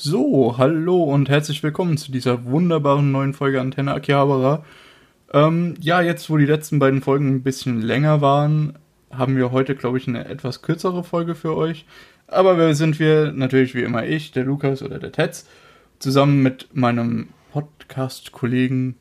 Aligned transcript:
So, 0.00 0.54
hallo 0.56 1.02
und 1.02 1.28
herzlich 1.28 1.60
willkommen 1.64 1.96
zu 1.96 2.12
dieser 2.12 2.44
wunderbaren 2.44 3.10
neuen 3.10 3.34
Folge 3.34 3.60
Antenne 3.60 3.92
Akihabara. 3.92 4.64
Ähm, 5.32 5.74
ja, 5.80 6.00
jetzt 6.00 6.30
wo 6.30 6.36
die 6.36 6.46
letzten 6.46 6.78
beiden 6.78 7.02
Folgen 7.02 7.34
ein 7.34 7.42
bisschen 7.42 7.82
länger 7.82 8.20
waren, 8.20 8.78
haben 9.10 9.36
wir 9.36 9.50
heute, 9.50 9.74
glaube 9.74 9.98
ich, 9.98 10.06
eine 10.06 10.24
etwas 10.26 10.62
kürzere 10.62 11.02
Folge 11.02 11.34
für 11.34 11.56
euch. 11.56 11.84
Aber 12.28 12.56
wer 12.56 12.76
sind 12.76 13.00
wir? 13.00 13.32
Natürlich 13.32 13.74
wie 13.74 13.82
immer 13.82 14.06
ich, 14.06 14.30
der 14.30 14.44
Lukas 14.44 14.82
oder 14.82 15.00
der 15.00 15.10
Tetz, 15.10 15.48
zusammen 15.98 16.44
mit 16.44 16.68
meinem 16.72 17.30
Podcast-Kollegen 17.50 18.94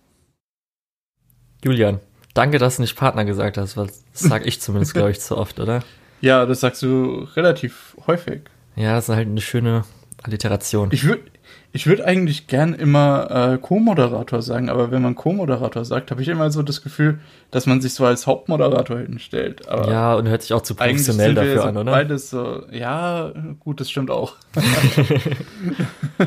Julian. 1.64 2.00
Danke, 2.34 2.58
dass 2.58 2.78
du 2.78 2.82
nicht 2.82 2.96
Partner 2.96 3.24
gesagt 3.24 3.60
hast, 3.60 3.78
weil 3.78 3.86
das 3.86 4.04
sag 4.14 4.48
ich 4.48 4.62
zumindest, 4.62 4.96
glaube 4.96 5.12
ich, 5.12 5.20
zu 5.22 5.38
oft, 5.38 5.60
oder? 5.60 5.84
Ja, 6.22 6.48
das 6.48 6.62
sagst 6.62 6.82
du 6.82 7.28
relativ 7.36 7.96
häufig. 8.08 8.42
Ja, 8.76 8.96
das 8.96 9.10
ist 9.10 9.16
halt 9.16 9.28
eine 9.28 9.42
schöne 9.42 9.84
Alliteration. 10.24 10.90
Ich 10.92 11.06
würde 11.06 11.24
ich 11.74 11.86
würd 11.86 12.02
eigentlich 12.02 12.48
gern 12.48 12.74
immer 12.74 13.54
äh, 13.54 13.58
Co-Moderator 13.58 14.42
sagen, 14.42 14.70
aber 14.70 14.90
wenn 14.90 15.02
man 15.02 15.16
Co-Moderator 15.16 15.86
sagt, 15.86 16.12
habe 16.12 16.22
ich 16.22 16.28
immer 16.28 16.50
so 16.50 16.64
das 16.64 16.82
Gefühl, 16.82 17.20
dass 17.52 17.66
man 17.66 17.82
sich 17.82 17.94
so 17.94 18.06
als 18.06 18.26
Hauptmoderator 18.26 19.00
hinstellt. 19.00 19.68
Aber 19.68 19.92
ja, 19.92 20.16
und 20.16 20.28
hört 20.28 20.42
sich 20.42 20.54
auch 20.54 20.62
zu 20.62 20.76
professionell 20.76 21.36
dafür 21.36 21.62
so 21.62 21.68
an, 21.68 21.78
oder? 21.78 21.92
Beides 21.92 22.30
so, 22.30 22.64
ja, 22.72 23.32
gut, 23.60 23.80
das 23.80 23.92
stimmt 23.92 24.10
auch. 24.10 24.36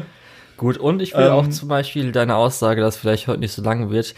gut, 0.56 0.76
und 0.76 1.02
ich 1.02 1.14
will 1.14 1.26
ähm, 1.26 1.32
auch 1.32 1.48
zum 1.48 1.68
Beispiel 1.68 2.12
deine 2.12 2.36
Aussage, 2.36 2.80
dass 2.80 2.96
vielleicht 2.96 3.26
heute 3.26 3.40
nicht 3.40 3.52
so 3.52 3.62
lang 3.62 3.90
wird. 3.90 4.14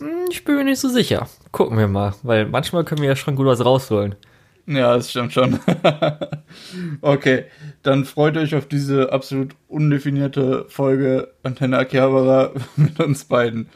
Hm, 0.00 0.26
ich 0.30 0.44
bin 0.44 0.56
mir 0.56 0.64
nicht 0.64 0.80
so 0.80 0.88
sicher. 0.88 1.28
Gucken 1.52 1.78
wir 1.78 1.88
mal, 1.88 2.14
weil 2.24 2.46
manchmal 2.46 2.84
können 2.84 3.00
wir 3.00 3.08
ja 3.08 3.16
schon 3.16 3.36
gut 3.36 3.46
was 3.46 3.64
rausholen. 3.64 4.16
Ja, 4.66 4.94
das 4.94 5.10
stimmt 5.10 5.32
schon. 5.32 5.60
okay, 7.02 7.44
dann 7.82 8.04
freut 8.04 8.36
euch 8.36 8.54
auf 8.54 8.66
diese 8.66 9.12
absolut 9.12 9.54
undefinierte 9.68 10.64
Folge 10.68 11.32
Antenne 11.42 11.78
Akihabara 11.78 12.52
mit 12.76 12.98
uns 12.98 13.24
beiden. 13.24 13.68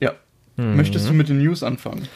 Ja. 0.00 0.12
Mhm. 0.56 0.76
Möchtest 0.76 1.08
du 1.08 1.14
mit 1.14 1.28
den 1.28 1.38
News 1.38 1.62
anfangen? 1.62 2.08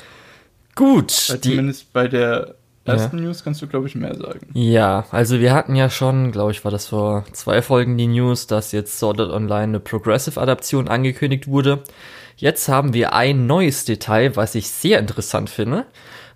Gut. 0.74 1.30
Weil 1.30 1.40
zumindest 1.40 1.92
bei 1.92 2.06
der 2.08 2.54
ersten 2.84 3.18
ja. 3.18 3.24
News 3.24 3.44
kannst 3.44 3.62
du, 3.62 3.66
glaube 3.66 3.86
ich, 3.86 3.94
mehr 3.94 4.14
sagen. 4.14 4.48
Ja, 4.54 5.06
also 5.10 5.40
wir 5.40 5.54
hatten 5.54 5.74
ja 5.74 5.88
schon, 5.88 6.32
glaube 6.32 6.50
ich, 6.50 6.64
war 6.64 6.70
das 6.70 6.88
vor 6.88 7.24
zwei 7.32 7.62
Folgen 7.62 7.96
die 7.96 8.08
News, 8.08 8.46
dass 8.46 8.72
jetzt 8.72 8.98
Sword 8.98 9.20
Art 9.20 9.30
Online 9.30 9.64
eine 9.64 9.80
Progressive-Adaption 9.80 10.88
angekündigt 10.88 11.46
wurde. 11.48 11.82
Jetzt 12.36 12.68
haben 12.68 12.92
wir 12.92 13.12
ein 13.12 13.46
neues 13.46 13.84
Detail, 13.84 14.36
was 14.36 14.54
ich 14.54 14.68
sehr 14.68 14.98
interessant 14.98 15.48
finde. 15.48 15.86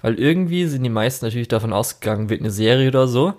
Weil 0.06 0.20
irgendwie 0.20 0.66
sind 0.66 0.84
die 0.84 0.88
meisten 0.88 1.24
natürlich 1.24 1.48
davon 1.48 1.72
ausgegangen, 1.72 2.30
wird 2.30 2.40
eine 2.40 2.52
Serie 2.52 2.86
oder 2.86 3.08
so. 3.08 3.34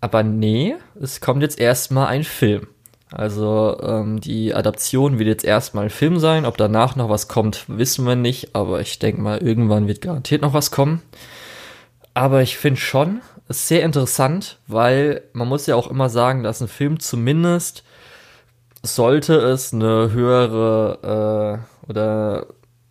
Aber 0.00 0.24
nee, 0.24 0.74
es 1.00 1.20
kommt 1.20 1.42
jetzt 1.42 1.60
erstmal 1.60 2.08
ein 2.08 2.24
Film. 2.24 2.66
Also 3.12 3.78
ähm, 3.80 4.20
die 4.20 4.52
Adaption 4.52 5.20
wird 5.20 5.28
jetzt 5.28 5.44
erstmal 5.44 5.84
ein 5.84 5.90
Film 5.90 6.18
sein. 6.18 6.44
Ob 6.44 6.56
danach 6.56 6.96
noch 6.96 7.08
was 7.08 7.28
kommt, 7.28 7.66
wissen 7.68 8.04
wir 8.04 8.16
nicht. 8.16 8.56
Aber 8.56 8.80
ich 8.80 8.98
denke 8.98 9.20
mal, 9.20 9.38
irgendwann 9.38 9.86
wird 9.86 10.00
garantiert 10.00 10.42
noch 10.42 10.54
was 10.54 10.72
kommen. 10.72 11.02
Aber 12.14 12.42
ich 12.42 12.56
finde 12.56 12.80
schon, 12.80 13.20
es 13.46 13.68
sehr 13.68 13.84
interessant, 13.84 14.58
weil 14.66 15.22
man 15.34 15.46
muss 15.46 15.66
ja 15.66 15.76
auch 15.76 15.88
immer 15.88 16.08
sagen, 16.08 16.42
dass 16.42 16.60
ein 16.60 16.66
Film 16.66 16.98
zumindest 16.98 17.84
sollte 18.82 19.36
es 19.36 19.72
eine 19.72 20.10
höhere 20.10 21.62
äh, 21.86 21.88
oder 21.88 22.46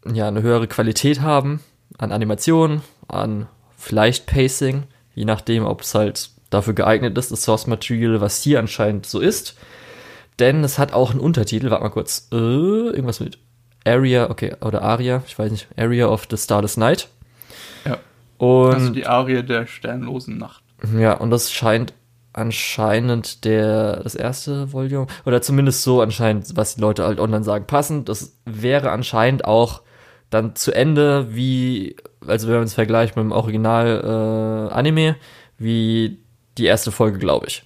ja 0.09 0.29
eine 0.29 0.43
höhere 0.43 0.67
Qualität 0.67 1.19
haben 1.19 1.59
an 1.97 2.13
Animationen, 2.13 2.83
an 3.07 3.47
vielleicht 3.75 4.25
Pacing, 4.25 4.83
je 5.15 5.25
nachdem, 5.25 5.65
ob 5.65 5.81
es 5.81 5.95
halt 5.95 6.31
dafür 6.49 6.73
geeignet 6.73 7.17
ist, 7.17 7.31
das 7.31 7.43
Source 7.43 7.67
Material, 7.67 8.21
was 8.21 8.41
hier 8.41 8.59
anscheinend 8.59 9.05
so 9.05 9.19
ist. 9.19 9.55
Denn 10.39 10.63
es 10.63 10.77
hat 10.77 10.93
auch 10.93 11.11
einen 11.11 11.19
Untertitel, 11.19 11.69
warte 11.71 11.83
mal 11.83 11.89
kurz, 11.89 12.27
äh, 12.31 12.35
irgendwas 12.35 13.19
mit 13.19 13.39
Area, 13.85 14.29
okay, 14.29 14.55
oder 14.61 14.81
Aria, 14.81 15.23
ich 15.25 15.37
weiß 15.37 15.51
nicht, 15.51 15.67
Area 15.77 16.07
of 16.07 16.27
the 16.29 16.37
Starless 16.37 16.77
Night. 16.77 17.07
Ja. 17.85 17.97
Und 18.37 18.73
also 18.73 18.89
die 18.91 19.07
Aria 19.07 19.41
der 19.41 19.65
sternlosen 19.65 20.37
Nacht. 20.37 20.63
Ja, 20.97 21.13
und 21.13 21.31
das 21.31 21.51
scheint 21.51 21.93
anscheinend 22.33 23.45
der 23.45 24.03
das 24.03 24.13
erste 24.13 24.71
Volume 24.71 25.07
oder 25.25 25.41
zumindest 25.41 25.81
so 25.81 26.01
anscheinend, 26.01 26.55
was 26.55 26.75
die 26.75 26.81
Leute 26.81 27.03
halt 27.03 27.19
online 27.19 27.43
sagen, 27.43 27.65
passend. 27.65 28.09
Das 28.09 28.37
wäre 28.45 28.91
anscheinend 28.91 29.45
auch 29.45 29.81
dann 30.29 30.55
zu 30.55 30.71
Ende 30.71 31.33
wie 31.35 31.95
also 32.27 32.47
wenn 32.47 32.55
man 32.55 32.63
es 32.63 32.73
vergleicht 32.73 33.15
mit 33.15 33.23
dem 33.23 33.31
Original 33.31 34.69
äh, 34.71 34.73
Anime, 34.73 35.15
wie 35.57 36.19
die 36.57 36.65
erste 36.65 36.91
Folge, 36.91 37.19
glaube 37.19 37.47
ich. 37.47 37.63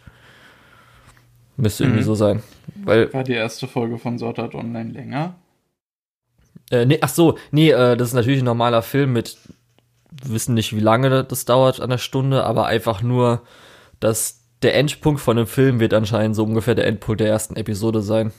Müsste 1.58 1.84
mhm. 1.84 1.92
irgendwie 1.92 2.04
so 2.04 2.16
sein. 2.16 2.44
Weil, 2.76 3.14
War 3.14 3.24
die 3.24 3.34
erste 3.34 3.68
Folge 3.68 3.98
von 3.98 4.18
Sword 4.18 4.40
Art 4.40 4.56
Online 4.56 4.92
länger? 4.92 5.36
Äh, 6.72 6.86
nee, 6.86 6.98
ach 7.02 7.10
so, 7.10 7.38
nee, 7.52 7.72
äh, 7.72 7.98
das 7.98 8.10
ist 8.10 8.14
natürlich 8.14 8.42
ein 8.42 8.46
normaler 8.46 8.82
Film 8.82 9.14
mit, 9.14 9.38
wissen 10.24 10.56
nicht, 10.56 10.76
wie 10.76 10.80
lange 10.80 11.24
das 11.24 11.46
dauert 11.46 11.82
an 11.82 11.90
der 11.90 11.98
Stunde, 11.98 12.44
aber 12.46 12.66
einfach 12.68 13.02
nur, 13.02 13.42
dass 14.00 14.42
der 14.62 14.76
Endpunkt 14.76 15.20
von 15.20 15.38
dem 15.38 15.48
Film 15.48 15.80
wird 15.80 15.94
anscheinend 15.94 16.36
so 16.36 16.44
ungefähr 16.44 16.76
der 16.76 16.88
Endpunkt 16.88 17.20
der 17.20 17.28
ersten 17.28 17.56
Episode 17.56 18.02
sein. 18.02 18.32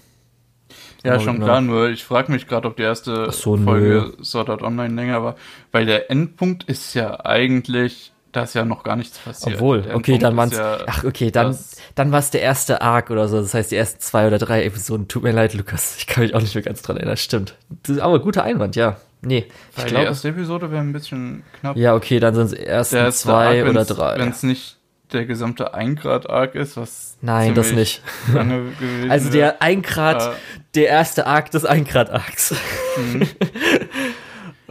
Ja, 1.05 1.19
schon 1.19 1.35
genau. 1.35 1.47
klar, 1.47 1.61
nur 1.61 1.89
ich 1.91 2.05
frage 2.05 2.31
mich 2.31 2.47
gerade, 2.47 2.69
ob 2.69 2.77
die 2.77 2.83
erste 2.83 3.31
so, 3.33 3.57
Folge 3.57 4.13
nö. 4.17 4.25
Sword 4.25 4.51
Art 4.51 4.63
Online 4.63 4.95
länger 4.95 5.23
war, 5.23 5.37
weil 5.73 5.87
der 5.87 6.11
Endpunkt 6.11 6.65
ist 6.65 6.95
ja 6.95 7.25
eigentlich, 7.25 8.13
da 8.31 8.45
ist 8.45 8.55
ja 8.55 8.65
noch 8.65 8.85
gar 8.85 8.97
nichts 8.97 9.19
passiert. 9.19 9.57
Obwohl, 9.57 9.85
okay, 9.93 10.19
dann 10.19 10.37
waren's, 10.37 10.57
ja 10.57 10.79
ach, 10.87 11.05
okay, 11.05 11.31
dann, 11.31 11.59
dann 11.95 12.13
war 12.13 12.21
es 12.21 12.31
der 12.31 12.43
erste 12.43 12.83
Arc 12.83 13.11
oder 13.11 13.29
so, 13.29 13.41
das 13.41 13.53
heißt 13.53 13.73
die 13.73 13.77
ersten 13.77 14.01
zwei 14.01 14.27
oder 14.27 14.39
drei 14.39 14.65
Episoden. 14.65 15.09
Tut 15.09 15.23
mir 15.23 15.33
leid, 15.33 15.55
Lukas, 15.55 15.97
ich 15.99 16.07
kann 16.07 16.23
mich 16.23 16.35
auch 16.35 16.41
nicht 16.41 16.55
mehr 16.55 16.63
ganz 16.63 16.83
dran 16.83 16.97
erinnern, 16.97 17.17
stimmt. 17.17 17.55
Aber 18.01 18.21
guter 18.21 18.45
Einwand, 18.45 18.77
ja. 18.77 18.97
Nee, 19.25 19.47
ich 19.77 19.87
glaube. 19.87 20.01
Die 20.01 20.09
erste 20.09 20.29
Episode 20.29 20.71
wäre 20.73 20.81
ein 20.81 20.93
bisschen 20.93 21.45
knapp. 21.61 21.77
Ja, 21.77 21.95
okay, 21.95 22.19
dann 22.19 22.35
sind 22.35 22.47
es 22.47 22.53
erst 22.53 22.91
zwei 23.21 23.61
Arc, 23.61 23.71
oder 23.71 23.85
drei. 23.85 24.19
Wenn 24.19 24.31
es 24.31 24.43
nicht 24.43 24.79
der 25.13 25.27
gesamte 25.27 25.75
1 25.75 26.01
Grad 26.01 26.29
Arc 26.29 26.55
ist, 26.55 26.77
was 26.77 27.17
Nein, 27.21 27.55
das 27.55 27.73
nicht. 27.73 28.03
also 29.09 29.31
der 29.31 29.63
1 29.63 29.87
Grad, 29.87 30.23
äh, 30.23 30.37
der 30.75 30.89
erste 30.89 31.27
Arc 31.27 31.51
des 31.51 31.65
1 31.65 31.89
Grad 31.89 32.11
Arcs. 32.11 32.55
Mhm. 32.97 33.29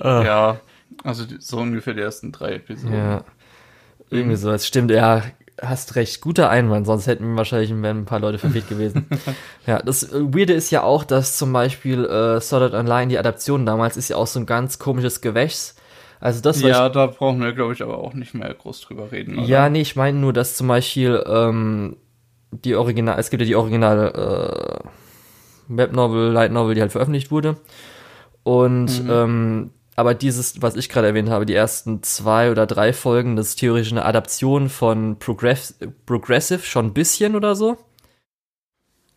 Ah. 0.03 0.23
Ja, 0.23 0.61
also 1.03 1.25
so 1.37 1.57
ungefähr 1.57 1.93
die 1.93 2.01
ersten 2.01 2.31
drei 2.31 2.53
Episoden. 2.53 2.95
Ja. 2.95 3.23
Irgendwie 4.09 4.35
mhm. 4.35 4.39
so, 4.39 4.49
das 4.49 4.65
stimmt, 4.65 4.89
ja, 4.89 5.21
hast 5.61 5.95
recht, 5.95 6.21
guter 6.21 6.49
Einwand, 6.49 6.87
sonst 6.87 7.07
hätten 7.07 7.31
wir 7.31 7.37
wahrscheinlich 7.37 7.71
ein 7.71 8.05
paar 8.05 8.19
Leute 8.19 8.39
verwirrt 8.39 8.67
gewesen. 8.67 9.05
ja, 9.67 9.79
das 9.79 10.11
Weirde 10.11 10.53
ist 10.53 10.71
ja 10.71 10.83
auch, 10.83 11.03
dass 11.03 11.37
zum 11.37 11.53
Beispiel 11.53 12.03
äh, 12.05 12.55
Art 12.55 12.73
Online, 12.73 13.07
die 13.07 13.19
Adaption 13.19 13.65
damals, 13.65 13.95
ist 13.95 14.09
ja 14.09 14.17
auch 14.17 14.27
so 14.27 14.39
ein 14.39 14.45
ganz 14.45 14.79
komisches 14.79 15.21
Gewächs 15.21 15.75
also 16.21 16.39
das 16.39 16.61
Ja, 16.61 16.87
da 16.87 17.07
brauchen 17.07 17.41
wir, 17.41 17.51
glaube 17.51 17.73
ich, 17.73 17.81
aber 17.81 17.97
auch 17.97 18.13
nicht 18.13 18.35
mehr 18.35 18.53
groß 18.53 18.81
drüber 18.81 19.11
reden. 19.11 19.39
Oder? 19.39 19.47
Ja, 19.47 19.69
nee, 19.69 19.81
ich 19.81 19.95
meine 19.95 20.19
nur, 20.19 20.33
dass 20.33 20.55
zum 20.55 20.67
Beispiel 20.67 21.21
ähm, 21.27 21.97
die 22.51 22.75
Original, 22.75 23.19
es 23.19 23.31
gibt 23.31 23.41
ja 23.41 23.47
die 23.47 23.55
originale 23.55 24.83
äh, 24.83 24.87
Webnovel, 25.67 26.31
Light 26.31 26.51
Novel, 26.51 26.75
die 26.75 26.81
halt 26.81 26.91
veröffentlicht 26.91 27.31
wurde. 27.31 27.57
Und 28.43 29.03
mhm. 29.03 29.09
ähm, 29.09 29.71
aber 29.95 30.13
dieses, 30.13 30.61
was 30.61 30.75
ich 30.75 30.89
gerade 30.89 31.07
erwähnt 31.07 31.29
habe, 31.29 31.45
die 31.45 31.55
ersten 31.55 32.03
zwei 32.03 32.51
oder 32.51 32.65
drei 32.65 32.93
Folgen, 32.93 33.35
das 33.35 33.49
ist 33.49 33.55
theoretisch 33.59 33.91
eine 33.91 34.05
Adaption 34.05 34.69
von 34.69 35.17
Progress 35.17 35.77
Progressive, 36.05 36.61
schon 36.61 36.87
ein 36.87 36.93
bisschen 36.93 37.35
oder 37.35 37.55
so. 37.55 37.77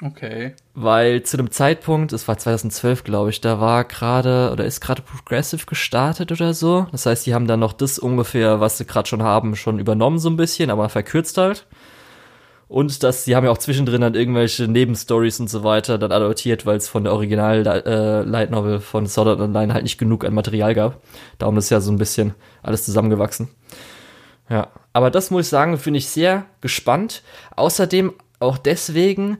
Okay. 0.03 0.55
Weil 0.75 1.22
zu 1.22 1.37
dem 1.37 1.50
Zeitpunkt, 1.50 2.12
es 2.12 2.27
war 2.27 2.37
2012, 2.37 3.05
glaube 3.05 3.31
ich, 3.31 3.41
da 3.41 3.60
war 3.60 3.84
gerade 3.84 4.50
oder 4.53 4.65
ist 4.65 4.81
gerade 4.81 5.03
Progressive 5.03 5.66
gestartet 5.66 6.32
oder 6.32 6.53
so. 6.53 6.87
Das 6.91 7.06
heißt, 7.06 7.25
die 7.27 7.34
haben 7.34 7.47
dann 7.47 7.60
noch 7.60 7.72
das 7.72 7.99
ungefähr, 7.99 8.59
was 8.60 8.78
sie 8.78 8.87
gerade 8.87 9.09
schon 9.09 9.22
haben, 9.22 9.55
schon 9.55 9.78
übernommen 9.78 10.19
so 10.19 10.28
ein 10.28 10.37
bisschen, 10.37 10.71
aber 10.71 10.88
verkürzt 10.88 11.38
halt. 11.38 11.66
Und 12.66 13.03
dass 13.05 13.25
sie 13.25 13.37
haben 13.37 13.44
ja 13.44 13.53
auch 13.53 13.59
zwischendrin 13.59 14.00
dann 14.00 14.15
irgendwelche 14.15 14.66
Nebenstories 14.66 15.38
und 15.38 15.49
so 15.49 15.62
weiter 15.62 15.97
dann 15.97 16.11
adaptiert, 16.11 16.67
weil 16.67 16.79
es 16.79 16.88
von 16.88 17.05
der 17.05 17.12
Original 17.12 17.64
äh, 17.64 18.23
Light 18.23 18.50
Novel 18.50 18.81
von 18.81 19.06
Sword 19.06 19.29
Art 19.29 19.40
Online 19.40 19.73
halt 19.75 19.85
nicht 19.85 19.99
genug 19.99 20.25
an 20.25 20.35
Material 20.35 20.75
gab. 20.75 21.00
Darum 21.38 21.56
ist 21.56 21.70
ja 21.70 21.81
so 21.81 21.93
ein 21.93 21.99
bisschen 21.99 22.35
alles 22.62 22.85
zusammengewachsen. 22.85 23.49
Ja, 24.49 24.69
aber 24.93 25.11
das 25.11 25.31
muss 25.31 25.47
ich 25.47 25.50
sagen, 25.50 25.79
finde 25.79 25.99
ich 25.99 26.08
sehr 26.08 26.47
gespannt. 26.61 27.23
Außerdem 27.55 28.12
auch 28.40 28.58
deswegen, 28.58 29.38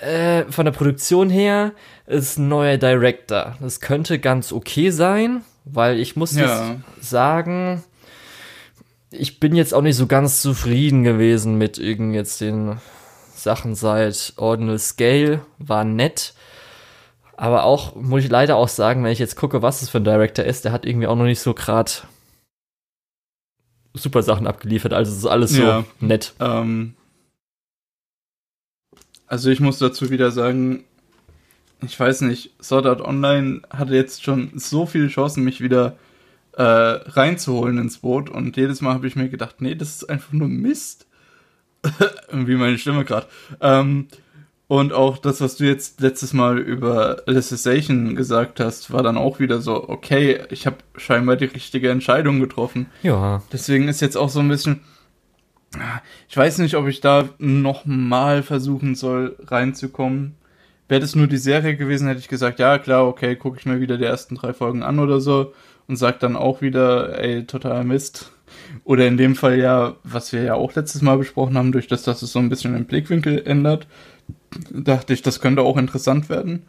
äh, 0.00 0.44
von 0.50 0.64
der 0.64 0.72
Produktion 0.72 1.30
her 1.30 1.72
ist 2.06 2.38
ein 2.38 2.48
neuer 2.48 2.76
Director. 2.76 3.56
Das 3.60 3.80
könnte 3.80 4.18
ganz 4.18 4.52
okay 4.52 4.90
sein, 4.90 5.42
weil 5.64 5.98
ich 5.98 6.16
muss 6.16 6.34
ja. 6.34 6.76
sagen, 7.00 7.82
ich 9.10 9.40
bin 9.40 9.54
jetzt 9.54 9.74
auch 9.74 9.82
nicht 9.82 9.96
so 9.96 10.06
ganz 10.06 10.40
zufrieden 10.40 11.04
gewesen 11.04 11.58
mit 11.58 11.78
irgend 11.78 12.14
jetzt 12.14 12.40
den 12.40 12.78
Sachen 13.34 13.74
seit 13.74 14.34
Ordinal 14.36 14.78
Scale. 14.78 15.40
War 15.58 15.84
nett. 15.84 16.34
Aber 17.36 17.64
auch, 17.64 17.94
muss 17.94 18.24
ich 18.24 18.30
leider 18.30 18.56
auch 18.56 18.68
sagen, 18.68 19.04
wenn 19.04 19.12
ich 19.12 19.18
jetzt 19.18 19.36
gucke, 19.36 19.62
was 19.62 19.82
es 19.82 19.90
für 19.90 19.98
ein 19.98 20.04
Director 20.04 20.44
ist, 20.44 20.64
der 20.64 20.72
hat 20.72 20.86
irgendwie 20.86 21.06
auch 21.06 21.16
noch 21.16 21.24
nicht 21.24 21.40
so 21.40 21.52
gerade 21.54 21.92
super 23.94 24.22
Sachen 24.22 24.46
abgeliefert. 24.46 24.92
Also 24.92 25.12
es 25.12 25.18
ist 25.18 25.26
alles 25.26 25.52
so 25.52 25.62
ja, 25.62 25.84
nett. 26.00 26.34
Ähm, 26.40 26.95
Also 29.26 29.50
ich 29.50 29.60
muss 29.60 29.78
dazu 29.78 30.10
wieder 30.10 30.30
sagen, 30.30 30.84
ich 31.82 31.98
weiß 31.98 32.22
nicht, 32.22 32.52
Sword 32.62 32.86
Art 32.86 33.00
Online 33.00 33.62
hatte 33.70 33.94
jetzt 33.94 34.24
schon 34.24 34.52
so 34.54 34.86
viele 34.86 35.08
Chancen, 35.08 35.44
mich 35.44 35.60
wieder 35.60 35.96
äh, 36.52 36.62
reinzuholen 36.62 37.78
ins 37.78 37.98
Boot 37.98 38.30
und 38.30 38.56
jedes 38.56 38.80
Mal 38.80 38.94
habe 38.94 39.06
ich 39.06 39.16
mir 39.16 39.28
gedacht, 39.28 39.60
nee, 39.60 39.74
das 39.74 39.96
ist 39.96 40.10
einfach 40.10 40.32
nur 40.32 40.48
Mist. 40.48 41.06
Wie 42.32 42.56
meine 42.56 42.78
Stimme 42.78 43.04
gerade. 43.04 43.26
Ähm, 43.60 44.08
und 44.68 44.92
auch 44.92 45.18
das, 45.18 45.40
was 45.40 45.56
du 45.56 45.64
jetzt 45.64 46.00
letztes 46.00 46.32
Mal 46.32 46.58
über 46.58 47.22
Alicization 47.26 48.16
gesagt 48.16 48.58
hast, 48.58 48.92
war 48.92 49.04
dann 49.04 49.16
auch 49.16 49.38
wieder 49.38 49.60
so, 49.60 49.88
okay, 49.88 50.40
ich 50.50 50.66
habe 50.66 50.78
scheinbar 50.96 51.36
die 51.36 51.44
richtige 51.44 51.90
Entscheidung 51.90 52.40
getroffen. 52.40 52.86
Ja. 53.02 53.42
Deswegen 53.52 53.86
ist 53.86 54.00
jetzt 54.00 54.16
auch 54.16 54.28
so 54.28 54.40
ein 54.40 54.48
bisschen, 54.48 54.80
ich 56.28 56.36
weiß 56.36 56.58
nicht, 56.58 56.74
ob 56.74 56.86
ich 56.86 57.00
da 57.00 57.28
nochmal 57.38 58.42
versuchen 58.42 58.94
soll, 58.94 59.36
reinzukommen. 59.46 60.34
Wäre 60.88 61.00
das 61.00 61.16
nur 61.16 61.26
die 61.26 61.36
Serie 61.36 61.76
gewesen, 61.76 62.06
hätte 62.06 62.20
ich 62.20 62.28
gesagt, 62.28 62.58
ja 62.58 62.78
klar, 62.78 63.06
okay, 63.06 63.34
gucke 63.36 63.58
ich 63.58 63.66
mir 63.66 63.80
wieder 63.80 63.98
die 63.98 64.04
ersten 64.04 64.36
drei 64.36 64.52
Folgen 64.52 64.82
an 64.82 64.98
oder 64.98 65.20
so 65.20 65.52
und 65.88 65.96
sag 65.96 66.20
dann 66.20 66.36
auch 66.36 66.60
wieder, 66.60 67.18
ey, 67.18 67.44
totaler 67.44 67.84
Mist. 67.84 68.30
Oder 68.84 69.06
in 69.06 69.16
dem 69.16 69.34
Fall 69.34 69.58
ja, 69.58 69.96
was 70.04 70.32
wir 70.32 70.42
ja 70.42 70.54
auch 70.54 70.74
letztes 70.74 71.02
Mal 71.02 71.18
besprochen 71.18 71.56
haben, 71.56 71.72
durch 71.72 71.88
das, 71.88 72.02
dass 72.02 72.22
es 72.22 72.32
so 72.32 72.38
ein 72.38 72.48
bisschen 72.48 72.74
den 72.74 72.84
Blickwinkel 72.84 73.42
ändert, 73.44 73.86
dachte 74.70 75.12
ich, 75.12 75.22
das 75.22 75.40
könnte 75.40 75.62
auch 75.62 75.76
interessant 75.76 76.28
werden. 76.28 76.62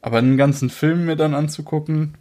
Aber 0.00 0.18
einen 0.18 0.36
ganzen 0.36 0.70
Film 0.70 1.06
mir 1.06 1.16
dann 1.16 1.34
anzugucken, 1.34 2.14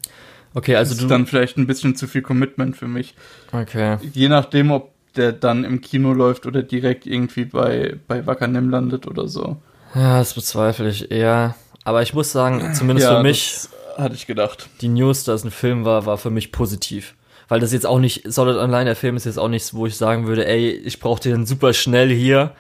Okay, 0.56 0.78
also 0.78 0.96
ist 0.96 1.12
dann 1.12 1.28
vielleicht 1.28 1.58
ein 1.58 1.68
bisschen 1.68 1.98
zu 1.98 2.08
viel 2.08 2.22
Commitment 2.22 2.78
für 2.78 2.88
mich. 2.88 3.14
Okay. 3.52 3.98
Je 4.14 4.30
nachdem, 4.30 4.72
ob 4.72 4.95
der 5.18 5.32
dann 5.32 5.64
im 5.64 5.82
Kino 5.82 6.14
läuft 6.14 6.46
oder 6.46 6.64
direkt 6.64 7.06
irgendwie 7.06 7.46
bei, 7.46 7.96
bei 8.08 8.26
Wackernem 8.26 8.70
landet 8.70 9.08
oder 9.08 9.28
so. 9.28 9.58
Ja, 9.94 10.20
das 10.20 10.34
bezweifle 10.34 10.90
ich 10.90 11.12
eher. 11.12 11.56
Aber 11.84 12.02
ich 12.02 12.14
muss 12.14 12.32
sagen, 12.32 12.74
zumindest 12.74 13.08
für 13.08 13.24
mich, 13.24 13.70
hatte 13.98 14.16
ich 14.16 14.28
gedacht. 14.28 14.70
die 14.82 14.90
News, 14.90 15.24
dass 15.24 15.42
es 15.42 15.46
ein 15.46 15.52
Film 15.52 15.86
war, 15.86 16.06
war 16.06 16.18
für 16.18 16.32
mich 16.32 16.52
positiv. 16.52 17.16
Weil 17.48 17.60
das 17.60 17.72
jetzt 17.72 17.86
auch 17.86 18.00
nicht, 18.00 18.24
Solid 18.32 18.58
Online, 18.58 18.86
der 18.86 18.96
Film 18.96 19.16
ist 19.16 19.26
jetzt 19.26 19.38
auch 19.38 19.50
nichts, 19.50 19.74
wo 19.74 19.86
ich 19.86 19.98
sagen 19.98 20.26
würde, 20.26 20.48
ey, 20.48 20.72
ich 20.72 21.00
brauche 21.00 21.22
den 21.22 21.46
super 21.46 21.74
schnell 21.74 22.10
hier. 22.10 22.52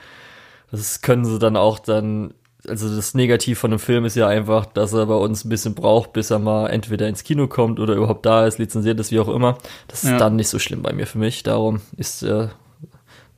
Das 0.71 1.01
können 1.01 1.25
sie 1.25 1.39
dann 1.39 1.57
auch 1.57 1.79
dann, 1.79 2.33
also 2.67 2.93
das 2.95 3.13
Negativ 3.13 3.59
von 3.59 3.71
dem 3.71 3.79
Film 3.79 4.05
ist 4.05 4.15
ja 4.15 4.27
einfach, 4.27 4.65
dass 4.65 4.93
er 4.93 5.05
bei 5.05 5.15
uns 5.15 5.43
ein 5.45 5.49
bisschen 5.49 5.75
braucht, 5.75 6.13
bis 6.13 6.31
er 6.31 6.39
mal 6.39 6.67
entweder 6.67 7.07
ins 7.07 7.23
Kino 7.23 7.47
kommt 7.47 7.79
oder 7.79 7.95
überhaupt 7.95 8.25
da 8.25 8.45
ist, 8.47 8.57
lizenziert 8.59 8.99
ist, 8.99 9.11
wie 9.11 9.19
auch 9.19 9.29
immer. 9.29 9.57
Das 9.87 10.03
ist 10.03 10.11
Ja. 10.11 10.17
dann 10.17 10.35
nicht 10.35 10.49
so 10.49 10.59
schlimm 10.59 10.81
bei 10.81 10.93
mir 10.93 11.07
für 11.07 11.17
mich. 11.17 11.43
Darum 11.43 11.81
ist 11.97 12.23
äh, 12.23 12.47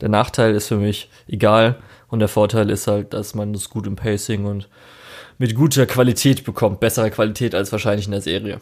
der 0.02 0.10
Nachteil 0.10 0.54
ist 0.56 0.68
für 0.68 0.78
mich 0.78 1.10
egal 1.28 1.78
und 2.10 2.20
der 2.20 2.28
Vorteil 2.28 2.70
ist 2.70 2.88
halt, 2.88 3.14
dass 3.14 3.36
man 3.36 3.54
das 3.54 3.70
gut 3.70 3.88
im 3.88 3.96
Pacing 3.96 4.46
und 4.46 4.70
mit 5.38 5.56
guter 5.56 5.86
Qualität 5.86 6.44
bekommt, 6.44 6.80
bessere 6.80 7.12
Qualität 7.12 7.54
als 7.54 7.72
wahrscheinlich 7.72 8.06
in 8.06 8.12
der 8.12 8.22
Serie. 8.22 8.60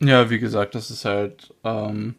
Ja, 0.00 0.28
wie 0.30 0.38
gesagt, 0.38 0.74
das 0.74 0.90
ist 0.90 1.04
halt, 1.04 1.54
ähm, 1.64 2.16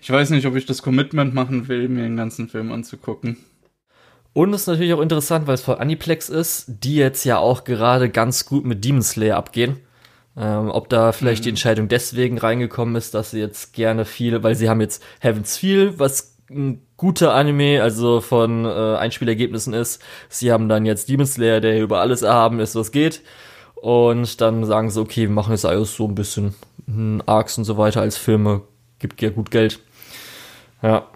ich 0.00 0.10
weiß 0.10 0.30
nicht, 0.30 0.46
ob 0.46 0.54
ich 0.56 0.66
das 0.66 0.82
Commitment 0.82 1.34
machen 1.34 1.68
will, 1.68 1.88
mir 1.88 2.02
den 2.04 2.16
ganzen 2.16 2.48
Film 2.48 2.72
anzugucken. 2.72 3.36
Und 4.36 4.52
es 4.52 4.60
ist 4.62 4.66
natürlich 4.66 4.92
auch 4.92 5.00
interessant, 5.00 5.46
weil 5.46 5.54
es 5.54 5.62
von 5.62 5.78
Aniplex 5.78 6.28
ist, 6.28 6.66
die 6.68 6.96
jetzt 6.96 7.24
ja 7.24 7.38
auch 7.38 7.64
gerade 7.64 8.10
ganz 8.10 8.44
gut 8.44 8.66
mit 8.66 8.84
Demon 8.84 9.00
Slayer 9.00 9.34
abgehen. 9.34 9.80
Ähm, 10.36 10.70
ob 10.70 10.90
da 10.90 11.12
vielleicht 11.12 11.46
die 11.46 11.48
Entscheidung 11.48 11.88
deswegen 11.88 12.36
reingekommen 12.36 12.96
ist, 12.96 13.14
dass 13.14 13.30
sie 13.30 13.38
jetzt 13.38 13.72
gerne 13.72 14.04
viele, 14.04 14.42
weil 14.42 14.54
sie 14.54 14.68
haben 14.68 14.82
jetzt 14.82 15.02
Heaven's 15.20 15.56
Feel, 15.56 15.98
was 15.98 16.36
ein 16.50 16.82
guter 16.98 17.32
Anime, 17.32 17.80
also 17.82 18.20
von 18.20 18.66
äh, 18.66 18.96
Einspielergebnissen 18.98 19.72
ist. 19.72 20.02
Sie 20.28 20.52
haben 20.52 20.68
dann 20.68 20.84
jetzt 20.84 21.08
Demon 21.08 21.24
Slayer, 21.24 21.62
der 21.62 21.80
über 21.80 22.00
alles 22.00 22.20
erhaben 22.20 22.60
ist, 22.60 22.74
was 22.74 22.92
geht. 22.92 23.22
Und 23.74 24.42
dann 24.42 24.66
sagen 24.66 24.90
sie, 24.90 25.00
okay, 25.00 25.22
wir 25.22 25.30
machen 25.30 25.52
jetzt 25.52 25.64
alles 25.64 25.96
so 25.96 26.06
ein 26.06 26.14
bisschen 26.14 26.54
hm, 26.84 27.22
Arcs 27.24 27.56
und 27.56 27.64
so 27.64 27.78
weiter 27.78 28.02
als 28.02 28.18
Filme. 28.18 28.60
Gibt 28.98 29.22
ja 29.22 29.30
gut 29.30 29.50
Geld. 29.50 29.80
Ja. 30.82 31.06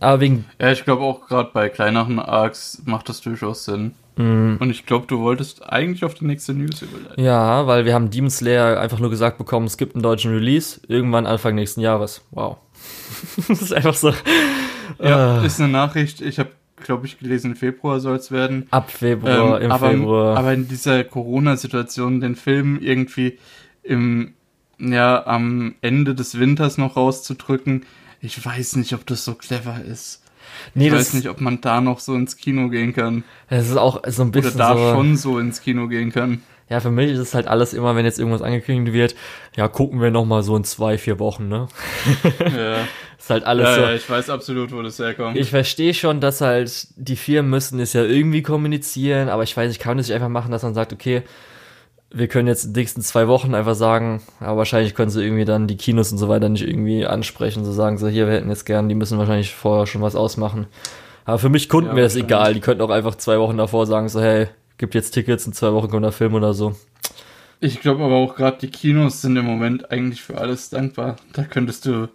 Aber 0.00 0.20
wegen 0.20 0.44
Ja, 0.60 0.70
ich 0.72 0.84
glaube 0.84 1.02
auch 1.02 1.26
gerade 1.26 1.50
bei 1.52 1.68
kleineren 1.68 2.18
Arcs 2.18 2.82
macht 2.84 3.08
das 3.08 3.20
durchaus 3.20 3.64
Sinn. 3.64 3.92
Mhm. 4.16 4.56
Und 4.58 4.70
ich 4.70 4.84
glaube, 4.84 5.06
du 5.06 5.20
wolltest 5.20 5.62
eigentlich 5.70 6.04
auf 6.04 6.14
die 6.14 6.24
nächste 6.24 6.52
News 6.52 6.82
überleiten. 6.82 7.22
Ja, 7.22 7.66
weil 7.66 7.84
wir 7.84 7.94
haben 7.94 8.10
Demon 8.10 8.30
Slayer 8.30 8.80
einfach 8.80 8.98
nur 8.98 9.10
gesagt 9.10 9.38
bekommen, 9.38 9.66
es 9.66 9.76
gibt 9.76 9.94
einen 9.94 10.02
deutschen 10.02 10.32
Release, 10.32 10.80
irgendwann 10.88 11.24
Anfang 11.26 11.54
nächsten 11.54 11.80
Jahres. 11.80 12.22
Wow. 12.32 12.56
das 13.48 13.62
ist 13.62 13.72
einfach 13.72 13.94
so. 13.94 14.12
Ja, 15.00 15.42
äh, 15.42 15.46
ist 15.46 15.60
eine 15.60 15.70
Nachricht. 15.70 16.20
Ich 16.20 16.38
habe, 16.40 16.50
glaube 16.82 17.06
ich, 17.06 17.18
gelesen, 17.18 17.54
Februar 17.54 18.00
soll 18.00 18.16
es 18.16 18.32
werden. 18.32 18.66
ab 18.70 18.90
Februar, 18.90 19.58
Ähm, 19.60 19.66
im 19.66 19.72
aber, 19.72 19.90
Februar. 19.90 20.36
aber 20.36 20.52
in 20.52 20.66
dieser 20.66 21.04
Corona-Situation 21.04 22.20
den 22.20 22.34
Film 22.34 22.78
irgendwie 22.80 23.38
im, 23.84 24.34
ja, 24.78 25.24
am 25.26 25.76
Ende 25.80 26.14
des 26.16 26.38
Winters 26.38 26.76
noch 26.78 26.96
rauszudrücken, 26.96 27.84
ich 28.20 28.44
weiß 28.44 28.76
nicht, 28.76 28.92
ob 28.94 29.06
das 29.06 29.24
so 29.24 29.34
clever 29.34 29.80
ist. 29.84 30.22
nee, 30.74 30.86
ich 30.86 30.92
das, 30.92 31.00
weiß 31.00 31.14
nicht, 31.14 31.28
ob 31.28 31.40
man 31.40 31.60
da 31.60 31.80
noch 31.80 32.00
so 32.00 32.14
ins 32.14 32.36
Kino 32.36 32.68
gehen 32.68 32.94
kann. 32.94 33.24
das 33.50 33.68
ist 33.68 33.76
auch 33.76 34.02
so 34.06 34.22
ein 34.22 34.28
Oder 34.28 34.40
bisschen 34.40 34.58
da 34.58 34.76
so. 34.76 34.94
schon 34.94 35.16
so 35.16 35.38
ins 35.38 35.60
Kino 35.60 35.88
gehen 35.88 36.12
kann. 36.12 36.42
Ja, 36.70 36.80
für 36.80 36.90
mich 36.90 37.10
ist 37.10 37.18
es 37.18 37.34
halt 37.34 37.46
alles 37.46 37.72
immer, 37.72 37.96
wenn 37.96 38.04
jetzt 38.04 38.18
irgendwas 38.18 38.42
angekündigt 38.42 38.92
wird, 38.94 39.14
ja, 39.56 39.68
gucken 39.68 40.02
wir 40.02 40.10
noch 40.10 40.26
mal 40.26 40.42
so 40.42 40.54
in 40.54 40.64
zwei, 40.64 40.98
vier 40.98 41.18
Wochen, 41.18 41.48
ne? 41.48 41.68
Ja, 42.40 42.80
Ist 43.18 43.30
halt 43.30 43.44
alles 43.44 43.68
ja, 43.68 43.74
so. 43.74 43.80
ja 43.80 43.92
ich 43.94 44.08
weiß 44.08 44.28
absolut, 44.28 44.70
wo 44.72 44.82
das 44.82 44.98
herkommt. 44.98 45.36
Ich 45.38 45.48
verstehe 45.48 45.94
schon, 45.94 46.20
dass 46.20 46.42
halt 46.42 46.88
die 46.96 47.16
Firmen 47.16 47.50
müssen 47.50 47.80
es 47.80 47.94
ja 47.94 48.04
irgendwie 48.04 48.42
kommunizieren, 48.42 49.28
aber 49.30 49.44
ich 49.44 49.56
weiß, 49.56 49.70
ich 49.70 49.78
kann 49.78 49.98
es 49.98 50.08
nicht 50.08 50.14
einfach 50.14 50.28
machen, 50.28 50.50
dass 50.50 50.62
man 50.62 50.74
sagt, 50.74 50.92
okay, 50.92 51.22
wir 52.10 52.28
können 52.28 52.48
jetzt 52.48 52.64
in 52.64 52.72
den 52.72 52.80
nächsten 52.80 53.02
zwei 53.02 53.28
Wochen 53.28 53.54
einfach 53.54 53.74
sagen, 53.74 54.22
aber 54.40 54.58
wahrscheinlich 54.58 54.94
können 54.94 55.10
sie 55.10 55.22
irgendwie 55.22 55.44
dann 55.44 55.66
die 55.66 55.76
Kinos 55.76 56.10
und 56.10 56.18
so 56.18 56.28
weiter 56.28 56.48
nicht 56.48 56.66
irgendwie 56.66 57.06
ansprechen, 57.06 57.64
so 57.64 57.72
sagen 57.72 57.98
so, 57.98 58.08
hier, 58.08 58.26
wir 58.26 58.34
hätten 58.34 58.48
jetzt 58.48 58.64
gern, 58.64 58.88
die 58.88 58.94
müssen 58.94 59.18
wahrscheinlich 59.18 59.54
vorher 59.54 59.86
schon 59.86 60.00
was 60.00 60.16
ausmachen. 60.16 60.66
Aber 61.24 61.38
für 61.38 61.50
mich 61.50 61.68
Kunden 61.68 61.90
Ja, 61.90 61.96
wäre 61.96 62.06
es 62.06 62.16
egal, 62.16 62.54
die 62.54 62.60
könnten 62.60 62.82
auch 62.82 62.90
einfach 62.90 63.16
zwei 63.16 63.38
Wochen 63.38 63.58
davor 63.58 63.86
sagen, 63.86 64.08
so, 64.08 64.20
hey, 64.20 64.48
gibt 64.78 64.94
jetzt 64.94 65.10
Tickets, 65.10 65.46
in 65.46 65.52
zwei 65.52 65.72
Wochen 65.72 65.90
kommt 65.90 66.04
der 66.04 66.12
Film 66.12 66.34
oder 66.34 66.54
so. 66.54 66.74
Ich 67.60 67.80
glaube 67.80 68.04
aber 68.04 68.14
auch 68.14 68.36
gerade 68.36 68.58
die 68.58 68.70
Kinos 68.70 69.20
sind 69.20 69.36
im 69.36 69.44
Moment 69.44 69.90
eigentlich 69.90 70.22
für 70.22 70.38
alles 70.38 70.70
dankbar. 70.70 71.16
Da 71.32 71.42
könntest 71.42 71.84
du 71.86 72.08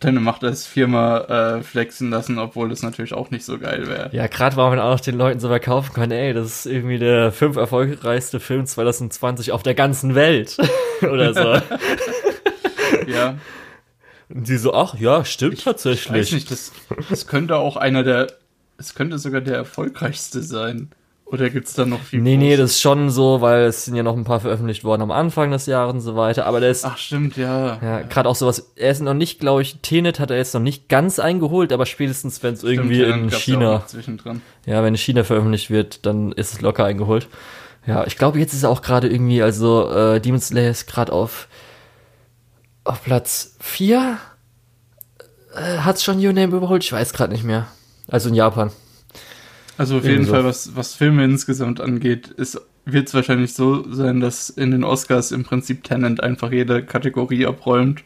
deine 0.00 0.20
Macht 0.20 0.44
als 0.44 0.66
Firma 0.66 1.56
äh, 1.58 1.62
flexen 1.62 2.10
lassen, 2.10 2.38
obwohl 2.38 2.68
das 2.68 2.82
natürlich 2.82 3.12
auch 3.14 3.30
nicht 3.30 3.44
so 3.44 3.58
geil 3.58 3.86
wäre. 3.88 4.10
Ja, 4.12 4.26
gerade 4.26 4.56
weil 4.56 4.70
man 4.70 4.78
auch 4.80 5.00
den 5.00 5.16
Leuten 5.16 5.40
so 5.40 5.48
verkaufen 5.48 5.92
kann, 5.92 6.10
ey, 6.10 6.32
das 6.32 6.46
ist 6.46 6.66
irgendwie 6.66 6.98
der 6.98 7.32
fünf 7.32 7.56
erfolgreichste 7.56 8.40
Film 8.40 8.66
2020 8.66 9.52
auf 9.52 9.62
der 9.62 9.74
ganzen 9.74 10.14
Welt. 10.14 10.56
oder 11.02 11.34
so. 11.34 11.60
Ja, 13.06 13.36
Und 14.28 14.48
die 14.48 14.56
so, 14.56 14.74
ach 14.74 14.94
ja, 14.98 15.24
stimmt 15.24 15.54
ich 15.54 15.64
tatsächlich. 15.64 16.12
weiß 16.12 16.32
nicht, 16.32 16.50
das, 16.50 16.72
das 17.08 17.26
könnte 17.26 17.56
auch 17.56 17.76
einer 17.76 18.02
der, 18.02 18.26
es 18.76 18.94
könnte 18.94 19.18
sogar 19.18 19.40
der 19.40 19.56
erfolgreichste 19.56 20.42
sein. 20.42 20.90
Oder 21.30 21.50
gibt's 21.50 21.74
da 21.74 21.84
noch 21.84 22.00
viel? 22.00 22.22
Nee, 22.22 22.38
nee, 22.38 22.50
Großes? 22.50 22.60
das 22.60 22.70
ist 22.70 22.80
schon 22.80 23.10
so, 23.10 23.42
weil 23.42 23.64
es 23.64 23.84
sind 23.84 23.94
ja 23.94 24.02
noch 24.02 24.16
ein 24.16 24.24
paar 24.24 24.40
veröffentlicht 24.40 24.82
worden 24.82 25.02
am 25.02 25.10
Anfang 25.10 25.50
des 25.50 25.66
Jahres 25.66 25.92
und 25.92 26.00
so 26.00 26.16
weiter. 26.16 26.46
Aber 26.46 26.60
der 26.60 26.70
ist, 26.70 26.86
Ach 26.86 26.96
stimmt, 26.96 27.36
ja. 27.36 27.78
ja, 27.82 28.00
gerade 28.02 28.28
auch 28.28 28.34
sowas, 28.34 28.72
er 28.76 28.90
ist 28.90 29.02
noch 29.02 29.12
nicht, 29.12 29.38
glaube 29.38 29.60
ich, 29.60 29.80
Tenet 29.82 30.20
hat 30.20 30.30
er 30.30 30.38
jetzt 30.38 30.54
noch 30.54 30.62
nicht 30.62 30.88
ganz 30.88 31.18
eingeholt, 31.18 31.72
aber 31.72 31.84
spätestens, 31.84 32.42
wenn 32.42 32.54
es 32.54 32.62
irgendwie 32.62 33.02
ja, 33.02 33.14
in 33.14 33.30
China, 33.30 33.84
Zwischendrin. 33.86 34.40
ja, 34.64 34.82
wenn 34.82 34.94
in 34.94 34.98
China 34.98 35.22
veröffentlicht 35.22 35.68
wird, 35.68 36.06
dann 36.06 36.32
ist 36.32 36.54
es 36.54 36.60
locker 36.62 36.86
eingeholt. 36.86 37.28
Ja, 37.86 38.06
ich 38.06 38.16
glaube, 38.16 38.38
jetzt 38.38 38.54
ist 38.54 38.62
er 38.62 38.70
auch 38.70 38.80
gerade 38.80 39.08
irgendwie, 39.08 39.42
also 39.42 39.90
äh, 39.90 40.20
Demon 40.20 40.40
Slayer 40.40 40.70
ist 40.70 40.86
gerade 40.86 41.12
auf, 41.12 41.48
auf 42.84 43.02
Platz 43.04 43.56
4. 43.60 44.16
Äh, 45.54 45.78
Hat's 45.78 46.02
schon 46.02 46.24
Your 46.24 46.32
Name 46.32 46.56
überholt? 46.56 46.84
Ich 46.84 46.92
weiß 46.92 47.12
gerade 47.12 47.32
nicht 47.32 47.44
mehr. 47.44 47.66
Also 48.06 48.30
in 48.30 48.34
Japan. 48.34 48.72
Also 49.78 49.98
auf 49.98 50.04
jeden. 50.04 50.26
Fall, 50.26 50.44
was, 50.44 50.76
was 50.76 50.94
Filme 50.94 51.24
insgesamt 51.24 51.80
angeht, 51.80 52.34
wird 52.84 53.08
es 53.08 53.14
wahrscheinlich 53.14 53.54
so 53.54 53.90
sein, 53.92 54.20
dass 54.20 54.50
in 54.50 54.72
den 54.72 54.84
Oscars 54.84 55.32
im 55.32 55.44
Prinzip 55.44 55.84
Tenant 55.84 56.22
einfach 56.22 56.50
jede 56.50 56.84
Kategorie 56.84 57.46
abräumt. 57.46 58.02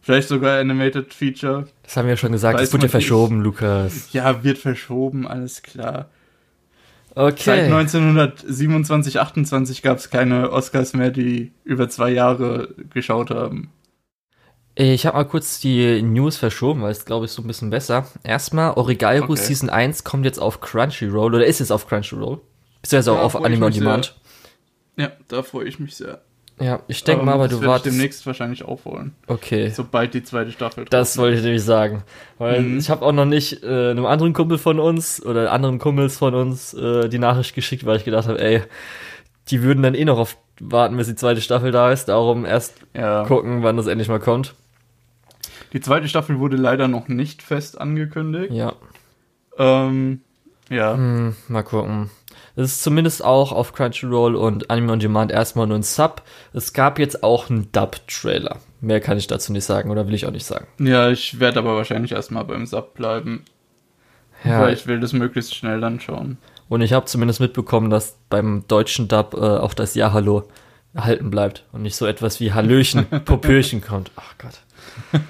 Vielleicht 0.00 0.28
sogar 0.28 0.58
Animated 0.58 1.14
Feature. 1.14 1.68
Das 1.82 1.96
haben 1.96 2.06
wir 2.06 2.12
ja 2.12 2.16
schon 2.16 2.32
gesagt, 2.32 2.60
das 2.60 2.72
wurde 2.72 2.84
ja 2.84 2.88
verschoben, 2.88 3.42
Lukas. 3.42 4.12
Ja, 4.12 4.42
wird 4.42 4.58
verschoben, 4.58 5.26
alles 5.26 5.62
klar. 5.62 6.08
Seit 7.14 7.34
Okay. 7.34 7.62
1927, 7.64 9.18
28 9.18 9.82
gab 9.82 9.98
es 9.98 10.08
keine 10.08 10.52
Oscars 10.52 10.94
mehr, 10.94 11.10
die 11.10 11.50
über 11.64 11.88
zwei 11.88 12.10
Jahre 12.10 12.74
geschaut 12.94 13.30
haben. 13.30 13.70
Ich 14.80 15.06
habe 15.06 15.16
mal 15.16 15.24
kurz 15.24 15.58
die 15.58 16.02
News 16.02 16.36
verschoben, 16.36 16.82
weil 16.82 16.92
es 16.92 17.04
glaube 17.04 17.26
ich 17.26 17.32
so 17.32 17.42
ein 17.42 17.48
bisschen 17.48 17.68
besser. 17.70 18.06
Erstmal, 18.22 18.74
Origairo 18.74 19.24
Okay. 19.24 19.36
Season 19.36 19.70
1 19.70 20.04
kommt 20.04 20.24
jetzt 20.24 20.38
auf 20.38 20.60
Crunchyroll 20.60 21.34
oder 21.34 21.44
ist 21.46 21.58
jetzt 21.58 21.72
auf 21.72 21.88
Crunchyroll. 21.88 22.40
Beziehungsweise 22.82 23.12
auch 23.12 23.16
Ja, 23.16 23.22
auf 23.22 23.32
freue 23.32 23.40
ich 23.42 23.46
Anime 23.46 23.66
on 23.66 23.72
Demand. 23.72 24.14
Ja, 24.96 25.10
da 25.26 25.42
freue 25.42 25.66
ich 25.66 25.80
mich 25.80 25.96
sehr. 25.96 26.20
Ja, 26.60 26.80
ich 26.86 27.02
denke 27.02 27.24
mal, 27.24 27.34
aber 27.34 27.48
das 27.48 27.58
du 27.58 27.66
wartest. 27.66 27.86
demnächst 27.96 28.24
wahrscheinlich 28.26 28.64
aufholen. 28.64 29.14
Okay. 29.26 29.70
Sobald 29.70 30.14
die 30.14 30.22
zweite 30.22 30.52
Staffel 30.52 30.84
Das 30.90 31.18
wollte 31.18 31.38
ich 31.38 31.42
nämlich 31.42 31.62
sagen. 31.64 32.04
Weil 32.38 32.60
Mhm. 32.62 32.78
ich 32.78 32.88
habe 32.88 33.04
auch 33.04 33.12
noch 33.12 33.24
nicht 33.24 33.64
äh, 33.64 33.90
einem 33.90 34.06
anderen 34.06 34.32
Kumpel 34.32 34.58
von 34.58 34.78
uns 34.78 35.24
oder 35.24 35.50
anderen 35.52 35.78
Kumpels 35.80 36.18
von 36.18 36.34
uns 36.36 36.72
äh, 36.74 37.08
die 37.08 37.18
Nachricht 37.18 37.54
geschickt, 37.54 37.84
weil 37.84 37.96
ich 37.96 38.04
gedacht 38.04 38.28
habe, 38.28 38.40
ey, 38.40 38.62
die 39.50 39.62
würden 39.62 39.82
dann 39.82 39.94
eh 39.96 40.04
noch 40.04 40.18
auf 40.18 40.36
warten, 40.60 40.96
bis 40.96 41.06
die 41.08 41.14
zweite 41.16 41.40
Staffel 41.40 41.72
da 41.72 41.90
ist. 41.92 42.06
Darum 42.08 42.44
erst 42.44 42.74
Ja. 42.94 43.24
gucken, 43.24 43.64
wann 43.64 43.76
das 43.76 43.86
endlich 43.88 44.08
mal 44.08 44.20
kommt. 44.20 44.54
Die 45.72 45.80
zweite 45.80 46.08
Staffel 46.08 46.38
wurde 46.38 46.56
leider 46.56 46.88
noch 46.88 47.08
nicht 47.08 47.42
fest 47.42 47.80
angekündigt. 47.80 48.52
Ja. 48.52 48.72
Ähm, 49.58 50.20
ja. 50.70 50.94
Hm, 50.94 51.36
mal 51.48 51.62
gucken. 51.62 52.10
Es 52.56 52.72
ist 52.72 52.82
zumindest 52.82 53.24
auch 53.24 53.52
auf 53.52 53.72
Crunchyroll 53.72 54.34
und 54.34 54.68
Anime 54.70 54.92
on 54.92 54.98
Demand 54.98 55.30
erstmal 55.30 55.66
nur 55.66 55.78
ein 55.78 55.82
Sub. 55.84 56.22
Es 56.52 56.72
gab 56.72 56.98
jetzt 56.98 57.22
auch 57.22 57.50
einen 57.50 57.70
Dub-Trailer. 57.72 58.58
Mehr 58.80 59.00
kann 59.00 59.16
ich 59.18 59.26
dazu 59.28 59.52
nicht 59.52 59.64
sagen 59.64 59.90
oder 59.90 60.06
will 60.06 60.14
ich 60.14 60.26
auch 60.26 60.30
nicht 60.32 60.46
sagen. 60.46 60.66
Ja, 60.78 61.08
ich 61.10 61.38
werde 61.40 61.58
aber 61.60 61.76
wahrscheinlich 61.76 62.12
erstmal 62.12 62.44
beim 62.44 62.66
Sub 62.66 62.94
bleiben, 62.94 63.44
Ja, 64.44 64.60
weil 64.62 64.72
ich 64.74 64.86
will 64.86 64.98
das 65.00 65.12
möglichst 65.12 65.54
schnell 65.54 65.80
dann 65.80 66.00
schauen. 66.00 66.38
und 66.68 66.80
ich 66.80 66.92
habe 66.92 67.06
zumindest 67.06 67.40
mitbekommen, 67.40 67.90
dass 67.90 68.16
beim 68.30 68.64
deutschen 68.68 69.08
Dub 69.08 69.34
äh, 69.34 69.38
auch 69.38 69.74
das 69.74 69.94
Ja 69.94 70.12
Hallo 70.12 70.44
erhalten 70.94 71.30
bleibt 71.30 71.64
und 71.72 71.82
nicht 71.82 71.96
so 71.96 72.06
etwas 72.06 72.40
wie 72.40 72.52
Hallöchen, 72.52 73.06
Popöchen 73.24 73.80
kommt. 73.80 74.10
Ach 74.16 74.34
Gott. 74.38 75.22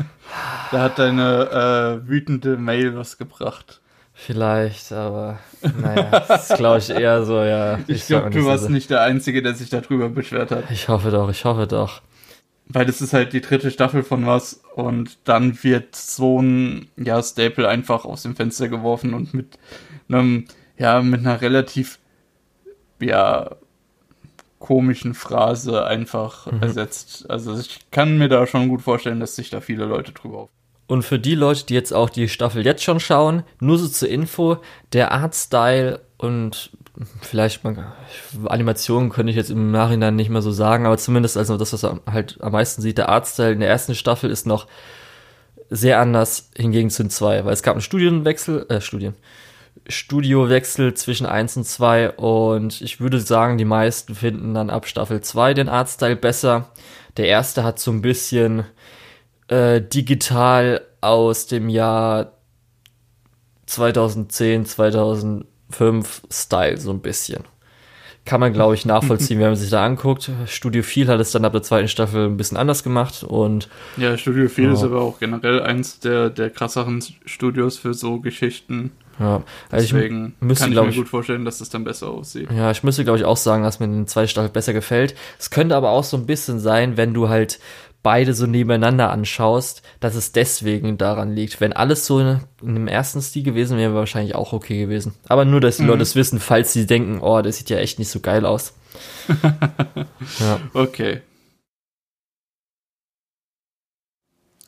Da 0.70 0.82
hat 0.82 0.98
deine 0.98 2.00
äh, 2.04 2.08
wütende 2.08 2.56
Mail 2.56 2.96
was 2.96 3.18
gebracht. 3.18 3.80
Vielleicht, 4.20 4.90
aber 4.92 5.38
naja, 5.80 6.24
das 6.26 6.50
ist 6.50 6.56
glaube 6.56 6.78
ich 6.78 6.90
eher 6.90 7.24
so, 7.24 7.40
ja. 7.42 7.78
Ich 7.86 8.04
sag 8.04 8.22
glaube, 8.22 8.30
du 8.30 8.46
warst 8.46 8.64
so. 8.64 8.70
nicht 8.70 8.90
der 8.90 9.02
Einzige, 9.02 9.42
der 9.42 9.54
sich 9.54 9.70
darüber 9.70 10.08
beschwert 10.08 10.50
hat. 10.50 10.70
Ich 10.72 10.88
hoffe 10.88 11.10
doch, 11.10 11.30
ich 11.30 11.44
hoffe 11.44 11.68
doch. 11.68 12.02
Weil 12.66 12.84
das 12.84 13.00
ist 13.00 13.12
halt 13.12 13.32
die 13.32 13.40
dritte 13.40 13.70
Staffel 13.70 14.02
von 14.02 14.26
was 14.26 14.60
und 14.74 15.18
dann 15.24 15.62
wird 15.62 15.94
so 15.94 16.42
ein 16.42 16.88
ja, 16.96 17.22
Staple 17.22 17.68
einfach 17.68 18.04
aus 18.04 18.24
dem 18.24 18.36
Fenster 18.36 18.68
geworfen 18.68 19.14
und 19.14 19.32
mit 19.32 19.58
einem, 20.08 20.46
ja, 20.76 21.00
mit 21.00 21.20
einer 21.20 21.40
relativ, 21.40 21.98
ja, 23.00 23.56
komischen 24.58 25.14
Phrase 25.14 25.84
einfach 25.86 26.46
Mhm. 26.50 26.62
ersetzt. 26.62 27.28
Also 27.30 27.56
ich 27.58 27.78
kann 27.90 28.18
mir 28.18 28.28
da 28.28 28.46
schon 28.46 28.68
gut 28.68 28.82
vorstellen, 28.82 29.20
dass 29.20 29.36
sich 29.36 29.50
da 29.50 29.60
viele 29.60 29.84
Leute 29.84 30.12
drüber 30.12 30.38
auf. 30.38 30.48
Und 30.86 31.02
für 31.02 31.18
die 31.18 31.34
Leute, 31.34 31.66
die 31.66 31.74
jetzt 31.74 31.92
auch 31.92 32.08
die 32.10 32.28
Staffel 32.28 32.64
jetzt 32.64 32.82
schon 32.82 32.98
schauen, 32.98 33.42
nur 33.60 33.76
so 33.78 33.86
zur 33.88 34.08
Info, 34.08 34.56
der 34.94 35.12
Artstyle 35.12 36.00
und 36.16 36.70
vielleicht 37.20 37.62
mal 37.62 37.92
Animationen 38.46 39.10
könnte 39.10 39.30
ich 39.30 39.36
jetzt 39.36 39.50
im 39.50 39.70
Nachhinein 39.70 40.16
nicht 40.16 40.30
mehr 40.30 40.42
so 40.42 40.50
sagen, 40.50 40.86
aber 40.86 40.96
zumindest 40.98 41.36
also 41.36 41.56
das, 41.56 41.72
was 41.72 41.82
man 41.82 42.00
halt 42.10 42.38
am 42.40 42.52
meisten 42.52 42.82
sieht, 42.82 42.98
der 42.98 43.08
Artstyle 43.10 43.52
in 43.52 43.60
der 43.60 43.68
ersten 43.68 43.94
Staffel 43.94 44.30
ist 44.30 44.46
noch 44.46 44.66
sehr 45.70 46.00
anders 46.00 46.50
hingegen 46.56 46.88
zu 46.90 47.02
den 47.04 47.10
zwei, 47.10 47.44
weil 47.44 47.52
es 47.52 47.62
gab 47.62 47.74
einen 47.74 47.82
Studienwechsel, 47.82 48.66
äh, 48.70 48.80
Studien, 48.80 49.14
Studiowechsel 49.88 50.94
zwischen 50.94 51.26
1 51.26 51.56
und 51.58 51.64
2 51.64 52.10
und 52.12 52.80
ich 52.82 53.00
würde 53.00 53.20
sagen, 53.20 53.56
die 53.58 53.64
meisten 53.64 54.14
finden 54.14 54.54
dann 54.54 54.70
ab 54.70 54.86
Staffel 54.86 55.20
2 55.20 55.54
den 55.54 55.68
Artstyle 55.68 56.16
besser. 56.16 56.70
Der 57.16 57.26
erste 57.26 57.64
hat 57.64 57.78
so 57.78 57.90
ein 57.90 58.02
bisschen 58.02 58.64
äh, 59.48 59.80
digital 59.80 60.82
aus 61.00 61.46
dem 61.46 61.68
Jahr 61.68 62.32
2010, 63.66 64.66
2005 64.66 66.22
Style 66.30 66.76
so 66.78 66.90
ein 66.90 67.00
bisschen. 67.00 67.44
Kann 68.24 68.40
man, 68.40 68.52
glaube 68.52 68.74
ich, 68.74 68.84
nachvollziehen, 68.86 69.38
wenn 69.40 69.48
man 69.48 69.56
sich 69.56 69.70
da 69.70 69.84
anguckt. 69.84 70.30
Studio 70.46 70.82
Viel 70.82 71.08
hat 71.08 71.20
es 71.20 71.32
dann 71.32 71.44
ab 71.44 71.52
der 71.52 71.62
zweiten 71.62 71.88
Staffel 71.88 72.26
ein 72.26 72.36
bisschen 72.36 72.56
anders 72.58 72.82
gemacht 72.82 73.22
und 73.24 73.68
Ja, 73.96 74.16
Studio 74.18 74.48
4 74.48 74.72
ist 74.72 74.80
Ja. 74.80 74.86
aber 74.86 75.00
auch 75.00 75.18
generell 75.18 75.62
eins 75.62 76.00
der, 76.00 76.28
der 76.30 76.50
krasseren 76.50 77.02
Studios 77.24 77.78
für 77.78 77.94
so 77.94 78.20
Geschichten. 78.20 78.92
Ja, 79.18 79.42
also 79.70 79.84
ich 79.84 79.90
Deswegen 79.92 80.34
müsste, 80.40 80.64
kann 80.64 80.72
ich 80.72 80.80
mir 80.80 80.88
ich- 80.90 80.96
gut 80.96 81.08
vorstellen, 81.08 81.44
dass 81.44 81.58
das 81.58 81.68
dann 81.70 81.84
besser 81.84 82.08
aussieht. 82.08 82.48
Ja, 82.50 82.70
ich 82.70 82.82
müsste, 82.82 83.04
glaube 83.04 83.18
ich, 83.18 83.24
auch 83.24 83.36
sagen, 83.36 83.62
dass 83.64 83.80
mir 83.80 83.88
die 83.88 84.06
zweite 84.06 84.28
Staffel 84.28 84.50
besser 84.50 84.72
gefällt. 84.72 85.14
Es 85.38 85.50
könnte 85.50 85.74
aber 85.76 85.90
auch 85.90 86.04
so 86.04 86.16
ein 86.16 86.26
bisschen 86.26 86.60
sein, 86.60 86.96
wenn 86.96 87.14
du 87.14 87.28
halt 87.28 87.58
beide 88.04 88.32
so 88.32 88.46
nebeneinander 88.46 89.10
anschaust, 89.10 89.82
dass 89.98 90.14
es 90.14 90.30
deswegen 90.32 90.98
daran 90.98 91.32
liegt. 91.32 91.60
Wenn 91.60 91.72
alles 91.72 92.06
so 92.06 92.20
in 92.20 92.38
einem 92.62 92.86
ersten 92.86 93.20
Stil 93.20 93.42
gewesen 93.42 93.76
wäre, 93.76 93.90
wäre 93.90 93.98
wahrscheinlich 93.98 94.36
auch 94.36 94.52
okay 94.52 94.78
gewesen. 94.78 95.14
Aber 95.28 95.44
nur, 95.44 95.60
dass 95.60 95.78
die 95.78 95.82
Mhm. 95.82 95.88
Leute 95.88 96.02
es 96.02 96.14
wissen, 96.14 96.38
falls 96.38 96.72
sie 96.72 96.86
denken, 96.86 97.18
oh, 97.20 97.42
das 97.42 97.58
sieht 97.58 97.70
ja 97.70 97.78
echt 97.78 97.98
nicht 97.98 98.08
so 98.10 98.20
geil 98.20 98.46
aus. 98.46 98.72
ja. 100.40 100.60
Okay. 100.74 101.20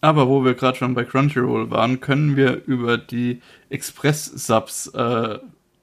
Aber 0.02 0.28
wo 0.28 0.45
wir 0.45 0.54
gerade 0.54 0.78
schon 0.78 0.95
bei 0.95 1.04
Crunchyroll 1.04 1.71
waren, 1.71 2.00
können 2.00 2.37
wir 2.37 2.62
über 2.66 2.97
die 2.97 3.42
Express-Subs, 3.69 4.88
äh, 4.88 5.38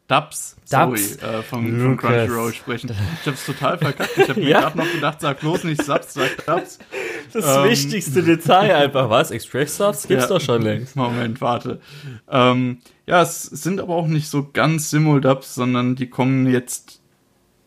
Dubs, 0.07 0.55
sorry, 0.63 0.91
Dubs? 0.95 1.17
äh, 1.17 1.43
von, 1.43 1.79
von. 1.81 1.97
Crunchyroll 1.97 2.53
sprechen. 2.53 2.89
Ich 3.21 3.27
hab's 3.27 3.45
total 3.45 3.77
verkackt. 3.77 4.17
Ich 4.17 4.29
hab 4.29 4.37
mir 4.37 4.47
Ja. 4.49 4.61
gerade 4.61 4.77
noch 4.77 4.89
gedacht, 4.91 5.19
sag 5.19 5.41
bloß 5.41 5.65
nicht 5.65 5.83
Subs, 5.83 6.13
sag 6.13 6.45
Dubs. 6.45 6.79
Das 7.33 7.45
Ähm, 7.57 7.65
wichtigste 7.69 8.23
Detail 8.23 8.73
einfach, 8.75 9.09
was? 9.09 9.31
Express 9.31 9.75
Subs 9.75 10.07
gibt's 10.07 10.23
Ja. 10.23 10.29
doch 10.29 10.41
schon 10.41 10.61
längst. 10.61 10.95
Moment, 10.95 11.41
warte. 11.41 11.81
Ähm, 12.29 12.77
ja, 13.05 13.21
es 13.21 13.43
sind 13.43 13.81
aber 13.81 13.95
auch 13.95 14.07
nicht 14.07 14.29
so 14.29 14.49
ganz 14.53 14.89
Simuldubs, 14.91 15.53
sondern 15.55 15.95
die 15.95 16.09
kommen 16.09 16.47
jetzt. 16.49 17.01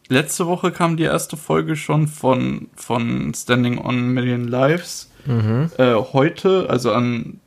Letzte 0.09 0.47
Woche 0.47 0.73
kam 0.73 0.97
die 0.97 1.05
erste 1.05 1.37
Folge 1.37 1.77
schon 1.77 2.09
von, 2.09 2.69
von 2.75 3.33
Standing 3.35 3.79
on 3.79 4.09
Million 4.15 4.49
Lives. 4.49 5.10
Mhm. 5.27 5.71
Äh, 5.79 5.95
heute, 5.95 6.69
also 6.69 6.93
am 6.93 7.41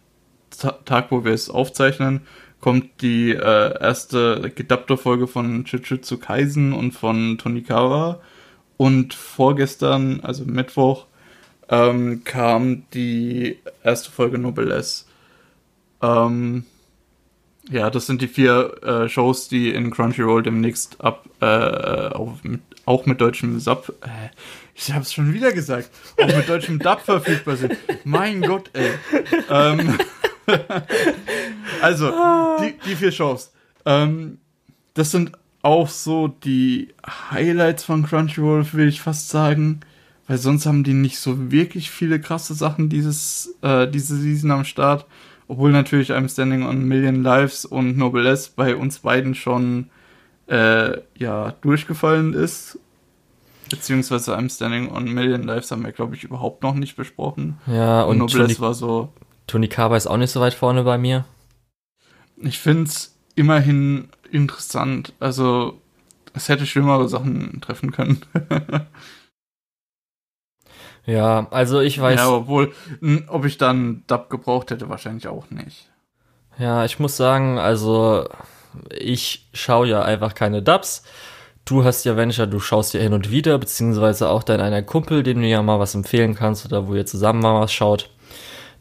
Ta 0.58 0.72
Tag, 0.86 1.12
wo 1.12 1.26
wir 1.26 1.34
es 1.34 1.50
aufzeichnen, 1.50 2.22
kommt 2.62 3.02
die 3.02 3.32
äh, 3.32 3.82
erste 3.82 4.52
gedubbte 4.56 4.98
Folge 4.98 5.28
von 5.28 5.66
Jujutsu 5.66 6.18
Kaisen 6.18 6.74
und 6.74 6.92
von 6.92 7.38
Tonikawa. 7.38 8.22
Und 8.78 9.14
vorgestern, 9.14 10.22
also 10.22 10.46
Mittwoch, 10.46 11.06
ähm, 11.70 12.24
kam 12.24 12.84
die 12.94 13.60
erste 13.84 14.12
Folge 14.12 14.38
Noblesse. 14.38 15.06
Ähm, 16.02 16.66
ja, 17.70 17.90
das 17.90 18.08
sind 18.08 18.22
die 18.22 18.28
vier 18.28 18.84
äh, 18.84 19.10
Shows, 19.10 19.48
die 19.48 19.70
in 19.70 19.92
Crunchyroll 19.92 20.44
demnächst 20.44 21.02
ab, 21.02 21.26
äh, 21.40 21.46
auf, 21.46 22.44
mit, 22.44 22.62
auch 22.86 23.06
mit 23.06 23.22
deutschem 23.22 23.60
Sub, 23.60 23.94
äh, 24.02 24.30
ich 24.76 24.92
hab's 24.94 25.14
schon 25.14 25.34
wieder 25.34 25.52
gesagt, 25.52 25.90
auch 26.18 26.28
mit 26.28 26.50
deutschem 26.50 26.80
Dub 26.80 27.02
verfügbar 27.02 27.58
sind. 27.58 27.78
Mein 28.04 28.42
Gott, 28.42 28.72
ey. 28.74 28.92
Ähm, 29.50 29.98
also, 31.82 32.12
die, 32.62 32.76
die 32.86 32.96
vier 32.96 33.12
Shows. 33.12 33.54
Ähm, 33.86 34.40
das 34.94 35.12
sind 35.12 35.32
auch 35.62 35.88
so 35.88 36.28
die 36.28 36.90
Highlights 37.32 37.84
von 37.84 38.06
Crunchyroll, 38.06 38.66
will 38.74 38.88
ich 38.88 39.02
fast 39.02 39.30
sagen. 39.30 39.82
Weil 40.28 40.38
sonst 40.38 40.66
haben 40.66 40.84
die 40.84 40.94
nicht 40.94 41.20
so 41.20 41.52
wirklich 41.52 41.92
viele 41.92 42.20
krasse 42.20 42.54
Sachen 42.54 42.90
dieses, 42.90 43.56
äh, 43.62 43.88
diese 43.88 44.16
Season 44.16 44.52
am 44.52 44.64
Start. 44.64 45.06
Obwohl 45.48 45.72
natürlich 45.72 46.12
I'm 46.12 46.30
Standing 46.30 46.64
on 46.64 46.86
Million 46.86 47.24
Lives 47.24 47.66
und 47.66 47.98
Noblesse 47.98 48.52
bei 48.56 48.76
uns 48.76 49.00
beiden 49.00 49.36
schon 49.36 49.90
äh, 50.48 50.98
ja, 51.18 51.52
durchgefallen 51.62 52.34
ist. 52.34 52.80
Beziehungsweise 53.74 54.36
I'm 54.38 54.54
Standing 54.54 54.92
on 54.92 55.06
Million 55.06 55.44
Lives 55.44 55.72
haben 55.72 55.84
wir, 55.84 55.92
glaube 55.92 56.16
ich, 56.16 56.24
überhaupt 56.24 56.62
noch 56.64 56.76
nicht 56.76 56.96
besprochen. 56.96 57.60
Ja, 57.66 58.04
Und, 58.04 58.12
und 58.12 58.18
Noblesse 58.20 58.56
Toni, 58.56 58.60
war 58.60 58.74
so, 58.74 59.12
Toni 59.48 59.68
Kaba 59.68 59.98
ist 59.98 60.08
auch 60.08 60.18
nicht 60.18 60.32
so 60.32 60.40
weit 60.42 60.54
vorne 60.54 60.84
bei 60.84 60.98
mir. 60.98 61.26
ich 62.38 62.60
finde 62.60 62.84
es 62.84 63.16
immerhin 63.36 64.10
interessant. 64.32 65.14
Also, 65.20 65.80
es 66.34 66.50
hätte 66.50 66.66
schlimmere 66.66 67.10
Sachen 67.10 67.62
treffen 67.62 67.92
können. 67.92 68.22
Ja, 71.06 71.48
also 71.52 71.82
ich 71.82 72.00
weiß. 72.00 72.18
ja, 72.18 72.30
obwohl, 72.30 72.72
ob 73.28 73.44
ich 73.44 73.58
dann 73.58 74.04
Dub 74.08 74.30
gebraucht 74.30 74.72
hätte, 74.72 74.88
wahrscheinlich 74.88 75.28
auch 75.28 75.50
nicht. 75.50 75.90
Ja, 76.58 76.86
ich 76.86 76.98
muss 76.98 77.18
sagen, 77.18 77.58
also 77.60 78.26
ich 78.90 79.50
schaue 79.54 79.88
ja 79.88 80.02
einfach 80.04 80.34
keine 80.34 80.62
Dubs. 80.64 81.04
Du 81.66 81.84
hast 81.84 82.04
ja 82.04 82.18
Venture, 82.18 82.48
du 82.48 82.60
schaust 82.60 82.94
ja 82.94 83.00
hin 83.00 83.14
und 83.14 83.32
wieder, 83.32 83.58
beziehungsweise 83.58 84.30
auch 84.30 84.44
dein 84.44 84.60
einer 84.60 84.82
Kumpel, 84.82 85.24
dem 85.24 85.42
du 85.42 85.48
ja 85.48 85.62
mal 85.62 85.80
was 85.80 85.96
empfehlen 85.96 86.36
kannst 86.36 86.66
oder 86.66 86.88
wo 86.88 86.94
ihr 86.94 87.06
zusammen 87.06 87.42
mal 87.42 87.62
was 87.62 87.72
schaut. 87.72 88.10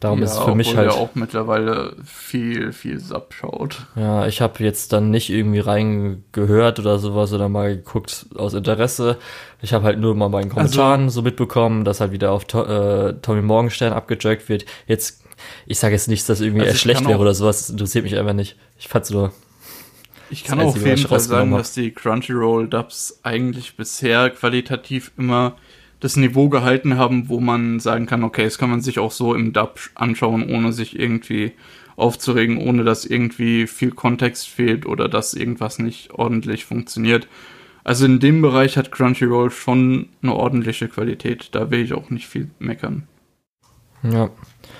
Darum 0.02 0.18
ja, 0.18 0.24
ist 0.24 0.32
es 0.32 0.38
für 0.40 0.56
mich 0.56 0.76
halt. 0.76 0.88
er 0.88 0.94
auch 0.96 1.10
mittlerweile 1.14 1.94
viel, 2.04 2.72
viel 2.72 2.98
Sub 2.98 3.32
schaut. 3.32 3.86
Ja, 3.94 4.26
ich 4.26 4.40
habe 4.40 4.64
jetzt 4.64 4.92
dann 4.92 5.10
nicht 5.10 5.30
irgendwie 5.30 5.60
reingehört 5.60 6.80
oder 6.80 6.98
sowas 6.98 7.32
oder 7.32 7.48
mal 7.48 7.76
geguckt 7.76 8.26
aus 8.34 8.54
Interesse. 8.54 9.16
Ich 9.60 9.72
habe 9.72 9.84
halt 9.84 10.00
nur 10.00 10.16
mal 10.16 10.26
bei 10.26 10.40
den 10.40 10.50
Also 10.50 10.56
Kommentaren 10.56 11.08
so 11.08 11.22
mitbekommen, 11.22 11.84
dass 11.84 12.00
halt 12.00 12.10
wieder 12.10 12.32
auf 12.32 12.46
to 12.46 12.64
äh, 12.64 13.14
Tommy 13.22 13.42
Morgenstern 13.42 13.92
abgejagt 13.92 14.48
wird. 14.48 14.64
Jetzt, 14.88 15.22
ich 15.66 15.78
sage 15.78 15.94
jetzt 15.94 16.08
nicht, 16.08 16.28
dass 16.28 16.40
irgendwie 16.40 16.62
Also 16.62 16.72
er 16.72 16.78
schlecht 16.78 17.06
wäre 17.06 17.20
oder 17.20 17.34
sowas. 17.34 17.60
Das 17.60 17.70
interessiert 17.70 18.02
mich 18.02 18.18
einfach 18.18 18.32
nicht. 18.32 18.56
Ich 18.80 18.88
fand's 18.88 19.10
nur. 19.10 19.30
Ich 20.30 20.44
kann 20.44 20.60
auch 20.60 20.68
auf 20.68 20.84
jeden 20.84 20.98
Fall 21.06 21.20
sagen, 21.20 21.50
dass 21.52 21.72
die 21.72 21.90
Crunchyroll 21.90 22.68
Dubs 22.68 23.20
eigentlich 23.22 23.76
bisher 23.76 24.30
qualitativ 24.30 25.12
immer 25.16 25.56
das 26.00 26.16
Niveau 26.16 26.48
gehalten 26.48 26.96
haben, 26.96 27.28
wo 27.28 27.40
man 27.40 27.78
sagen 27.78 28.06
kann, 28.06 28.24
okay, 28.24 28.44
das 28.44 28.58
kann 28.58 28.70
man 28.70 28.80
sich 28.80 28.98
auch 28.98 29.12
so 29.12 29.34
im 29.34 29.52
Dub 29.52 29.78
anschauen, 29.94 30.50
ohne 30.50 30.72
sich 30.72 30.98
irgendwie 30.98 31.52
aufzuregen, 31.96 32.58
ohne 32.58 32.84
dass 32.84 33.04
irgendwie 33.04 33.66
viel 33.66 33.92
Kontext 33.92 34.48
fehlt 34.48 34.86
oder 34.86 35.08
dass 35.08 35.34
irgendwas 35.34 35.78
nicht 35.78 36.12
ordentlich 36.12 36.64
funktioniert. 36.64 37.28
Also 37.84 38.06
in 38.06 38.20
dem 38.20 38.42
Bereich 38.42 38.76
hat 38.76 38.92
Crunchyroll 38.92 39.50
schon 39.50 40.08
eine 40.22 40.34
ordentliche 40.34 40.88
Qualität. 40.88 41.48
Da 41.52 41.70
will 41.70 41.80
ich 41.80 41.92
auch 41.92 42.10
nicht 42.10 42.26
viel 42.26 42.50
meckern. 42.58 43.08
Ja. 44.02 44.30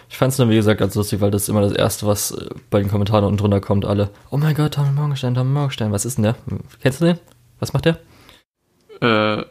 Ich 0.08 0.16
fand 0.16 0.32
es 0.32 0.38
nur, 0.38 0.48
wie 0.50 0.56
gesagt, 0.56 0.80
ganz 0.80 0.94
lustig, 0.94 1.20
weil 1.20 1.30
das 1.30 1.42
ist 1.42 1.48
immer 1.48 1.62
das 1.62 1.72
Erste, 1.72 2.06
was 2.06 2.32
äh, 2.32 2.50
bei 2.70 2.80
den 2.80 2.90
Kommentaren 2.90 3.24
unten 3.24 3.38
drunter 3.38 3.60
kommt. 3.60 3.84
Alle, 3.84 4.10
oh 4.30 4.36
mein 4.36 4.54
Gott, 4.54 4.74
Tommy 4.74 4.90
Morgenstein, 4.92 5.34
Tommy 5.34 5.50
Morgenstein, 5.50 5.92
was 5.92 6.04
ist 6.04 6.18
denn 6.18 6.24
der? 6.24 6.36
Kennst 6.80 7.00
du 7.00 7.06
den? 7.06 7.18
Was 7.58 7.72
macht 7.72 7.86
der? 7.86 7.98
Äh, 9.00 9.44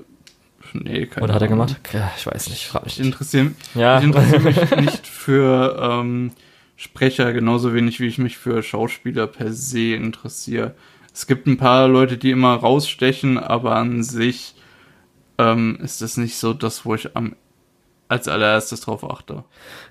nee, 0.74 1.06
keine 1.08 1.24
Oder 1.26 1.34
hat 1.34 1.42
er 1.42 1.48
gemacht? 1.48 1.80
Ich 2.18 2.28
weiß 2.28 2.50
nicht, 2.50 2.68
frag 2.68 2.86
mich. 2.86 3.00
Ich 3.00 3.06
interessiere 3.06 3.52
ja. 3.76 4.00
ich 4.00 4.06
interessiere 4.06 4.42
mich 4.42 4.76
nicht 4.78 5.08
für 5.08 5.78
ähm, 5.82 6.32
Sprecher, 6.76 7.34
genauso 7.34 7.74
wenig 7.74 8.00
wie 8.00 8.08
ich 8.08 8.18
mich 8.18 8.38
für 8.38 8.64
Schauspieler 8.64 9.28
per 9.28 9.54
se 9.54 9.94
interessiere. 9.94 10.76
Es 11.14 11.28
gibt 11.28 11.46
ein 11.46 11.58
paar 11.58 11.88
Leute, 11.88 12.18
die 12.18 12.32
immer 12.32 12.56
rausstechen, 12.56 13.38
aber 13.38 13.76
an 13.76 14.04
sich 14.04 14.56
ähm, 15.38 15.78
ist 15.82 16.02
das 16.02 16.18
nicht 16.18 16.38
so 16.38 16.54
das, 16.54 16.86
wo 16.86 16.96
ich 16.96 17.16
am 17.16 17.36
als 18.12 18.28
allererstes 18.28 18.82
drauf 18.82 19.10
achte. 19.10 19.46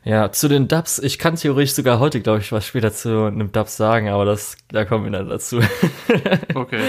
Ja, 0.04 0.30
zu 0.30 0.48
den 0.48 0.68
Dubs, 0.68 0.98
ich 0.98 1.18
kann 1.18 1.36
theoretisch 1.36 1.72
sogar 1.72 1.98
heute, 2.00 2.20
glaube 2.20 2.40
ich, 2.40 2.52
was 2.52 2.66
später 2.66 2.92
zu 2.92 3.24
einem 3.24 3.50
Dub 3.50 3.68
sagen, 3.68 4.10
aber 4.10 4.26
das, 4.26 4.58
da 4.68 4.84
kommen 4.84 5.04
wir 5.04 5.12
dann 5.12 5.30
dazu. 5.30 5.60
okay. 6.54 6.82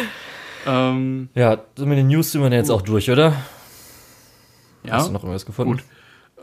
Ähm, 0.68 1.30
ja, 1.34 1.58
mit 1.80 1.98
den 1.98 2.10
News 2.10 2.34
sind 2.34 2.42
wir 2.42 2.52
jetzt 2.52 2.70
auch 2.70 2.82
durch, 2.82 3.10
oder? 3.10 3.34
Ja. 4.84 4.94
Hast 4.94 5.08
du 5.08 5.14
noch 5.14 5.24
irgendwas 5.24 5.46
gefunden? 5.46 5.78
Gut. 5.78 5.84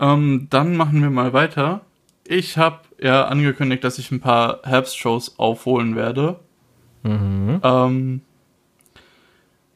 Ähm, 0.00 0.46
dann 0.48 0.74
machen 0.74 1.02
wir 1.02 1.10
mal 1.10 1.34
weiter. 1.34 1.82
Ich 2.26 2.56
habe 2.56 2.80
ja 2.98 3.26
angekündigt, 3.26 3.84
dass 3.84 3.98
ich 3.98 4.10
ein 4.10 4.20
paar 4.20 4.60
Herbstshows 4.64 5.38
aufholen 5.38 5.96
werde. 5.96 6.40
Mhm. 7.02 7.60
Ähm, 7.62 8.20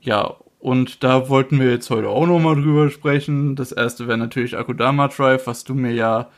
ja, 0.00 0.36
und 0.62 1.02
da 1.02 1.28
wollten 1.28 1.58
wir 1.58 1.72
jetzt 1.72 1.90
heute 1.90 2.08
auch 2.08 2.24
nochmal 2.24 2.54
drüber 2.54 2.88
sprechen. 2.88 3.56
Das 3.56 3.72
erste 3.72 4.06
wäre 4.06 4.16
natürlich 4.16 4.56
Akudama 4.56 5.08
Drive, 5.08 5.48
was 5.48 5.64
du 5.64 5.74
mir 5.74 5.90
ja 5.90 6.30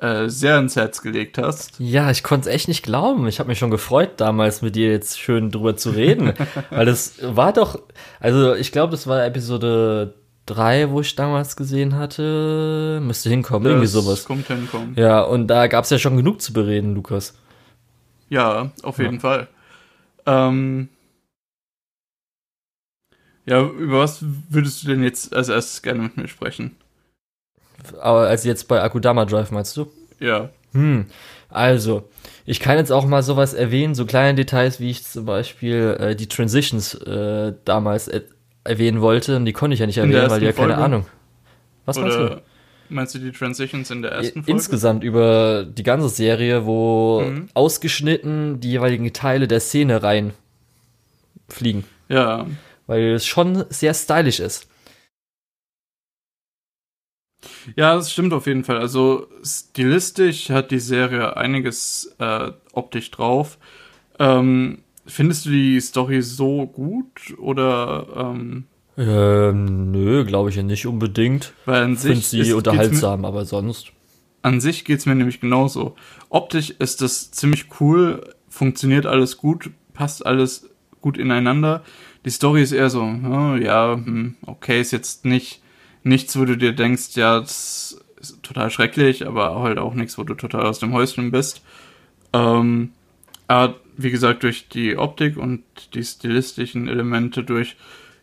äh, 0.00 0.28
sehr 0.28 0.56
ins 0.58 0.76
Herz 0.76 1.02
gelegt 1.02 1.36
hast. 1.36 1.80
Ja, 1.80 2.08
ich 2.08 2.22
konnte 2.22 2.48
es 2.48 2.54
echt 2.54 2.68
nicht 2.68 2.84
glauben. 2.84 3.26
Ich 3.26 3.40
habe 3.40 3.48
mich 3.48 3.58
schon 3.58 3.72
gefreut, 3.72 4.12
damals 4.18 4.62
mit 4.62 4.76
dir 4.76 4.92
jetzt 4.92 5.18
schön 5.18 5.50
drüber 5.50 5.76
zu 5.76 5.90
reden. 5.90 6.32
weil 6.70 6.86
das 6.86 7.16
war 7.22 7.52
doch, 7.52 7.76
also 8.20 8.54
ich 8.54 8.70
glaube, 8.70 8.92
das 8.92 9.08
war 9.08 9.26
Episode 9.26 10.14
3, 10.46 10.90
wo 10.90 11.00
ich 11.00 11.16
damals 11.16 11.56
gesehen 11.56 11.96
hatte. 11.96 13.00
Müsste 13.02 13.30
hinkommen, 13.30 13.64
das 13.64 13.72
irgendwie 13.72 13.88
sowas. 13.88 14.24
Kommt 14.26 14.46
hinkommen. 14.46 14.94
Ja, 14.94 15.22
und 15.22 15.48
da 15.48 15.66
gab 15.66 15.82
es 15.82 15.90
ja 15.90 15.98
schon 15.98 16.16
genug 16.16 16.40
zu 16.40 16.52
bereden, 16.52 16.94
Lukas. 16.94 17.36
Ja, 18.28 18.70
auf 18.84 18.98
jeden 18.98 19.14
ja. 19.14 19.20
Fall. 19.20 19.48
Ähm, 20.24 20.88
ja, 23.46 23.62
über 23.62 24.00
was 24.00 24.24
würdest 24.50 24.82
du 24.82 24.88
denn 24.88 25.02
jetzt 25.02 25.34
als 25.34 25.48
erstes 25.48 25.82
gerne 25.82 26.02
mit 26.02 26.16
mir 26.16 26.28
sprechen? 26.28 26.76
Aber 28.00 28.28
als 28.28 28.44
jetzt 28.44 28.68
bei 28.68 28.80
Akudama 28.80 29.24
Drive 29.24 29.50
meinst 29.50 29.76
du? 29.76 29.90
Ja. 30.20 30.50
Hm, 30.72 31.06
also, 31.48 32.08
ich 32.46 32.60
kann 32.60 32.78
jetzt 32.78 32.92
auch 32.92 33.06
mal 33.06 33.22
sowas 33.22 33.54
erwähnen, 33.54 33.94
so 33.94 34.06
kleine 34.06 34.34
Details, 34.34 34.80
wie 34.80 34.90
ich 34.90 35.04
zum 35.04 35.26
Beispiel 35.26 35.96
äh, 36.00 36.16
die 36.16 36.28
Transitions 36.28 36.94
äh, 36.94 37.52
damals 37.64 38.08
er 38.08 38.22
erwähnen 38.64 39.00
wollte, 39.00 39.36
und 39.36 39.44
die 39.44 39.52
konnte 39.52 39.74
ich 39.74 39.80
ja 39.80 39.86
nicht 39.86 39.98
erwähnen, 39.98 40.30
weil 40.30 40.40
die 40.40 40.46
ja 40.46 40.52
keine 40.52 40.78
Ahnung. 40.78 41.06
Was 41.84 41.98
Oder 41.98 42.06
meinst 42.06 42.18
du? 42.18 42.42
Meinst 42.88 43.14
du 43.14 43.18
die 43.18 43.32
Transitions 43.32 43.90
in 43.90 44.02
der 44.02 44.12
ersten 44.12 44.44
Folge? 44.44 44.50
Insgesamt 44.52 45.02
über 45.02 45.64
die 45.64 45.82
ganze 45.82 46.08
Serie, 46.08 46.66
wo 46.66 47.22
mhm. 47.22 47.48
ausgeschnitten 47.54 48.60
die 48.60 48.70
jeweiligen 48.70 49.12
Teile 49.12 49.48
der 49.48 49.60
Szene 49.60 50.02
reinfliegen. 50.02 51.84
Ja. 52.08 52.46
Weil 52.92 53.14
es 53.14 53.24
schon 53.24 53.64
sehr 53.70 53.94
stylisch 53.94 54.38
ist. 54.38 54.68
Ja, 57.74 57.94
das 57.94 58.12
stimmt 58.12 58.34
auf 58.34 58.46
jeden 58.46 58.64
Fall. 58.64 58.76
Also 58.76 59.28
stilistisch 59.42 60.50
hat 60.50 60.70
die 60.70 60.78
Serie 60.78 61.38
einiges 61.38 62.14
äh, 62.18 62.50
optisch 62.74 63.10
drauf. 63.10 63.56
Ähm, 64.18 64.82
findest 65.06 65.46
du 65.46 65.50
die 65.50 65.80
Story 65.80 66.20
so 66.20 66.66
gut 66.66 67.34
oder 67.38 68.08
ähm, 68.14 68.64
ähm, 68.98 69.90
nö, 69.90 70.26
glaube 70.26 70.50
ich 70.50 70.56
ja 70.56 70.62
nicht 70.62 70.86
unbedingt. 70.86 71.54
Weil 71.64 71.84
an 71.84 71.96
sich 71.96 72.26
sie 72.26 72.40
ist, 72.40 72.52
unterhaltsam, 72.52 73.24
aber 73.24 73.46
sonst. 73.46 73.92
An 74.42 74.60
sich 74.60 74.84
geht 74.84 74.98
es 74.98 75.06
mir 75.06 75.14
nämlich 75.14 75.40
genauso. 75.40 75.96
Optisch 76.28 76.68
ist 76.78 77.00
das 77.00 77.30
ziemlich 77.30 77.68
cool, 77.80 78.34
funktioniert 78.50 79.06
alles 79.06 79.38
gut, 79.38 79.70
passt 79.94 80.26
alles 80.26 80.68
gut 81.00 81.18
ineinander. 81.18 81.82
Die 82.24 82.30
Story 82.30 82.62
ist 82.62 82.72
eher 82.72 82.90
so, 82.90 83.02
ja, 83.02 83.94
hm, 83.94 84.36
okay, 84.46 84.80
ist 84.80 84.92
jetzt 84.92 85.24
nicht 85.24 85.62
nichts, 86.04 86.38
wo 86.38 86.44
du 86.44 86.56
dir 86.56 86.72
denkst, 86.72 87.14
ja, 87.14 87.40
das 87.40 88.00
ist 88.20 88.42
total 88.42 88.70
schrecklich, 88.70 89.26
aber 89.26 89.60
halt 89.60 89.78
auch 89.78 89.94
nichts, 89.94 90.18
wo 90.18 90.24
du 90.24 90.34
total 90.34 90.66
aus 90.66 90.78
dem 90.78 90.92
Häuschen 90.92 91.30
bist. 91.30 91.62
Ähm, 92.32 92.92
aber 93.46 93.76
wie 93.96 94.10
gesagt, 94.10 94.42
durch 94.42 94.68
die 94.68 94.96
Optik 94.96 95.36
und 95.36 95.62
die 95.94 96.04
stilistischen 96.04 96.88
Elemente, 96.88 97.44
durch 97.44 97.76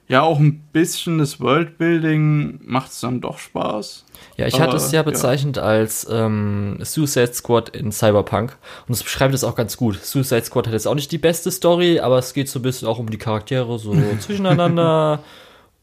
ja 0.09 0.23
auch 0.23 0.39
ein 0.39 0.59
bisschen 0.73 1.19
das 1.19 1.39
Worldbuilding 1.39 2.61
macht 2.63 2.91
es 2.91 2.99
dann 2.99 3.21
doch 3.21 3.37
Spaß. 3.37 4.05
Ja, 4.37 4.47
ich 4.47 4.59
hatte 4.59 4.75
es 4.75 4.91
ja 4.91 5.03
bezeichnet 5.03 5.57
ja. 5.57 5.63
als 5.63 6.07
ähm, 6.09 6.79
Suicide 6.81 7.33
Squad 7.33 7.69
in 7.69 7.91
Cyberpunk 7.91 8.57
und 8.87 8.93
es 8.93 9.03
beschreibt 9.03 9.35
es 9.35 9.43
auch 9.43 9.55
ganz 9.55 9.77
gut. 9.77 10.03
Suicide 10.03 10.43
Squad 10.43 10.65
hat 10.65 10.73
jetzt 10.73 10.87
auch 10.87 10.95
nicht 10.95 11.11
die 11.11 11.19
beste 11.19 11.51
Story, 11.51 11.99
aber 11.99 12.17
es 12.17 12.33
geht 12.33 12.49
so 12.49 12.59
ein 12.59 12.63
bisschen 12.63 12.87
auch 12.87 12.97
um 12.97 13.11
die 13.11 13.19
Charaktere 13.19 13.77
so 13.77 13.95
zwischeneinander 14.19 15.19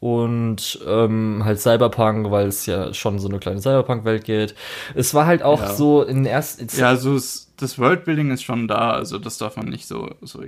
und 0.01 0.81
ähm, 0.87 1.43
halt 1.45 1.61
Cyberpunk, 1.61 2.31
weil 2.31 2.49
es 2.49 2.67
ja 2.67 2.93
schon 2.93 3.21
so 3.21 3.29
eine 3.29 3.39
kleine 3.39 3.61
Cyberpunk-Welt 3.61 4.25
geht. 4.25 4.57
Es 4.97 5.15
war 5.15 5.27
halt 5.27 5.45
auch 5.45 5.61
ja. 5.61 5.73
so 5.73 6.03
in 6.03 6.17
den 6.17 6.27
ersten. 6.27 6.67
Ja, 6.77 6.89
also 6.89 7.15
es, 7.15 7.53
das 7.57 7.79
Worldbuilding 7.79 8.33
ist 8.33 8.43
schon 8.43 8.67
da, 8.67 8.91
also 8.91 9.19
das 9.19 9.39
darf 9.39 9.57
man 9.57 9.69
nicht 9.69 9.87
so, 9.87 10.11
so 10.21 10.43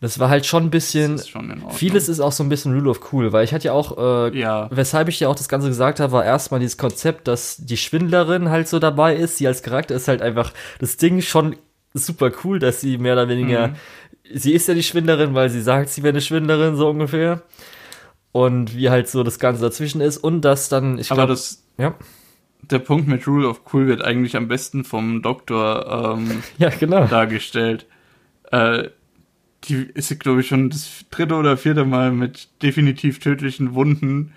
das 0.00 0.18
war 0.18 0.28
halt 0.28 0.46
schon 0.46 0.64
ein 0.64 0.70
bisschen. 0.70 1.16
Ist 1.16 1.32
vieles 1.70 2.08
ist 2.08 2.20
auch 2.20 2.32
so 2.32 2.44
ein 2.44 2.48
bisschen 2.48 2.72
Rule 2.72 2.90
of 2.90 3.12
Cool, 3.12 3.32
weil 3.32 3.44
ich 3.44 3.52
hatte 3.52 3.66
ja 3.66 3.72
auch, 3.72 3.98
äh, 3.98 4.38
ja. 4.38 4.68
weshalb 4.70 5.08
ich 5.08 5.18
ja 5.20 5.28
auch 5.28 5.34
das 5.34 5.48
Ganze 5.48 5.68
gesagt 5.68 5.98
habe, 5.98 6.12
war 6.12 6.24
erstmal 6.24 6.60
dieses 6.60 6.76
Konzept, 6.76 7.26
dass 7.26 7.56
die 7.58 7.76
Schwindlerin 7.76 8.48
halt 8.48 8.68
so 8.68 8.78
dabei 8.78 9.16
ist. 9.16 9.38
Sie 9.38 9.46
als 9.46 9.62
Charakter 9.62 9.94
ist 9.94 10.08
halt 10.08 10.22
einfach 10.22 10.52
das 10.78 10.96
Ding 10.96 11.20
schon 11.20 11.56
super 11.94 12.30
cool, 12.44 12.58
dass 12.58 12.80
sie 12.80 12.98
mehr 12.98 13.14
oder 13.14 13.28
weniger. 13.28 13.68
Mhm. 13.68 13.74
Sie 14.34 14.52
ist 14.52 14.68
ja 14.68 14.74
die 14.74 14.82
Schwindlerin, 14.82 15.34
weil 15.34 15.50
sie 15.50 15.62
sagt, 15.62 15.88
sie 15.88 16.02
wäre 16.02 16.12
eine 16.12 16.20
Schwindlerin, 16.20 16.76
so 16.76 16.88
ungefähr. 16.88 17.42
Und 18.30 18.76
wie 18.76 18.90
halt 18.90 19.08
so 19.08 19.24
das 19.24 19.38
Ganze 19.38 19.62
dazwischen 19.62 20.00
ist 20.00 20.18
und 20.18 20.42
dass 20.42 20.68
dann, 20.68 20.98
ich 20.98 21.08
glaube. 21.08 21.36
Ja 21.78 21.94
der 22.62 22.78
Punkt 22.78 23.08
mit 23.08 23.26
Rule 23.26 23.48
of 23.48 23.62
Cool 23.72 23.86
wird 23.86 24.02
eigentlich 24.02 24.36
am 24.36 24.48
besten 24.48 24.84
vom 24.84 25.22
Doktor 25.22 26.16
ähm, 26.16 26.42
ja, 26.58 26.70
genau. 26.70 27.06
dargestellt. 27.06 27.86
Äh, 28.50 28.90
die 29.64 29.88
ist, 29.94 30.18
glaube 30.20 30.40
ich, 30.40 30.48
schon 30.48 30.70
das 30.70 31.04
dritte 31.10 31.34
oder 31.34 31.56
vierte 31.56 31.84
Mal 31.84 32.12
mit 32.12 32.48
definitiv 32.62 33.18
tödlichen 33.18 33.74
Wunden 33.74 34.32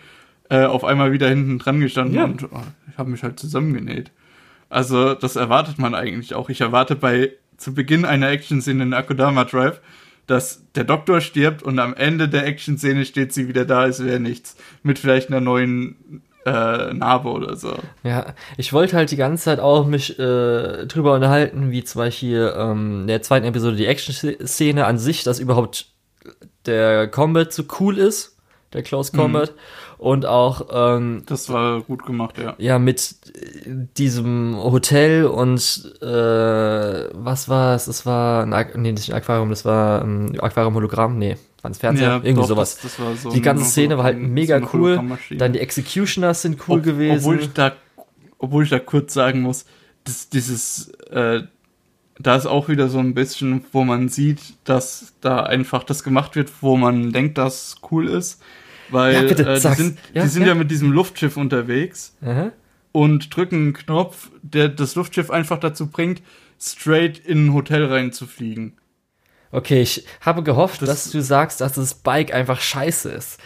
äh, 0.49 0.65
auf 0.65 0.84
einmal 0.84 1.12
wieder 1.12 1.29
hinten 1.29 1.60
dran 1.60 1.79
gestanden 1.79 2.15
ja. 2.15 2.25
und 2.25 2.43
oh, 2.51 2.63
ich 2.89 2.97
habe 2.97 3.10
mich 3.10 3.23
halt 3.23 3.39
zusammengenäht. 3.39 4.12
Also, 4.69 5.13
das 5.13 5.36
erwartet 5.36 5.79
man 5.79 5.95
eigentlich 5.95 6.34
auch. 6.34 6.49
Ich 6.49 6.62
erwarte 6.62 6.95
bei 6.95 7.34
zu 7.57 7.73
Beginn 7.73 8.05
einer 8.05 8.29
Action-Szene 8.29 8.84
in 8.84 8.93
Akudama 8.93 9.43
Drive, 9.45 9.81
dass 10.27 10.65
der 10.75 10.84
Doktor 10.84 11.21
stirbt 11.21 11.62
und 11.62 11.77
am 11.79 11.93
Ende 11.93 12.27
der 12.27 12.45
Action-Szene 12.45 13.05
steht 13.05 13.34
sie 13.34 13.47
wieder 13.47 13.65
da, 13.65 13.81
als 13.81 14.03
wäre 14.03 14.19
nichts. 14.19 14.55
Mit 14.81 14.97
vielleicht 14.97 15.29
einer 15.29 15.41
neuen 15.41 16.21
äh, 16.45 16.93
Narbe 16.93 17.30
oder 17.30 17.56
so. 17.56 17.75
Ja, 18.04 18.34
ich 18.58 18.73
wollte 18.73 18.95
halt 18.95 19.12
die 19.12 19.17
ganze 19.17 19.43
Zeit 19.43 19.60
auch 19.60 19.86
mich 19.86 20.17
äh, 20.17 20.86
drüber 20.86 21.13
unterhalten, 21.13 21.71
wie 21.71 21.84
zum 21.84 21.99
Beispiel 21.99 22.54
ähm, 22.56 23.01
in 23.01 23.08
der 23.08 23.21
zweiten 23.21 23.45
Episode 23.45 23.75
die 23.75 23.86
Action-Szene 23.86 24.86
an 24.86 24.97
sich, 24.97 25.23
dass 25.23 25.39
überhaupt 25.39 25.88
der 26.65 27.08
Combat 27.08 27.51
so 27.51 27.63
cool 27.80 27.97
ist, 27.97 28.38
der 28.73 28.84
Close 28.84 29.12
Combat. 29.12 29.51
Mhm. 29.51 29.56
Und 29.97 30.25
auch 30.25 30.65
ähm, 30.71 31.21
Das 31.27 31.47
war 31.49 31.82
gut 31.82 32.08
gemacht, 32.08 32.39
ja. 32.39 32.56
Ja, 32.58 32.80
mit 32.80 33.15
diesem 33.99 34.56
Hotel 34.58 35.25
und 35.25 35.93
äh, 36.01 36.06
was 37.13 37.49
war 37.49 37.75
es? 37.75 37.86
Das 37.86 38.08
war 38.08 38.43
ein, 38.43 38.82
nee, 38.82 38.93
nicht 38.93 39.12
ein 39.12 39.15
Aquarium, 39.15 39.51
das 39.51 39.63
war 39.63 40.01
ein 40.01 40.39
Aquarium-Hologramm, 40.39 41.19
nee, 41.19 41.38
war 41.63 41.71
das 41.71 41.78
Fernseher? 41.80 42.08
Ja, 42.08 42.15
Irgendwie 42.15 42.34
doch, 42.36 42.47
sowas. 42.47 42.78
Das, 42.82 42.97
das 42.97 43.21
so 43.21 43.32
die 43.32 43.41
ganze 43.41 43.65
Szene 43.65 43.97
war 43.97 44.06
halt 44.06 44.19
mega 44.19 44.60
so 44.60 44.69
cool. 44.74 45.17
Dann 45.32 45.54
die 45.54 45.60
Executioners 45.60 46.41
sind 46.41 46.58
cool 46.67 46.80
Ob, 46.80 46.84
gewesen. 46.84 47.17
Obwohl 47.19 47.39
ich 47.39 47.54
da, 47.54 47.74
obwohl 48.38 48.63
ich 48.63 48.69
da 48.69 48.80
kurz 48.80 49.13
sagen 49.13 49.41
muss, 49.41 49.65
dass 50.04 50.30
dieses, 50.30 50.89
äh, 51.12 51.41
da 52.19 52.36
ist 52.36 52.45
auch 52.45 52.67
wieder 52.67 52.89
so 52.89 53.00
ein 53.00 53.13
bisschen, 53.13 53.63
wo 53.71 53.84
man 53.84 54.10
sieht, 54.10 54.39
dass 54.63 55.13
da 55.21 55.43
einfach 55.43 55.84
das 55.84 56.04
gemacht 56.04 56.36
wird, 56.36 56.52
wo 56.62 56.78
man 56.78 57.12
denkt, 57.12 57.38
dass 57.38 57.78
cool 57.91 58.08
ist. 58.08 58.41
Weil 58.89 59.13
Ja, 59.13 59.21
bitte, 59.21 59.43
äh, 59.47 59.56
die 59.56 59.60
sind, 59.62 60.00
Ja, 60.13 60.24
die 60.24 60.30
sind 60.30 60.43
ja. 60.43 60.50
ja. 60.50 60.56
mit 60.56 60.69
diesem 60.69 60.91
Luftschiff 60.91 61.38
unterwegs 61.38 62.15
Aha. 62.21 62.52
und 62.91 63.36
drücken 63.36 63.56
einen 63.56 63.74
Knopf, 63.74 64.30
der 64.41 64.67
das 64.69 64.95
Luftschiff 64.95 65.30
einfach 65.30 65.60
dazu 65.60 65.88
bringt, 65.88 66.21
straight 66.60 67.17
in 67.19 67.47
ein 67.47 67.54
Hotel 67.54 67.86
reinzufliegen. 67.86 68.74
Okay, 69.52 69.82
ich 69.82 70.06
habe 70.22 70.44
gehofft, 70.44 70.82
Das- 70.82 70.90
dass 70.90 71.12
du 71.12 71.22
sagst, 71.22 71.62
dass 71.62 71.74
das 71.74 71.94
Bike 71.96 72.34
einfach 72.34 72.62
scheiße 72.62 73.10
ist. 73.10 73.40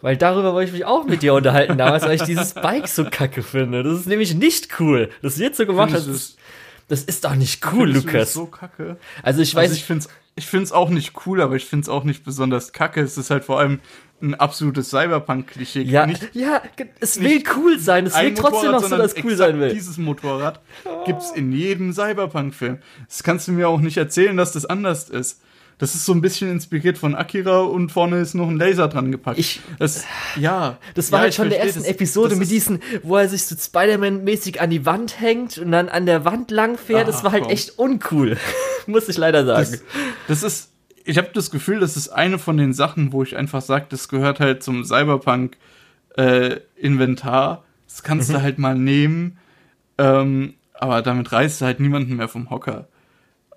Weil 0.00 0.16
darüber 0.16 0.52
wollte 0.54 0.68
ich 0.68 0.72
mich 0.74 0.84
auch 0.84 1.06
mit 1.06 1.22
dir 1.22 1.34
unterhalten 1.34 1.76
damals, 1.76 2.04
weil 2.04 2.14
ich 2.14 2.22
dieses 2.22 2.54
Bike 2.54 2.86
so 2.86 3.04
kacke 3.10 3.42
finde. 3.42 3.82
Das 3.82 3.98
ist 3.98 4.06
nämlich 4.06 4.34
nicht 4.34 4.78
cool. 4.78 5.10
Das 5.22 5.38
wird 5.40 5.56
so 5.56 5.66
gemacht, 5.66 5.92
das 5.92 6.06
ist, 6.06 6.38
das 6.86 7.02
ist 7.02 7.24
doch 7.24 7.34
nicht 7.34 7.66
cool, 7.72 7.88
du 7.92 7.94
das 7.94 8.04
Lukas. 8.04 8.32
so 8.32 8.46
kacke. 8.46 8.96
Also 9.24 9.42
ich 9.42 9.52
weiß, 9.54 9.70
Also 9.70 9.74
ich 9.74 9.84
find's, 9.84 10.08
ich 10.36 10.46
find's 10.46 10.70
auch 10.70 10.88
nicht 10.90 11.14
cool, 11.26 11.40
aber 11.40 11.56
ich 11.56 11.64
find's 11.64 11.88
auch 11.88 12.04
nicht 12.04 12.24
besonders 12.24 12.72
kacke. 12.72 13.00
Es 13.00 13.18
ist 13.18 13.30
halt 13.30 13.44
vor 13.44 13.58
allem 13.58 13.80
ein 14.22 14.34
absolutes 14.36 14.90
Cyberpunk-Klischee. 14.90 15.82
ja, 15.82 16.06
Nicht 16.06 16.28
ja, 16.32 16.62
es 17.00 17.20
will 17.20 17.42
cool 17.56 17.80
sein. 17.80 18.06
Es 18.06 18.16
will 18.16 18.34
trotzdem 18.34 18.70
noch 18.70 18.80
Motorrad, 18.80 18.82
so, 18.82 18.88
sondern 18.88 19.08
dass 19.08 19.16
es 19.18 19.24
cool 19.24 19.34
sein 19.36 19.58
will. 19.58 19.72
Dieses 19.72 19.96
Motorrad 19.98 20.60
gibt's 21.06 21.32
in 21.32 21.50
jedem 21.52 21.92
Cyberpunk-Film. 21.92 22.78
Das 23.08 23.24
kannst 23.24 23.48
du 23.48 23.52
mir 23.52 23.68
auch 23.68 23.80
nicht 23.80 23.96
erzählen, 23.96 24.36
dass 24.36 24.52
das 24.52 24.64
anders 24.64 25.08
ist. 25.10 25.40
Das 25.78 25.94
ist 25.94 26.04
so 26.04 26.12
ein 26.12 26.20
bisschen 26.20 26.50
inspiriert 26.50 26.98
von 26.98 27.14
Akira 27.14 27.60
und 27.60 27.90
vorne 27.92 28.18
ist 28.18 28.34
noch 28.34 28.48
ein 28.48 28.56
Laser 28.58 28.88
dran 28.88 29.12
gepackt. 29.12 29.38
Ich- 29.38 29.60
das, 29.78 30.04
ja. 30.36 30.76
Das 30.94 31.12
war 31.12 31.20
ja, 31.20 31.22
halt 31.24 31.34
schon 31.34 31.44
in 31.46 31.50
der 31.52 31.60
ersten 31.62 31.80
das- 31.82 31.88
Episode 31.88 32.30
das 32.30 32.38
mit 32.40 32.50
diesen, 32.50 32.80
wo 33.04 33.16
er 33.16 33.28
sich 33.28 33.46
so 33.46 33.54
Spider-Man-mäßig 33.56 34.60
an 34.60 34.70
die 34.70 34.84
Wand 34.84 35.20
hängt 35.20 35.56
und 35.58 35.70
dann 35.70 35.88
an 35.88 36.04
der 36.06 36.24
Wand 36.24 36.50
lang 36.50 36.76
fährt. 36.78 37.06
Das 37.06 37.22
war 37.22 37.30
halt 37.30 37.44
komm. 37.44 37.52
echt 37.52 37.78
uncool. 37.78 38.36
Muss 38.88 39.08
ich 39.08 39.16
leider 39.18 39.46
sagen. 39.46 39.78
Das, 40.26 40.42
ist, 40.42 40.72
ich 41.04 41.16
habe 41.16 41.28
das 41.32 41.50
Gefühl, 41.52 41.78
das 41.78 41.96
ist 41.96 42.08
eine 42.08 42.38
von 42.40 42.56
den 42.56 42.72
Sachen, 42.74 43.12
wo 43.12 43.22
ich 43.22 43.36
einfach 43.36 43.62
sage, 43.62 43.86
das 43.88 44.08
gehört 44.08 44.40
halt 44.40 44.62
zum 44.64 44.84
Cyberpunk-Inventar. 46.16 47.64
das 47.86 48.02
kannst 48.02 48.28
Mhm. 48.28 48.32
du 48.34 48.42
halt 48.42 48.58
mal 48.58 48.74
nehmen, 48.76 49.38
ähm, 49.96 50.54
aber 50.74 51.02
damit 51.02 51.30
reißt 51.32 51.60
du 51.60 51.64
halt 51.64 51.80
niemanden 51.80 52.16
mehr 52.16 52.28
vom 52.28 52.50
Hocker. 52.50 52.88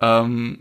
Ähm, 0.00 0.60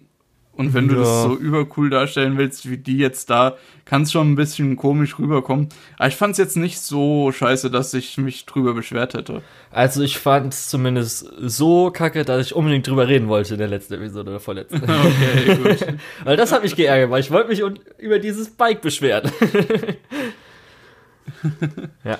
und 0.53 0.73
wenn 0.73 0.89
du 0.89 0.95
das 0.95 1.23
so 1.23 1.37
übercool 1.37 1.89
darstellen 1.89 2.37
willst, 2.37 2.69
wie 2.69 2.77
die 2.77 2.97
jetzt 2.97 3.29
da, 3.29 3.55
kann 3.85 4.01
es 4.01 4.11
schon 4.11 4.31
ein 4.31 4.35
bisschen 4.35 4.75
komisch 4.75 5.17
rüberkommen. 5.17 5.69
Aber 5.97 6.09
ich 6.09 6.15
fand 6.15 6.33
es 6.33 6.37
jetzt 6.37 6.57
nicht 6.57 6.79
so 6.79 7.31
scheiße, 7.31 7.71
dass 7.71 7.93
ich 7.93 8.17
mich 8.17 8.45
drüber 8.45 8.73
beschwert 8.73 9.13
hätte. 9.13 9.41
Also 9.71 10.03
ich 10.03 10.17
fand 10.17 10.53
es 10.53 10.67
zumindest 10.67 11.25
so 11.39 11.89
kacke, 11.89 12.25
dass 12.25 12.45
ich 12.45 12.53
unbedingt 12.53 12.85
drüber 12.85 13.07
reden 13.07 13.29
wollte 13.29 13.53
in 13.53 13.59
der 13.59 13.69
letzten 13.69 13.93
Episode 13.93 14.31
oder 14.31 14.39
vorletzten. 14.39 14.81
Okay, 14.91 15.55
gut. 15.55 15.87
weil 16.25 16.37
das 16.37 16.51
hat 16.51 16.63
mich 16.63 16.75
geärgert, 16.75 17.09
weil 17.09 17.21
ich 17.21 17.31
wollte 17.31 17.49
mich 17.49 17.63
über 17.97 18.19
dieses 18.19 18.49
Bike 18.49 18.81
beschweren. 18.81 19.31
ja. 22.03 22.19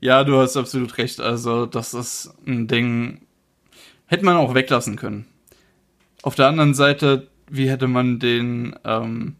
Ja, 0.00 0.22
du 0.22 0.38
hast 0.38 0.56
absolut 0.56 0.96
recht. 0.98 1.20
Also, 1.20 1.66
das 1.66 1.94
ist 1.94 2.32
ein 2.46 2.68
Ding, 2.68 3.22
hätte 4.06 4.24
man 4.24 4.36
auch 4.36 4.54
weglassen 4.54 4.96
können. 4.96 5.26
Auf 6.22 6.36
der 6.36 6.46
anderen 6.46 6.74
Seite, 6.74 7.26
wie 7.52 7.68
hätte 7.70 7.86
man 7.88 8.18
den, 8.18 8.74
ähm, 8.84 9.36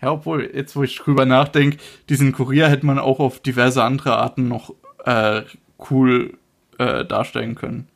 ja, 0.00 0.12
obwohl, 0.12 0.48
jetzt 0.54 0.76
wo 0.76 0.82
ich 0.82 0.96
drüber 0.96 1.26
nachdenke, 1.26 1.76
diesen 2.08 2.32
Kurier 2.32 2.68
hätte 2.68 2.86
man 2.86 2.98
auch 2.98 3.18
auf 3.20 3.40
diverse 3.40 3.82
andere 3.82 4.16
Arten 4.16 4.48
noch 4.48 4.72
äh, 5.04 5.42
cool 5.90 6.34
äh, 6.78 7.04
darstellen 7.04 7.54
können. 7.54 7.88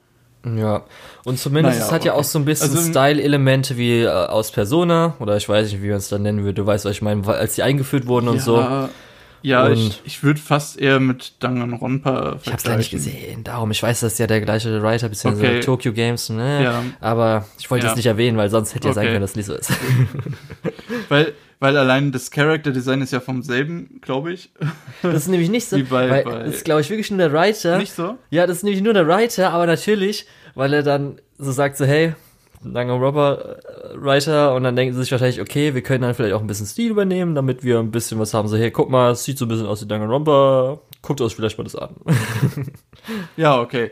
Ja, 0.57 0.83
und 1.25 1.39
zumindest 1.39 1.79
Naja, 1.79 1.87
es 1.87 1.93
hat 1.93 2.05
ja 2.05 2.13
okay. 2.13 2.21
auch 2.21 2.25
so 2.25 2.39
ein 2.39 2.45
bisschen 2.45 2.77
Also- 2.77 2.91
Style-Elemente 2.91 3.79
wie 3.79 4.03
äh, 4.03 4.09
aus 4.09 4.51
Persona 4.51 5.15
oder 5.19 5.37
ich 5.39 5.49
weiß 5.49 5.73
nicht, 5.73 5.83
wie 5.83 5.89
man 5.89 5.97
es 5.97 6.09
dann 6.11 6.21
nennen 6.23 6.41
würde. 6.45 6.55
Du 6.55 6.67
weißt, 6.67 6.85
was 6.85 6.93
ich 6.93 7.01
meine, 7.03 7.27
als 7.27 7.55
die 7.55 7.63
eingeführt 7.63 8.07
wurden 8.07 8.29
und 8.29 8.43
so. 8.43 8.59
Ja, 9.47 9.67
Und- 9.67 9.75
ich, 9.75 10.01
ich 10.07 10.23
würde 10.23 10.41
fast 10.41 10.79
eher 10.81 11.01
mit 11.01 11.35
Danganronpa 11.41 12.39
Ich 12.43 12.51
hab's 12.51 12.63
da 12.63 12.77
nicht 12.79 12.89
vergleichen. 12.89 13.21
gesehen, 13.21 13.45
darum. 13.45 13.71
Ich 13.73 13.83
weiß, 13.83 14.01
das 14.01 14.15
ist 14.15 14.19
ja 14.19 14.27
der 14.27 14.41
gleiche 14.41 14.83
Writer, 14.83 15.11
bzw. 15.11 15.37
Okay. 15.37 15.61
Tokyo 15.61 15.93
Games, 15.93 16.31
ne? 16.31 16.63
Ja. 16.63 16.83
Aber 17.01 17.45
ich 17.59 17.71
wollte 17.71 17.85
Ja. 17.85 17.91
es 17.93 17.97
nicht 17.97 18.07
erwähnen, 18.07 18.39
weil 18.39 18.49
sonst 18.49 18.75
hätte 18.75 18.89
ja 18.89 18.95
sein 18.95 19.05
Okay. 19.05 19.13
können, 19.13 19.21
dass 19.21 19.31
es 19.33 19.37
nicht 19.37 19.47
so 19.47 19.55
ist. 19.55 19.71
Weil, 21.11 21.35
weil 21.61 21.77
allein 21.77 22.11
das 22.13 22.31
Character 22.31 22.71
Design 22.71 23.03
ist 23.03 23.13
ja 23.13 23.21
vom 23.21 23.43
selben, 23.43 23.99
glaube 24.01 24.33
ich. 24.33 24.51
Das 25.03 25.15
ist 25.15 25.29
nämlich 25.29 25.51
nicht 25.51 25.69
so, 25.69 25.77
Wie 25.77 25.83
bei- 25.83 26.09
weil 26.09 26.25
bei- 26.25 26.39
das 26.45 26.55
ist, 26.57 26.65
glaube 26.65 26.81
ich, 26.81 26.89
wirklich 26.89 27.11
nur 27.11 27.19
der 27.19 27.33
Writer. 27.33 27.77
Nicht 27.79 27.93
so? 27.93 28.17
Ja, 28.31 28.47
das 28.47 28.59
ist 28.59 28.63
nämlich 28.63 28.83
nur 28.83 28.95
der 28.95 29.07
Writer, 29.07 29.51
aber 29.53 29.67
natürlich, 29.67 30.27
weil 30.55 30.73
er 30.73 30.83
dann 30.83 31.21
so 31.39 31.53
sagt 31.53 31.77
so, 31.77 31.85
hey, 31.85 32.15
Danganronpa 32.73 33.35
äh, 33.35 33.59
Writer 33.97 34.55
und 34.55 34.63
dann 34.63 34.77
denken 34.77 34.95
sie 34.95 35.01
sich 35.01 35.13
wahrscheinlich, 35.13 35.41
okay, 35.41 35.75
wir 35.75 35.83
können 35.83 36.03
dann 36.03 36.15
vielleicht 36.15 36.35
auch 36.35 36.41
ein 36.41 36.47
bisschen 36.47 36.67
Stil 36.67 36.91
übernehmen, 36.91 37.35
damit 37.35 37.63
wir 37.63 37.79
ein 37.79 37.91
bisschen 37.91 38.19
was 38.19 38.33
haben. 38.33 38.49
So, 38.49 38.57
hey, 38.57 38.71
guck 38.71 38.91
mal, 38.91 39.13
es 39.13 39.25
sieht 39.25 39.39
so 39.39 39.45
ein 39.45 39.49
bisschen 39.49 39.67
aus 39.67 39.83
wie 39.83 39.89
Danganronpa, 39.89 40.79
guckt 41.03 41.21
euch 41.21 41.35
vielleicht 41.35 41.59
mal 41.59 41.65
das 41.65 41.77
an. 41.77 41.97
Ja, 43.37 43.61
okay. 43.61 43.91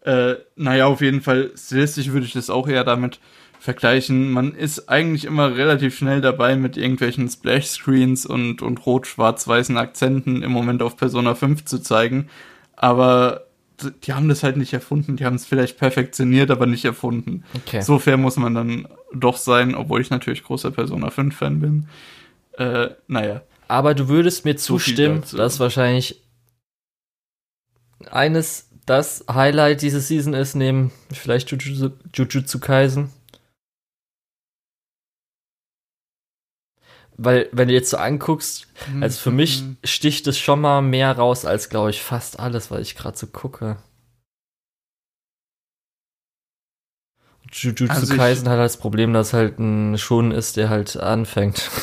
Äh, 0.00 0.36
naja, 0.54 0.86
auf 0.86 1.02
jeden 1.02 1.20
Fall, 1.20 1.50
stilistisch 1.56 2.10
würde 2.10 2.24
ich 2.24 2.32
das 2.32 2.48
auch 2.48 2.68
eher 2.68 2.84
damit 2.84 3.20
vergleichen. 3.58 4.30
Man 4.30 4.54
ist 4.54 4.88
eigentlich 4.88 5.24
immer 5.24 5.56
relativ 5.56 5.96
schnell 5.96 6.20
dabei 6.20 6.56
mit 6.56 6.76
irgendwelchen 6.76 7.28
Splash-Screens 7.28 8.24
und, 8.24 8.62
und 8.62 8.86
rot-schwarz-weißen 8.86 9.76
Akzenten 9.76 10.42
im 10.42 10.52
Moment 10.52 10.82
auf 10.82 10.96
Persona 10.96 11.34
5 11.34 11.64
zu 11.64 11.80
zeigen. 11.80 12.28
Aber 12.76 13.45
die 14.04 14.12
haben 14.12 14.28
das 14.28 14.42
halt 14.42 14.56
nicht 14.56 14.72
erfunden. 14.72 15.16
Die 15.16 15.24
haben 15.24 15.36
es 15.36 15.46
vielleicht 15.46 15.78
perfektioniert, 15.78 16.50
aber 16.50 16.66
nicht 16.66 16.84
erfunden. 16.84 17.44
Okay. 17.54 17.80
So 17.80 17.98
fair 17.98 18.16
muss 18.16 18.36
man 18.36 18.54
dann 18.54 18.88
doch 19.12 19.36
sein, 19.36 19.74
obwohl 19.74 20.00
ich 20.00 20.10
natürlich 20.10 20.44
großer 20.44 20.70
Persona 20.70 21.08
5-Fan 21.08 21.60
bin. 21.60 21.88
Äh, 22.58 22.90
naja. 23.06 23.42
Aber 23.68 23.94
du 23.94 24.08
würdest 24.08 24.44
mir 24.44 24.56
So 24.56 24.76
zustimmen, 24.76 25.22
dass 25.32 25.60
wahrscheinlich 25.60 26.22
eines 28.10 28.70
das 28.86 29.24
Highlight 29.30 29.82
diese 29.82 30.00
Season 30.00 30.32
ist, 30.32 30.54
neben 30.54 30.92
vielleicht 31.12 31.50
Jujutsu, 31.50 31.90
Jujutsu 32.14 32.60
Kaisen. 32.60 33.10
Weil, 37.18 37.48
wenn 37.52 37.68
du 37.68 37.74
jetzt 37.74 37.88
so 37.90 37.96
anguckst, 37.96 38.66
also 39.00 39.18
für 39.18 39.30
mich 39.30 39.62
Mhm. 39.62 39.76
sticht 39.84 40.26
es 40.26 40.38
schon 40.38 40.60
mal 40.60 40.82
mehr 40.82 41.12
raus 41.16 41.44
als, 41.46 41.68
glaube 41.70 41.90
ich, 41.90 42.02
fast 42.02 42.38
alles, 42.38 42.70
weil 42.70 42.82
ich 42.82 42.94
gerade 42.94 43.16
so 43.16 43.26
gucke. 43.26 43.78
Jujutsu 47.52 47.86
Also 47.92 48.14
Kaisen 48.14 48.48
hat 48.48 48.58
halt 48.58 48.64
das 48.66 48.76
Problem, 48.76 49.12
dass 49.12 49.32
halt 49.32 49.58
ein 49.58 49.96
Schon 49.98 50.32
ist, 50.32 50.56
der 50.56 50.68
halt 50.68 50.96
anfängt. 50.96 51.70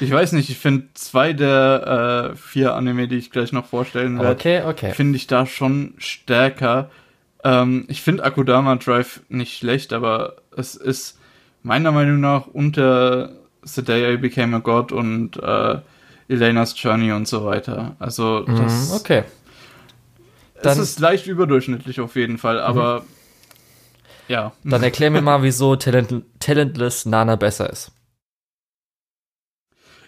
Ich 0.00 0.10
weiß 0.10 0.32
nicht, 0.32 0.48
ich 0.50 0.58
finde 0.58 0.88
zwei 0.94 1.32
der 1.32 2.30
äh, 2.32 2.36
vier 2.36 2.74
Anime, 2.74 3.08
die 3.08 3.16
ich 3.16 3.30
gleich 3.32 3.52
noch 3.52 3.66
vorstellen 3.66 4.20
werde, 4.20 4.32
Okay, 4.36 4.62
okay. 4.64 4.92
finde 4.92 5.16
ich 5.16 5.26
da 5.26 5.46
schon 5.46 5.94
stärker. 5.98 6.90
Ähm, 7.42 7.84
ich 7.88 8.02
finde 8.02 8.24
Akudama 8.24 8.76
Drive 8.76 9.20
nicht 9.28 9.58
schlecht, 9.58 9.92
aber 9.92 10.36
es 10.56 10.76
ist 10.76 11.17
meiner 11.62 11.92
Meinung 11.92 12.20
nach 12.20 12.46
unter 12.46 13.32
The 13.62 13.82
Day 13.82 14.14
I 14.14 14.16
Became 14.16 14.56
a 14.56 14.60
God 14.60 14.92
und 14.92 15.36
äh, 15.42 15.78
Elena's 16.28 16.74
Journey 16.80 17.12
und 17.12 17.26
so 17.28 17.44
weiter. 17.44 17.96
Also 17.98 18.40
das, 18.40 18.88
Mhm, 18.90 18.96
okay. 18.96 19.24
es 20.54 20.62
Dann- 20.62 20.78
ist 20.80 21.00
leicht 21.00 21.26
überdurchschnittlich 21.26 22.00
auf 22.00 22.16
jeden 22.16 22.38
Fall, 22.38 22.60
aber 22.60 23.04
ja. 24.28 24.52
Dann 24.62 24.82
erklär 24.82 25.10
mir 25.10 25.22
mal, 25.22 25.42
wieso 25.42 25.76
Talent 25.76 26.22
Talentless 26.38 27.06
Nana 27.06 27.36
besser 27.36 27.70
ist. 27.70 27.92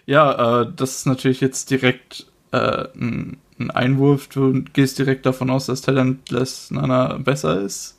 Ja, 0.05 0.61
äh, 0.61 0.71
das 0.75 0.97
ist 0.97 1.05
natürlich 1.05 1.41
jetzt 1.41 1.69
direkt 1.71 2.27
äh, 2.51 2.87
ein, 2.95 3.37
ein 3.59 3.71
Einwurf. 3.71 4.27
Du 4.27 4.63
gehst 4.73 4.99
direkt 4.99 5.25
davon 5.25 5.49
aus, 5.49 5.67
dass 5.67 5.81
Talentless 5.81 6.71
Nana 6.71 7.17
besser 7.17 7.61
ist. 7.61 7.97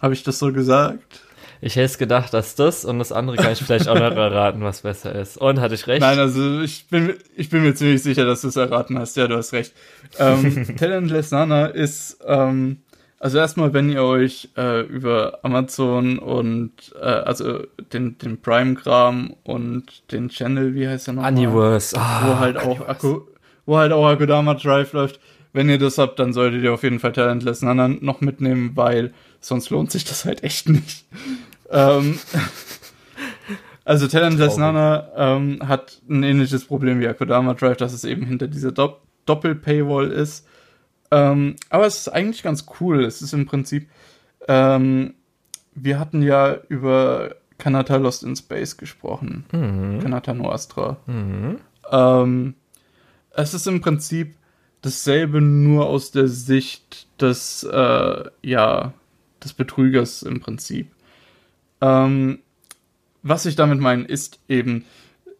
Habe 0.00 0.14
ich 0.14 0.22
das 0.22 0.38
so 0.38 0.52
gesagt? 0.52 1.20
Ich 1.64 1.76
hätte 1.76 1.84
es 1.84 1.96
gedacht, 1.96 2.34
dass 2.34 2.56
das 2.56 2.84
und 2.84 2.98
das 2.98 3.12
andere 3.12 3.36
kann 3.36 3.52
ich 3.52 3.60
vielleicht 3.60 3.86
auch 3.88 3.94
noch 3.94 4.00
erraten, 4.16 4.62
was 4.62 4.80
besser 4.80 5.14
ist. 5.14 5.38
Und 5.38 5.60
hatte 5.60 5.76
ich 5.76 5.86
recht? 5.86 6.00
Nein, 6.00 6.18
also 6.18 6.60
ich 6.60 6.88
bin, 6.88 7.14
ich 7.36 7.50
bin 7.50 7.62
mir 7.62 7.72
ziemlich 7.74 8.02
sicher, 8.02 8.24
dass 8.24 8.40
du 8.40 8.48
es 8.48 8.56
erraten 8.56 8.98
hast. 8.98 9.16
Ja, 9.16 9.28
du 9.28 9.36
hast 9.36 9.52
recht. 9.52 9.72
Ähm, 10.18 10.66
Talentless 10.76 11.30
Nana 11.30 11.66
ist, 11.66 12.18
ähm, 12.26 12.78
also 13.20 13.38
erstmal, 13.38 13.72
wenn 13.72 13.90
ihr 13.90 14.02
euch 14.02 14.48
äh, 14.56 14.80
über 14.80 15.38
Amazon 15.44 16.18
und 16.18 16.72
äh, 17.00 17.04
also 17.04 17.60
den, 17.92 18.18
den 18.18 18.42
Prime-Kram 18.42 19.36
und 19.44 20.10
den 20.10 20.30
Channel, 20.30 20.74
wie 20.74 20.88
heißt 20.88 21.06
der 21.06 21.14
nochmal? 21.14 21.32
Universe. 21.32 21.96
Ah, 21.96 22.22
wo 22.26 22.38
halt 22.40 22.56
auch 22.56 22.88
Akku, 22.88 23.20
wo 23.66 23.78
halt 23.78 23.92
auch 23.92 24.04
Akudama 24.08 24.54
Drive 24.54 24.94
läuft. 24.94 25.20
Wenn 25.52 25.68
ihr 25.68 25.78
das 25.78 25.98
habt, 25.98 26.18
dann 26.18 26.32
solltet 26.32 26.64
ihr 26.64 26.74
auf 26.74 26.82
jeden 26.82 26.98
Fall 26.98 27.12
Talentless 27.12 27.62
Nana 27.62 27.86
noch 27.86 28.20
mitnehmen, 28.20 28.72
weil 28.74 29.12
sonst 29.38 29.70
lohnt 29.70 29.92
sich 29.92 30.04
das 30.04 30.24
halt 30.24 30.42
echt 30.42 30.68
nicht. 30.68 31.04
Ähm, 31.72 32.18
also 33.84 34.06
Talentless 34.06 34.54
Traurig. 34.54 34.74
Nana 34.74 35.08
ähm, 35.16 35.68
hat 35.68 36.00
ein 36.08 36.22
ähnliches 36.22 36.64
Problem 36.64 37.00
wie 37.00 37.08
Akudama 37.08 37.54
Drive, 37.54 37.78
dass 37.78 37.92
es 37.92 38.04
eben 38.04 38.24
hinter 38.24 38.48
dieser 38.48 38.72
Dopp 38.72 39.02
Doppel-Paywall 39.26 40.10
ist. 40.10 40.46
Ähm, 41.12 41.56
aber 41.70 41.86
es 41.86 41.98
ist 41.98 42.08
eigentlich 42.08 42.42
ganz 42.42 42.66
cool. 42.80 43.04
Es 43.04 43.22
ist 43.22 43.32
im 43.34 43.46
Prinzip, 43.46 43.88
ähm, 44.48 45.14
wir 45.74 46.00
hatten 46.00 46.22
ja 46.22 46.56
über 46.68 47.36
Kanata 47.58 47.96
Lost 47.96 48.24
in 48.24 48.34
Space 48.34 48.76
gesprochen. 48.76 49.44
Mhm. 49.52 50.00
Kanata 50.00 50.34
no 50.34 50.50
Astra. 50.50 50.96
Mhm. 51.06 51.58
Ähm, 51.90 52.54
es 53.30 53.54
ist 53.54 53.66
im 53.66 53.80
Prinzip 53.80 54.34
dasselbe 54.80 55.40
nur 55.40 55.86
aus 55.86 56.10
der 56.10 56.28
Sicht 56.28 57.06
des, 57.20 57.62
äh, 57.62 58.24
ja, 58.42 58.92
des 59.44 59.52
Betrügers 59.52 60.22
im 60.22 60.40
Prinzip. 60.40 60.90
Ähm, 61.82 62.38
was 63.22 63.44
ich 63.44 63.56
damit 63.56 63.80
meine, 63.80 64.04
ist 64.04 64.40
eben, 64.48 64.84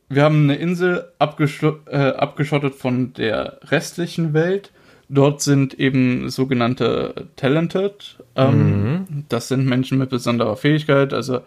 wir 0.08 0.24
haben 0.24 0.44
eine 0.44 0.56
Insel 0.56 1.08
abgeschottet, 1.18 1.88
äh, 1.88 2.10
abgeschottet 2.10 2.74
von 2.74 3.14
der 3.14 3.60
restlichen 3.64 4.34
Welt. 4.34 4.72
Dort 5.08 5.40
sind 5.40 5.74
eben 5.74 6.28
sogenannte 6.30 7.28
Talented. 7.36 8.18
Ähm, 8.36 8.82
mhm. 8.82 9.24
Das 9.28 9.48
sind 9.48 9.66
Menschen 9.66 9.98
mit 9.98 10.10
besonderer 10.10 10.56
Fähigkeit. 10.56 11.14
Also 11.14 11.40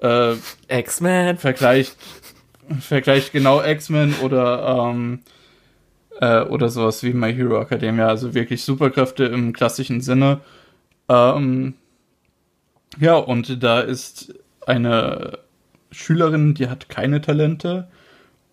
äh, 0.00 0.34
X-Men. 0.68 1.38
Vergleicht, 1.38 1.96
vergleicht 2.80 3.32
genau 3.32 3.62
X-Men 3.62 4.14
oder 4.22 4.90
ähm, 4.92 5.20
äh, 6.20 6.42
oder 6.42 6.68
sowas 6.68 7.02
wie 7.02 7.12
My 7.12 7.34
Hero 7.34 7.60
Academia. 7.60 8.08
Also 8.08 8.34
wirklich 8.34 8.64
Superkräfte 8.64 9.24
im 9.24 9.52
klassischen 9.52 10.00
Sinne. 10.00 10.40
Ähm, 11.08 11.74
ja, 12.98 13.16
und 13.16 13.62
da 13.62 13.80
ist 13.80 14.34
eine 14.66 15.38
Schülerin, 15.90 16.54
die 16.54 16.68
hat 16.68 16.88
keine 16.88 17.20
Talente 17.20 17.88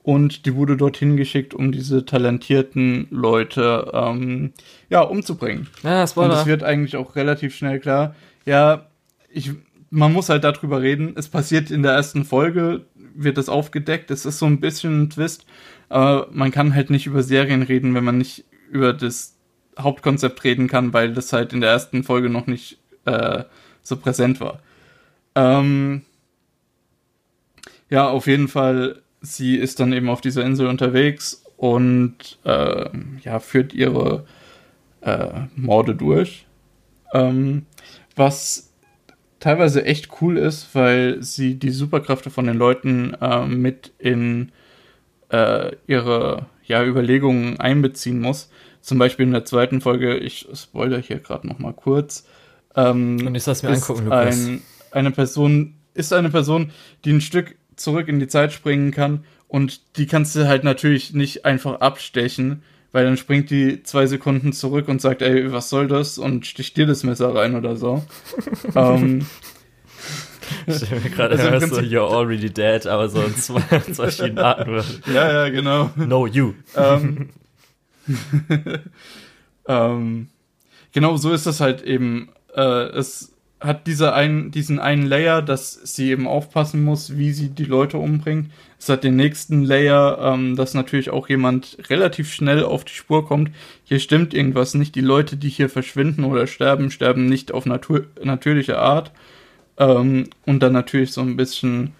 und 0.03 0.45
die 0.45 0.55
wurde 0.55 0.77
dorthin 0.77 1.17
geschickt, 1.17 1.53
um 1.53 1.71
diese 1.71 2.05
talentierten 2.05 3.07
Leute 3.11 3.91
ähm, 3.93 4.53
ja 4.89 5.01
umzubringen. 5.01 5.67
Ja, 5.83 6.01
das 6.01 6.17
war 6.17 6.25
und 6.25 6.31
es 6.31 6.45
wird 6.45 6.63
eigentlich 6.63 6.95
auch 6.95 7.15
relativ 7.15 7.55
schnell 7.55 7.79
klar. 7.79 8.15
Ja, 8.45 8.87
ich, 9.29 9.51
man 9.89 10.13
muss 10.13 10.29
halt 10.29 10.43
darüber 10.43 10.81
reden. 10.81 11.13
Es 11.15 11.27
passiert 11.27 11.69
in 11.69 11.83
der 11.83 11.91
ersten 11.91 12.25
Folge, 12.25 12.85
wird 13.13 13.37
es 13.37 13.49
aufgedeckt. 13.49 14.09
Es 14.11 14.25
ist 14.25 14.39
so 14.39 14.45
ein 14.45 14.59
bisschen 14.59 15.03
ein 15.03 15.09
Twist, 15.09 15.45
aber 15.89 16.27
man 16.31 16.51
kann 16.51 16.73
halt 16.73 16.89
nicht 16.89 17.05
über 17.05 17.23
Serien 17.23 17.61
reden, 17.61 17.93
wenn 17.93 18.03
man 18.03 18.17
nicht 18.17 18.45
über 18.71 18.93
das 18.93 19.37
Hauptkonzept 19.77 20.43
reden 20.43 20.67
kann, 20.67 20.93
weil 20.93 21.13
das 21.13 21.33
halt 21.33 21.53
in 21.53 21.61
der 21.61 21.71
ersten 21.71 22.03
Folge 22.03 22.29
noch 22.29 22.47
nicht 22.47 22.79
äh, 23.05 23.43
so 23.89 23.97
präsent 23.97 24.39
war. 24.39 24.59
Ähm, 25.35 26.03
ja, 27.89 28.07
auf 28.07 28.27
jeden 28.27 28.47
Fall, 28.47 29.01
sie 29.21 29.57
ist 29.57 29.79
dann 29.79 29.93
eben 29.93 30.09
auf 30.09 30.21
dieser 30.21 30.45
Insel 30.45 30.67
unterwegs 30.67 31.43
und 31.57 32.39
äh, 32.45 32.89
ja, 33.21 33.39
führt 33.39 33.73
ihre 33.73 34.25
äh, 35.01 35.41
Morde 35.55 35.95
durch. 35.95 36.45
Ähm, 37.13 37.65
was 38.15 38.71
teilweise 39.39 39.85
echt 39.85 40.21
cool 40.21 40.37
ist, 40.37 40.73
weil 40.73 41.21
sie 41.23 41.55
die 41.55 41.71
Superkräfte 41.71 42.29
von 42.29 42.45
den 42.45 42.57
Leuten 42.57 43.13
äh, 43.19 43.45
mit 43.45 43.91
in 43.97 44.51
äh, 45.29 45.71
ihre 45.87 46.45
ja, 46.63 46.83
Überlegungen 46.83 47.59
einbeziehen 47.59 48.19
muss. 48.19 48.49
Zum 48.81 48.97
Beispiel 48.97 49.25
in 49.25 49.33
der 49.33 49.45
zweiten 49.45 49.81
Folge, 49.81 50.17
ich 50.17 50.47
spoilere 50.53 51.01
hier 51.01 51.19
gerade 51.19 51.47
noch 51.47 51.59
mal 51.59 51.73
kurz. 51.73 52.27
Ähm, 52.87 53.27
Und 53.27 53.35
ich 53.35 53.43
soll 53.43 53.53
es 53.53 53.63
mir 53.63 53.69
angucken, 53.69 54.05
Lukas. 54.05 54.35
Ein, 54.35 54.61
eine 54.91 55.11
Person 55.11 55.75
ist 55.93 56.13
eine 56.13 56.29
Person, 56.29 56.71
die 57.05 57.11
ein 57.11 57.21
Stück 57.21 57.55
zurück 57.75 58.07
in 58.07 58.19
die 58.19 58.27
Zeit 58.27 58.53
springen 58.53 58.91
kann 58.91 59.23
und 59.47 59.97
die 59.97 60.05
kannst 60.05 60.35
du 60.35 60.47
halt 60.47 60.63
natürlich 60.63 61.13
nicht 61.13 61.45
einfach 61.45 61.81
abstechen, 61.81 62.63
weil 62.91 63.05
dann 63.05 63.17
springt 63.17 63.49
die 63.49 63.83
zwei 63.83 64.05
Sekunden 64.05 64.53
zurück 64.53 64.87
und 64.87 65.01
sagt, 65.01 65.21
ey, 65.21 65.51
was 65.51 65.69
soll 65.69 65.87
das? 65.87 66.17
Und 66.17 66.45
sticht 66.45 66.77
dir 66.77 66.85
das 66.85 67.03
Messer 67.03 67.33
rein 67.35 67.55
oder 67.55 67.75
so. 67.75 68.03
ähm, 68.75 69.25
ich 70.65 70.75
stelle 70.75 71.01
mir 71.01 71.09
gerade 71.09 71.39
also 71.39 71.75
so, 71.75 71.81
you're 71.81 72.09
already 72.09 72.49
dead, 72.49 72.85
aber 72.87 73.09
so 73.09 73.21
in 73.21 73.35
zwei, 73.35 73.61
verschiedenen 73.61 74.39
Arten. 74.39 74.83
Ja, 75.13 75.31
ja, 75.31 75.49
genau. 75.49 75.91
No, 75.95 76.25
you. 76.27 76.53
Ähm, 76.75 77.29
ähm, 79.67 80.29
genau 80.91 81.17
so 81.17 81.31
ist 81.33 81.45
das 81.45 81.59
halt 81.59 81.81
eben. 81.83 82.29
Äh, 82.55 82.89
es 82.89 83.33
hat 83.59 83.87
diese 83.87 84.13
ein, 84.13 84.51
diesen 84.51 84.79
einen 84.79 85.05
Layer, 85.05 85.41
dass 85.41 85.73
sie 85.73 86.11
eben 86.11 86.27
aufpassen 86.27 86.83
muss, 86.83 87.17
wie 87.17 87.33
sie 87.33 87.49
die 87.49 87.65
Leute 87.65 87.97
umbringt. 87.97 88.51
Es 88.79 88.87
hat 88.87 89.03
den 89.03 89.17
nächsten 89.17 89.63
Layer, 89.63 90.17
ähm, 90.21 90.55
dass 90.55 90.73
natürlich 90.73 91.09
auch 91.09 91.27
jemand 91.27 91.77
relativ 91.89 92.31
schnell 92.33 92.63
auf 92.63 92.85
die 92.85 92.93
Spur 92.93 93.27
kommt. 93.27 93.51
Hier 93.83 93.99
stimmt 93.99 94.33
irgendwas 94.33 94.75
nicht. 94.75 94.95
Die 94.95 95.01
Leute, 95.01 95.35
die 95.35 95.49
hier 95.49 95.69
verschwinden 95.69 96.23
oder 96.23 96.47
sterben, 96.47 96.89
sterben 96.89 97.25
nicht 97.25 97.51
auf 97.51 97.65
natur 97.65 98.05
natürliche 98.23 98.79
Art. 98.79 99.11
Ähm, 99.77 100.29
und 100.45 100.63
dann 100.63 100.71
natürlich 100.71 101.11
so 101.11 101.21
ein 101.21 101.35
bisschen 101.35 101.93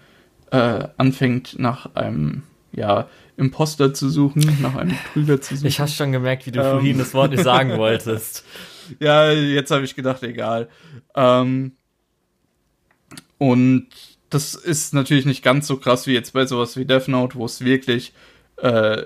äh, 0.52 0.88
anfängt 0.96 1.60
nach 1.60 1.96
einem, 1.96 2.44
ja, 2.72 3.08
Imposter 3.36 3.94
zu 3.94 4.10
suchen, 4.10 4.58
nach 4.62 4.76
einem 4.76 4.96
Betrüger 5.06 5.42
zu 5.42 5.56
suchen. 5.56 5.68
Ich 5.68 5.80
hast 5.80 5.96
schon 5.96 6.12
gemerkt, 6.12 6.46
wie 6.46 6.52
du 6.52 6.62
ähm. 6.62 6.72
vorhin 6.72 6.98
das 6.98 7.14
Wort 7.14 7.32
nicht 7.32 7.44
sagen 7.44 7.72
wolltest. 7.78 8.46
Ja, 9.00 9.32
jetzt 9.32 9.72
habe 9.72 9.86
ich 9.86 9.96
gedacht, 9.96 10.24
egal. 10.24 10.70
Ähm, 11.16 11.74
und 13.38 13.88
das 14.30 14.54
ist 14.56 14.94
natürlich 14.94 15.26
nicht 15.26 15.44
ganz 15.44 15.68
so 15.68 15.78
krass 15.78 16.08
wie 16.08 16.14
jetzt 16.14 16.34
bei 16.34 16.46
sowas 16.46 16.78
wie 16.78 16.86
Death 16.86 17.08
Note, 17.08 17.36
wo 17.36 17.46
es 17.46 17.64
wirklich 17.64 18.14
äh, 18.58 19.04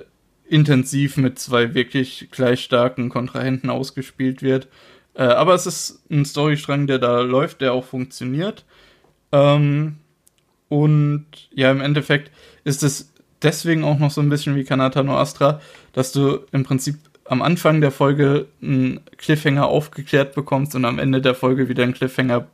intensiv 0.47 1.17
mit 1.17 1.39
zwei 1.39 1.73
wirklich 1.73 2.29
gleich 2.31 2.63
starken 2.63 3.09
Kontrahenten 3.09 3.69
ausgespielt 3.69 4.41
wird. 4.41 4.67
Äh, 5.13 5.23
aber 5.23 5.53
es 5.53 5.65
ist 5.65 6.03
ein 6.09 6.25
Storystrang, 6.25 6.87
der 6.87 6.99
da 6.99 7.21
läuft, 7.21 7.61
der 7.61 7.73
auch 7.73 7.85
funktioniert. 7.85 8.65
Ähm, 9.31 9.97
und 10.69 11.25
ja, 11.53 11.71
im 11.71 11.81
Endeffekt 11.81 12.31
ist 12.63 12.83
es 12.83 13.13
deswegen 13.41 13.83
auch 13.83 13.99
noch 13.99 14.11
so 14.11 14.21
ein 14.21 14.29
bisschen 14.29 14.55
wie 14.55 14.63
Kanata 14.63 15.03
no 15.03 15.17
Astra, 15.17 15.61
dass 15.93 16.11
du 16.11 16.39
im 16.51 16.63
Prinzip 16.63 16.97
am 17.25 17.41
Anfang 17.41 17.81
der 17.81 17.91
Folge 17.91 18.47
einen 18.62 18.99
Cliffhanger 19.17 19.67
aufgeklärt 19.67 20.36
bekommst 20.36 20.75
und 20.75 20.86
am 20.86 20.99
Ende 20.99 21.21
der 21.21 21.36
Folge 21.36 21.69
wieder 21.69 21.83
einen 21.83 21.93
Cliffhanger, 21.93 22.47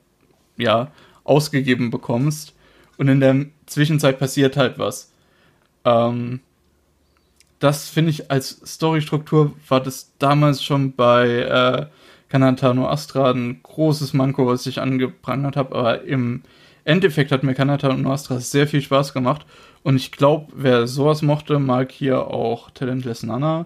ja, 0.58 0.92
ausgegeben 1.24 1.90
bekommst. 1.90 2.54
Und 2.98 3.08
in 3.08 3.20
der 3.20 3.46
Zwischenzeit 3.66 4.20
passiert 4.20 4.58
halt 4.58 4.78
was. 4.78 5.12
Ähm, 5.86 6.42
das 7.60 7.90
finde 7.90 8.12
ich 8.12 8.32
als 8.32 8.62
Storystruktur 8.66 9.54
war 9.68 9.82
das 9.82 10.14
damals 10.18 10.64
schon 10.64 10.94
bei 10.94 11.28
äh, 11.28 11.86
Kanatano 12.30 12.88
Astra 12.88 13.32
ein 13.32 13.60
großes 13.64 14.14
Manko, 14.14 14.48
was 14.48 14.66
ich 14.66 14.80
angeprangert 14.80 15.58
habe, 15.58 15.76
aber 15.76 16.04
im 16.04 16.44
Endeffekt 16.86 17.32
hat 17.32 17.44
mir 17.44 17.54
Kanatano 17.54 18.12
Astra 18.12 18.40
sehr 18.40 18.68
viel 18.68 18.82
Spaß 18.82 19.14
gemacht 19.14 19.46
und 19.84 19.96
ich 19.98 20.12
glaube, 20.12 20.54
wer 20.56 20.88
sowas 20.88 21.22
mochte, 21.22 21.60
mag 21.60 21.92
hier 21.92 22.28
auch 22.28 22.72
Talentless 22.72 23.24
Nana 23.24 23.66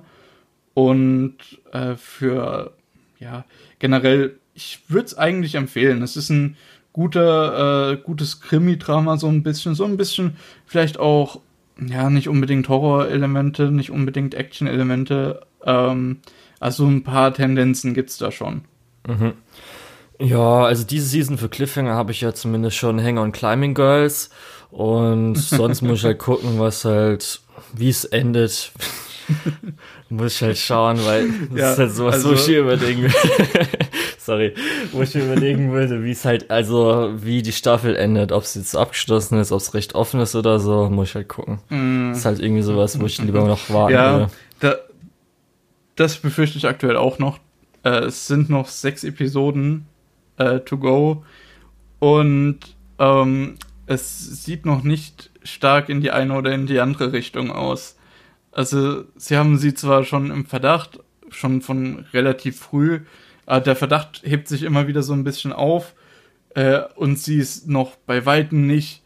und 0.73 1.35
äh, 1.71 1.95
für, 1.95 2.73
ja, 3.19 3.45
generell, 3.79 4.37
ich 4.53 4.79
würde 4.87 5.05
es 5.05 5.17
eigentlich 5.17 5.55
empfehlen. 5.55 6.01
Es 6.01 6.15
ist 6.15 6.29
ein 6.29 6.57
guter, 6.93 7.91
äh, 7.91 7.97
gutes 7.97 8.41
Krimi-Drama, 8.41 9.17
so 9.17 9.27
ein 9.27 9.43
bisschen, 9.43 9.75
so 9.75 9.85
ein 9.85 9.97
bisschen 9.97 10.37
vielleicht 10.65 10.99
auch, 10.99 11.39
ja, 11.79 12.09
nicht 12.09 12.29
unbedingt 12.29 12.69
Horror-Elemente, 12.69 13.71
nicht 13.71 13.89
unbedingt 13.89 14.35
Action-Elemente. 14.35 15.41
Ähm, 15.65 16.19
also 16.59 16.85
ein 16.85 17.03
paar 17.03 17.33
Tendenzen 17.33 17.93
gibt's 17.93 18.17
da 18.17 18.31
schon. 18.31 18.61
Mhm. 19.07 19.33
Ja, 20.19 20.63
also 20.63 20.85
diese 20.85 21.07
Season 21.07 21.37
für 21.37 21.49
Cliffhanger 21.49 21.95
habe 21.95 22.11
ich 22.11 22.21
ja 22.21 22.33
zumindest 22.33 22.77
schon 22.77 23.03
Hang 23.03 23.17
on 23.17 23.31
Climbing 23.31 23.73
Girls 23.73 24.29
und 24.71 25.35
sonst 25.37 25.81
muss 25.81 25.99
ich 25.99 26.05
halt 26.05 26.19
gucken, 26.19 26.59
was 26.59 26.85
halt, 26.85 27.41
wie 27.73 27.89
es 27.89 28.05
endet. 28.05 28.71
Muss 30.09 30.35
ich 30.35 30.41
halt 30.41 30.57
schauen, 30.57 30.99
weil 31.05 31.27
das 31.51 31.59
ja, 31.59 31.71
ist 31.71 31.79
halt 31.79 31.91
sowas, 31.91 32.15
also, 32.15 32.29
wo 32.29 32.33
ich 32.33 32.45
hier 32.45 32.61
überlegen 32.61 33.11
Sorry, 34.17 34.53
wo 34.93 35.01
ich 35.01 35.13
mir 35.15 35.25
überlegen 35.25 35.71
würde, 35.73 36.03
wie 36.03 36.11
es 36.11 36.23
halt, 36.23 36.49
also 36.49 37.11
wie 37.17 37.41
die 37.41 37.51
Staffel 37.51 37.95
endet, 37.95 38.31
ob 38.31 38.43
es 38.43 38.55
jetzt 38.55 38.75
abgeschlossen 38.75 39.37
ist, 39.37 39.51
ob 39.51 39.59
es 39.59 39.73
recht 39.73 39.95
offen 39.95 40.21
ist 40.21 40.33
oder 40.35 40.59
so, 40.59 40.89
muss 40.89 41.09
ich 41.09 41.15
halt 41.15 41.27
gucken. 41.27 41.59
Mm. 41.69 42.13
ist 42.13 42.23
halt 42.23 42.39
irgendwie 42.39 42.61
sowas, 42.61 42.99
wo 43.01 43.05
ich 43.05 43.21
lieber 43.21 43.45
noch 43.45 43.69
warten 43.69 43.93
ja, 43.93 44.13
würde. 44.13 44.31
Da, 44.61 44.75
das 45.97 46.17
befürchte 46.17 46.57
ich 46.57 46.65
aktuell 46.65 46.95
auch 46.95 47.19
noch. 47.19 47.39
Äh, 47.83 48.05
es 48.05 48.27
sind 48.27 48.49
noch 48.49 48.69
sechs 48.69 49.03
Episoden 49.03 49.87
äh, 50.37 50.59
to 50.61 50.77
go 50.77 51.25
und 51.99 52.59
ähm, 52.99 53.55
es 53.87 54.43
sieht 54.45 54.65
noch 54.65 54.83
nicht 54.83 55.31
stark 55.43 55.89
in 55.89 56.01
die 56.01 56.11
eine 56.11 56.35
oder 56.35 56.53
in 56.53 56.65
die 56.65 56.79
andere 56.79 57.11
Richtung 57.11 57.51
aus. 57.51 57.97
Also, 58.53 59.05
sie 59.15 59.37
haben 59.37 59.57
sie 59.57 59.73
zwar 59.73 60.03
schon 60.03 60.31
im 60.31 60.45
Verdacht, 60.45 60.99
schon 61.29 61.61
von 61.61 62.05
relativ 62.13 62.59
früh, 62.59 63.01
aber 63.45 63.61
der 63.61 63.75
Verdacht 63.75 64.21
hebt 64.23 64.47
sich 64.47 64.63
immer 64.63 64.87
wieder 64.87 65.03
so 65.03 65.13
ein 65.13 65.23
bisschen 65.23 65.51
auf 65.51 65.93
äh, 66.55 66.81
und 66.95 67.19
sie 67.19 67.37
ist 67.37 67.67
noch 67.67 67.95
bei 68.05 68.25
Weitem 68.25 68.67
nicht 68.67 69.01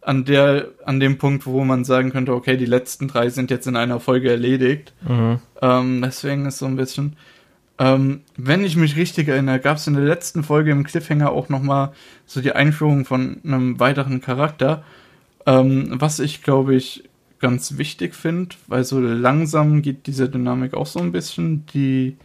an 0.00 0.24
der, 0.24 0.68
an 0.84 1.00
dem 1.00 1.16
Punkt, 1.16 1.46
wo 1.46 1.64
man 1.64 1.84
sagen 1.84 2.10
könnte, 2.10 2.34
okay, 2.34 2.56
die 2.56 2.66
letzten 2.66 3.08
drei 3.08 3.30
sind 3.30 3.50
jetzt 3.50 3.66
in 3.66 3.76
einer 3.76 4.00
Folge 4.00 4.30
erledigt. 4.30 4.92
Mhm. 5.08 5.38
Ähm, 5.60 6.02
deswegen 6.02 6.46
ist 6.46 6.58
so 6.58 6.66
ein 6.66 6.76
bisschen. 6.76 7.16
Ähm, 7.78 8.22
wenn 8.36 8.64
ich 8.64 8.76
mich 8.76 8.96
richtig 8.96 9.28
erinnere, 9.28 9.60
gab 9.60 9.76
es 9.76 9.86
in 9.86 9.94
der 9.94 10.04
letzten 10.04 10.42
Folge 10.42 10.72
im 10.72 10.84
Cliffhanger 10.84 11.30
auch 11.30 11.48
nochmal 11.48 11.92
so 12.26 12.40
die 12.40 12.52
Einführung 12.52 13.04
von 13.04 13.40
einem 13.44 13.80
weiteren 13.80 14.20
Charakter, 14.20 14.84
ähm, 15.46 15.88
was 15.94 16.18
ich, 16.18 16.42
glaube 16.42 16.74
ich, 16.74 17.04
ganz 17.42 17.76
wichtig 17.76 18.14
finde, 18.14 18.54
weil 18.68 18.84
so 18.84 19.00
langsam 19.00 19.82
geht 19.82 20.06
diese 20.06 20.30
Dynamik 20.30 20.72
auch 20.72 20.86
so 20.86 21.00
ein 21.00 21.12
bisschen 21.12 21.66
die 21.66 22.16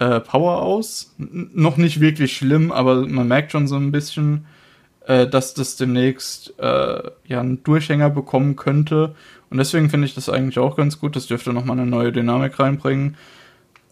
äh, 0.00 0.18
Power 0.18 0.62
aus. 0.62 1.14
N 1.18 1.50
noch 1.54 1.76
nicht 1.76 2.00
wirklich 2.00 2.36
schlimm, 2.36 2.72
aber 2.72 3.06
man 3.06 3.28
merkt 3.28 3.52
schon 3.52 3.68
so 3.68 3.76
ein 3.76 3.92
bisschen, 3.92 4.46
äh, 5.06 5.28
dass 5.28 5.54
das 5.54 5.76
demnächst 5.76 6.58
äh, 6.58 7.02
ja 7.26 7.40
einen 7.40 7.62
Durchhänger 7.62 8.10
bekommen 8.10 8.56
könnte. 8.56 9.14
Und 9.50 9.58
deswegen 9.58 9.90
finde 9.90 10.06
ich 10.06 10.14
das 10.14 10.28
eigentlich 10.28 10.58
auch 10.58 10.76
ganz 10.76 10.98
gut. 10.98 11.16
Das 11.16 11.26
dürfte 11.26 11.52
nochmal 11.52 11.78
eine 11.78 11.88
neue 11.88 12.10
Dynamik 12.10 12.58
reinbringen. 12.58 13.16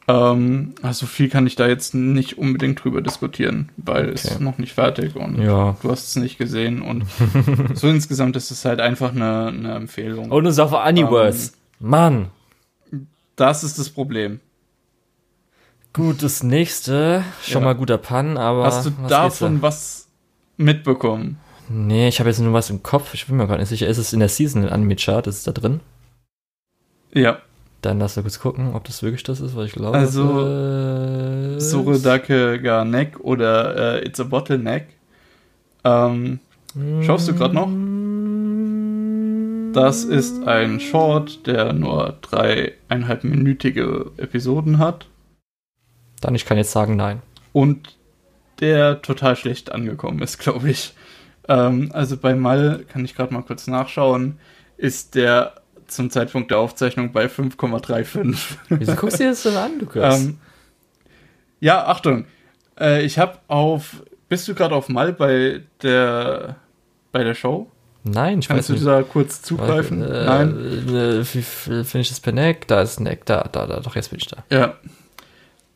Ähm, 0.08 0.74
also 0.80 1.04
viel 1.04 1.28
kann 1.28 1.46
ich 1.46 1.54
da 1.54 1.68
jetzt 1.68 1.94
nicht 1.94 2.38
unbedingt 2.38 2.82
drüber 2.82 3.02
diskutieren, 3.02 3.68
weil 3.76 4.04
okay. 4.04 4.12
es 4.14 4.40
noch 4.40 4.56
nicht 4.56 4.72
fertig 4.72 5.14
und 5.16 5.38
ja. 5.38 5.76
du 5.82 5.90
hast 5.90 6.08
es 6.08 6.16
nicht 6.16 6.38
gesehen 6.38 6.80
und 6.80 7.04
so 7.74 7.88
insgesamt 7.88 8.34
ist 8.34 8.50
es 8.50 8.64
halt 8.64 8.80
einfach 8.80 9.12
eine, 9.12 9.48
eine 9.48 9.74
Empfehlung. 9.74 10.30
Und 10.30 10.46
es 10.46 10.54
ist 10.54 10.60
auf 10.60 10.72
Anyverse. 10.72 11.52
Ähm, 11.80 11.88
Mann. 11.90 12.26
Das 13.36 13.62
ist 13.62 13.78
das 13.78 13.90
Problem. 13.90 14.40
Gut, 15.92 16.22
das 16.22 16.42
nächste, 16.42 17.22
schon 17.42 17.62
ja. 17.62 17.66
mal 17.66 17.74
guter 17.74 17.98
Pan, 17.98 18.38
aber. 18.38 18.64
Hast 18.64 18.86
du 18.86 18.90
was 19.00 19.10
davon 19.10 19.62
was 19.62 20.08
mitbekommen? 20.56 21.38
Nee, 21.68 22.08
ich 22.08 22.18
habe 22.18 22.30
jetzt 22.30 22.40
nur 22.40 22.52
was 22.54 22.70
im 22.70 22.82
Kopf. 22.82 23.12
Ich 23.12 23.26
bin 23.26 23.36
mir 23.36 23.46
gar 23.46 23.58
nicht 23.58 23.68
sicher. 23.68 23.86
Ist 23.86 23.98
es 23.98 24.12
in 24.14 24.20
der 24.20 24.28
Season 24.28 24.66
Anime 24.66 24.96
Chart? 24.96 25.26
Ist 25.26 25.36
es 25.36 25.42
da 25.42 25.52
drin? 25.52 25.80
Ja. 27.12 27.38
Dann 27.80 28.00
lass 28.00 28.16
mal 28.16 28.22
kurz 28.22 28.40
gucken, 28.40 28.74
ob 28.74 28.84
das 28.84 29.02
wirklich 29.02 29.22
das 29.22 29.40
ist, 29.40 29.54
weil 29.54 29.66
ich 29.66 29.72
glaube. 29.72 29.96
Also, 29.96 30.44
äh, 30.44 31.60
Suredake 31.60 32.60
ga 32.60 32.84
Neck 32.84 33.20
oder 33.20 34.00
äh, 34.00 34.06
It's 34.06 34.18
a 34.18 34.24
Bottleneck. 34.24 34.88
Ähm, 35.84 36.40
schaust 37.02 37.28
du 37.28 37.34
gerade 37.34 37.54
noch? 37.54 37.68
Das 39.72 40.02
ist 40.02 40.44
ein 40.44 40.80
Short, 40.80 41.46
der 41.46 41.72
nur 41.72 42.16
dreieinhalbminütige 42.22 44.10
Episoden 44.16 44.78
hat. 44.78 45.06
Dann 46.20 46.34
ich 46.34 46.46
kann 46.46 46.56
jetzt 46.56 46.72
sagen 46.72 46.96
nein. 46.96 47.22
Und 47.52 47.96
der 48.60 49.02
total 49.02 49.36
schlecht 49.36 49.70
angekommen 49.70 50.20
ist, 50.20 50.38
glaube 50.40 50.70
ich. 50.70 50.94
Ähm, 51.46 51.90
also 51.92 52.16
bei 52.16 52.34
Mal, 52.34 52.84
kann 52.88 53.04
ich 53.04 53.14
gerade 53.14 53.32
mal 53.32 53.42
kurz 53.42 53.66
nachschauen, 53.68 54.38
ist 54.76 55.14
der 55.14 55.54
zum 55.88 56.10
Zeitpunkt 56.10 56.50
der 56.50 56.58
Aufzeichnung 56.58 57.12
bei 57.12 57.26
5,35. 57.26 58.36
Wieso 58.68 58.94
guckst 58.94 59.18
du 59.18 59.24
dir 59.24 59.30
das 59.30 59.42
denn 59.42 59.56
an, 59.56 59.80
Lukas? 59.80 60.20
Ähm, 60.20 60.38
ja, 61.60 61.86
Achtung. 61.86 62.26
Äh, 62.78 63.04
ich 63.04 63.18
habe 63.18 63.38
auf. 63.48 64.02
Bist 64.28 64.46
du 64.46 64.54
gerade 64.54 64.74
auf 64.74 64.88
Mal 64.88 65.12
bei 65.12 65.62
der 65.82 66.56
bei 67.12 67.24
der 67.24 67.34
Show? 67.34 67.70
Nein, 68.04 68.38
ich 68.38 68.48
Kannst 68.48 68.70
weiß 68.70 68.76
nicht. 68.76 68.84
Kannst 68.84 68.86
du 68.86 68.90
da 68.90 69.02
kurz 69.02 69.42
zugreifen? 69.42 70.02
Äh, 70.02 70.24
Nein. 70.24 70.88
Äh, 70.88 71.24
finde 71.24 72.00
ich 72.00 72.08
das 72.08 72.20
per 72.20 72.32
Neck? 72.32 72.68
Da 72.68 72.82
ist 72.82 73.00
Neck, 73.00 73.26
da, 73.26 73.48
da, 73.50 73.66
da. 73.66 73.80
Doch, 73.80 73.96
jetzt 73.96 74.10
bin 74.10 74.18
ich 74.20 74.26
da. 74.26 74.44
Ja. 74.50 74.74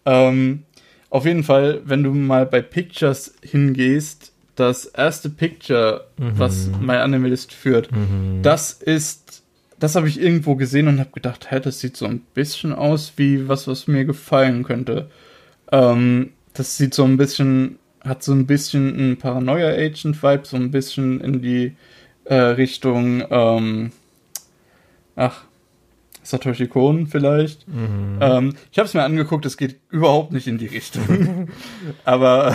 Ähm, 0.05 0.64
auf 1.11 1.25
jeden 1.27 1.44
Fall, 1.44 1.83
wenn 1.85 2.03
du 2.03 2.12
mal 2.12 2.46
bei 2.46 2.62
Pictures 2.62 3.35
hingehst, 3.42 4.33
das 4.55 4.87
erste 4.87 5.31
Picture, 5.31 6.07
mhm. 6.16 6.38
was 6.38 6.68
My 6.81 6.96
Animalist 6.96 7.53
führt, 7.53 7.90
mhm. 7.90 8.40
das 8.42 8.72
ist 8.72 9.41
das 9.82 9.96
habe 9.96 10.06
ich 10.06 10.20
irgendwo 10.20 10.54
gesehen 10.54 10.86
und 10.86 11.00
habe 11.00 11.10
gedacht, 11.10 11.50
hä, 11.50 11.58
das 11.58 11.80
sieht 11.80 11.96
so 11.96 12.06
ein 12.06 12.20
bisschen 12.20 12.72
aus 12.72 13.14
wie 13.16 13.48
was, 13.48 13.66
was 13.66 13.88
mir 13.88 14.04
gefallen 14.04 14.62
könnte. 14.62 15.10
Ähm, 15.72 16.30
das 16.54 16.76
sieht 16.76 16.94
so 16.94 17.02
ein 17.02 17.16
bisschen, 17.16 17.80
hat 18.04 18.22
so 18.22 18.30
ein 18.30 18.46
bisschen 18.46 18.94
ein 18.96 19.16
Paranoia-Agent-Vibe, 19.16 20.46
so 20.46 20.56
ein 20.56 20.70
bisschen 20.70 21.20
in 21.20 21.42
die 21.42 21.74
äh, 22.26 22.34
Richtung, 22.34 23.24
ähm, 23.28 23.90
ach, 25.16 25.46
Satoshi 26.22 26.68
Kon 26.68 27.08
vielleicht. 27.08 27.66
Mhm. 27.66 28.18
Ähm, 28.20 28.54
ich 28.70 28.78
habe 28.78 28.86
es 28.86 28.94
mir 28.94 29.02
angeguckt, 29.02 29.44
es 29.46 29.56
geht 29.56 29.80
überhaupt 29.90 30.30
nicht 30.30 30.46
in 30.46 30.58
die 30.58 30.66
Richtung. 30.66 31.48
Aber 32.04 32.54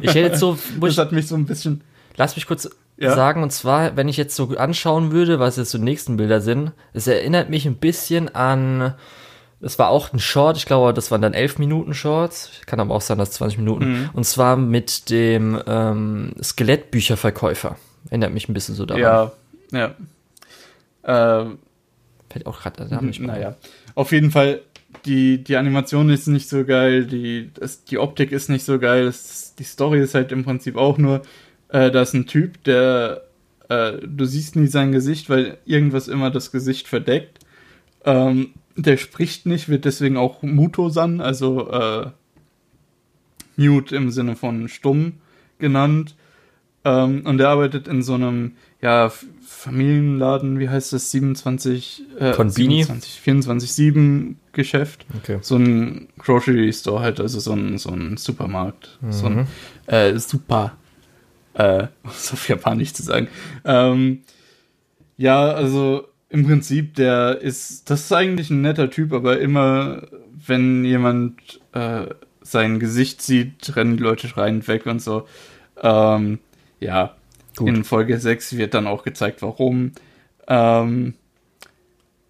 ich 0.00 0.10
hätte 0.10 0.20
jetzt 0.20 0.38
so, 0.38 0.56
das 0.80 0.96
hat 0.96 1.10
mich 1.10 1.26
so 1.26 1.34
ein 1.34 1.44
bisschen. 1.44 1.80
Lass 2.16 2.36
mich 2.36 2.46
kurz 2.46 2.70
ja. 2.98 3.14
sagen. 3.14 3.42
Und 3.42 3.50
zwar, 3.50 3.96
wenn 3.96 4.08
ich 4.08 4.16
jetzt 4.16 4.36
so 4.36 4.56
anschauen 4.56 5.12
würde, 5.12 5.38
was 5.38 5.56
jetzt 5.56 5.70
so 5.70 5.78
die 5.78 5.84
nächsten 5.84 6.16
Bilder 6.16 6.40
sind, 6.40 6.72
es 6.92 7.06
erinnert 7.06 7.50
mich 7.50 7.66
ein 7.66 7.76
bisschen 7.76 8.34
an. 8.34 8.94
Es 9.60 9.78
war 9.78 9.88
auch 9.88 10.12
ein 10.12 10.20
Short, 10.20 10.56
ich 10.56 10.66
glaube, 10.66 10.94
das 10.94 11.10
waren 11.10 11.20
dann 11.20 11.34
11 11.34 11.58
Minuten 11.58 11.94
Shorts. 11.94 12.50
Kann 12.66 12.78
aber 12.78 12.94
auch 12.94 13.00
sein, 13.00 13.18
dass 13.18 13.32
20 13.32 13.58
Minuten. 13.58 13.90
Mhm. 13.90 14.10
Und 14.12 14.24
zwar 14.24 14.56
mit 14.56 15.10
dem 15.10 15.60
ähm, 15.66 16.32
Skelettbücherverkäufer. 16.40 17.76
Erinnert 18.08 18.32
mich 18.32 18.48
ein 18.48 18.54
bisschen 18.54 18.76
so 18.76 18.86
daran. 18.86 19.02
Ja, 19.02 19.32
ja. 19.72 19.94
Ähm, 21.04 21.58
Fällt 22.30 22.46
auch 22.46 22.60
gerade 22.60 22.86
da 22.88 23.00
nicht 23.00 23.20
Naja, 23.20 23.56
auf 23.94 24.12
jeden 24.12 24.30
Fall, 24.30 24.60
die, 25.06 25.42
die 25.42 25.56
Animation 25.56 26.10
ist 26.10 26.26
nicht 26.28 26.48
so 26.48 26.64
geil, 26.64 27.06
die, 27.06 27.50
das, 27.54 27.84
die 27.84 27.98
Optik 27.98 28.32
ist 28.32 28.48
nicht 28.48 28.64
so 28.64 28.78
geil, 28.78 29.06
das, 29.06 29.54
die 29.58 29.64
Story 29.64 30.00
ist 30.00 30.14
halt 30.14 30.30
im 30.30 30.44
Prinzip 30.44 30.76
auch 30.76 30.98
nur 30.98 31.22
äh, 31.68 31.90
da 31.90 32.02
ist 32.02 32.14
ein 32.14 32.26
Typ, 32.26 32.62
der, 32.64 33.24
äh, 33.68 33.92
du 34.06 34.24
siehst 34.24 34.56
nie 34.56 34.66
sein 34.66 34.92
Gesicht, 34.92 35.28
weil 35.28 35.58
irgendwas 35.66 36.08
immer 36.08 36.30
das 36.30 36.50
Gesicht 36.50 36.88
verdeckt. 36.88 37.40
Ähm, 38.04 38.50
der 38.76 38.96
spricht 38.96 39.46
nicht, 39.46 39.68
wird 39.68 39.84
deswegen 39.84 40.16
auch 40.16 40.42
Muto-san, 40.42 41.20
also 41.20 41.70
äh, 41.70 42.10
Mute 43.56 43.96
im 43.96 44.10
Sinne 44.10 44.36
von 44.36 44.68
stumm 44.68 45.14
genannt. 45.58 46.14
Ähm, 46.84 47.22
und 47.26 47.38
der 47.38 47.48
arbeitet 47.48 47.88
in 47.88 48.02
so 48.02 48.14
einem, 48.14 48.52
ja, 48.80 49.12
Familienladen, 49.44 50.60
wie 50.60 50.68
heißt 50.68 50.92
das, 50.92 51.10
27, 51.10 52.04
äh, 52.20 52.32
Konbini? 52.32 52.84
27, 52.84 53.20
24, 53.20 53.72
7 53.72 54.38
Geschäft. 54.52 55.04
Okay. 55.16 55.38
So 55.40 55.56
ein 55.56 56.08
Grocery 56.18 56.72
Store 56.72 57.00
halt, 57.00 57.18
also 57.18 57.40
so 57.40 57.52
ein, 57.52 57.78
so 57.78 57.90
ein 57.90 58.16
Supermarkt. 58.16 58.98
Mhm. 59.00 59.12
So 59.12 59.26
ein 59.26 59.46
äh, 59.86 60.16
Super 60.18 60.76
äh, 61.58 61.88
so 62.14 62.34
auf 62.34 62.48
Japanisch 62.48 62.94
zu 62.94 63.02
sagen. 63.02 63.28
Ähm, 63.64 64.22
ja, 65.16 65.52
also 65.52 66.08
im 66.30 66.46
Prinzip, 66.46 66.94
der 66.94 67.40
ist, 67.40 67.90
das 67.90 68.02
ist 68.02 68.12
eigentlich 68.12 68.50
ein 68.50 68.62
netter 68.62 68.90
Typ, 68.90 69.12
aber 69.12 69.40
immer, 69.40 70.02
wenn 70.46 70.84
jemand 70.84 71.60
äh, 71.72 72.06
sein 72.42 72.78
Gesicht 72.78 73.20
sieht, 73.22 73.76
rennen 73.76 73.96
die 73.96 74.02
Leute 74.02 74.28
schreiend 74.28 74.68
weg 74.68 74.86
und 74.86 75.02
so. 75.02 75.26
Ähm, 75.82 76.38
ja, 76.80 77.16
Gut. 77.56 77.68
in 77.68 77.84
Folge 77.84 78.18
6 78.18 78.56
wird 78.56 78.74
dann 78.74 78.86
auch 78.86 79.04
gezeigt, 79.04 79.42
warum. 79.42 79.92
Ähm, 80.46 81.14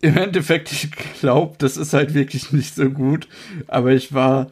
Im 0.00 0.16
Endeffekt, 0.16 0.72
ich 0.72 0.90
glaube, 1.20 1.56
das 1.58 1.76
ist 1.76 1.92
halt 1.92 2.14
wirklich 2.14 2.52
nicht 2.52 2.74
so 2.74 2.88
gut, 2.88 3.28
aber 3.66 3.92
ich 3.92 4.14
war 4.14 4.48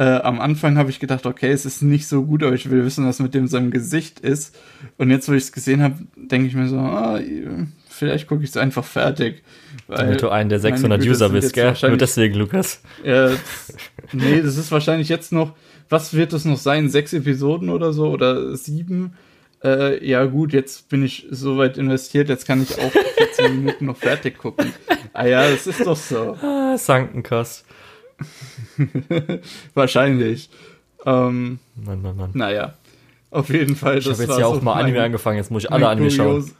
äh, 0.00 0.22
am 0.22 0.40
Anfang 0.40 0.78
habe 0.78 0.88
ich 0.88 0.98
gedacht, 0.98 1.26
okay, 1.26 1.50
es 1.50 1.66
ist 1.66 1.82
nicht 1.82 2.08
so 2.08 2.24
gut, 2.24 2.42
aber 2.42 2.54
ich 2.54 2.70
will 2.70 2.86
wissen, 2.86 3.06
was 3.06 3.18
mit 3.18 3.34
dem 3.34 3.46
seinem 3.48 3.70
Gesicht 3.70 4.18
ist. 4.20 4.58
Und 4.96 5.10
jetzt, 5.10 5.28
wo 5.28 5.34
ich 5.34 5.42
es 5.42 5.52
gesehen 5.52 5.82
habe, 5.82 5.96
denke 6.16 6.48
ich 6.48 6.54
mir 6.54 6.68
so, 6.68 6.78
ah, 6.78 7.20
vielleicht 7.86 8.26
gucke 8.26 8.42
ich 8.42 8.48
es 8.48 8.56
einfach 8.56 8.82
fertig. 8.82 9.42
Weil 9.88 9.98
Damit 10.06 10.22
du 10.22 10.30
einen 10.30 10.48
der 10.48 10.58
600 10.58 11.00
Güte, 11.00 11.10
User 11.10 11.28
bist, 11.28 11.52
gell? 11.52 11.74
Nur 11.82 11.98
deswegen, 11.98 12.34
Lukas. 12.36 12.80
Ja, 13.04 13.32
nee, 14.12 14.40
das 14.40 14.56
ist 14.56 14.72
wahrscheinlich 14.72 15.10
jetzt 15.10 15.32
noch, 15.32 15.52
was 15.90 16.14
wird 16.14 16.32
das 16.32 16.46
noch 16.46 16.56
sein? 16.56 16.88
Sechs 16.88 17.12
Episoden 17.12 17.68
oder 17.68 17.92
so? 17.92 18.08
Oder 18.08 18.56
sieben? 18.56 19.12
Äh, 19.62 20.02
ja 20.02 20.24
gut, 20.24 20.54
jetzt 20.54 20.88
bin 20.88 21.04
ich 21.04 21.26
so 21.30 21.58
weit 21.58 21.76
investiert, 21.76 22.30
jetzt 22.30 22.46
kann 22.46 22.62
ich 22.62 22.78
auch 22.78 22.90
14 23.36 23.56
Minuten 23.62 23.84
noch 23.84 23.98
fertig 23.98 24.38
gucken. 24.38 24.72
Ah 25.12 25.26
ja, 25.26 25.50
das 25.50 25.66
ist 25.66 25.84
doch 25.84 25.96
so. 25.96 26.38
Ah, 26.40 26.78
Sankenkost. 26.78 27.66
Wahrscheinlich. 29.74 30.50
Ähm, 31.06 31.58
Mann, 31.76 32.02
Mann, 32.02 32.16
Mann. 32.16 32.30
Naja, 32.34 32.74
auf 33.30 33.48
jeden 33.50 33.76
Fall. 33.76 33.98
Ich 33.98 34.08
habe 34.08 34.22
jetzt 34.22 34.28
ja 34.28 34.36
so 34.36 34.44
auch 34.44 34.62
mal 34.62 34.74
mein, 34.74 34.84
Anime 34.84 35.02
angefangen, 35.02 35.38
jetzt 35.38 35.50
muss 35.50 35.64
ich 35.64 35.72
alle 35.72 35.88
Anime 35.88 36.10
schauen. 36.10 36.50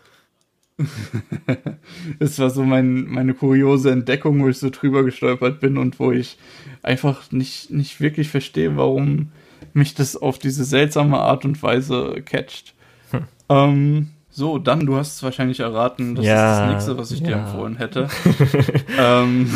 das 2.18 2.38
war 2.38 2.50
so 2.50 2.62
mein, 2.62 3.04
meine 3.06 3.34
kuriose 3.34 3.90
Entdeckung, 3.90 4.42
wo 4.42 4.48
ich 4.48 4.58
so 4.58 4.70
drüber 4.70 5.04
gestolpert 5.04 5.60
bin 5.60 5.76
und 5.76 5.98
wo 5.98 6.10
ich 6.12 6.38
einfach 6.82 7.30
nicht, 7.32 7.70
nicht 7.70 8.00
wirklich 8.00 8.28
verstehe, 8.28 8.76
warum 8.76 9.32
mich 9.74 9.94
das 9.94 10.16
auf 10.16 10.38
diese 10.38 10.64
seltsame 10.64 11.18
Art 11.18 11.44
und 11.44 11.62
Weise 11.62 12.22
catcht. 12.24 12.74
Hm. 13.10 13.24
Ähm, 13.48 14.08
so, 14.32 14.58
dann, 14.58 14.86
du 14.86 14.96
hast 14.96 15.16
es 15.16 15.22
wahrscheinlich 15.22 15.60
erraten, 15.60 16.14
das 16.14 16.24
ja, 16.24 16.52
ist 16.52 16.58
das 16.60 16.72
nächste, 16.72 16.98
was 16.98 17.10
ich 17.10 17.20
ja. 17.20 17.26
dir 17.26 17.34
empfohlen 17.34 17.76
hätte. 17.76 18.08
ähm, 18.98 19.50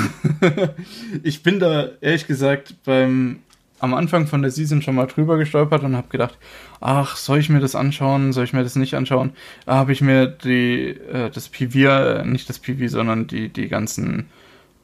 ich 1.23 1.43
bin 1.43 1.61
da 1.61 1.91
ehrlich 2.01 2.27
gesagt 2.27 2.75
beim 2.85 3.41
am 3.85 3.93
Anfang 3.93 4.27
von 4.27 4.41
der 4.41 4.51
Season 4.51 4.81
schon 4.81 4.95
mal 4.95 5.07
drüber 5.07 5.37
gestolpert 5.37 5.83
und 5.83 5.95
habe 5.95 6.09
gedacht, 6.09 6.39
ach, 6.81 7.17
soll 7.17 7.39
ich 7.39 7.51
mir 7.51 7.61
das 7.61 7.75
anschauen, 7.75 8.33
soll 8.33 8.45
ich 8.45 8.55
mir 8.55 8.63
das 8.63 8.77
nicht 8.77 8.95
anschauen? 8.95 9.33
Da 9.67 9.75
habe 9.75 9.93
ich 9.93 10.01
mir 10.01 10.27
die 10.27 10.91
äh, 10.91 11.31
das 11.31 11.51
PV, 11.51 11.79
äh, 11.79 12.25
nicht 12.25 12.49
das 12.49 12.59
PV, 12.59 12.89
sondern 12.89 13.27
die 13.27 13.51
die 13.51 13.69
ganzen 13.69 14.31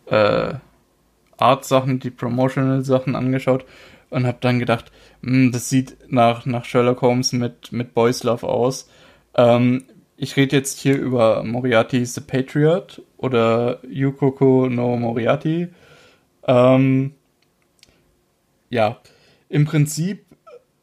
äh, 0.06 0.54
Art-Sachen, 1.38 1.98
die 1.98 2.10
Promotional-Sachen 2.10 3.16
angeschaut 3.16 3.64
und 4.10 4.26
habe 4.26 4.38
dann 4.40 4.58
gedacht, 4.58 4.92
mh, 5.22 5.32
hm, 5.32 5.52
das 5.52 5.70
sieht 5.70 5.96
nach 6.08 6.44
nach 6.44 6.64
Sherlock 6.64 7.00
Holmes 7.00 7.32
mit 7.32 7.72
mit 7.72 7.94
Boys 7.94 8.22
Love 8.22 8.46
aus 8.46 8.88
ähm, 9.40 9.84
ich 10.16 10.36
rede 10.36 10.56
jetzt 10.56 10.78
hier 10.78 10.98
über 10.98 11.42
Moriarty 11.44 12.04
the 12.04 12.20
Patriot 12.20 13.02
oder 13.16 13.80
Yukoko 13.88 14.68
no 14.68 14.96
Moriarty. 14.96 15.68
Ähm, 16.46 17.14
ja, 18.68 19.00
im 19.48 19.64
Prinzip 19.64 20.26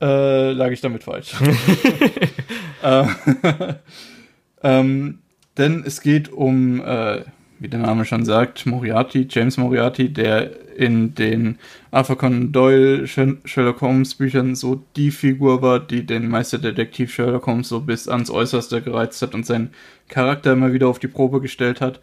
äh, 0.01 0.51
lag 0.51 0.72
ich 0.72 0.82
damit 0.82 1.03
falsch. 1.03 1.34
äh, 2.84 3.05
ähm, 4.64 5.20
denn 5.58 5.84
es 5.86 6.01
geht 6.01 6.30
um, 6.30 6.84
äh, 6.84 7.24
wie 7.60 7.68
der 7.68 7.80
Name 7.80 8.05
schon 8.05 8.26
sagt, 8.26 8.66
Moriarty, 8.66 9.28
James 9.30 9.58
Moriarty, 9.58 10.12
der 10.12 10.76
in 10.78 11.16
den 11.16 11.58
Arthur 11.91 12.18
Doyle 12.51 13.08
Sherlock 13.08 13.82
Holmes 13.82 14.16
Büchern 14.16 14.55
so 14.55 14.84
die 14.95 15.12
Figur 15.12 15.62
war, 15.62 15.80
die 15.80 16.05
den 16.05 16.30
Meisterdetektiv 16.30 17.14
Sherlock 17.14 17.47
Holmes 17.47 17.70
so 17.70 17.82
bis 17.82 18.08
ans 18.08 18.30
Äußerste 18.30 18.82
gereizt 18.82 19.22
hat 19.22 19.34
und 19.34 19.45
seinen 19.45 19.72
Charakter 20.08 20.53
immer 20.53 20.74
wieder 20.74 20.88
auf 20.88 20.99
die 20.99 21.08
Probe 21.08 21.41
gestellt 21.41 21.82
hat. 21.82 21.99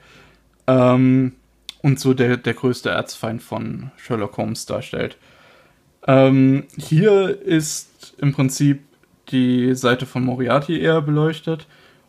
Ähm, 0.67 1.33
und 1.83 2.01
so 2.01 2.15
der, 2.15 2.37
der 2.37 2.55
größte 2.55 2.91
Erzfeind 2.91 3.43
von 3.43 3.91
Sherlock 3.97 4.37
Holmes 4.39 4.67
darstellt. 4.67 5.19
Ähm, 6.07 6.65
hier 6.77 7.41
ist 7.43 8.15
im 8.19 8.33
Prinzip 8.33 8.81
die 9.31 9.75
Seite 9.75 10.07
von 10.07 10.25
Moriarty 10.25 10.81
eher 10.81 11.01
beleuchtet 11.01 11.67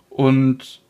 und 0.09 0.81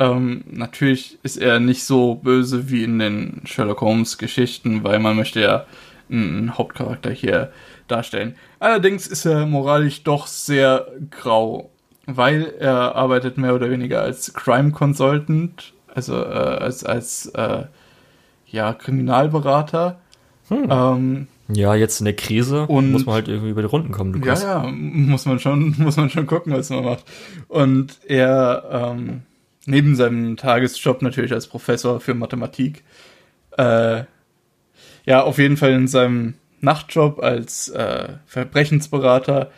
ähm, 0.00 0.44
natürlich 0.50 1.18
ist 1.22 1.36
er 1.36 1.60
nicht 1.60 1.84
so 1.84 2.16
böse 2.16 2.70
wie 2.70 2.84
in 2.84 2.98
den 2.98 3.42
Sherlock 3.44 3.80
Holmes 3.80 4.18
Geschichten, 4.18 4.82
weil 4.82 4.98
man 4.98 5.16
möchte 5.16 5.40
ja 5.40 5.66
einen 6.10 6.56
Hauptcharakter 6.58 7.10
hier 7.10 7.52
darstellen. 7.88 8.34
Allerdings 8.58 9.06
ist 9.06 9.24
er 9.24 9.46
moralisch 9.46 10.02
doch 10.02 10.26
sehr 10.26 10.86
grau, 11.10 11.70
weil 12.06 12.54
er 12.58 12.96
arbeitet 12.96 13.38
mehr 13.38 13.54
oder 13.54 13.70
weniger 13.70 14.02
als 14.02 14.34
Crime 14.34 14.72
Consultant, 14.72 15.72
also 15.94 16.14
äh, 16.14 16.26
als 16.26 16.84
als 16.84 17.26
äh, 17.34 17.64
ja 18.46 18.72
Kriminalberater. 18.72 20.00
Hm. 20.48 20.68
Ähm, 20.70 21.26
ja, 21.48 21.74
jetzt 21.74 22.00
in 22.00 22.06
der 22.06 22.16
Krise 22.16 22.66
und, 22.66 22.90
muss 22.90 23.06
man 23.06 23.16
halt 23.16 23.28
irgendwie 23.28 23.50
über 23.50 23.62
die 23.62 23.68
Runden 23.68 23.92
kommen. 23.92 24.12
Du 24.12 24.26
ja, 24.26 24.34
ja, 24.34 24.66
muss 24.66 25.26
man 25.26 25.38
schon, 25.38 25.74
muss 25.78 25.96
man 25.96 26.10
schon 26.10 26.26
gucken, 26.26 26.52
was 26.52 26.70
man 26.70 26.84
macht. 26.84 27.04
Und 27.48 27.98
er 28.06 28.94
ähm, 28.96 29.22
neben 29.66 29.96
seinem 29.96 30.36
Tagesjob 30.36 31.02
natürlich 31.02 31.32
als 31.32 31.46
Professor 31.46 32.00
für 32.00 32.14
Mathematik, 32.14 32.82
äh, 33.56 34.04
ja, 35.06 35.22
auf 35.22 35.38
jeden 35.38 35.56
Fall 35.56 35.72
in 35.72 35.88
seinem 35.88 36.34
Nachtjob 36.60 37.22
als 37.22 37.68
äh, 37.68 38.14
Verbrechensberater 38.26 39.50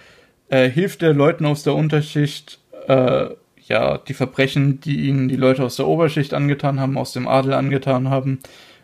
äh, 0.48 0.68
hilft 0.68 1.02
er 1.02 1.14
Leuten 1.14 1.46
aus 1.46 1.62
der 1.62 1.74
Unterschicht, 1.74 2.58
äh, 2.88 3.28
ja, 3.66 3.98
die 3.98 4.14
Verbrechen, 4.14 4.80
die 4.80 5.08
ihnen 5.08 5.28
die 5.28 5.36
Leute 5.36 5.64
aus 5.64 5.76
der 5.76 5.86
Oberschicht 5.86 6.34
angetan 6.34 6.78
haben, 6.80 6.98
aus 6.98 7.12
dem 7.12 7.26
Adel 7.26 7.52
angetan 7.52 8.10
haben, 8.10 8.40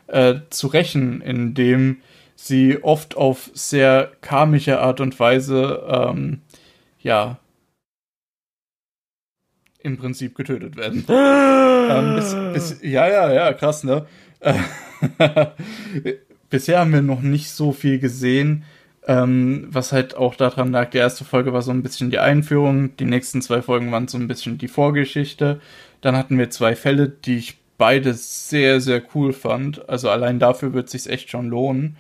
äh, 0.09 0.35
zu 0.51 0.69
rächen, 0.69 1.21
indem 1.21 1.99
sie 2.35 2.83
oft 2.83 3.17
auf 3.17 3.51
sehr 3.55 4.11
karmische 4.21 4.81
Art 4.81 5.01
und 5.01 5.19
Weise, 5.21 5.85
ähm, 5.89 6.41
ja, 7.01 7.39
im 9.83 9.97
Prinzip 9.97 10.35
getötet 10.35 10.77
werden. 10.77 11.05
ähm, 11.09 12.17
bis, 12.17 12.37
bis, 12.53 12.83
ja, 12.83 13.09
ja, 13.09 13.33
ja, 13.33 13.53
krass, 13.53 13.85
ne? 13.85 14.07
Bisher 16.51 16.81
haben 16.81 16.93
wir 16.93 17.03
noch 17.03 17.23
nicht 17.23 17.51
so 17.51 17.73
viel 17.73 17.99
gesehen, 17.99 18.65
ähm, 19.07 19.67
was 19.69 19.93
halt 19.93 20.17
auch 20.17 20.35
daran 20.35 20.71
lag, 20.71 20.91
die 20.91 20.99
erste 20.99 21.25
Folge 21.25 21.53
war 21.53 21.63
so 21.63 21.71
ein 21.71 21.83
bisschen 21.83 22.11
die 22.11 22.19
Einführung, 22.19 22.97
die 22.97 23.05
nächsten 23.05 23.43
zwei 23.43 23.63
Folgen 23.63 23.91
waren 23.91 24.09
so 24.09 24.19
ein 24.19 24.29
bisschen 24.29 24.59
die 24.59 24.69
Vorgeschichte. 24.69 25.61
Dann 26.01 26.17
hatten 26.17 26.39
wir 26.39 26.51
zwei 26.51 26.77
Fälle, 26.77 27.09
die 27.09 27.39
ich 27.39 27.59
beide 27.79 28.15
sehr, 28.15 28.81
sehr 28.81 29.03
cool 29.15 29.33
fand. 29.33 29.89
Also 29.89 30.09
allein 30.09 30.39
dafür 30.39 30.73
wird 30.73 30.87
es 30.87 30.93
sich 30.93 31.13
echt 31.13 31.31
schon 31.31 31.49
lohnen. 31.49 31.97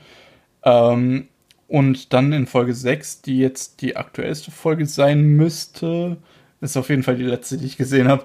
Ähm, 0.65 1.29
und 1.67 2.13
dann 2.13 2.33
in 2.33 2.47
Folge 2.47 2.75
6, 2.75 3.23
die 3.23 3.39
jetzt 3.39 3.81
die 3.81 3.97
aktuellste 3.97 4.51
Folge 4.51 4.87
sein 4.87 5.23
müsste, 5.23 6.19
ist 6.63 6.77
auf 6.77 6.89
jeden 6.89 7.03
Fall 7.03 7.17
die 7.17 7.25
letzte, 7.25 7.59
die 7.59 7.67
ich 7.67 7.77
gesehen 7.77 8.09
habe. 8.09 8.25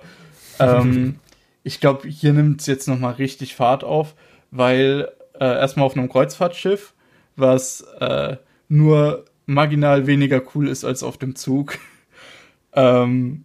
Ähm, 0.59 1.19
ich 1.63 1.81
glaube, 1.81 2.07
hier 2.07 2.31
nimmt 2.31 2.61
es 2.61 2.67
jetzt 2.67 2.87
nochmal 2.87 3.15
richtig 3.15 3.55
Fahrt 3.55 3.83
auf, 3.83 4.15
weil 4.51 5.09
äh, 5.33 5.45
erstmal 5.45 5.85
auf 5.85 5.97
einem 5.97 6.07
Kreuzfahrtschiff, 6.07 6.93
was 7.35 7.81
äh, 7.99 8.37
nur 8.69 9.25
marginal 9.45 10.07
weniger 10.07 10.41
cool 10.55 10.69
ist 10.69 10.85
als 10.85 11.03
auf 11.03 11.17
dem 11.17 11.35
Zug. 11.35 11.79
ähm, 12.73 13.43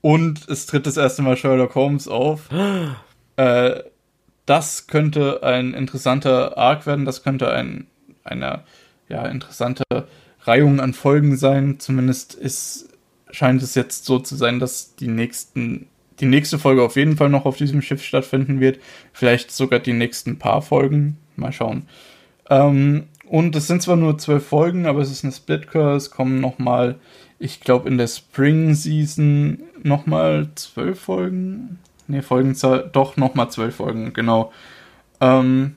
und 0.00 0.48
es 0.48 0.66
tritt 0.66 0.86
das 0.86 0.96
erste 0.96 1.22
Mal 1.22 1.36
Sherlock 1.36 1.74
Holmes 1.74 2.06
auf. 2.08 2.48
äh, 3.36 3.82
das 4.46 4.86
könnte 4.86 5.42
ein 5.42 5.74
interessanter 5.74 6.56
Arc 6.56 6.86
werden, 6.86 7.04
das 7.04 7.22
könnte 7.22 7.50
ein, 7.50 7.86
eine 8.24 8.62
ja, 9.08 9.26
interessante 9.26 9.84
Reihung 10.42 10.80
an 10.80 10.94
Folgen 10.94 11.36
sein. 11.36 11.80
Zumindest 11.80 12.34
ist 12.34 12.87
scheint 13.30 13.62
es 13.62 13.74
jetzt 13.74 14.04
so 14.04 14.18
zu 14.18 14.36
sein, 14.36 14.58
dass 14.58 14.94
die 14.96 15.08
nächsten, 15.08 15.86
die 16.20 16.26
nächste 16.26 16.58
Folge 16.58 16.82
auf 16.82 16.96
jeden 16.96 17.16
Fall 17.16 17.28
noch 17.28 17.46
auf 17.46 17.56
diesem 17.56 17.82
Schiff 17.82 18.02
stattfinden 18.02 18.60
wird. 18.60 18.80
Vielleicht 19.12 19.50
sogar 19.50 19.80
die 19.80 19.92
nächsten 19.92 20.38
paar 20.38 20.62
Folgen. 20.62 21.18
Mal 21.36 21.52
schauen. 21.52 21.86
Ähm, 22.50 23.04
und 23.26 23.54
es 23.54 23.66
sind 23.66 23.82
zwar 23.82 23.96
nur 23.96 24.18
zwölf 24.18 24.46
Folgen, 24.46 24.86
aber 24.86 25.00
es 25.00 25.10
ist 25.10 25.24
eine 25.24 25.32
Splitcore. 25.32 25.96
Es 25.96 26.10
kommen 26.10 26.40
nochmal, 26.40 26.96
ich 27.38 27.60
glaube, 27.60 27.88
in 27.88 27.98
der 27.98 28.08
Spring 28.08 28.74
Season 28.74 29.62
nochmal 29.82 30.48
zwölf 30.54 31.00
Folgen. 31.00 31.78
Ne, 32.06 32.22
Folgenzahl, 32.22 32.88
doch 32.90 33.18
nochmal 33.18 33.50
zwölf 33.50 33.76
Folgen, 33.76 34.14
genau. 34.14 34.50
Ähm, 35.20 35.76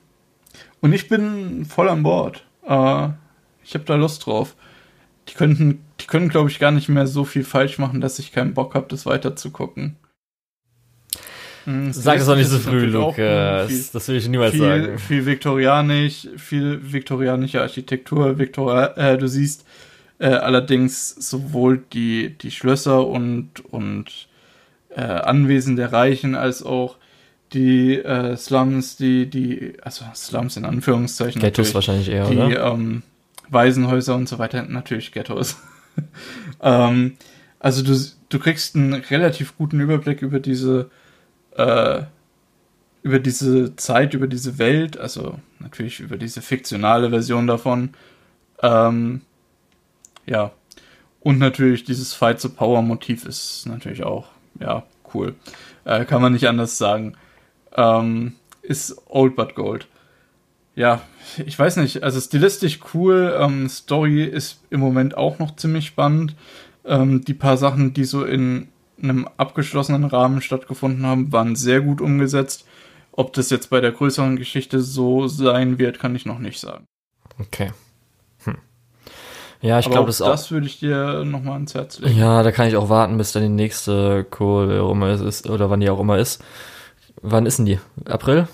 und 0.80 0.92
ich 0.94 1.08
bin 1.08 1.66
voll 1.66 1.90
an 1.90 2.02
Bord. 2.02 2.44
Äh, 2.66 3.08
ich 3.64 3.74
habe 3.74 3.84
da 3.84 3.96
Lust 3.96 4.24
drauf. 4.26 4.56
Die 5.28 5.34
könnten 5.34 5.84
die 6.02 6.06
können, 6.06 6.28
glaube 6.28 6.50
ich, 6.50 6.58
gar 6.58 6.72
nicht 6.72 6.88
mehr 6.88 7.06
so 7.06 7.24
viel 7.24 7.44
falsch 7.44 7.78
machen, 7.78 8.00
dass 8.00 8.18
ich 8.18 8.32
keinen 8.32 8.54
Bock 8.54 8.74
habe, 8.74 8.86
das 8.88 9.06
weiter 9.06 9.36
zu 9.36 9.50
gucken. 9.50 9.96
Hm, 11.64 11.92
Sag 11.92 12.18
es 12.18 12.26
doch 12.26 12.34
nicht 12.34 12.48
so 12.48 12.58
früh, 12.58 12.86
Lukas. 12.86 13.68
Viel, 13.68 13.84
das 13.92 14.08
will 14.08 14.16
ich 14.16 14.28
niemals 14.28 14.52
viel, 14.52 14.60
sagen. 14.60 14.98
Viel 14.98 15.26
viktorianisch, 15.26 16.28
viel 16.36 16.80
viktorianische 16.82 17.60
Architektur. 17.60 18.38
Viktor 18.38 18.98
äh, 18.98 19.16
du 19.16 19.28
siehst 19.28 19.64
äh, 20.18 20.26
allerdings 20.26 21.10
sowohl 21.10 21.82
die, 21.92 22.36
die 22.36 22.50
Schlösser 22.50 23.06
und, 23.06 23.64
und 23.70 24.28
äh, 24.90 25.02
Anwesen 25.02 25.76
der 25.76 25.92
Reichen 25.92 26.34
als 26.34 26.64
auch 26.64 26.96
die 27.52 27.96
äh, 27.96 28.36
Slums, 28.36 28.96
die, 28.96 29.26
die, 29.30 29.74
also 29.82 30.04
Slums 30.14 30.56
in 30.56 30.64
Anführungszeichen. 30.64 31.40
Ghettos 31.40 31.74
wahrscheinlich 31.74 32.08
eher, 32.08 32.26
die, 32.28 32.36
oder? 32.36 32.72
Ähm, 32.72 33.02
Waisenhäuser 33.52 34.14
und 34.14 34.28
so 34.28 34.38
weiter, 34.38 34.62
natürlich 34.64 35.12
Ghettos. 35.12 35.56
ähm, 36.62 37.16
also 37.58 37.82
du, 37.82 37.96
du 38.28 38.38
kriegst 38.38 38.76
einen 38.76 38.94
relativ 38.94 39.56
guten 39.56 39.80
Überblick 39.80 40.22
über 40.22 40.40
diese 40.40 40.90
äh, 41.56 42.02
über 43.02 43.18
diese 43.18 43.74
Zeit, 43.76 44.14
über 44.14 44.28
diese 44.28 44.58
Welt, 44.58 44.96
also 44.96 45.38
natürlich 45.58 46.00
über 46.00 46.16
diese 46.16 46.40
fiktionale 46.40 47.10
Version 47.10 47.46
davon. 47.46 47.90
Ähm, 48.62 49.22
ja. 50.24 50.52
Und 51.20 51.38
natürlich 51.38 51.84
dieses 51.84 52.14
Fight 52.14 52.40
to 52.40 52.48
Power 52.48 52.82
Motiv 52.82 53.24
ist 53.24 53.66
natürlich 53.66 54.04
auch, 54.04 54.28
ja, 54.60 54.84
cool. 55.14 55.34
Äh, 55.84 56.04
kann 56.04 56.22
man 56.22 56.32
nicht 56.32 56.46
anders 56.48 56.78
sagen. 56.78 57.16
Ähm, 57.76 58.34
ist 58.62 58.96
old 59.06 59.34
but 59.34 59.54
gold 59.54 59.88
ja, 60.74 61.02
ich 61.44 61.58
weiß 61.58 61.76
nicht, 61.76 62.02
also 62.02 62.20
stilistisch 62.20 62.80
cool, 62.94 63.36
ähm, 63.38 63.68
Story 63.68 64.24
ist 64.24 64.62
im 64.70 64.80
Moment 64.80 65.16
auch 65.16 65.38
noch 65.38 65.56
ziemlich 65.56 65.86
spannend. 65.86 66.34
Ähm, 66.84 67.24
die 67.24 67.34
paar 67.34 67.56
Sachen, 67.56 67.92
die 67.94 68.04
so 68.04 68.24
in 68.24 68.68
einem 69.00 69.28
abgeschlossenen 69.36 70.04
Rahmen 70.04 70.40
stattgefunden 70.40 71.06
haben, 71.06 71.32
waren 71.32 71.56
sehr 71.56 71.80
gut 71.80 72.00
umgesetzt. 72.00 72.66
Ob 73.12 73.32
das 73.34 73.50
jetzt 73.50 73.68
bei 73.68 73.80
der 73.80 73.92
größeren 73.92 74.36
Geschichte 74.36 74.80
so 74.80 75.28
sein 75.28 75.78
wird, 75.78 75.98
kann 75.98 76.16
ich 76.16 76.24
noch 76.24 76.38
nicht 76.38 76.58
sagen. 76.58 76.86
Okay. 77.38 77.72
Hm. 78.44 78.56
Ja, 79.60 79.78
ich 79.78 79.90
glaube, 79.90 80.06
das 80.06 80.22
auch. 80.22 80.30
Das 80.30 80.50
würde 80.50 80.66
ich 80.66 80.78
dir 80.78 81.24
nochmal 81.24 81.54
ans 81.54 81.74
Herz 81.74 81.98
legen. 81.98 82.18
Ja, 82.18 82.42
da 82.42 82.50
kann 82.50 82.68
ich 82.68 82.76
auch 82.76 82.88
warten, 82.88 83.18
bis 83.18 83.32
dann 83.32 83.42
die 83.42 83.48
nächste 83.48 84.24
Kohle 84.24 84.78
immer 84.90 85.10
ist, 85.10 85.48
oder 85.48 85.68
wann 85.68 85.80
die 85.80 85.90
auch 85.90 86.00
immer 86.00 86.18
ist. 86.18 86.42
Wann 87.20 87.46
ist 87.46 87.58
denn 87.58 87.66
die? 87.66 87.78
April? 88.06 88.48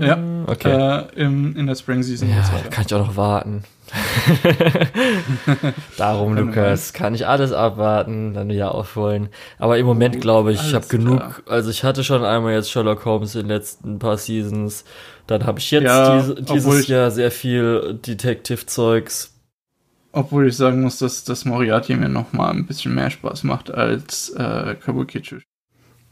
Ja, 0.00 0.18
okay. 0.46 1.06
Äh, 1.16 1.22
im, 1.22 1.56
in 1.56 1.66
der 1.66 1.74
Spring 1.74 2.02
Season. 2.02 2.30
Ja, 2.30 2.42
kann 2.70 2.84
ich 2.86 2.94
auch 2.94 3.06
noch 3.06 3.16
warten. 3.16 3.64
Darum, 5.96 6.36
Lukas, 6.36 6.92
kann 6.92 7.14
ich 7.14 7.26
alles 7.26 7.52
abwarten, 7.52 8.34
dann 8.34 8.48
wieder 8.48 8.74
aufholen. 8.74 9.28
Aber 9.58 9.78
im 9.78 9.86
Moment 9.86 10.16
oh, 10.16 10.20
glaube 10.20 10.52
ich, 10.52 10.60
ich 10.60 10.74
habe 10.74 10.86
genug. 10.86 11.42
Also 11.46 11.70
ich 11.70 11.84
hatte 11.84 12.04
schon 12.04 12.24
einmal 12.24 12.54
jetzt 12.54 12.70
Sherlock 12.70 13.04
Holmes 13.04 13.34
in 13.34 13.42
den 13.42 13.48
letzten 13.48 13.98
paar 13.98 14.16
Seasons. 14.16 14.84
Dann 15.26 15.44
habe 15.44 15.58
ich 15.58 15.70
jetzt 15.70 15.84
ja, 15.84 16.18
diese, 16.18 16.34
dieses 16.36 16.86
Jahr 16.86 17.10
sehr 17.10 17.30
viel 17.30 17.98
Detective-Zeugs. 18.06 19.34
Obwohl 20.12 20.48
ich 20.48 20.56
sagen 20.56 20.82
muss, 20.82 20.98
dass 20.98 21.24
das 21.24 21.44
Moriarty 21.44 21.94
mir 21.94 22.08
noch 22.08 22.32
mal 22.32 22.50
ein 22.50 22.66
bisschen 22.66 22.94
mehr 22.94 23.10
Spaß 23.10 23.44
macht 23.44 23.70
als 23.70 24.30
äh, 24.30 24.74
Kabukicho. 24.74 25.36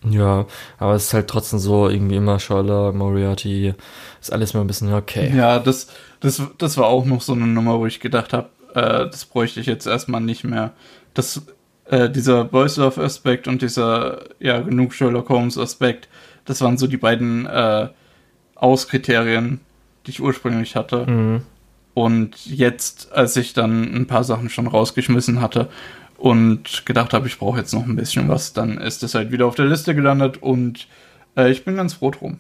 Ja, 0.05 0.47
aber 0.79 0.95
es 0.95 1.07
ist 1.07 1.15
halt 1.15 1.29
trotzdem 1.29 1.59
so, 1.59 1.89
irgendwie 1.89 2.17
immer 2.17 2.39
Scholler, 2.39 2.93
Moriarty, 2.93 3.75
ist 4.21 4.33
alles 4.33 4.55
mal 4.55 4.61
ein 4.61 4.67
bisschen 4.67 4.93
okay. 4.93 5.33
Ja, 5.35 5.59
das, 5.59 5.89
das, 6.21 6.41
das 6.59 6.77
war 6.77 6.87
auch 6.87 7.05
noch 7.05 7.21
so 7.21 7.33
eine 7.33 7.47
Nummer, 7.47 7.79
wo 7.79 7.87
ich 7.87 7.99
gedacht 7.99 8.33
habe, 8.33 8.49
äh, 8.75 9.11
das 9.11 9.25
bräuchte 9.25 9.61
ich 9.61 9.67
jetzt 9.67 9.87
erstmal 9.87 10.21
nicht 10.21 10.45
mehr. 10.45 10.73
Das, 11.15 11.43
äh, 11.87 12.09
dieser 12.09 12.45
Boys 12.45 12.77
Love 12.77 13.03
Aspekt 13.03 13.49
und 13.49 13.61
dieser, 13.61 14.25
ja, 14.39 14.61
genug 14.61 14.95
Sherlock 14.95 15.29
Holmes 15.31 15.59
Aspekt, 15.59 16.09
das 16.45 16.61
waren 16.61 16.79
so 16.79 16.87
die 16.87 16.97
beiden 16.97 17.47
äh, 17.47 17.89
Auskriterien, 18.55 19.61
die 20.07 20.13
ich 20.13 20.23
ursprünglich 20.23 20.77
hatte. 20.77 21.07
Mhm. 21.07 21.43
Und 21.95 22.47
jetzt, 22.47 23.11
als 23.13 23.37
ich 23.37 23.53
dann 23.53 23.93
ein 23.95 24.07
paar 24.07 24.23
Sachen 24.23 24.49
schon 24.49 24.69
rausgeschmissen 24.69 25.41
hatte 25.41 25.69
und 26.19 26.85
gedacht 26.85 27.15
habe, 27.15 27.29
ich 27.29 27.39
brauche 27.39 27.59
jetzt 27.59 27.73
noch 27.73 27.87
ein 27.87 27.97
bisschen 27.97 28.29
was, 28.29 28.53
dann 28.53 28.77
ist 28.79 29.03
es 29.03 29.15
halt 29.15 29.33
wieder 29.33 29.47
auf 29.47 29.55
der 29.55 29.67
Liste 29.67 29.95
gelandet 29.95 30.43
und 30.43 30.89
äh, 31.37 31.51
ich 31.51 31.65
bin 31.65 31.77
ganz 31.77 31.95
froh 31.95 32.11
drum. 32.11 32.39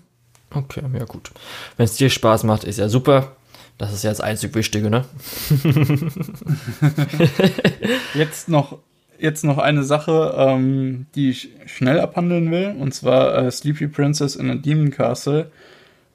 Okay, 0.52 0.82
ja 0.98 1.04
gut. 1.04 1.30
Wenn 1.76 1.84
es 1.84 1.96
dir 1.96 2.10
Spaß 2.10 2.44
macht, 2.44 2.64
ist 2.64 2.78
ja 2.78 2.88
super. 2.88 3.32
Das 3.78 3.92
ist 3.92 4.02
ja 4.02 4.10
das 4.10 4.20
einzig 4.20 4.54
Wichtige, 4.54 4.90
ne? 4.90 5.04
jetzt 8.14 8.48
noch 8.48 8.78
jetzt 9.20 9.44
noch 9.44 9.58
eine 9.58 9.82
Sache, 9.82 10.34
ähm, 10.36 11.06
die 11.14 11.30
ich 11.30 11.50
schnell 11.66 12.00
abhandeln 12.00 12.50
will, 12.50 12.76
und 12.78 12.94
zwar 12.94 13.36
äh, 13.36 13.50
Sleepy 13.50 13.88
Princess 13.88 14.36
in 14.36 14.50
a 14.50 14.54
Demon 14.54 14.90
Castle. 14.90 15.50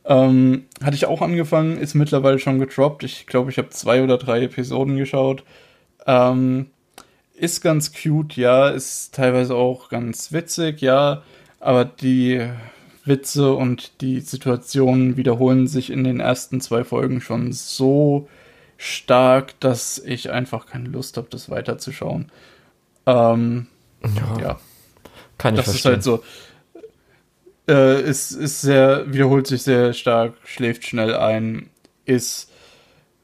Ähm, 0.06 0.66
hatte 0.84 0.96
ich 0.96 1.06
auch 1.06 1.22
angefangen, 1.22 1.78
ist 1.78 1.94
mittlerweile 1.94 2.40
schon 2.40 2.60
gedroppt. 2.60 3.04
Ich 3.04 3.28
glaube, 3.28 3.52
ich 3.52 3.58
habe 3.58 3.70
zwei 3.70 4.04
oder 4.04 4.18
drei 4.18 4.42
Episoden 4.44 4.98
geschaut. 4.98 5.44
Ähm, 6.06 6.68
ist 7.34 7.62
ganz 7.62 7.94
cute, 7.94 8.36
ja, 8.38 8.70
ist 8.70 9.14
teilweise 9.16 9.56
auch 9.56 9.90
ganz 9.90 10.32
witzig, 10.32 10.82
ja, 10.82 11.24
aber 11.60 11.86
die 11.86 12.48
Witze 13.06 13.54
und 13.54 14.02
die 14.02 14.22
Situationen 14.22 15.18
wiederholen 15.18 15.68
sich 15.68 15.90
in 15.90 16.04
den 16.04 16.20
ersten 16.20 16.62
zwei 16.62 16.84
Folgen 16.84 17.22
schon 17.22 17.52
so 17.52 18.30
stark, 18.78 19.60
dass 19.60 20.00
ich 20.00 20.32
einfach 20.32 20.66
keine 20.68 20.90
Lust 20.90 21.18
habe, 21.18 21.28
das 21.30 21.50
weiterzuschauen. 21.50 22.32
Ähm, 23.06 23.68
Ja, 24.06 24.38
ja, 24.40 24.60
kann 25.38 25.56
ich 25.58 25.66
das 25.66 25.68
ist 25.70 25.82
verstehen. 25.82 25.92
halt 25.92 26.04
so. 26.04 26.24
Äh, 27.68 28.02
ist, 28.04 28.32
ist 28.32 28.62
sehr, 28.62 29.12
wiederholt 29.14 29.48
sich 29.48 29.64
sehr 29.64 29.94
stark, 29.94 30.34
schläft 30.44 30.86
schnell 30.86 31.16
ein, 31.16 31.70
ist 32.06 32.52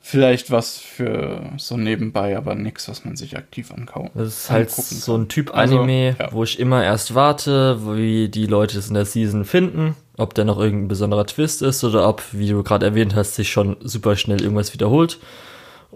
vielleicht 0.09 0.49
was 0.49 0.79
für 0.79 1.41
so 1.57 1.77
nebenbei, 1.77 2.35
aber 2.35 2.55
nichts, 2.55 2.89
was 2.89 3.05
man 3.05 3.15
sich 3.15 3.37
aktiv 3.37 3.71
ankauft. 3.71 4.09
Das 4.15 4.27
ist 4.27 4.49
halt 4.49 4.71
so 4.71 5.15
ein 5.15 5.27
Typ 5.27 5.53
Also, 5.55 5.81
Anime, 5.81 6.15
ja. 6.17 6.31
wo 6.31 6.43
ich 6.43 6.59
immer 6.59 6.83
erst 6.83 7.13
warte, 7.13 7.95
wie 7.95 8.27
die 8.27 8.47
Leute 8.47 8.79
es 8.79 8.87
in 8.87 8.95
der 8.95 9.05
Season 9.05 9.45
finden, 9.45 9.95
ob 10.17 10.33
da 10.33 10.43
noch 10.43 10.57
irgendein 10.57 10.87
besonderer 10.87 11.27
Twist 11.27 11.61
ist 11.61 11.83
oder 11.83 12.09
ob, 12.09 12.23
wie 12.31 12.49
du 12.49 12.63
gerade 12.63 12.87
erwähnt 12.87 13.13
hast, 13.15 13.35
sich 13.35 13.51
schon 13.51 13.77
super 13.81 14.15
schnell 14.15 14.41
irgendwas 14.41 14.73
wiederholt. 14.73 15.19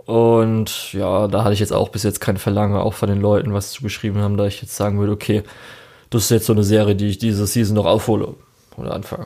Und 0.05 0.93
ja, 0.93 1.27
da 1.27 1.43
hatte 1.43 1.53
ich 1.53 1.59
jetzt 1.59 1.73
auch 1.73 1.89
bis 1.89 2.03
jetzt 2.03 2.21
kein 2.21 2.37
Verlangen, 2.37 2.77
auch 2.77 2.93
von 2.93 3.09
den 3.09 3.21
Leuten, 3.21 3.53
was 3.53 3.71
zugeschrieben 3.71 4.21
haben, 4.21 4.37
da 4.37 4.45
ich 4.45 4.61
jetzt 4.61 4.75
sagen 4.75 4.99
würde, 4.99 5.13
okay, 5.13 5.41
das 6.11 6.25
ist 6.25 6.29
jetzt 6.29 6.45
so 6.45 6.53
eine 6.53 6.63
Serie, 6.63 6.95
die 6.95 7.07
ich 7.07 7.17
diese 7.17 7.47
Season 7.47 7.75
noch 7.75 7.85
aufhole 7.85 8.35
oder 8.77 8.93
anfange. 8.93 9.25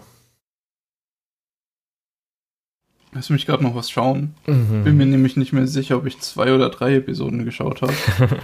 Lass 3.14 3.30
mich 3.30 3.45
gerade 3.45 3.64
noch 3.64 3.76
was 3.76 3.89
schauen. 3.89 4.36
Mhm. 4.45 4.84
Bin 4.84 4.97
mir 4.97 5.05
nämlich 5.05 5.38
nicht 5.38 5.53
mehr 5.53 5.68
sicher, 5.68 5.97
ob 5.97 6.05
ich 6.05 6.20
zwei 6.20 6.53
oder 6.53 6.70
drei 6.70 6.95
Episoden 6.95 7.45
geschaut 7.45 7.82
habe. 7.82 7.93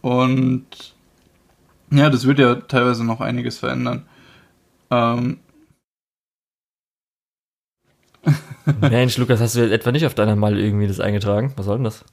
Und 0.00 0.66
ja, 1.90 2.10
das 2.10 2.26
wird 2.26 2.38
ja 2.38 2.54
teilweise 2.56 3.04
noch 3.04 3.20
einiges 3.20 3.58
verändern. 3.58 4.06
Ähm, 4.90 5.38
Mensch, 8.80 9.18
Lukas, 9.18 9.40
hast 9.40 9.54
du 9.54 9.60
jetzt 9.60 9.72
etwa 9.72 9.92
nicht 9.92 10.06
auf 10.06 10.14
deiner 10.14 10.36
Mal 10.36 10.58
irgendwie 10.58 10.88
das 10.88 11.00
eingetragen? 11.00 11.52
Was 11.56 11.66
soll 11.66 11.76
denn 11.76 11.84
das? 11.84 12.04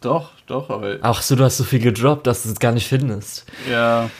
doch, 0.00 0.32
doch, 0.46 0.68
aber 0.68 0.98
Ach 1.00 1.22
so, 1.22 1.34
du 1.34 1.44
hast 1.44 1.56
so 1.56 1.64
viel 1.64 1.78
gedroppt, 1.78 2.26
dass 2.26 2.42
du 2.42 2.50
es 2.50 2.58
gar 2.58 2.72
nicht 2.72 2.86
findest. 2.88 3.46
ja, 3.70 4.10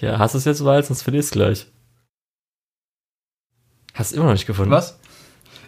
Ja, 0.00 0.18
hast 0.18 0.34
du 0.34 0.38
es 0.38 0.44
jetzt 0.44 0.60
mal, 0.60 0.82
sonst 0.82 1.02
findest 1.02 1.34
du 1.34 1.40
es 1.40 1.42
gleich. 1.42 1.66
Hast 3.94 4.12
du 4.12 4.16
immer 4.16 4.26
noch 4.26 4.32
nicht 4.32 4.46
gefunden? 4.46 4.70
was? 4.70 4.98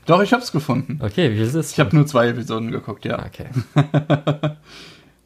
Doch, 0.07 0.23
ich 0.23 0.33
hab's 0.33 0.53
gefunden. 0.53 1.01
Okay, 1.03 1.31
wie 1.31 1.37
viel 1.37 1.45
ist 1.45 1.55
es? 1.55 1.73
Ich 1.73 1.81
habe 1.81 1.95
nur 1.95 2.07
zwei 2.07 2.29
Episoden 2.29 2.71
geguckt, 2.71 3.05
ja. 3.05 3.25
Okay. 3.25 3.49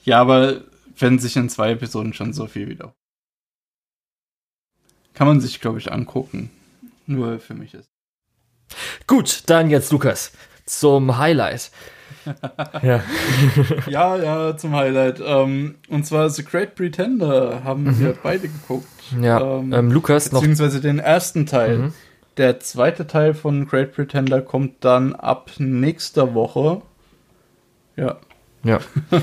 Ja, 0.05 0.21
aber 0.21 0.63
wenn 0.99 1.19
sich 1.19 1.37
in 1.37 1.49
zwei 1.49 1.73
Episoden 1.73 2.13
schon 2.13 2.33
so 2.33 2.47
viel 2.47 2.69
wieder. 2.69 2.95
Kann 5.15 5.27
man 5.27 5.41
sich, 5.41 5.61
glaube 5.61 5.79
ich, 5.79 5.93
angucken. 5.93 6.51
Nur 7.07 7.39
für 7.39 7.55
mich 7.55 7.75
ist. 7.75 7.89
Gut, 9.07 9.45
dann 9.47 9.71
jetzt 9.71 9.93
Lukas 9.93 10.33
zum 10.65 11.19
Highlight. 11.19 11.71
ja. 12.83 13.03
Ja, 13.89 14.17
ja, 14.17 14.57
zum 14.57 14.75
Highlight. 14.75 15.21
Ähm, 15.25 15.77
und 15.89 16.07
zwar 16.07 16.31
The 16.31 16.45
Great 16.45 16.75
Pretender 16.75 17.63
haben 17.65 17.99
wir 17.99 18.15
beide 18.23 18.49
geguckt. 18.49 18.87
Ja, 19.21 19.41
Ähm, 19.59 19.73
ähm, 19.73 19.91
Lukas 19.91 20.33
noch. 20.33 20.41
Beziehungsweise 20.41 20.81
den 20.81 20.99
ersten 20.99 21.47
Teil. 21.47 21.79
Mhm. 21.79 21.93
Der 22.39 22.61
zweite 22.61 23.07
Teil 23.07 23.35
von 23.35 23.67
Great 23.67 23.93
Pretender 23.95 24.41
kommt 24.41 24.85
dann 24.85 25.15
ab 25.15 25.51
nächster 25.59 26.35
Woche. 26.35 26.83
Ja. 27.97 28.17
Ja. 28.65 28.79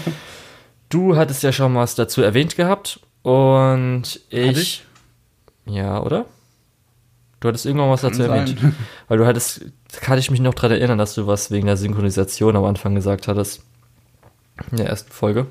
Du 0.92 1.16
hattest 1.16 1.44
ja 1.44 1.52
schon 1.52 1.76
was 1.76 1.94
dazu 1.94 2.24
erwähnt 2.24 2.56
gehabt 2.56 3.00
und 3.22 4.22
ich. 4.30 4.58
Ich? 4.58 4.86
Ja, 5.68 6.02
oder? 6.02 6.26
Du 7.40 7.48
hattest 7.48 7.68
irgendwann 7.68 7.92
was 7.92 8.02
Kann 8.02 8.10
dazu 8.10 8.24
erwähnt. 8.24 8.58
sein. 8.60 8.76
Weil 9.08 9.20
du 9.20 9.28
hattest, 9.28 9.66
kann 10.02 10.20
ich 10.20 10.32
mich 10.32 10.40
noch 10.40 10.54
dran 10.54 10.72
erinnern, 10.72 10.98
dass 10.98 11.16
du 11.16 11.28
was 11.28 11.52
wegen 11.52 11.68
der 11.68 11.78
Synchronisation 11.78 12.56
am 12.56 12.66
Anfang 12.66 12.96
gesagt 12.96 13.28
hattest. 13.28 13.64
In 14.72 14.78
der 14.78 14.88
ersten 14.88 15.12
Folge. 15.12 15.48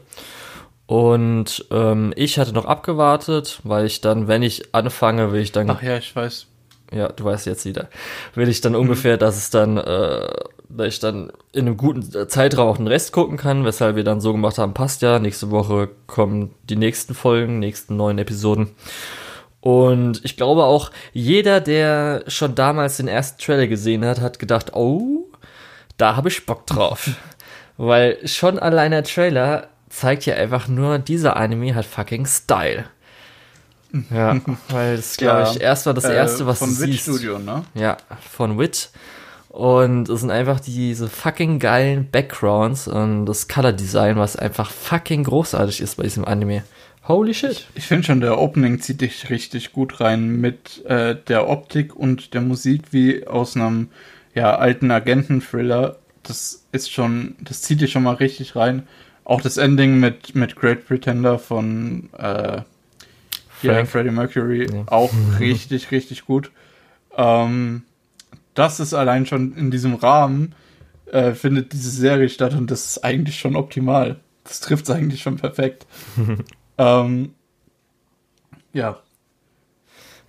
Und 0.87 1.67
ähm, 1.71 2.13
ich 2.17 2.39
hatte 2.39 2.53
noch 2.53 2.65
abgewartet, 2.65 3.61
weil 3.65 3.87
ich 3.87 4.01
dann, 4.01 4.29
wenn 4.29 4.43
ich 4.43 4.75
anfange, 4.75 5.33
will 5.33 5.41
ich 5.41 5.53
dann, 5.53 5.69
Ach 5.69 5.83
ja, 5.83 5.99
ich 5.99 6.15
weiß. 6.17 6.47
ja, 6.93 7.09
du 7.09 7.25
weißt 7.25 7.47
jetzt 7.47 7.65
wieder, 7.67 7.89
will 8.35 8.49
ich 8.49 8.61
dann 8.61 8.75
ungefähr, 8.75 9.17
dass 9.19 9.37
es 9.37 9.51
dann, 9.51 9.77
äh, 9.77 10.29
dass 10.71 10.87
ich 10.89 11.01
dann 11.01 11.31
in 11.53 11.67
einem 11.67 11.77
guten 11.77 12.29
Zeitraum 12.29 12.69
auch 12.69 12.77
den 12.79 12.87
Rest 12.87 13.13
gucken 13.13 13.37
kann, 13.37 13.65
weshalb 13.65 13.97
wir 13.97 14.05
dann 14.05 14.21
so 14.21 14.33
gemacht 14.33 14.57
haben, 14.59 14.73
passt 14.73 15.03
ja, 15.03 15.19
nächste 15.19 15.51
Woche 15.51 15.91
kommen 16.07 16.55
die 16.71 16.77
nächsten 16.77 17.15
Folgen, 17.15 17.59
nächsten 17.59 17.97
neuen 17.97 18.19
Episoden. 18.19 18.71
Und 19.61 20.25
ich 20.25 20.37
glaube 20.37 20.65
auch, 20.65 20.91
jeder, 21.13 21.61
der 21.61 22.23
schon 22.29 22.55
damals 22.55 22.99
den 22.99 23.09
ersten 23.09 23.43
Trailer 23.43 23.67
gesehen 23.67 24.05
hat, 24.05 24.21
hat 24.21 24.39
gedacht, 24.39 24.75
oh, 24.75 25.27
da 25.97 26.17
habe 26.17 26.29
ich 26.29 26.47
Bock 26.47 26.67
drauf. 26.67 27.11
Weil 27.77 28.19
schon 28.27 28.59
allein 28.59 28.91
der 28.93 29.05
Trailer 29.05 29.69
zeigt 29.89 30.27
ja 30.27 30.35
einfach 30.35 30.69
nur, 30.69 30.99
dieser 30.99 31.37
Anime 31.37 31.75
hat 31.75 31.87
fucking 31.87 32.27
Style. 32.27 32.85
Ja, 34.11 34.39
weil 34.69 34.97
das 34.97 35.17
glaube 35.17 35.41
Ja, 35.43 35.51
ich 35.51 35.61
erstmal 35.61 35.95
das 35.95 36.05
erste, 36.05 36.47
was 36.47 36.59
von 36.59 36.69
du 36.69 36.81
Wit 36.81 36.91
siehst. 36.93 37.03
Studio, 37.05 37.39
ne? 37.39 37.65
Ja, 37.75 37.97
von 38.31 38.59
Wit. 38.59 38.91
Und 39.49 40.09
es 40.09 40.21
sind 40.21 40.31
einfach 40.31 40.61
diese 40.61 41.09
fucking 41.09 41.59
geilen 41.59 42.11
Backgrounds 42.11 42.87
und 42.87 43.27
das 43.27 43.49
Color 43.49 43.73
Design, 43.73 44.17
was 44.17 44.37
einfach 44.37 44.71
fucking 44.71 45.25
großartig 45.25 45.81
ist 45.81 45.97
bei 45.97 46.03
diesem 46.03 46.25
Anime. 46.27 46.65
Holy 47.09 47.33
shit. 47.33 47.67
Ich 47.75 47.87
finde 47.87 48.05
schon, 48.05 48.21
der 48.21 48.39
Opening 48.39 48.81
zieht 48.81 49.01
dich 49.01 49.31
richtig 49.31 49.73
gut 49.73 50.01
rein 50.01 50.41
mit 50.43 50.85
äh, 50.85 51.17
der 51.17 51.49
Optik 51.49 51.97
und 51.97 52.35
der 52.35 52.43
Musik 52.43 52.83
wie 52.91 53.27
aus 53.27 53.57
einem 53.57 53.89
ja, 54.35 54.57
alten 54.57 54.91
Agenten-Thriller. 54.91 55.99
Das 56.23 56.67
ist 56.71 56.93
schon, 56.93 57.35
das 57.41 57.63
zieht 57.63 57.81
dich 57.81 57.93
schon 57.93 58.03
mal 58.03 58.15
richtig 58.17 58.57
rein. 58.57 58.87
Auch 59.25 59.41
das 59.41 59.57
Ending 59.57 59.99
mit, 59.99 60.35
mit 60.35 60.55
Great 60.55 60.87
Pretender 60.87 61.39
von 61.39 62.11
äh, 62.19 62.61
ja. 63.63 63.85
Freddie 63.87 64.11
Mercury 64.11 64.69
Ja. 64.71 64.85
auch 64.87 65.13
richtig, 65.41 65.91
richtig 65.91 66.27
gut. 66.27 66.51
Ähm, 67.17 67.85
das 68.53 68.81
ist 68.81 68.93
allein 68.93 69.25
schon 69.25 69.57
in 69.57 69.71
diesem 69.71 69.95
Rahmen, 69.95 70.55
äh, 71.11 71.33
findet 71.33 71.73
diese 71.73 71.91
Serie 71.91 72.29
statt 72.29 72.53
und 72.53 72.71
das 72.71 72.85
ist 72.85 73.05
eigentlich 73.05 73.39
schon 73.39 73.57
optimal. 73.57 74.21
Das 74.45 74.61
trifft 74.61 74.85
es 74.85 74.91
eigentlich 74.91 75.23
schon 75.23 75.37
perfekt. 75.37 75.87
ähm, 76.79 77.35
ja. 78.73 78.99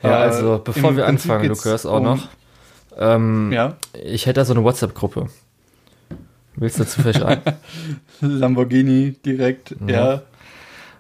Ja, 0.01 0.09
Äh, 0.09 0.13
also 0.13 0.61
bevor 0.63 0.91
im 0.91 0.97
wir 0.97 1.03
Prinzip 1.05 1.29
anfangen, 1.31 1.49
geht's 1.49 1.65
Lukas, 1.65 1.85
auch 1.85 1.97
um- 1.97 2.03
noch. 2.03 2.27
Ähm, 2.97 3.51
Ja, 3.51 3.77
Ich 4.03 4.25
hätte 4.25 4.39
da 4.41 4.45
so 4.45 4.53
eine 4.53 4.63
WhatsApp-Gruppe. 4.63 5.29
Willst 6.55 6.79
du 6.79 6.83
dazu 6.83 7.01
vielleicht 7.01 7.21
ein? 7.23 7.41
Lamborghini 8.21 9.13
direkt, 9.25 9.75
Ja. 9.87 10.13
ja. 10.13 10.21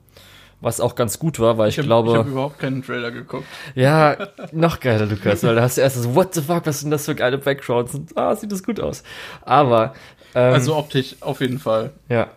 Was 0.60 0.80
auch 0.80 0.94
ganz 0.94 1.18
gut 1.18 1.40
war, 1.40 1.58
weil 1.58 1.68
ich, 1.68 1.74
ich 1.74 1.78
hab, 1.80 1.86
glaube. 1.86 2.12
Ich 2.12 2.16
habe 2.16 2.30
überhaupt 2.30 2.60
keinen 2.60 2.84
Trailer 2.84 3.10
geguckt. 3.10 3.44
Ja, 3.74 4.16
noch 4.52 4.78
geiler, 4.78 5.06
Lukas, 5.06 5.42
weil 5.42 5.56
da 5.56 5.62
hast 5.62 5.76
du 5.76 5.80
erst 5.80 6.00
so, 6.00 6.14
what 6.14 6.32
the 6.34 6.40
fuck, 6.40 6.64
was 6.64 6.80
sind 6.80 6.92
das 6.92 7.06
für 7.06 7.16
geile 7.16 7.38
Backgrounds? 7.38 7.92
Und, 7.96 8.16
ah, 8.16 8.36
sieht 8.36 8.52
das 8.52 8.62
gut 8.62 8.78
aus. 8.78 9.02
Aber. 9.40 9.92
Ähm, 10.36 10.54
also 10.54 10.76
optisch 10.76 11.16
auf 11.20 11.40
jeden 11.40 11.58
Fall. 11.58 11.90
Ja. 12.08 12.28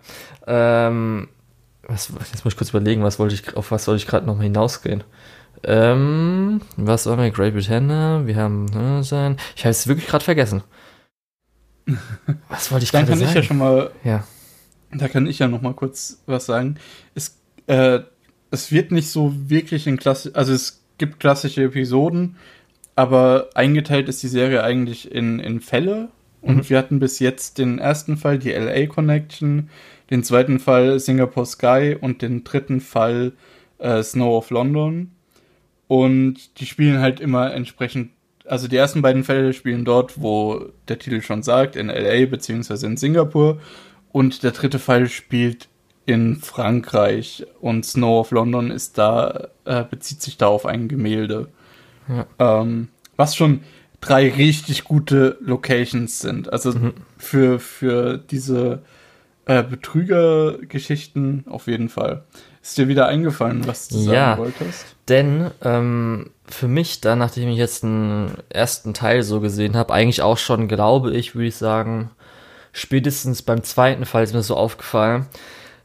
Ähm, 0.48 1.28
was, 1.88 2.10
jetzt 2.32 2.44
muss 2.44 2.54
ich 2.54 2.58
kurz 2.58 2.72
überlegen, 2.72 3.04
was 3.04 3.20
wollte 3.20 3.36
ich, 3.36 3.56
auf 3.56 3.70
was 3.70 3.88
wollte 3.88 4.02
ich 4.02 4.08
gerade 4.08 4.26
nochmal 4.26 4.46
hinausgehen? 4.46 5.04
Ähm, 5.68 6.62
was 6.78 7.08
war 7.08 7.18
mir 7.18 7.32
Great 7.32 7.54
Britannia? 7.54 8.26
Wir 8.26 8.36
haben 8.36 8.66
ne, 8.66 9.04
sein. 9.04 9.38
Ich 9.56 9.64
habe 9.64 9.72
es 9.72 9.88
wirklich 9.88 10.08
gerade 10.08 10.24
vergessen. 10.24 10.64
Was 12.50 12.72
wollte 12.72 12.86
ich 12.86 12.92
gerade 12.92 13.08
sagen? 13.08 13.20
Dann 13.20 13.28
kann 13.28 13.30
ich 13.30 13.36
ja 13.36 13.44
schon 13.44 13.58
mal. 13.58 13.92
Ja. 14.04 14.24
Da 14.92 15.08
kann 15.08 15.28
ich 15.28 15.40
ja 15.40 15.48
noch 15.48 15.62
mal 15.62 15.74
kurz 15.74 16.22
was 16.26 16.46
sagen. 16.46 16.76
Es, 17.16 17.38
äh, 17.68 18.00
es 18.52 18.72
wird 18.72 18.92
nicht 18.92 19.10
so 19.10 19.34
wirklich 19.50 19.88
in 19.88 19.98
Klasse. 19.98 20.32
Also 20.34 20.54
es 20.54 20.84
gibt 20.98 21.20
klassische 21.20 21.64
Episoden, 21.64 22.38
aber 22.96 23.50
eingeteilt 23.56 24.08
ist 24.08 24.24
die 24.24 24.28
Serie 24.28 24.64
eigentlich 24.64 25.12
in, 25.12 25.40
in 25.40 25.60
Fälle. 25.60 26.10
Und 26.42 26.58
mhm. 26.58 26.70
wir 26.70 26.78
hatten 26.78 27.00
bis 27.00 27.20
jetzt 27.20 27.58
den 27.58 27.80
ersten 27.80 28.18
Fall, 28.18 28.40
die 28.40 28.52
LA 28.52 28.86
Connection, 28.86 29.70
den 30.12 30.24
zweiten 30.24 30.60
Fall 30.60 31.00
Singapore 31.00 31.46
Sky 31.46 31.98
und 32.00 32.22
den 32.22 32.44
dritten 32.44 32.82
Fall 32.82 33.34
äh, 33.80 34.04
Snow 34.04 34.38
of 34.38 34.52
London. 34.52 35.12
Und 35.88 36.60
die 36.60 36.66
spielen 36.66 37.00
halt 37.00 37.20
immer 37.20 37.54
entsprechend, 37.54 38.12
also 38.46 38.68
die 38.68 38.78
ersten 38.78 39.02
beiden 39.02 39.24
Fälle 39.24 39.54
spielen 39.54 39.86
dort, 39.86 40.22
wo 40.22 40.72
der 40.88 41.00
Titel 41.00 41.22
schon 41.22 41.44
sagt, 41.44 41.76
in 41.76 41.88
LA 41.88 42.26
beziehungsweise 42.26 42.88
in 42.88 42.98
Singapur. 42.98 43.60
Und 44.12 44.44
der 44.44 44.52
dritte 44.52 44.80
Fall 44.80 45.10
spielt 45.10 45.68
in 46.06 46.38
Frankreich 46.38 47.46
und 47.62 47.86
Snow 47.86 48.20
of 48.22 48.32
London 48.32 48.72
ist 48.72 48.98
da, 48.98 49.50
äh, 49.66 49.84
bezieht 49.84 50.22
sich 50.22 50.38
da 50.38 50.48
auf 50.48 50.66
ein 50.66 50.88
Gemälde. 50.88 51.50
Ja. 52.08 52.28
Ähm, 52.62 52.90
was 53.18 53.36
schon 53.36 53.62
drei 54.02 54.30
richtig 54.30 54.84
gute 54.84 55.38
Locations 55.42 56.20
sind. 56.20 56.52
Also 56.54 56.72
mhm. 56.72 56.94
für, 57.18 57.60
für 57.60 58.18
diese 58.18 58.84
äh, 59.46 59.64
Betrügergeschichten 59.64 61.46
auf 61.48 61.68
jeden 61.68 61.90
Fall. 61.90 62.24
Ist 62.66 62.80
dir 62.80 62.88
wieder 62.88 63.08
eingefallen, 63.08 63.68
was 63.68 63.90
du 63.90 64.00
ja, 64.00 64.12
sagen 64.12 64.42
wolltest? 64.42 64.96
Denn 65.08 65.52
ähm, 65.62 66.32
für 66.48 66.68
mich 66.68 67.00
dann, 67.00 67.20
nachdem 67.20 67.48
ich 67.50 67.60
jetzt 67.60 67.84
den 67.84 68.32
ersten 68.50 68.96
Teil 68.96 69.22
so 69.22 69.40
gesehen 69.40 69.76
habe, 69.76 69.94
eigentlich 69.94 70.24
auch 70.24 70.40
schon, 70.40 70.68
glaube 70.68 71.14
ich, 71.14 71.36
würde 71.36 71.50
ich 71.50 71.58
sagen, 71.58 72.10
spätestens 72.72 73.44
beim 73.44 73.64
zweiten 73.64 74.06
Fall 74.06 74.24
ist 74.24 74.34
mir 74.34 74.42
so 74.42 74.58
aufgefallen, 74.58 75.28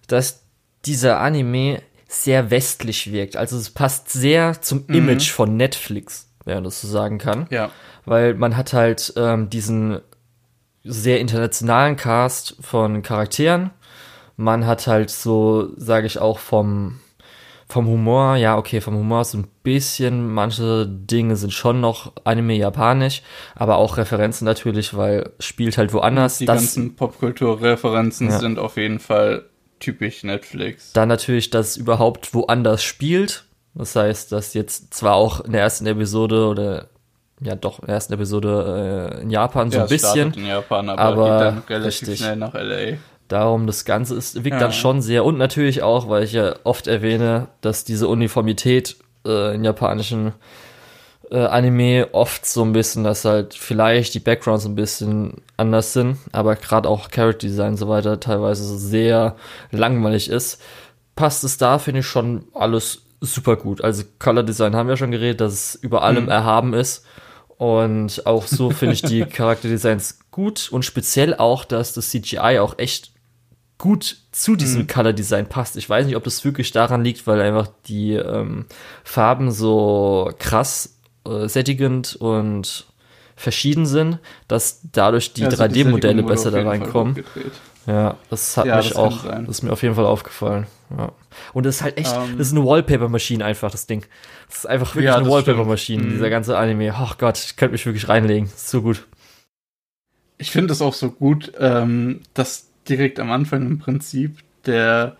dass 0.06 0.40
dieser 0.86 1.20
Anime 1.20 1.82
sehr 2.08 2.50
westlich 2.50 3.12
wirkt. 3.12 3.36
Also 3.36 3.58
es 3.58 3.68
passt 3.68 4.10
sehr 4.10 4.62
zum 4.62 4.84
mhm. 4.86 4.94
Image 4.94 5.30
von 5.30 5.58
Netflix, 5.58 6.30
wenn 6.46 6.54
man 6.54 6.64
das 6.64 6.80
so 6.80 6.88
sagen 6.88 7.18
kann. 7.18 7.46
Ja. 7.50 7.70
Weil 8.06 8.32
man 8.32 8.56
hat 8.56 8.72
halt 8.72 9.12
ähm, 9.18 9.50
diesen 9.50 10.00
sehr 10.82 11.20
internationalen 11.20 11.96
Cast 11.96 12.56
von 12.62 13.02
Charakteren. 13.02 13.70
Man 14.40 14.66
hat 14.66 14.86
halt 14.86 15.10
so, 15.10 15.68
sage 15.76 16.06
ich 16.06 16.18
auch, 16.18 16.38
vom, 16.38 16.98
vom 17.68 17.86
Humor, 17.86 18.36
ja, 18.36 18.56
okay, 18.56 18.80
vom 18.80 18.94
Humor 18.94 19.24
so 19.24 19.38
ein 19.38 19.46
bisschen, 19.62 20.32
manche 20.32 20.86
Dinge 20.86 21.36
sind 21.36 21.52
schon 21.52 21.80
noch 21.80 22.12
Anime 22.24 22.54
japanisch, 22.54 23.22
aber 23.54 23.76
auch 23.76 23.98
Referenzen 23.98 24.46
natürlich, 24.46 24.96
weil 24.96 25.30
spielt 25.40 25.76
halt 25.76 25.92
woanders. 25.92 26.38
Die 26.38 26.46
das, 26.46 26.56
ganzen 26.56 26.96
Popkulturreferenzen 26.96 28.30
ja. 28.30 28.38
sind 28.38 28.58
auf 28.58 28.76
jeden 28.76 28.98
Fall 28.98 29.44
typisch 29.78 30.24
Netflix. 30.24 30.92
Dann 30.94 31.08
natürlich, 31.08 31.50
dass 31.50 31.70
es 31.70 31.76
überhaupt 31.76 32.32
woanders 32.32 32.82
spielt. 32.82 33.44
Das 33.74 33.94
heißt, 33.94 34.32
dass 34.32 34.54
jetzt 34.54 34.94
zwar 34.94 35.14
auch 35.14 35.40
in 35.40 35.52
der 35.52 35.60
ersten 35.60 35.86
Episode 35.86 36.46
oder 36.46 36.88
ja 37.40 37.54
doch 37.54 37.80
in 37.80 37.86
der 37.86 37.94
ersten 37.96 38.12
Episode 38.14 39.18
äh, 39.18 39.22
in 39.22 39.30
Japan 39.30 39.70
so 39.70 39.78
ja, 39.78 39.84
ein 39.84 39.88
bisschen. 39.88 40.32
in 40.34 40.46
Japan, 40.46 40.88
aber, 40.88 41.00
aber 41.00 41.24
geht 41.24 41.40
dann 41.40 41.58
relativ 41.68 42.08
richtig. 42.08 42.18
schnell 42.18 42.36
nach 42.36 42.54
LA. 42.54 42.98
Darum, 43.30 43.66
das 43.66 43.84
Ganze 43.84 44.16
ist, 44.16 44.44
wirkt 44.44 44.56
ja. 44.56 44.58
dann 44.58 44.72
schon 44.72 45.00
sehr 45.00 45.24
und 45.24 45.38
natürlich 45.38 45.82
auch, 45.82 46.08
weil 46.08 46.24
ich 46.24 46.32
ja 46.32 46.56
oft 46.64 46.86
erwähne, 46.86 47.48
dass 47.60 47.84
diese 47.84 48.08
Uniformität 48.08 48.96
äh, 49.24 49.54
in 49.54 49.62
japanischen 49.62 50.32
äh, 51.30 51.38
Anime 51.38 52.08
oft 52.12 52.44
so 52.44 52.62
ein 52.64 52.72
bisschen, 52.72 53.04
dass 53.04 53.24
halt 53.24 53.54
vielleicht 53.54 54.14
die 54.14 54.20
Backgrounds 54.20 54.66
ein 54.66 54.74
bisschen 54.74 55.42
anders 55.56 55.92
sind, 55.92 56.18
aber 56.32 56.56
gerade 56.56 56.88
auch 56.88 57.08
Character 57.08 57.46
Design 57.46 57.70
und 57.70 57.76
so 57.76 57.88
weiter 57.88 58.18
teilweise 58.18 58.78
sehr 58.78 59.36
langweilig 59.70 60.28
ist, 60.28 60.60
passt 61.14 61.44
es 61.44 61.56
da, 61.56 61.78
finde 61.78 62.00
ich, 62.00 62.06
schon 62.06 62.46
alles 62.52 63.02
super 63.20 63.56
gut. 63.56 63.84
Also 63.84 64.02
Color 64.18 64.42
Design 64.42 64.74
haben 64.74 64.88
wir 64.88 64.96
schon 64.96 65.12
geredet, 65.12 65.40
dass 65.40 65.52
es 65.52 65.74
über 65.76 66.02
allem 66.02 66.24
mhm. 66.24 66.30
erhaben 66.30 66.74
ist 66.74 67.04
und 67.60 68.26
auch 68.26 68.46
so 68.46 68.70
finde 68.70 68.94
ich 68.94 69.02
die 69.02 69.24
Charakterdesigns 69.26 70.18
gut 70.30 70.68
und 70.72 70.84
speziell 70.84 71.34
auch, 71.34 71.64
dass 71.64 71.92
das 71.92 72.08
CGI 72.10 72.58
auch 72.58 72.78
echt 72.78 73.12
gut 73.80 74.18
zu 74.30 74.54
diesem 74.54 74.82
mhm. 74.82 74.86
Color 74.86 75.12
Design 75.12 75.48
passt. 75.48 75.76
Ich 75.76 75.88
weiß 75.88 76.06
nicht, 76.06 76.14
ob 76.14 76.22
das 76.22 76.44
wirklich 76.44 76.70
daran 76.70 77.02
liegt, 77.02 77.26
weil 77.26 77.40
einfach 77.40 77.68
die 77.86 78.12
ähm, 78.12 78.66
Farben 79.02 79.50
so 79.50 80.30
krass 80.38 80.98
äh, 81.26 81.48
sättigend 81.48 82.14
und 82.14 82.86
verschieden 83.36 83.86
sind, 83.86 84.18
dass 84.48 84.82
dadurch 84.92 85.32
die 85.32 85.46
also 85.46 85.62
3D-Modelle 85.62 86.22
besser 86.22 86.50
da 86.50 86.62
reinkommen. 86.62 87.24
Ja, 87.86 88.16
das 88.28 88.56
hat 88.58 88.66
ja, 88.66 88.76
mich 88.76 88.88
das 88.88 88.96
auch, 88.96 89.24
das 89.24 89.48
ist 89.48 89.62
mir 89.62 89.72
auf 89.72 89.82
jeden 89.82 89.94
Fall 89.94 90.04
aufgefallen. 90.04 90.66
Ja. 90.96 91.12
Und 91.54 91.64
das 91.64 91.76
ist 91.76 91.82
halt 91.82 91.96
echt, 91.96 92.14
um, 92.14 92.24
ähm. 92.24 92.38
das 92.38 92.48
ist 92.48 92.52
eine 92.52 92.64
Wallpaper-Maschine 92.66 93.42
einfach, 93.42 93.70
das 93.70 93.86
Ding. 93.86 94.04
Das 94.48 94.58
ist 94.58 94.66
einfach 94.66 94.94
wirklich 94.94 95.06
ja, 95.06 95.16
eine 95.16 95.28
Wallpaper-Maschine, 95.28 96.02
mhm. 96.02 96.10
dieser 96.10 96.28
ganze 96.28 96.58
Anime. 96.58 96.94
Ach 96.94 97.16
Gott, 97.16 97.38
ich 97.38 97.56
könnte 97.56 97.72
mich 97.72 97.86
wirklich 97.86 98.08
reinlegen. 98.08 98.44
ist 98.46 98.68
so 98.68 98.82
gut. 98.82 99.06
Ich 100.36 100.50
finde 100.50 100.72
es 100.72 100.82
auch 100.82 100.94
so 100.94 101.10
gut, 101.10 101.52
ähm, 101.58 102.20
dass 102.34 102.69
direkt 102.90 103.20
am 103.20 103.30
Anfang 103.30 103.66
im 103.66 103.78
Prinzip 103.78 104.38
der 104.66 105.16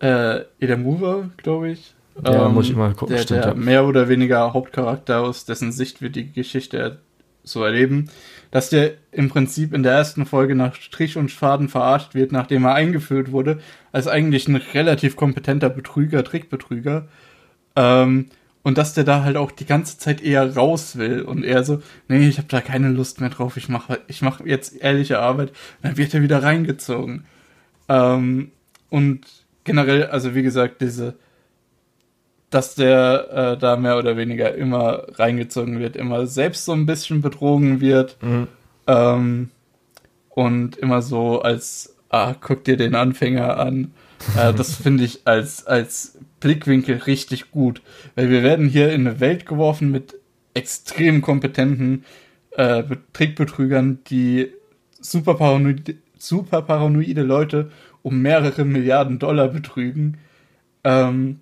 äh, 0.00 0.40
Edamura, 0.58 1.30
glaube 1.36 1.70
ich, 1.70 1.94
ja, 2.22 2.46
ähm, 2.46 2.54
muss 2.54 2.68
ich 2.68 2.76
mal 2.76 2.94
gucken, 2.94 3.16
der, 3.16 3.22
stimmt, 3.22 3.44
der 3.44 3.52
ja. 3.52 3.54
mehr 3.54 3.86
oder 3.86 4.08
weniger 4.08 4.52
Hauptcharakter, 4.52 5.20
aus 5.20 5.44
dessen 5.44 5.72
Sicht 5.72 6.00
wir 6.00 6.10
die 6.10 6.30
Geschichte 6.32 6.98
so 7.42 7.62
erleben, 7.64 8.08
dass 8.50 8.70
der 8.70 8.92
im 9.10 9.28
Prinzip 9.28 9.72
in 9.74 9.82
der 9.82 9.92
ersten 9.92 10.26
Folge 10.26 10.54
nach 10.54 10.74
Strich 10.76 11.16
und 11.16 11.32
Faden 11.32 11.68
verarscht 11.68 12.14
wird, 12.14 12.32
nachdem 12.32 12.64
er 12.64 12.74
eingeführt 12.74 13.32
wurde, 13.32 13.58
als 13.92 14.06
eigentlich 14.06 14.48
ein 14.48 14.56
relativ 14.56 15.16
kompetenter 15.16 15.68
Betrüger, 15.68 16.24
Trickbetrüger. 16.24 17.08
Ähm, 17.76 18.26
und 18.64 18.78
dass 18.78 18.94
der 18.94 19.04
da 19.04 19.22
halt 19.22 19.36
auch 19.36 19.52
die 19.52 19.66
ganze 19.66 19.98
Zeit 19.98 20.22
eher 20.22 20.56
raus 20.56 20.96
will 20.96 21.22
und 21.22 21.44
eher 21.44 21.62
so, 21.62 21.82
nee, 22.08 22.26
ich 22.26 22.38
habe 22.38 22.48
da 22.48 22.60
keine 22.62 22.88
Lust 22.88 23.20
mehr 23.20 23.28
drauf, 23.28 23.56
ich 23.56 23.68
mache 23.68 24.00
ich 24.08 24.22
mach 24.22 24.40
jetzt 24.44 24.80
ehrliche 24.80 25.20
Arbeit. 25.20 25.52
dann 25.82 25.96
wird 25.96 26.14
er 26.14 26.22
wieder 26.22 26.42
reingezogen. 26.42 27.26
Ähm, 27.88 28.50
und 28.88 29.20
generell, 29.64 30.06
also 30.06 30.34
wie 30.34 30.42
gesagt, 30.42 30.80
diese, 30.80 31.14
dass 32.48 32.74
der 32.74 33.28
äh, 33.54 33.58
da 33.58 33.76
mehr 33.76 33.98
oder 33.98 34.16
weniger 34.16 34.54
immer 34.54 35.08
reingezogen 35.18 35.78
wird, 35.78 35.94
immer 35.94 36.26
selbst 36.26 36.64
so 36.64 36.72
ein 36.72 36.86
bisschen 36.86 37.20
betrogen 37.20 37.82
wird 37.82 38.16
mhm. 38.22 38.48
ähm, 38.86 39.50
und 40.30 40.76
immer 40.78 41.02
so 41.02 41.42
als, 41.42 41.96
ah, 42.08 42.34
guck 42.40 42.64
dir 42.64 42.78
den 42.78 42.94
Anfänger 42.94 43.58
an. 43.58 43.92
Äh, 44.38 44.54
das 44.54 44.74
finde 44.82 45.04
ich 45.04 45.26
als, 45.26 45.66
als 45.66 46.16
Blickwinkel 46.44 46.98
richtig 46.98 47.50
gut, 47.50 47.80
weil 48.16 48.28
wir 48.28 48.42
werden 48.42 48.68
hier 48.68 48.92
in 48.92 49.06
eine 49.06 49.18
Welt 49.18 49.46
geworfen 49.46 49.90
mit 49.90 50.14
extrem 50.52 51.22
kompetenten 51.22 52.04
äh, 52.50 52.84
Trickbetrügern, 53.14 54.00
die 54.08 54.52
super 55.00 55.34
paranoide, 55.34 55.96
super 56.18 56.60
paranoide 56.60 57.22
Leute 57.22 57.70
um 58.02 58.20
mehrere 58.20 58.66
Milliarden 58.66 59.18
Dollar 59.18 59.48
betrügen. 59.48 60.18
Ähm, 60.84 61.40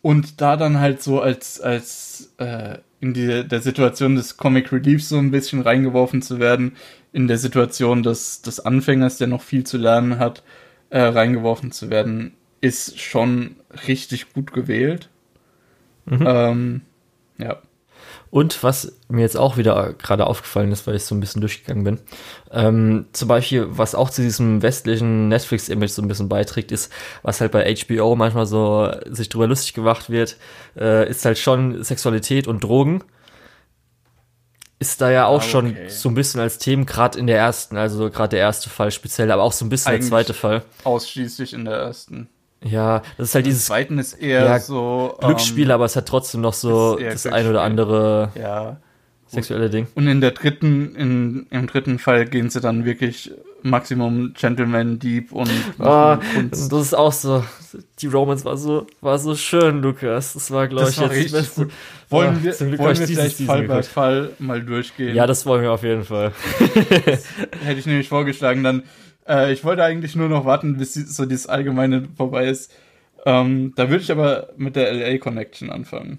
und 0.00 0.40
da 0.40 0.56
dann 0.56 0.78
halt 0.78 1.02
so 1.02 1.20
als, 1.20 1.60
als 1.60 2.32
äh, 2.38 2.78
in 3.00 3.12
die, 3.12 3.46
der 3.48 3.60
Situation 3.60 4.14
des 4.14 4.36
Comic 4.36 4.72
Reliefs 4.72 5.08
so 5.08 5.18
ein 5.18 5.32
bisschen 5.32 5.60
reingeworfen 5.60 6.22
zu 6.22 6.38
werden, 6.38 6.76
in 7.12 7.26
der 7.26 7.36
Situation 7.36 8.04
des, 8.04 8.42
des 8.42 8.60
Anfängers, 8.60 9.18
der 9.18 9.26
noch 9.26 9.42
viel 9.42 9.64
zu 9.64 9.76
lernen 9.76 10.20
hat, 10.20 10.44
äh, 10.90 11.00
reingeworfen 11.00 11.72
zu 11.72 11.90
werden, 11.90 12.36
ist 12.60 13.00
schon 13.00 13.56
richtig 13.86 14.32
gut 14.32 14.52
gewählt. 14.52 15.08
Mhm. 16.06 16.24
Ähm, 16.26 16.80
ja. 17.38 17.58
Und 18.30 18.62
was 18.62 18.96
mir 19.08 19.22
jetzt 19.22 19.36
auch 19.36 19.56
wieder 19.56 19.92
gerade 19.94 20.26
aufgefallen 20.26 20.70
ist, 20.70 20.86
weil 20.86 20.94
ich 20.94 21.04
so 21.04 21.16
ein 21.16 21.20
bisschen 21.20 21.40
durchgegangen 21.40 21.82
bin, 21.82 21.98
ähm, 22.52 23.06
zum 23.12 23.26
Beispiel, 23.26 23.66
was 23.70 23.96
auch 23.96 24.08
zu 24.08 24.22
diesem 24.22 24.62
westlichen 24.62 25.28
Netflix-Image 25.28 25.90
so 25.90 26.00
ein 26.02 26.08
bisschen 26.08 26.28
beiträgt, 26.28 26.70
ist, 26.70 26.92
was 27.22 27.40
halt 27.40 27.50
bei 27.50 27.74
HBO 27.74 28.14
manchmal 28.14 28.46
so 28.46 28.92
sich 29.06 29.28
drüber 29.28 29.48
lustig 29.48 29.74
gemacht 29.74 30.10
wird, 30.10 30.36
äh, 30.76 31.08
ist 31.10 31.24
halt 31.24 31.38
schon 31.38 31.82
Sexualität 31.82 32.46
und 32.46 32.62
Drogen. 32.62 33.02
Ist 34.78 35.00
da 35.00 35.10
ja 35.10 35.26
auch 35.26 35.32
ah, 35.32 35.44
okay. 35.44 35.50
schon 35.50 35.76
so 35.88 36.08
ein 36.08 36.14
bisschen 36.14 36.40
als 36.40 36.58
Themen, 36.58 36.86
gerade 36.86 37.18
in 37.18 37.26
der 37.26 37.36
ersten, 37.36 37.76
also 37.76 38.10
gerade 38.10 38.30
der 38.30 38.40
erste 38.40 38.70
Fall 38.70 38.92
speziell, 38.92 39.30
aber 39.32 39.42
auch 39.42 39.52
so 39.52 39.64
ein 39.64 39.68
bisschen 39.68 39.92
Eigentlich 39.92 40.02
der 40.02 40.10
zweite 40.10 40.34
Fall. 40.34 40.62
Ausschließlich 40.84 41.52
in 41.52 41.64
der 41.64 41.74
ersten. 41.74 42.28
Ja, 42.62 43.02
das 43.16 43.30
ist 43.30 43.34
halt 43.34 43.46
dieses. 43.46 43.66
Zweiten 43.66 43.98
ist 43.98 44.14
eher 44.14 44.44
ja, 44.44 44.60
so. 44.60 45.16
Glücksspiel, 45.20 45.66
ähm, 45.66 45.70
aber 45.72 45.86
es 45.86 45.96
hat 45.96 46.06
trotzdem 46.06 46.40
noch 46.40 46.52
so 46.52 46.98
das 46.98 47.26
ein 47.26 47.46
oder 47.48 47.62
andere 47.62 48.32
ja, 48.34 48.76
sexuelle 49.26 49.70
Ding. 49.70 49.86
Und 49.94 50.06
in 50.06 50.20
der 50.20 50.32
dritten, 50.32 50.94
in, 50.94 51.46
im 51.50 51.66
dritten 51.66 51.98
Fall 51.98 52.26
gehen 52.26 52.50
sie 52.50 52.60
dann 52.60 52.84
wirklich 52.84 53.32
Maximum 53.62 54.34
Gentleman 54.34 54.98
Deep 54.98 55.32
und. 55.32 55.50
Oh, 55.78 56.16
das 56.50 56.70
ist 56.70 56.94
auch 56.94 57.12
so. 57.12 57.44
Die 58.00 58.06
Romance 58.06 58.44
war 58.44 58.56
so, 58.56 58.86
war 59.00 59.18
so 59.18 59.34
schön, 59.34 59.80
Lukas. 59.80 60.34
Das 60.34 60.50
war, 60.50 60.68
glaube 60.68 60.90
ich, 60.90 60.98
jetzt 60.98 61.14
das 61.14 61.30
beste. 61.30 61.64
Gut. 61.64 61.72
Wollen 62.10 62.38
oh, 62.40 62.44
wir, 62.44 62.78
wollen 62.78 62.98
wir 62.98 63.06
vielleicht 63.06 63.36
Fall 63.42 63.62
bei 63.68 63.82
Fall 63.82 64.30
mal 64.38 64.62
durchgehen? 64.62 65.14
Ja, 65.14 65.26
das 65.26 65.46
wollen 65.46 65.62
wir 65.62 65.72
auf 65.72 65.82
jeden 65.82 66.04
Fall. 66.04 66.32
hätte 67.64 67.78
ich 67.78 67.86
nämlich 67.86 68.08
vorgeschlagen, 68.08 68.64
dann 68.64 68.82
äh, 69.30 69.52
ich 69.52 69.64
wollte 69.64 69.84
eigentlich 69.84 70.16
nur 70.16 70.28
noch 70.28 70.44
warten, 70.44 70.76
bis 70.76 70.94
so 70.94 71.24
dieses 71.24 71.46
Allgemeine 71.46 72.08
vorbei 72.16 72.46
ist. 72.46 72.72
Ähm, 73.24 73.72
da 73.76 73.88
würde 73.88 74.02
ich 74.02 74.10
aber 74.10 74.48
mit 74.56 74.76
der 74.76 74.92
LA 74.92 75.18
Connection 75.18 75.70
anfangen. 75.70 76.18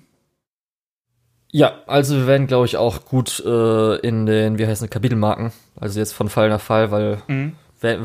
Ja, 1.51 1.81
also 1.85 2.15
wir 2.15 2.27
werden, 2.27 2.47
glaube 2.47 2.65
ich, 2.65 2.77
auch 2.77 3.05
gut 3.05 3.43
äh, 3.45 3.95
in 3.97 4.25
den, 4.25 4.57
wie 4.57 4.65
heißt 4.65 4.81
es, 4.81 4.89
Kapitelmarken. 4.89 5.51
Also 5.75 5.99
jetzt 5.99 6.13
von 6.13 6.29
Fall 6.29 6.49
nach 6.49 6.61
Fall, 6.61 6.91
weil 6.91 7.21
mhm. 7.27 7.53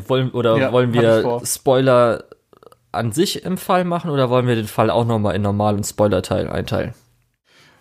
wollen 0.09 0.31
oder 0.33 0.57
ja, 0.59 0.73
wollen 0.73 0.93
wir 0.93 1.41
Spoiler 1.45 2.25
an 2.91 3.13
sich 3.13 3.45
im 3.45 3.57
Fall 3.57 3.85
machen 3.85 4.11
oder 4.11 4.31
wollen 4.31 4.49
wir 4.49 4.57
den 4.57 4.67
Fall 4.67 4.91
auch 4.91 5.05
nochmal 5.05 5.37
in 5.37 5.43
Normal- 5.43 5.77
und 5.77 5.85
Spoiler-Teil 5.85 6.49
einteilen? 6.49 6.95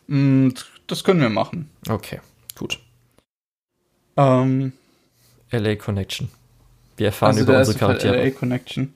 Mm, 0.07 0.49
das 0.85 1.03
können 1.03 1.21
wir 1.21 1.29
machen. 1.29 1.71
Okay, 1.89 2.19
gut. 2.55 2.79
Ähm, 4.17 4.73
LA 5.51 5.75
Connection. 5.77 6.29
Wir 6.97 7.07
erfahren 7.07 7.31
also 7.31 7.43
über 7.43 7.57
unsere 7.57 7.77
Charaktere. 7.77 8.23
LA 8.23 8.31
Connection. 8.31 8.93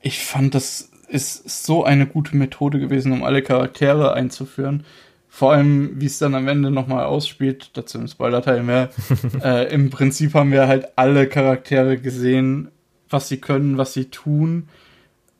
Ich 0.00 0.24
fand, 0.24 0.54
das 0.54 0.90
ist 1.08 1.64
so 1.66 1.84
eine 1.84 2.06
gute 2.06 2.36
Methode 2.36 2.80
gewesen, 2.80 3.12
um 3.12 3.22
alle 3.22 3.42
Charaktere 3.42 4.14
einzuführen. 4.14 4.84
Vor 5.28 5.52
allem, 5.52 6.00
wie 6.00 6.06
es 6.06 6.18
dann 6.18 6.34
am 6.34 6.46
Ende 6.48 6.70
nochmal 6.70 7.04
ausspielt, 7.04 7.70
dazu 7.74 7.98
im 7.98 8.06
Spoiler-Teil 8.06 8.62
mehr. 8.62 8.90
äh, 9.42 9.72
Im 9.72 9.90
Prinzip 9.90 10.34
haben 10.34 10.52
wir 10.52 10.68
halt 10.68 10.88
alle 10.96 11.26
Charaktere 11.26 11.98
gesehen, 11.98 12.70
was 13.08 13.28
sie 13.28 13.38
können, 13.38 13.78
was 13.78 13.92
sie 13.94 14.06
tun, 14.06 14.68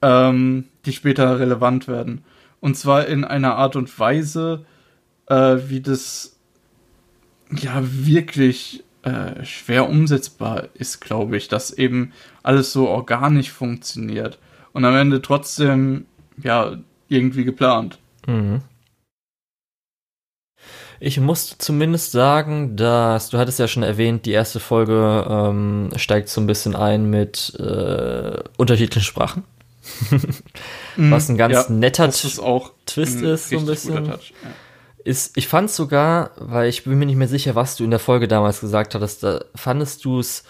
ähm, 0.01 0.65
die 0.87 0.93
später 0.93 1.39
relevant 1.39 1.89
werden. 1.89 2.25
Und 2.61 2.77
zwar 2.77 3.07
in 3.07 3.25
einer 3.25 3.57
Art 3.57 3.77
und 3.77 3.99
Weise, 3.99 4.65
äh, 5.27 5.57
wie 5.67 5.81
das 5.81 6.39
ja 7.51 7.83
wirklich 7.83 8.85
äh, 9.03 9.45
schwer 9.45 9.89
umsetzbar 9.89 10.69
ist, 10.75 11.01
glaube 11.01 11.37
ich, 11.37 11.49
dass 11.49 11.73
eben 11.73 12.13
alles 12.43 12.73
so 12.73 12.89
organisch 12.89 13.51
funktioniert 13.51 14.39
und 14.73 14.85
am 14.85 14.95
Ende 14.95 15.21
trotzdem 15.21 16.07
ja 16.43 16.77
irgendwie 17.09 17.45
geplant. 17.45 17.99
Mhm. 18.27 18.63
Ich 21.01 21.19
muss 21.19 21.57
zumindest 21.59 22.13
sagen, 22.13 22.77
dass 22.77 23.31
du 23.31 23.39
hattest 23.39 23.59
ja 23.59 23.67
schon 23.67 23.83
erwähnt, 23.83 24.25
die 24.25 24.31
erste 24.31 24.61
Folge 24.61 25.27
ähm, 25.29 25.91
steigt 25.97 26.29
so 26.29 26.41
ein 26.41 26.47
bisschen 26.47 26.77
ein 26.77 27.11
mit 27.11 27.55
äh, 27.59 28.39
unterschiedlichen 28.57 29.03
Sprachen. 29.03 29.43
Was 30.97 31.29
ein 31.29 31.37
ganz 31.37 31.55
ja, 31.55 31.67
netter 31.71 32.09
Twist 32.09 32.39
ist, 33.21 33.49
so 33.49 33.59
ein 33.59 33.67
bisschen. 33.67 34.07
Ja 34.07 34.19
ist, 35.05 35.37
ich 35.37 35.49
fand 35.49 35.71
sogar, 35.71 36.31
weil 36.37 36.69
ich 36.69 36.85
bin 36.85 36.99
mir 36.99 37.07
nicht 37.07 37.17
mehr 37.17 37.29
sicher, 37.29 37.55
was 37.55 37.77
du 37.77 37.85
in 37.85 37.91
der 37.91 37.99
Folge 37.99 38.29
damals 38.29 38.61
gesagt 38.61 38.95
hattest, 38.95 39.23
da 39.23 39.45
fandest 39.55 40.05
du 40.05 40.21
es 40.21 40.45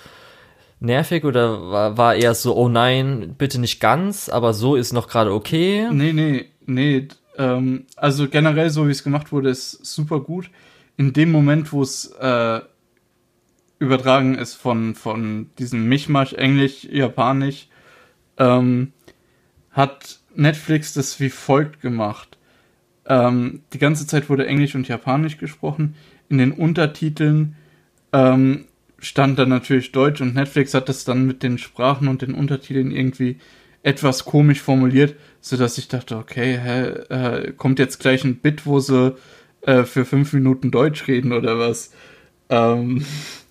nervig 0.80 1.24
oder 1.24 1.70
war, 1.70 1.96
war 1.96 2.14
eher 2.14 2.34
so, 2.34 2.56
oh 2.56 2.68
nein, 2.68 3.34
bitte 3.38 3.60
nicht 3.60 3.80
ganz, 3.80 4.28
aber 4.28 4.52
so 4.52 4.76
ist 4.76 4.92
noch 4.92 5.08
gerade 5.08 5.32
okay? 5.32 5.88
Nee, 5.90 6.12
nee, 6.12 6.46
nee. 6.66 7.08
Ähm, 7.38 7.86
also 7.96 8.28
generell, 8.28 8.70
so 8.70 8.86
wie 8.86 8.90
es 8.90 9.04
gemacht 9.04 9.32
wurde, 9.32 9.50
ist 9.50 9.84
super 9.84 10.20
gut. 10.20 10.50
In 10.96 11.12
dem 11.12 11.30
Moment, 11.30 11.72
wo 11.72 11.82
es 11.82 12.12
äh, 12.20 12.60
übertragen 13.78 14.36
ist 14.36 14.54
von, 14.54 14.94
von 14.94 15.50
diesem 15.58 15.88
Mischmasch, 15.88 16.34
Englisch, 16.34 16.84
Japanisch, 16.84 17.68
ähm, 18.38 18.92
hat 19.70 20.20
Netflix 20.34 20.94
das 20.94 21.18
wie 21.20 21.30
folgt 21.30 21.80
gemacht. 21.80 22.31
Ähm, 23.12 23.60
die 23.74 23.78
ganze 23.78 24.06
Zeit 24.06 24.30
wurde 24.30 24.46
Englisch 24.46 24.74
und 24.74 24.88
Japanisch 24.88 25.36
gesprochen. 25.36 25.96
In 26.30 26.38
den 26.38 26.50
Untertiteln 26.50 27.56
ähm, 28.14 28.64
stand 28.98 29.38
dann 29.38 29.50
natürlich 29.50 29.92
Deutsch 29.92 30.22
und 30.22 30.34
Netflix 30.34 30.72
hat 30.72 30.88
das 30.88 31.04
dann 31.04 31.26
mit 31.26 31.42
den 31.42 31.58
Sprachen 31.58 32.08
und 32.08 32.22
den 32.22 32.32
Untertiteln 32.32 32.90
irgendwie 32.90 33.36
etwas 33.82 34.24
komisch 34.24 34.62
formuliert, 34.62 35.14
sodass 35.42 35.76
ich 35.76 35.88
dachte, 35.88 36.16
okay, 36.16 36.58
hä, 36.58 36.84
äh, 37.14 37.52
kommt 37.52 37.78
jetzt 37.78 38.00
gleich 38.00 38.24
ein 38.24 38.36
Bit, 38.36 38.64
wo 38.64 38.80
sie 38.80 39.14
äh, 39.60 39.82
für 39.82 40.06
fünf 40.06 40.32
Minuten 40.32 40.70
Deutsch 40.70 41.06
reden 41.06 41.32
oder 41.32 41.58
was? 41.58 41.92
Ähm, 42.48 43.04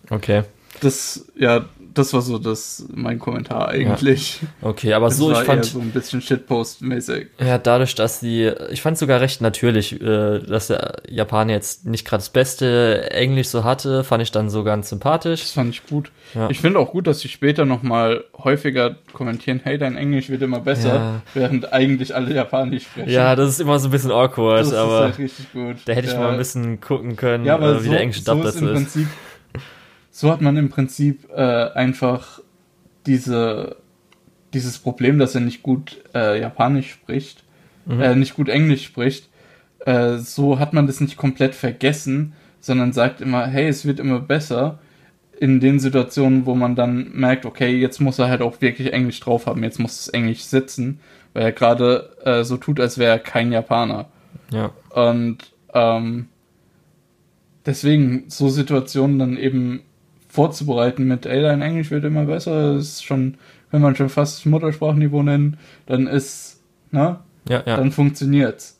okay. 0.09 0.43
Das, 0.79 1.27
ja, 1.35 1.65
das 1.93 2.13
war 2.13 2.21
so 2.21 2.37
das 2.37 2.85
mein 2.93 3.19
Kommentar 3.19 3.69
eigentlich. 3.69 4.41
Ja. 4.41 4.69
Okay, 4.69 4.93
aber 4.93 5.07
das 5.07 5.17
so 5.17 5.31
ich 5.31 5.39
fand 5.39 5.65
so 5.65 5.79
ein 5.79 5.91
bisschen 5.91 6.21
Shitpost-mäßig. 6.21 7.27
Ja, 7.39 7.57
dadurch, 7.57 7.95
dass 7.95 8.19
die, 8.19 8.51
ich 8.71 8.81
fand 8.81 8.97
sogar 8.97 9.19
recht 9.21 9.41
natürlich, 9.41 10.01
äh, 10.01 10.39
dass 10.39 10.67
der 10.67 11.01
Japaner 11.09 11.53
jetzt 11.53 11.85
nicht 11.85 12.05
gerade 12.05 12.21
das 12.21 12.29
beste 12.29 13.11
Englisch 13.11 13.47
so 13.47 13.63
hatte, 13.63 14.03
fand 14.03 14.23
ich 14.23 14.31
dann 14.31 14.49
so 14.49 14.63
ganz 14.63 14.89
sympathisch. 14.89 15.41
Das 15.41 15.51
fand 15.51 15.69
ich 15.71 15.85
gut. 15.85 16.11
Ja. 16.33 16.49
Ich 16.49 16.59
finde 16.59 16.79
auch 16.79 16.91
gut, 16.91 17.07
dass 17.07 17.19
sie 17.19 17.29
später 17.29 17.65
noch 17.65 17.83
mal 17.83 18.23
häufiger 18.37 18.95
kommentieren, 19.13 19.59
hey, 19.63 19.77
dein 19.77 19.97
Englisch 19.97 20.29
wird 20.29 20.41
immer 20.41 20.61
besser, 20.61 20.95
ja. 20.95 21.21
während 21.33 21.73
eigentlich 21.73 22.15
alle 22.15 22.33
Japanisch 22.33 22.83
sprechen. 22.83 23.09
Ja, 23.09 23.35
das 23.35 23.49
ist 23.49 23.59
immer 23.59 23.79
so 23.79 23.89
ein 23.89 23.91
bisschen 23.91 24.11
awkward, 24.11 24.61
das 24.61 24.73
aber 24.73 24.99
ist 24.99 25.03
halt 25.03 25.19
richtig 25.19 25.51
gut. 25.51 25.75
da 25.85 25.93
hätte 25.93 26.07
ich 26.07 26.15
mal 26.15 26.31
ein 26.31 26.37
bisschen 26.37 26.79
gucken 26.79 27.15
können, 27.15 27.45
ja, 27.45 27.55
aber 27.55 27.75
äh, 27.75 27.79
wie 27.81 27.85
so, 27.85 27.91
der 27.91 28.01
englische 28.01 28.23
Dub 28.23 28.37
so 28.37 28.43
das 28.43 28.55
ist. 28.55 28.61
Im 28.61 28.73
Prinzip 28.73 29.07
so 30.11 30.29
hat 30.29 30.41
man 30.41 30.57
im 30.57 30.69
Prinzip 30.69 31.29
äh, 31.33 31.69
einfach 31.71 32.41
diese, 33.05 33.77
dieses 34.53 34.77
Problem, 34.77 35.17
dass 35.17 35.33
er 35.35 35.41
nicht 35.41 35.63
gut 35.63 36.03
äh, 36.13 36.39
Japanisch 36.39 36.91
spricht, 36.91 37.43
mhm. 37.85 38.01
äh, 38.01 38.15
nicht 38.15 38.35
gut 38.35 38.49
Englisch 38.49 38.83
spricht. 38.83 39.29
Äh, 39.85 40.17
so 40.17 40.59
hat 40.59 40.73
man 40.73 40.85
das 40.85 40.99
nicht 40.99 41.17
komplett 41.17 41.55
vergessen, 41.55 42.33
sondern 42.59 42.93
sagt 42.93 43.21
immer, 43.21 43.47
hey, 43.47 43.67
es 43.67 43.85
wird 43.85 43.99
immer 43.99 44.19
besser. 44.19 44.79
In 45.39 45.59
den 45.59 45.79
Situationen, 45.79 46.45
wo 46.45 46.53
man 46.53 46.75
dann 46.75 47.11
merkt, 47.13 47.45
okay, 47.45 47.75
jetzt 47.75 47.99
muss 47.99 48.19
er 48.19 48.29
halt 48.29 48.41
auch 48.41 48.61
wirklich 48.61 48.93
Englisch 48.93 49.19
drauf 49.21 49.47
haben, 49.47 49.63
jetzt 49.63 49.79
muss 49.79 49.97
das 49.97 50.09
Englisch 50.09 50.43
sitzen, 50.43 50.99
weil 51.33 51.43
er 51.43 51.51
gerade 51.51 52.15
äh, 52.23 52.43
so 52.43 52.57
tut, 52.57 52.79
als 52.79 52.99
wäre 52.99 53.13
er 53.13 53.19
kein 53.19 53.51
Japaner. 53.51 54.09
Ja. 54.51 54.71
Und 54.89 55.37
ähm, 55.73 56.27
deswegen 57.65 58.25
so 58.27 58.49
Situationen 58.49 59.17
dann 59.17 59.37
eben 59.37 59.81
vorzubereiten 60.31 61.03
mit, 61.03 61.25
ey, 61.25 61.41
dein 61.41 61.61
Englisch 61.61 61.91
wird 61.91 62.05
immer 62.05 62.25
besser, 62.25 62.75
das 62.75 62.85
ist 62.85 63.03
schon, 63.03 63.37
wenn 63.69 63.81
man 63.81 63.95
schon 63.95 64.09
fast 64.09 64.45
Muttersprachniveau 64.45 65.23
nennen, 65.23 65.57
dann 65.85 66.07
ist, 66.07 66.61
ne? 66.91 67.19
Ja, 67.49 67.63
ja. 67.65 67.75
Dann 67.75 67.91
funktioniert's. 67.91 68.79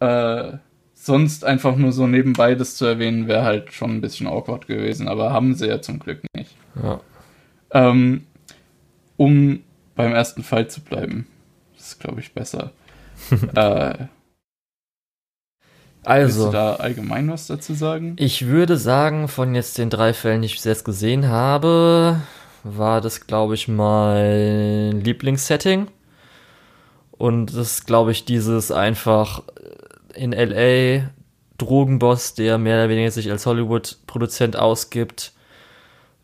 Äh, 0.00 0.54
sonst 0.94 1.44
einfach 1.44 1.76
nur 1.76 1.92
so 1.92 2.06
nebenbei 2.06 2.54
das 2.54 2.76
zu 2.76 2.86
erwähnen, 2.86 3.28
wäre 3.28 3.44
halt 3.44 3.72
schon 3.72 3.92
ein 3.92 4.00
bisschen 4.00 4.26
awkward 4.26 4.66
gewesen, 4.66 5.06
aber 5.06 5.32
haben 5.32 5.54
sie 5.54 5.68
ja 5.68 5.80
zum 5.80 6.00
Glück 6.00 6.22
nicht. 6.34 6.56
Ja. 6.82 7.00
Ähm, 7.70 8.24
um 9.16 9.60
beim 9.94 10.12
ersten 10.12 10.42
Fall 10.42 10.68
zu 10.68 10.80
bleiben. 10.80 11.26
Das 11.76 11.88
ist, 11.88 12.00
glaube 12.00 12.20
ich, 12.20 12.32
besser. 12.32 12.72
äh, 13.54 14.06
also, 16.04 16.44
Willst 16.44 16.48
du 16.48 16.56
da 16.56 16.74
allgemein 16.76 17.30
was 17.30 17.46
dazu 17.46 17.74
sagen? 17.74 18.16
Ich 18.18 18.46
würde 18.46 18.76
sagen, 18.76 19.28
von 19.28 19.54
jetzt 19.54 19.78
den 19.78 19.90
drei 19.90 20.12
Fällen, 20.12 20.42
die 20.42 20.46
ich 20.46 20.54
bis 20.54 20.64
jetzt 20.64 20.84
gesehen 20.84 21.28
habe, 21.28 22.20
war 22.62 23.00
das, 23.00 23.26
glaube 23.26 23.54
ich, 23.54 23.68
mein 23.68 25.00
Lieblingssetting. 25.00 25.88
Und 27.12 27.46
das 27.46 27.72
ist, 27.72 27.86
glaube 27.86 28.12
ich, 28.12 28.24
dieses 28.24 28.70
einfach 28.70 29.42
in 30.14 30.32
LA 30.32 31.10
Drogenboss, 31.58 32.34
der 32.34 32.58
mehr 32.58 32.76
oder 32.76 32.88
weniger 32.88 33.10
sich 33.10 33.30
als 33.30 33.46
Hollywood-Produzent 33.46 34.56
ausgibt, 34.56 35.32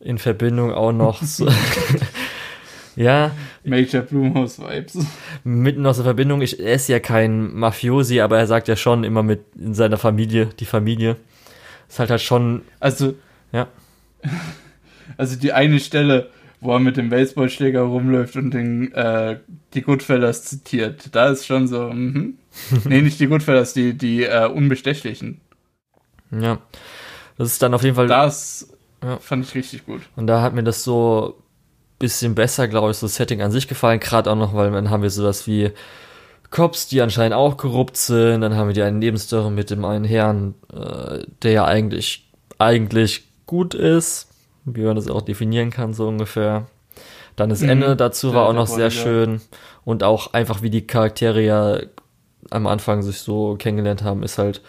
in 0.01 0.19
Verbindung 0.19 0.73
auch 0.73 0.93
noch 0.93 1.23
so, 1.23 1.47
ja. 3.01 3.31
Major 3.65 4.03
Blumhouse 4.03 4.59
Vibes. 4.59 4.99
Mitten 5.43 5.87
aus 5.87 5.97
der 5.97 6.05
Verbindung. 6.05 6.43
Ich, 6.43 6.61
er 6.61 6.75
ist 6.75 6.89
ja 6.89 7.01
kein 7.01 7.55
Mafiosi, 7.55 8.21
aber 8.21 8.39
er 8.39 8.47
sagt 8.47 8.69
ja 8.69 8.77
schon 8.77 9.05
immer 9.05 9.23
mit 9.23 9.41
in 9.59 9.75
seiner 9.75 9.97
Familie, 9.97 10.51
die 10.59 10.67
Familie. 10.67 11.17
Ist 11.89 11.99
halt 11.99 12.11
halt 12.11 12.21
schon. 12.21 12.63
Also. 12.79 13.15
Ja. 13.53 13.69
Also 15.17 15.37
die 15.37 15.53
eine 15.53 15.81
Stelle, 15.81 16.31
wo 16.61 16.73
er 16.73 16.79
mit 16.79 16.97
dem 16.97 17.11
Baseballschläger 17.11 17.83
rumläuft 17.83 18.37
und 18.37 18.53
den, 18.53 18.93
äh, 18.95 19.39
die 19.75 19.83
Goodfellas 19.83 20.45
zitiert, 20.45 21.15
da 21.15 21.31
ist 21.31 21.47
schon 21.47 21.67
so, 21.67 21.93
mhm. 21.93 22.39
nee, 22.85 23.03
nicht 23.03 23.21
die 23.21 23.27
Goodfellas, 23.27 23.75
die, 23.75 23.93
die 23.93 24.23
äh, 24.23 24.47
Unbestechlichen. 24.47 25.41
Ja. 26.31 26.59
Das 27.37 27.49
ist 27.49 27.61
dann 27.61 27.75
auf 27.75 27.83
jeden 27.83 27.97
Fall. 27.97 28.07
Das 28.07 28.73
ja. 29.03 29.19
fand 29.19 29.45
ich 29.45 29.55
richtig 29.55 29.85
gut. 29.85 30.03
Und 30.17 30.27
da 30.27 30.41
hat 30.41 30.55
mir 30.55 30.63
das 30.63 30.85
so 30.85 31.40
bisschen 32.01 32.35
besser, 32.35 32.67
glaube 32.67 32.91
ich, 32.91 32.97
so 32.97 33.07
das 33.07 33.15
Setting 33.15 33.43
an 33.43 33.53
sich 33.53 33.69
gefallen. 33.69 34.01
Gerade 34.01 34.33
auch 34.33 34.37
noch, 34.37 34.55
weil 34.55 34.73
dann 34.73 34.91
haben 34.91 35.05
wir 35.05 35.11
sowas 35.11 35.47
wie 35.47 35.71
Cops, 36.51 36.89
die 36.89 37.01
anscheinend 37.01 37.35
auch 37.35 37.57
korrupt 37.57 37.97
sind. 37.97 38.41
Dann 38.41 38.57
haben 38.57 38.67
wir 38.67 38.75
die 38.75 38.83
eine 38.83 38.99
Nebenstory 38.99 39.51
mit 39.51 39.71
dem 39.71 39.85
einen 39.85 40.05
Herrn, 40.05 40.55
äh, 40.73 41.25
der 41.43 41.53
ja 41.53 41.65
eigentlich, 41.67 42.29
eigentlich 42.59 43.29
gut 43.47 43.75
ist, 43.75 44.29
wie 44.65 44.83
man 44.83 44.97
das 44.97 45.09
auch 45.09 45.23
definieren 45.23 45.71
kann, 45.71 45.95
so 45.95 46.09
ungefähr. 46.09 46.67
Dann 47.37 47.51
das 47.51 47.61
mhm. 47.61 47.69
Ende 47.69 47.97
dazu 47.97 48.35
war 48.35 48.49
auch 48.49 48.53
noch 48.55 48.67
sehr 48.67 48.91
schön. 48.91 49.41
Und 49.85 50.03
auch 50.03 50.33
einfach, 50.33 50.63
wie 50.63 50.71
die 50.71 50.87
Charaktere 50.87 51.43
ja 51.43 51.79
am 52.51 52.67
Anfang 52.67 53.03
sich 53.03 53.19
so 53.19 53.57
kennengelernt 53.57 54.03
haben, 54.03 54.23
ist 54.23 54.39
halt 54.39 54.63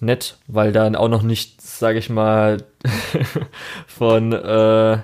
nett, 0.00 0.38
weil 0.46 0.72
dann 0.72 0.94
auch 0.94 1.08
noch 1.08 1.22
nicht, 1.22 1.60
sage 1.60 1.98
ich 1.98 2.08
mal, 2.08 2.58
von 3.86 4.32
äh, 4.32 4.98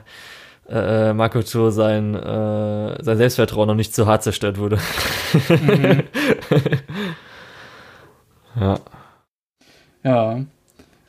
äh, 0.69 1.13
Makoto 1.13 1.71
sein, 1.71 2.15
äh, 2.15 3.03
sein 3.03 3.17
Selbstvertrauen 3.17 3.69
noch 3.69 3.75
nicht 3.75 3.95
zu 3.95 4.07
hart 4.07 4.23
zerstört 4.23 4.59
wurde. 4.59 4.79
Mhm. 5.49 6.03
ja. 8.61 8.81
Ja. 10.03 10.41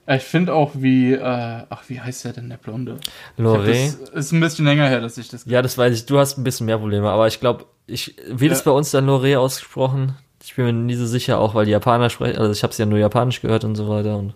Ich 0.07 0.23
finde 0.23 0.53
auch, 0.53 0.71
wie, 0.75 1.13
äh, 1.13 1.19
ach, 1.21 1.83
wie 1.87 1.99
heißt 1.99 2.25
der 2.25 2.33
denn, 2.33 2.49
der 2.49 2.57
Blonde? 2.57 2.97
Loré. 3.39 3.95
Ist 4.13 4.31
ein 4.31 4.39
bisschen 4.39 4.65
länger 4.65 4.87
her, 4.87 5.01
dass 5.01 5.17
ich 5.17 5.29
das. 5.29 5.45
Ja, 5.45 5.63
das 5.63 5.77
weiß 5.77 5.93
ich. 5.95 6.05
Du 6.05 6.19
hast 6.19 6.37
ein 6.37 6.43
bisschen 6.43 6.67
mehr 6.67 6.77
Probleme, 6.77 7.09
aber 7.09 7.27
ich 7.27 7.39
glaube, 7.39 7.65
ich, 7.87 8.15
wird 8.27 8.51
es 8.51 8.63
bei 8.63 8.71
uns 8.71 8.91
dann 8.91 9.07
Loré 9.07 9.37
ausgesprochen? 9.37 10.15
Ich 10.43 10.55
bin 10.55 10.65
mir 10.65 10.73
nie 10.73 10.95
so 10.95 11.07
sicher, 11.07 11.39
auch 11.39 11.55
weil 11.55 11.65
die 11.65 11.71
Japaner 11.71 12.11
sprechen. 12.11 12.37
Also 12.37 12.51
ich 12.51 12.61
habe 12.61 12.71
es 12.71 12.77
ja 12.77 12.85
nur 12.85 12.99
japanisch 12.99 13.41
gehört 13.41 13.63
und 13.63 13.75
so 13.75 13.89
weiter. 13.89 14.17
Und 14.17 14.35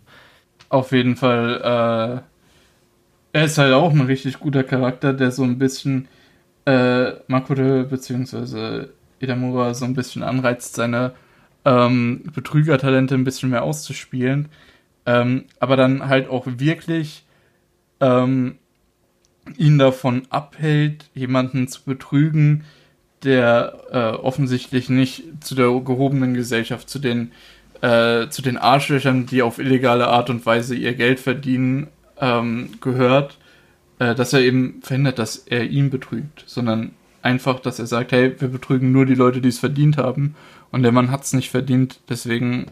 Auf 0.70 0.92
jeden 0.92 1.16
Fall, 1.16 2.24
äh, 2.24 2.39
er 3.34 3.46
ist 3.46 3.58
halt 3.58 3.74
auch 3.74 3.92
ein 3.92 4.02
richtig 4.02 4.40
guter 4.40 4.64
Charakter, 4.64 5.14
der 5.14 5.32
so 5.32 5.44
ein 5.44 5.60
bisschen 5.60 6.08
äh, 6.66 7.12
Makoto 7.28 7.84
bzw. 7.84 8.88
Idamura 9.20 9.74
so 9.74 9.86
ein 9.86 9.94
bisschen 9.94 10.24
anreizt, 10.24 10.76
seine 10.76 11.14
ähm, 11.66 12.24
Betrügertalente 12.34 13.16
ein 13.16 13.24
bisschen 13.24 13.50
mehr 13.50 13.64
auszuspielen. 13.64 14.50
Ähm, 15.06 15.46
aber 15.60 15.76
dann 15.76 16.08
halt 16.08 16.30
auch 16.30 16.46
wirklich 16.46 17.26
ähm, 18.00 18.58
ihn 19.58 19.78
davon 19.78 20.24
abhält, 20.30 21.10
jemanden 21.14 21.68
zu 21.68 21.84
betrügen, 21.84 22.64
der 23.24 23.80
äh, 23.92 23.98
offensichtlich 24.18 24.90
nicht 24.90 25.24
zu 25.42 25.56
der 25.56 25.68
gehobenen 25.82 26.34
Gesellschaft, 26.34 26.90
zu 26.90 27.00
den, 27.00 27.32
äh, 27.82 28.30
zu 28.30 28.42
den 28.42 28.58
Arschlöchern, 28.58 29.26
die 29.26 29.42
auf 29.42 29.60
illegale 29.60 30.08
Art 30.08 30.30
und 30.30 30.46
Weise 30.46 30.76
ihr 30.76 30.94
Geld 30.94 31.20
verdienen, 31.20 31.88
ähm, 32.20 32.70
gehört, 32.82 33.38
äh, 34.00 34.16
dass 34.16 34.34
er 34.34 34.42
eben 34.42 34.82
verhindert, 34.82 35.20
dass 35.20 35.38
er 35.38 35.66
ihn 35.66 35.90
betrügt, 35.90 36.44
sondern 36.46 36.92
einfach, 37.22 37.60
dass 37.60 37.80
er 37.80 37.88
sagt, 37.88 38.12
hey, 38.12 38.34
wir 38.40 38.48
betrügen 38.48 38.92
nur 38.92 39.06
die 39.06 39.16
Leute, 39.16 39.42
die 39.42 39.50
es 39.50 39.60
verdient 39.60 39.98
haben 39.98 40.36
und 40.72 40.84
der 40.84 40.92
Mann 40.92 41.12
hat 41.12 41.24
es 41.24 41.34
nicht 41.34 41.50
verdient, 41.50 42.00
deswegen 42.10 42.68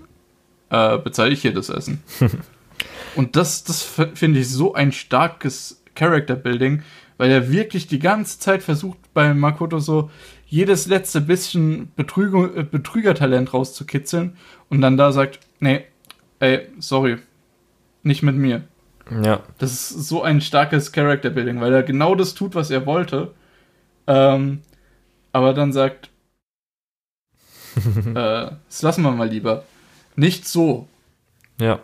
äh, 0.69 0.97
bezahle 0.97 1.31
ich 1.31 1.41
hier 1.41 1.53
das 1.53 1.69
Essen. 1.69 2.01
und 3.15 3.35
das, 3.35 3.63
das 3.63 3.83
finde 4.13 4.39
ich 4.39 4.49
so 4.49 4.73
ein 4.73 4.91
starkes 4.91 5.81
Character 5.95 6.35
Building, 6.35 6.83
weil 7.17 7.31
er 7.31 7.51
wirklich 7.51 7.87
die 7.87 7.99
ganze 7.99 8.39
Zeit 8.39 8.63
versucht, 8.63 8.99
bei 9.13 9.33
Makoto 9.33 9.79
so 9.79 10.11
jedes 10.47 10.87
letzte 10.87 11.19
bisschen 11.19 11.91
Betrüger, 11.95 12.55
äh, 12.55 12.63
Betrügertalent 12.63 13.53
rauszukitzeln 13.53 14.37
und 14.69 14.81
dann 14.81 14.97
da 14.97 15.11
sagt, 15.11 15.39
nee, 15.59 15.83
ey, 16.39 16.67
sorry, 16.79 17.17
nicht 18.03 18.23
mit 18.23 18.35
mir. 18.35 18.63
Ja. 19.23 19.41
Das 19.57 19.71
ist 19.71 19.89
so 20.07 20.21
ein 20.21 20.41
starkes 20.41 20.91
Character 20.91 21.29
Building, 21.29 21.61
weil 21.61 21.73
er 21.73 21.83
genau 21.83 22.15
das 22.15 22.33
tut, 22.33 22.55
was 22.55 22.69
er 22.69 22.85
wollte. 22.85 23.33
Ähm, 24.05 24.61
aber 25.31 25.53
dann 25.53 25.73
sagt, 25.73 26.09
äh, 27.75 28.13
das 28.13 28.81
lassen 28.81 29.03
wir 29.03 29.11
mal 29.11 29.29
lieber. 29.29 29.63
Nicht 30.15 30.47
so. 30.47 30.87
Ja. 31.59 31.79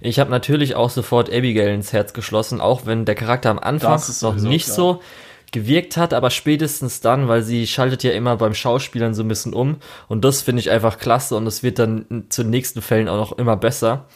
Ich 0.00 0.18
habe 0.18 0.30
natürlich 0.30 0.74
auch 0.74 0.90
sofort 0.90 1.32
Abigail 1.32 1.74
ins 1.74 1.92
Herz 1.92 2.12
geschlossen, 2.12 2.60
auch 2.60 2.86
wenn 2.86 3.04
der 3.04 3.14
Charakter 3.14 3.50
am 3.50 3.58
Anfang 3.58 4.00
noch 4.22 4.34
nicht 4.36 4.66
klar. 4.66 4.76
so 4.76 5.02
gewirkt 5.50 5.96
hat, 5.96 6.12
aber 6.12 6.30
spätestens 6.30 7.00
dann, 7.00 7.28
weil 7.28 7.42
sie 7.42 7.66
schaltet 7.66 8.02
ja 8.02 8.10
immer 8.10 8.36
beim 8.36 8.54
Schauspielern 8.54 9.14
so 9.14 9.22
ein 9.22 9.28
bisschen 9.28 9.54
um 9.54 9.76
und 10.08 10.24
das 10.24 10.42
finde 10.42 10.60
ich 10.60 10.70
einfach 10.70 10.98
klasse 10.98 11.36
und 11.36 11.46
es 11.46 11.62
wird 11.62 11.78
dann 11.78 12.24
zu 12.28 12.42
den 12.42 12.50
nächsten 12.50 12.82
Fällen 12.82 13.08
auch 13.08 13.16
noch 13.16 13.38
immer 13.38 13.56
besser. 13.56 14.06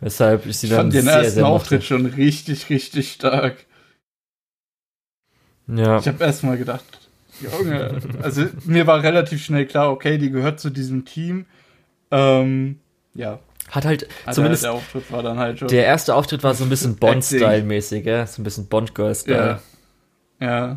Weshalb 0.00 0.46
ich 0.46 0.58
sie 0.58 0.66
ich 0.66 0.70
dann 0.70 0.80
fand 0.82 0.94
den 0.94 1.02
sehr, 1.02 1.14
ersten 1.14 1.34
sehr 1.34 1.46
Auftritt 1.46 1.84
schon 1.84 2.06
richtig, 2.06 2.70
richtig 2.70 3.12
stark. 3.12 3.66
Ja. 5.66 5.98
Ich 5.98 6.08
habe 6.08 6.24
erst 6.24 6.42
mal 6.42 6.56
gedacht, 6.56 6.84
Junge, 7.40 8.00
also 8.22 8.46
mir 8.64 8.86
war 8.86 9.02
relativ 9.02 9.44
schnell 9.44 9.66
klar, 9.66 9.90
okay, 9.90 10.18
die 10.18 10.30
gehört 10.30 10.60
zu 10.60 10.70
diesem 10.70 11.04
Team. 11.04 11.46
Ähm, 12.10 12.80
ja. 13.14 13.38
Hat 13.70 13.84
halt 13.84 14.08
also 14.26 14.38
zumindest 14.38 14.64
der 14.64 14.72
Auftritt 14.72 15.12
war 15.12 15.22
dann 15.22 15.38
halt 15.38 15.60
schon. 15.60 15.68
Der 15.68 15.84
erste 15.84 16.14
Auftritt 16.14 16.42
war 16.42 16.54
so 16.54 16.64
ein 16.64 16.70
bisschen 16.70 16.96
Bond-Style-mäßig, 16.96 18.04
ja? 18.04 18.26
so 18.26 18.40
ein 18.40 18.44
bisschen 18.44 18.66
Bond-Girl-Style. 18.66 19.60
Ja. 20.40 20.46
ja. 20.46 20.76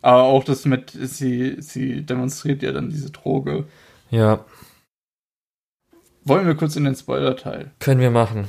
Aber 0.00 0.22
auch 0.22 0.44
das 0.44 0.64
mit, 0.64 0.90
sie, 0.90 1.56
sie 1.60 2.02
demonstriert 2.02 2.62
ja 2.62 2.72
dann 2.72 2.88
diese 2.88 3.10
Droge. 3.10 3.64
Ja. 4.10 4.44
Wollen 6.24 6.46
wir 6.46 6.54
kurz 6.54 6.76
in 6.76 6.84
den 6.84 6.94
Spoiler-Teil? 6.94 7.70
Können 7.80 8.00
wir 8.00 8.10
machen. 8.10 8.48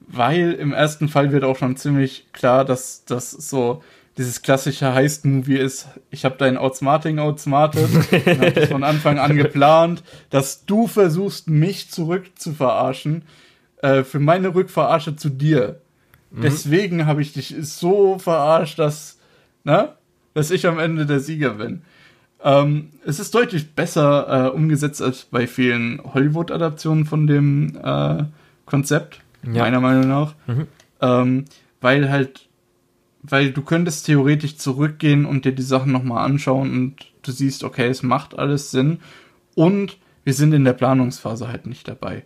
Weil 0.00 0.52
im 0.52 0.72
ersten 0.72 1.08
Fall 1.08 1.32
wird 1.32 1.44
auch 1.44 1.58
schon 1.58 1.76
ziemlich 1.76 2.32
klar, 2.32 2.64
dass 2.64 3.04
das 3.04 3.30
so 3.30 3.82
dieses 4.16 4.42
klassische 4.42 4.94
Heist-Movie 4.94 5.56
ist, 5.56 5.86
ich 6.10 6.24
habe 6.24 6.36
deinen 6.36 6.56
Outsmarting 6.56 7.18
outsmartet, 7.18 7.88
habe 8.12 8.52
das 8.52 8.68
von 8.68 8.82
Anfang 8.82 9.18
an 9.18 9.36
geplant, 9.36 10.02
dass 10.30 10.64
du 10.64 10.88
versuchst, 10.88 11.48
mich 11.48 11.90
zurück 11.90 12.24
zu 12.36 12.52
verarschen, 12.52 13.22
äh, 13.82 14.02
für 14.02 14.18
meine 14.18 14.54
Rückverarsche 14.54 15.14
zu 15.14 15.28
dir. 15.28 15.80
Mhm. 16.30 16.42
Deswegen 16.42 17.06
habe 17.06 17.22
ich 17.22 17.32
dich 17.32 17.54
so 17.60 18.18
verarscht, 18.18 18.78
dass, 18.78 19.18
ne, 19.62 19.94
dass 20.34 20.50
ich 20.50 20.66
am 20.66 20.80
Ende 20.80 21.06
der 21.06 21.20
Sieger 21.20 21.50
bin. 21.50 21.82
Ähm, 22.42 22.90
es 23.04 23.18
ist 23.18 23.34
deutlich 23.34 23.74
besser 23.74 24.46
äh, 24.46 24.50
umgesetzt 24.50 25.02
als 25.02 25.24
bei 25.24 25.46
vielen 25.46 26.00
Hollywood-Adaptionen 26.02 27.04
von 27.04 27.26
dem 27.26 27.76
äh, 27.82 28.24
Konzept, 28.64 29.20
ja. 29.44 29.62
meiner 29.62 29.80
Meinung 29.80 30.08
nach. 30.08 30.34
Mhm. 30.46 30.66
Ähm, 31.00 31.44
weil 31.80 32.10
halt, 32.10 32.48
weil 33.22 33.50
du 33.50 33.62
könntest 33.62 34.06
theoretisch 34.06 34.56
zurückgehen 34.56 35.26
und 35.26 35.44
dir 35.44 35.52
die 35.52 35.62
Sachen 35.62 35.92
nochmal 35.92 36.24
anschauen 36.24 36.70
und 36.70 36.96
du 37.22 37.32
siehst, 37.32 37.64
okay, 37.64 37.88
es 37.88 38.02
macht 38.02 38.38
alles 38.38 38.70
Sinn. 38.70 39.00
Und 39.54 39.98
wir 40.24 40.34
sind 40.34 40.52
in 40.52 40.64
der 40.64 40.72
Planungsphase 40.74 41.48
halt 41.48 41.66
nicht 41.66 41.88
dabei. 41.88 42.24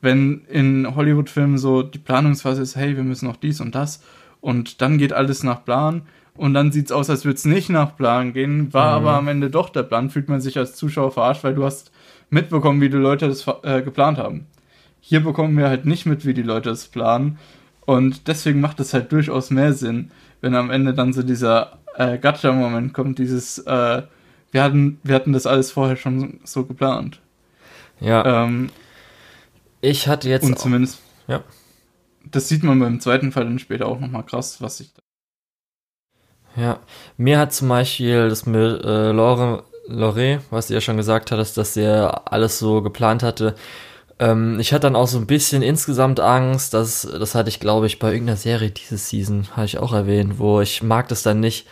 Wenn 0.00 0.42
in 0.46 0.94
Hollywood-Filmen 0.94 1.58
so 1.58 1.82
die 1.82 1.98
Planungsphase 1.98 2.62
ist, 2.62 2.76
hey, 2.76 2.96
wir 2.96 3.02
müssen 3.02 3.26
noch 3.26 3.36
dies 3.36 3.60
und 3.60 3.74
das 3.74 4.02
und 4.40 4.80
dann 4.80 4.96
geht 4.96 5.12
alles 5.12 5.42
nach 5.42 5.64
Plan, 5.64 6.02
und 6.36 6.54
dann 6.54 6.72
sieht 6.72 6.86
es 6.86 6.92
aus, 6.92 7.10
als 7.10 7.24
würde 7.24 7.36
es 7.36 7.44
nicht 7.44 7.70
nach 7.70 7.96
Plan 7.96 8.32
gehen, 8.32 8.72
war 8.72 8.98
mhm. 8.98 9.06
aber 9.06 9.18
am 9.18 9.28
Ende 9.28 9.50
doch 9.50 9.68
der 9.68 9.82
Plan, 9.82 10.10
fühlt 10.10 10.28
man 10.28 10.40
sich 10.40 10.58
als 10.58 10.74
Zuschauer 10.74 11.12
verarscht, 11.12 11.44
weil 11.44 11.54
du 11.54 11.64
hast 11.64 11.90
mitbekommen, 12.30 12.80
wie 12.80 12.90
die 12.90 12.96
Leute 12.96 13.28
das 13.28 13.46
äh, 13.62 13.82
geplant 13.82 14.18
haben. 14.18 14.46
Hier 15.00 15.20
bekommen 15.20 15.56
wir 15.56 15.68
halt 15.68 15.86
nicht 15.86 16.06
mit, 16.06 16.26
wie 16.26 16.34
die 16.34 16.42
Leute 16.42 16.70
es 16.70 16.88
planen 16.88 17.38
und 17.86 18.28
deswegen 18.28 18.60
macht 18.60 18.80
es 18.80 18.94
halt 18.94 19.10
durchaus 19.12 19.50
mehr 19.50 19.72
Sinn, 19.72 20.10
wenn 20.40 20.54
am 20.54 20.70
Ende 20.70 20.94
dann 20.94 21.12
so 21.12 21.22
dieser 21.22 21.78
äh, 21.96 22.18
Gacha-Moment 22.18 22.94
kommt, 22.94 23.18
dieses 23.18 23.58
äh, 23.58 24.02
wir 24.52 24.62
hatten, 24.62 24.98
wir 25.02 25.14
hatten 25.14 25.32
das 25.32 25.46
alles 25.46 25.70
vorher 25.70 25.96
schon 25.96 26.40
so 26.44 26.64
geplant. 26.64 27.20
Ja. 28.00 28.44
Ähm, 28.44 28.70
ich 29.80 30.08
hatte 30.08 30.28
jetzt. 30.28 30.44
Und 30.44 30.58
zumindest. 30.58 31.00
Ja. 31.28 31.42
Das 32.24 32.48
sieht 32.48 32.62
man 32.62 32.78
beim 32.78 33.00
zweiten 33.00 33.32
Fall 33.32 33.44
dann 33.44 33.58
später 33.58 33.86
auch 33.86 33.98
nochmal 33.98 34.24
krass, 34.24 34.60
was 34.60 34.78
sich 34.78 34.92
ja, 36.56 36.78
mir 37.16 37.38
hat 37.38 37.52
zum 37.52 37.68
Beispiel 37.68 38.28
das 38.28 38.46
mit 38.46 38.84
äh, 38.84 39.12
Lore 39.12 39.64
Loré, 39.88 40.38
was 40.50 40.68
du 40.68 40.74
ja 40.74 40.80
schon 40.80 40.96
gesagt 40.96 41.32
hattest, 41.32 41.56
dass 41.56 41.76
er 41.76 42.32
alles 42.32 42.58
so 42.58 42.80
geplant 42.80 43.22
hatte. 43.22 43.54
Ähm, 44.18 44.60
ich 44.60 44.72
hatte 44.72 44.82
dann 44.82 44.96
auch 44.96 45.08
so 45.08 45.18
ein 45.18 45.26
bisschen 45.26 45.62
insgesamt 45.62 46.20
Angst, 46.20 46.74
dass, 46.74 47.02
das 47.02 47.34
hatte 47.34 47.48
ich 47.48 47.58
glaube 47.58 47.86
ich 47.86 47.98
bei 47.98 48.12
irgendeiner 48.12 48.36
Serie 48.36 48.70
diese 48.70 48.98
Season, 48.98 49.48
habe 49.56 49.66
ich 49.66 49.78
auch 49.78 49.92
erwähnt, 49.92 50.38
wo 50.38 50.60
ich 50.60 50.82
mag 50.82 51.08
das 51.08 51.22
dann 51.22 51.40
nicht. 51.40 51.66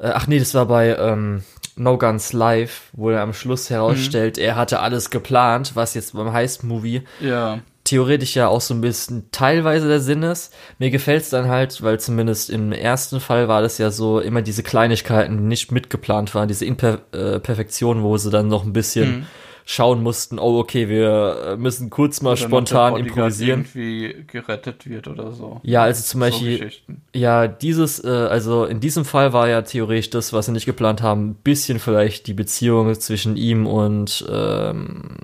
Äh, 0.00 0.10
ach 0.14 0.26
nee, 0.26 0.38
das 0.38 0.54
war 0.54 0.66
bei 0.66 0.96
ähm, 0.96 1.44
No 1.76 1.98
Guns 1.98 2.32
Live, 2.32 2.88
wo 2.92 3.10
er 3.10 3.22
am 3.22 3.34
Schluss 3.34 3.70
herausstellt, 3.70 4.36
mhm. 4.36 4.42
er 4.42 4.56
hatte 4.56 4.80
alles 4.80 5.10
geplant, 5.10 5.72
was 5.74 5.94
jetzt 5.94 6.14
beim 6.14 6.32
Heist-Movie 6.32 7.02
ja. 7.20 7.60
Theoretisch 7.84 8.34
ja 8.34 8.48
auch 8.48 8.60
so 8.60 8.74
ein 8.74 8.80
bisschen 8.80 9.28
teilweise 9.30 9.88
der 9.88 10.00
Sinn 10.00 10.22
ist. 10.22 10.52
Mir 10.78 10.90
gefällt's 10.90 11.30
dann 11.30 11.48
halt, 11.48 11.82
weil 11.82 12.00
zumindest 12.00 12.50
im 12.50 12.72
ersten 12.72 13.20
Fall 13.20 13.46
war 13.46 13.62
das 13.62 13.78
ja 13.78 13.90
so 13.90 14.20
immer 14.20 14.42
diese 14.42 14.62
Kleinigkeiten, 14.62 15.36
die 15.36 15.44
nicht 15.44 15.70
mitgeplant 15.70 16.34
waren, 16.34 16.48
diese 16.48 16.64
Imperfektion, 16.64 18.02
wo 18.02 18.16
sie 18.16 18.30
dann 18.30 18.48
noch 18.48 18.64
ein 18.64 18.72
bisschen 18.72 19.18
mhm 19.18 19.26
schauen 19.66 20.02
mussten, 20.02 20.38
oh 20.38 20.58
okay, 20.58 20.88
wir 20.88 21.42
äh, 21.46 21.56
müssen 21.56 21.88
kurz 21.88 22.20
mal 22.20 22.32
oder 22.32 22.36
spontan 22.36 22.96
improvisieren. 22.96 23.60
irgendwie 23.60 24.24
gerettet 24.26 24.88
wird 24.88 25.08
oder 25.08 25.32
so. 25.32 25.60
Ja, 25.62 25.84
also 25.84 26.02
zum 26.02 26.20
Beispiel, 26.20 26.70
ja, 27.14 27.48
dieses, 27.48 28.04
äh, 28.04 28.08
also 28.08 28.66
in 28.66 28.80
diesem 28.80 29.06
Fall 29.06 29.32
war 29.32 29.48
ja 29.48 29.62
theoretisch 29.62 30.10
das, 30.10 30.32
was 30.34 30.46
sie 30.46 30.52
nicht 30.52 30.66
geplant 30.66 31.00
haben, 31.00 31.30
ein 31.30 31.34
bisschen 31.36 31.78
vielleicht 31.78 32.26
die 32.26 32.34
Beziehung 32.34 32.92
zwischen 33.00 33.36
ihm 33.36 33.66
und 33.66 34.26
ähm, 34.30 35.16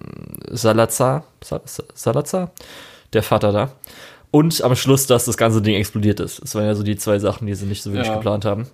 Salazar, 0.49 1.25
Salazar, 1.95 2.53
der 3.13 3.23
Vater 3.23 3.53
da. 3.53 3.73
Und 4.31 4.63
am 4.63 4.77
Schluss, 4.77 5.07
dass 5.07 5.25
das 5.25 5.37
ganze 5.37 5.61
Ding 5.61 5.75
explodiert 5.75 6.21
ist. 6.21 6.41
Das 6.41 6.55
waren 6.55 6.65
ja 6.65 6.75
so 6.75 6.85
die 6.85 6.97
zwei 6.97 7.19
Sachen, 7.19 7.47
die 7.47 7.55
sie 7.55 7.67
nicht 7.67 7.83
so 7.83 7.91
wirklich 7.93 8.09
ja. 8.09 8.15
geplant 8.15 8.45
haben. 8.45 8.69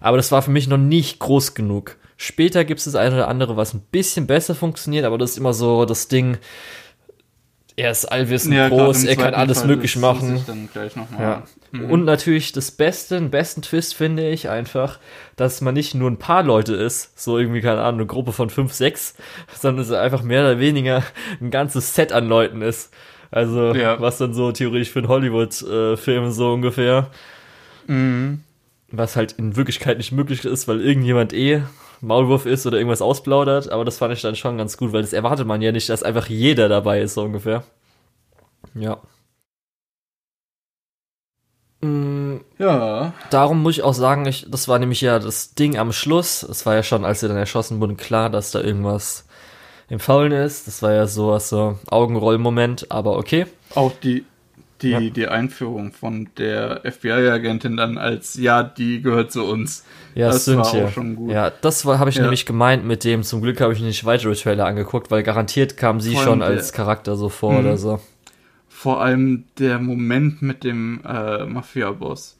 Aber 0.00 0.16
das 0.16 0.32
war 0.32 0.42
für 0.42 0.50
mich 0.50 0.68
noch 0.68 0.78
nicht 0.78 1.18
groß 1.18 1.54
genug. 1.54 1.96
Später 2.20 2.64
gibt 2.64 2.78
es 2.78 2.84
das 2.84 2.96
eine 2.96 3.14
oder 3.14 3.28
andere, 3.28 3.56
was 3.56 3.74
ein 3.74 3.80
bisschen 3.92 4.26
besser 4.26 4.56
funktioniert, 4.56 5.04
aber 5.04 5.18
das 5.18 5.30
ist 5.30 5.38
immer 5.38 5.52
so 5.52 5.84
das 5.84 6.08
Ding, 6.08 6.36
er 7.76 7.92
ist 7.92 8.06
allwissend 8.06 8.56
ja, 8.56 8.68
groß, 8.68 9.04
er 9.04 9.14
kann 9.14 9.34
alles 9.34 9.60
Fall 9.60 9.68
möglich 9.68 9.96
machen. 9.96 10.44
Ja. 11.16 11.44
Mhm. 11.70 11.90
Und 11.92 12.04
natürlich 12.04 12.50
das 12.50 12.72
Beste, 12.72 13.20
den 13.20 13.30
besten 13.30 13.62
Twist 13.62 13.94
finde 13.94 14.28
ich 14.28 14.48
einfach, 14.48 14.98
dass 15.36 15.60
man 15.60 15.74
nicht 15.74 15.94
nur 15.94 16.10
ein 16.10 16.18
paar 16.18 16.42
Leute 16.42 16.74
ist, 16.74 17.16
so 17.16 17.38
irgendwie, 17.38 17.60
keine 17.60 17.82
Ahnung, 17.82 18.00
eine 18.00 18.06
Gruppe 18.06 18.32
von 18.32 18.50
fünf, 18.50 18.72
sechs, 18.72 19.14
sondern 19.54 19.84
es 19.84 19.92
einfach 19.92 20.24
mehr 20.24 20.40
oder 20.40 20.58
weniger 20.58 21.04
ein 21.40 21.52
ganzes 21.52 21.94
Set 21.94 22.12
an 22.12 22.26
Leuten 22.28 22.62
ist. 22.62 22.92
Also, 23.30 23.72
ja. 23.74 24.00
was 24.00 24.18
dann 24.18 24.34
so 24.34 24.50
theoretisch 24.50 24.90
für 24.90 24.98
einen 24.98 25.08
Hollywood-Film 25.08 26.32
so 26.32 26.52
ungefähr. 26.52 27.12
Mhm. 27.86 28.40
Was 28.90 29.14
halt 29.14 29.32
in 29.32 29.54
Wirklichkeit 29.54 29.98
nicht 29.98 30.10
möglich 30.10 30.44
ist, 30.44 30.66
weil 30.66 30.80
irgendjemand 30.80 31.32
eh 31.32 31.62
Maulwurf 32.00 32.46
ist 32.46 32.66
oder 32.66 32.78
irgendwas 32.78 33.02
ausplaudert, 33.02 33.70
aber 33.70 33.84
das 33.84 33.98
fand 33.98 34.12
ich 34.12 34.22
dann 34.22 34.36
schon 34.36 34.58
ganz 34.58 34.76
gut, 34.76 34.92
weil 34.92 35.02
das 35.02 35.12
erwartet 35.12 35.46
man 35.46 35.62
ja 35.62 35.72
nicht, 35.72 35.88
dass 35.88 36.02
einfach 36.02 36.28
jeder 36.28 36.68
dabei 36.68 37.00
ist, 37.00 37.14
so 37.14 37.22
ungefähr. 37.22 37.64
Ja. 38.74 39.00
Mhm, 41.80 42.44
ja. 42.58 43.12
Darum 43.30 43.62
muss 43.62 43.76
ich 43.76 43.82
auch 43.82 43.94
sagen, 43.94 44.26
ich, 44.26 44.46
das 44.48 44.68
war 44.68 44.78
nämlich 44.78 45.00
ja 45.00 45.18
das 45.18 45.54
Ding 45.54 45.78
am 45.78 45.92
Schluss. 45.92 46.42
Es 46.42 46.66
war 46.66 46.74
ja 46.74 46.82
schon, 46.82 47.04
als 47.04 47.20
sie 47.20 47.28
dann 47.28 47.36
erschossen 47.36 47.80
wurden, 47.80 47.96
klar, 47.96 48.30
dass 48.30 48.50
da 48.50 48.60
irgendwas 48.60 49.26
im 49.88 50.00
Faulen 50.00 50.32
ist. 50.32 50.66
Das 50.66 50.82
war 50.82 50.92
ja 50.92 51.06
so 51.06 51.38
so 51.38 51.78
Augenrollmoment, 51.88 52.90
aber 52.90 53.16
okay. 53.16 53.46
Auch 53.74 53.92
die 54.02 54.24
die, 54.82 54.90
ja. 54.90 55.00
die 55.00 55.26
Einführung 55.28 55.92
von 55.92 56.28
der 56.38 56.82
FBI-Agentin 56.84 57.76
dann 57.76 57.98
als, 57.98 58.34
ja, 58.34 58.62
die 58.62 59.02
gehört 59.02 59.32
zu 59.32 59.44
uns. 59.44 59.84
Ja, 60.14 60.28
das 60.28 60.48
war 60.48 60.66
auch 60.66 60.90
schon 60.90 61.16
gut. 61.16 61.32
Ja, 61.32 61.50
das 61.50 61.84
habe 61.84 62.10
ich 62.10 62.16
ja. 62.16 62.22
nämlich 62.22 62.46
gemeint 62.46 62.84
mit 62.84 63.04
dem, 63.04 63.22
zum 63.22 63.42
Glück 63.42 63.60
habe 63.60 63.72
ich 63.72 63.80
nicht 63.80 64.04
weitere 64.04 64.34
Trailer 64.34 64.66
angeguckt, 64.66 65.10
weil 65.10 65.22
garantiert 65.22 65.76
kam 65.76 66.00
sie 66.00 66.16
schon 66.16 66.42
als 66.42 66.72
Charakter 66.72 67.16
so 67.16 67.28
vor 67.28 67.52
mhm. 67.52 67.58
oder 67.58 67.76
so. 67.76 68.00
Vor 68.68 69.00
allem 69.02 69.44
der 69.58 69.80
Moment 69.80 70.42
mit 70.42 70.62
dem 70.62 71.00
äh, 71.04 71.44
Mafia-Boss. 71.44 72.38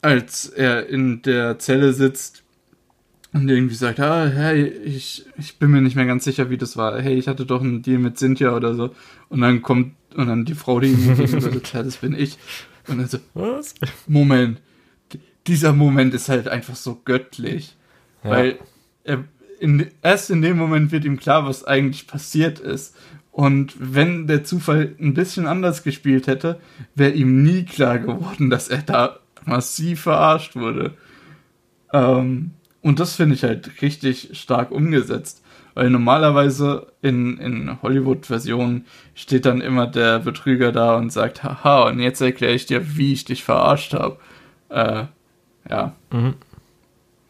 Als 0.00 0.46
er 0.46 0.88
in 0.88 1.22
der 1.22 1.58
Zelle 1.58 1.92
sitzt 1.92 2.42
und 3.32 3.48
irgendwie 3.48 3.74
sagt, 3.74 4.00
ah, 4.00 4.26
hey, 4.26 4.66
ich, 4.66 5.24
ich 5.38 5.58
bin 5.58 5.70
mir 5.70 5.80
nicht 5.80 5.96
mehr 5.96 6.06
ganz 6.06 6.24
sicher, 6.24 6.50
wie 6.50 6.58
das 6.58 6.76
war. 6.76 7.00
Hey, 7.00 7.14
ich 7.14 7.28
hatte 7.28 7.46
doch 7.46 7.60
einen 7.60 7.82
Deal 7.82 7.98
mit 7.98 8.18
Cynthia 8.18 8.54
oder 8.54 8.74
so. 8.74 8.90
Und 9.28 9.40
dann 9.40 9.62
kommt 9.62 9.92
und 10.14 10.26
dann 10.26 10.44
die 10.44 10.54
Frau, 10.54 10.80
die 10.80 10.88
ihm 10.88 11.16
gegenüber 11.16 11.50
sitzt, 11.50 11.72
ja, 11.72 11.82
das 11.82 11.96
bin 11.96 12.14
ich. 12.14 12.38
Und 12.88 12.98
dann 12.98 13.08
so, 13.08 13.18
was? 13.34 13.74
Moment. 14.06 14.60
Dieser 15.46 15.72
Moment 15.72 16.14
ist 16.14 16.28
halt 16.28 16.48
einfach 16.48 16.76
so 16.76 17.00
göttlich. 17.04 17.76
Ja. 18.24 18.30
Weil 18.30 18.58
er, 19.04 19.24
in, 19.60 19.86
erst 20.02 20.30
in 20.30 20.42
dem 20.42 20.56
Moment 20.56 20.92
wird 20.92 21.04
ihm 21.04 21.18
klar, 21.18 21.46
was 21.46 21.64
eigentlich 21.64 22.06
passiert 22.06 22.58
ist. 22.58 22.96
Und 23.30 23.74
wenn 23.78 24.26
der 24.26 24.44
Zufall 24.44 24.94
ein 25.00 25.14
bisschen 25.14 25.46
anders 25.46 25.82
gespielt 25.82 26.26
hätte, 26.26 26.60
wäre 26.94 27.12
ihm 27.12 27.42
nie 27.42 27.64
klar 27.64 27.98
geworden, 27.98 28.50
dass 28.50 28.68
er 28.68 28.82
da 28.82 29.18
massiv 29.44 30.02
verarscht 30.02 30.54
wurde. 30.54 30.94
Ähm, 31.92 32.52
und 32.82 33.00
das 33.00 33.16
finde 33.16 33.34
ich 33.34 33.44
halt 33.44 33.80
richtig 33.80 34.30
stark 34.32 34.70
umgesetzt. 34.70 35.41
Weil 35.74 35.90
normalerweise 35.90 36.92
in, 37.00 37.38
in 37.38 37.82
Hollywood-Versionen 37.82 38.86
steht 39.14 39.46
dann 39.46 39.60
immer 39.60 39.86
der 39.86 40.18
Betrüger 40.18 40.72
da 40.72 40.96
und 40.96 41.10
sagt, 41.12 41.42
haha, 41.42 41.88
und 41.88 41.98
jetzt 41.98 42.20
erkläre 42.20 42.52
ich 42.52 42.66
dir, 42.66 42.96
wie 42.96 43.12
ich 43.12 43.24
dich 43.24 43.42
verarscht 43.42 43.94
habe. 43.94 44.18
Äh, 44.68 45.04
ja. 45.68 45.94
Mhm. 46.10 46.34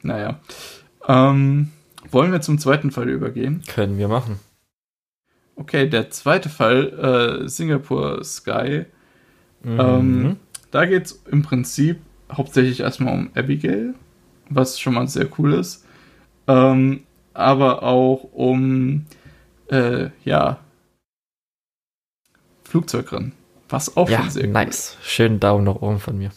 Naja. 0.02 0.40
Ähm, 1.06 1.70
wollen 2.10 2.32
wir 2.32 2.40
zum 2.40 2.58
zweiten 2.58 2.90
Fall 2.90 3.08
übergehen? 3.08 3.62
Können 3.68 3.98
wir 3.98 4.08
machen. 4.08 4.40
Okay, 5.54 5.88
der 5.88 6.10
zweite 6.10 6.48
Fall, 6.48 7.42
äh, 7.44 7.48
Singapore 7.48 8.24
Sky. 8.24 8.86
Mhm. 9.62 9.80
Ähm, 9.80 10.36
da 10.70 10.86
geht 10.86 11.06
es 11.06 11.22
im 11.30 11.42
Prinzip 11.42 11.98
hauptsächlich 12.32 12.80
erstmal 12.80 13.14
um 13.14 13.30
Abigail, 13.34 13.94
was 14.48 14.80
schon 14.80 14.94
mal 14.94 15.06
sehr 15.06 15.28
cool 15.38 15.52
ist. 15.52 15.86
Ähm, 16.48 17.04
aber 17.34 17.82
auch 17.82 18.24
um 18.32 19.06
äh, 19.68 20.10
ja 20.24 20.58
Flugzeugrennen, 22.64 23.32
was 23.68 23.96
auch 23.96 24.08
ja, 24.08 24.20
schon 24.20 24.30
sehr 24.30 24.46
nice. 24.46 24.96
Ist. 25.00 25.04
Schönen 25.04 25.40
Daumen 25.40 25.64
nach 25.64 25.76
oben 25.76 26.00
von 26.00 26.18
mir. 26.18 26.30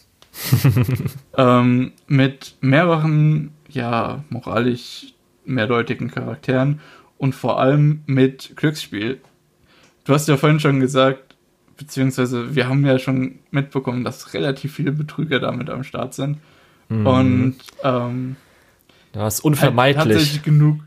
ähm, 1.37 1.93
mit 2.07 2.55
mehreren 2.61 3.51
ja 3.69 4.23
moralisch 4.29 5.13
mehrdeutigen 5.45 6.09
Charakteren 6.09 6.81
und 7.17 7.35
vor 7.35 7.59
allem 7.59 8.01
mit 8.05 8.53
Glücksspiel. 8.55 9.21
Du 10.03 10.13
hast 10.13 10.27
ja 10.27 10.37
vorhin 10.37 10.59
schon 10.59 10.79
gesagt, 10.79 11.35
beziehungsweise 11.77 12.55
wir 12.55 12.67
haben 12.67 12.85
ja 12.85 12.99
schon 12.99 13.39
mitbekommen, 13.51 14.03
dass 14.03 14.33
relativ 14.33 14.73
viele 14.73 14.91
Betrüger 14.91 15.39
damit 15.39 15.69
am 15.69 15.83
Start 15.83 16.13
sind. 16.13 16.39
Mhm. 16.89 17.07
Und 17.07 17.55
ähm, 17.83 18.35
das 19.23 19.35
ist 19.35 19.39
unvermeidlich. 19.41 19.97
Halt 19.97 20.11
tatsächlich 20.11 20.43
genug, 20.43 20.79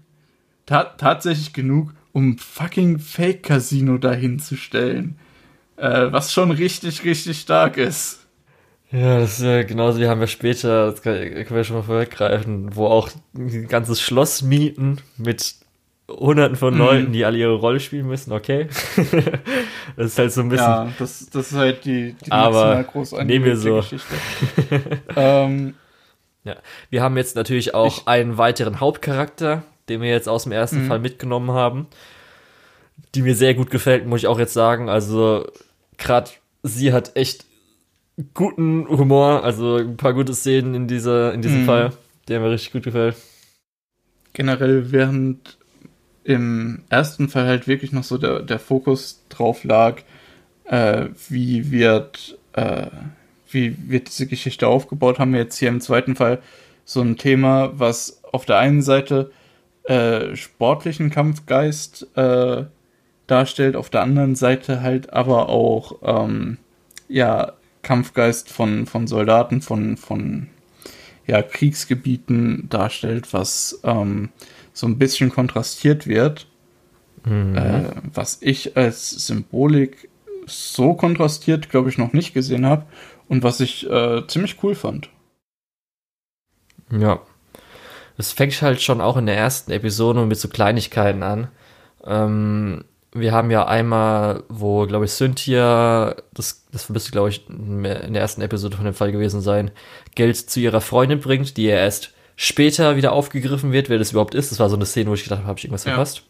ta 0.67 0.85
tatsächlich 0.85 1.53
genug, 1.53 1.95
um 2.13 2.39
fucking 2.39 2.99
Fake-Casino 2.99 3.99
dahinzustellen. 3.99 5.19
Äh, 5.77 6.11
was 6.11 6.33
schon 6.33 6.51
richtig, 6.51 7.05
richtig 7.05 7.41
stark 7.41 7.77
ist. 7.77 8.27
Ja, 8.91 9.19
das 9.19 9.39
ist 9.39 9.45
ja 9.45 9.63
genauso, 9.65 10.01
wir 10.01 10.09
haben 10.09 10.21
ja 10.21 10.27
später, 10.27 10.91
das 10.91 11.03
können 11.03 11.47
wir 11.49 11.65
schon 11.65 11.77
mal 11.77 11.83
vorweggreifen, 11.83 12.75
wo 12.75 12.87
auch 12.87 13.11
ein 13.37 13.69
ganzes 13.69 14.01
Schloss 14.01 14.43
mieten 14.43 14.99
mit 15.19 15.57
hunderten 16.09 16.57
von 16.57 16.75
mhm. 16.75 16.81
Leuten, 16.81 17.13
die 17.13 17.25
alle 17.25 17.39
ihre 17.39 17.55
Rolle 17.55 17.81
spielen 17.81 18.07
müssen, 18.07 18.33
okay. 18.33 18.69
das 19.97 20.07
ist 20.07 20.19
halt 20.19 20.33
so 20.33 20.41
ein 20.41 20.49
bisschen. 20.49 20.67
Ja, 20.67 20.93
das, 20.99 21.29
das 21.31 21.53
ist 21.53 21.57
halt 21.57 21.85
die, 21.85 22.15
die 22.25 22.33
aber 22.33 22.83
groß 22.83 23.13
nehmen 23.25 23.45
wir 23.45 23.57
so. 23.57 23.77
Geschichte. 23.77 24.15
ähm, 25.17 25.75
ja, 26.49 26.57
wir 26.89 27.03
haben 27.03 27.17
jetzt 27.17 27.37
natürlich 27.37 27.75
auch 27.75 27.99
ich, 27.99 28.09
einen 28.09 28.39
weiteren 28.39 28.81
Hauptcharakter, 28.81 29.63
den 29.89 30.01
wir 30.01 30.09
jetzt 30.09 30.29
aus 30.29 30.45
dem 30.45 30.53
ersten 30.53 30.85
mhm. 30.85 30.89
Fall 30.89 30.99
mitgenommen 30.99 31.51
haben, 31.51 31.87
die 33.15 33.23
mir 33.23 33.35
sehr 33.35 33.55
gut 33.55 33.71
gefällt, 33.71 34.07
muss 34.07 34.21
ich 34.21 34.27
auch 34.27 34.39
jetzt 34.39 34.55
sagen. 34.55 34.89
Also 34.89 35.47
gerade 35.99 36.31
sie 36.63 36.93
hat 36.93 37.17
echt 37.17 37.45
guten 38.33 38.89
Humor, 38.89 39.45
also 39.45 39.77
ein 39.77 39.97
paar 39.97 40.15
gute 40.15 40.35
Szenen 40.35 40.75
in 40.75 40.89
dieser 40.89 41.35
in 41.35 41.43
diesem 41.43 41.63
mhm. 41.63 41.67
Fall, 41.67 41.93
der 42.29 42.41
mir 42.41 42.51
richtig 42.51 42.73
gut 42.73 42.85
gefällt. 42.85 43.17
Generell 44.33 44.91
während 44.91 45.59
im 46.25 46.85
ersten 46.89 47.29
Fall 47.29 47.47
halt 47.47 47.69
wirklich 47.69 47.93
noch 47.93 48.05
so 48.05 48.19
der, 48.19 48.41
der 48.41 48.59
Fokus 48.59 49.25
drauf 49.29 49.65
lag, 49.65 50.03
äh, 50.65 51.07
wie 51.29 51.71
wird 51.71 52.39
äh, 52.53 52.87
wie 53.51 53.77
wird 53.91 54.09
diese 54.09 54.27
Geschichte 54.27 54.67
aufgebaut, 54.69 55.19
haben 55.19 55.33
wir 55.33 55.41
jetzt 55.41 55.59
hier 55.59 55.69
im 55.69 55.81
zweiten 55.81 56.17
Fall 56.17 56.41
so 56.85 57.01
ein 57.01 57.17
Thema, 57.17 57.71
was 57.75 58.23
auf 58.33 58.45
der 58.47 58.59
einen 58.59 58.83
Seite 58.83 59.31
äh, 59.85 60.37
sportlichen 60.37 61.11
Kampfgeist 61.11 62.07
äh, 62.17 62.65
darstellt, 63.27 63.77
auf 63.77 63.91
der 63.91 64.03
anderen 64.03 64.37
Seite 64.37 64.83
halt 64.83 65.13
aber 65.13 65.49
auch 65.49 65.97
ähm, 66.03 66.59
ja 67.09 67.53
Kampfgeist 67.83 68.51
von, 68.51 68.87
von 68.87 69.07
Soldaten, 69.07 69.63
von, 69.63 69.97
von 69.97 70.49
ja, 71.27 71.43
Kriegsgebieten 71.43 72.69
darstellt, 72.69 73.33
was 73.33 73.81
ähm, 73.85 74.31
so 74.73 74.87
ein 74.87 74.99
bisschen 74.99 75.31
kontrastiert 75.31 76.07
wird, 76.07 76.47
mhm. 77.25 77.57
äh, 77.57 77.85
was 78.13 78.39
ich 78.41 78.77
als 78.77 79.11
Symbolik 79.27 80.09
so 80.47 80.95
kontrastiert, 80.95 81.69
glaube 81.69 81.91
ich, 81.91 81.99
noch 81.99 82.13
nicht 82.13 82.35
gesehen 82.35 82.67
habe 82.67 82.85
und 83.29 83.43
was 83.43 83.61
ich 83.61 83.89
äh, 83.89 84.27
ziemlich 84.27 84.57
cool 84.63 84.75
fand. 84.75 85.11
Ja. 86.91 87.21
Es 88.17 88.33
fängt 88.33 88.61
halt 88.63 88.83
schon 88.83 89.01
auch 89.01 89.17
in 89.17 89.27
der 89.27 89.37
ersten 89.37 89.71
Episode 89.71 90.25
mit 90.27 90.39
so 90.39 90.49
Kleinigkeiten 90.49 91.23
an. 91.23 91.49
Ähm, 92.05 92.85
wir 93.13 93.33
haben 93.33 93.51
ja 93.51 93.67
einmal, 93.67 94.43
wo, 94.49 94.87
glaube 94.87 95.05
ich, 95.05 95.13
Cynthia, 95.13 96.17
das, 96.35 96.67
das 96.73 96.89
müsste, 96.89 97.11
glaube 97.11 97.31
ich, 97.31 97.49
in 97.49 97.83
der 97.83 98.21
ersten 98.21 98.43
Episode 98.43 98.77
von 98.77 98.85
dem 98.85 98.95
Fall 98.95 99.13
gewesen 99.13 99.41
sein, 99.41 99.71
Geld 100.15 100.37
zu 100.37 100.61
ihrer 100.61 100.81
Freundin 100.81 101.21
bringt, 101.21 101.57
die 101.57 101.65
ja 101.65 101.77
erst 101.77 102.13
später 102.37 102.97
wieder 102.97 103.13
aufgegriffen 103.13 103.73
wird, 103.73 103.89
wer 103.89 103.99
das 103.99 104.13
überhaupt 104.13 104.35
ist. 104.35 104.53
Das 104.53 104.61
war 104.61 104.69
so 104.69 104.77
eine 104.77 104.87
Szene, 104.87 105.11
wo 105.11 105.15
ich 105.15 105.25
gedacht 105.25 105.41
habe, 105.41 105.49
habe 105.49 105.59
ich 105.59 105.65
irgendwas 105.65 105.85
ja. 105.85 105.93
verpasst. 105.93 106.23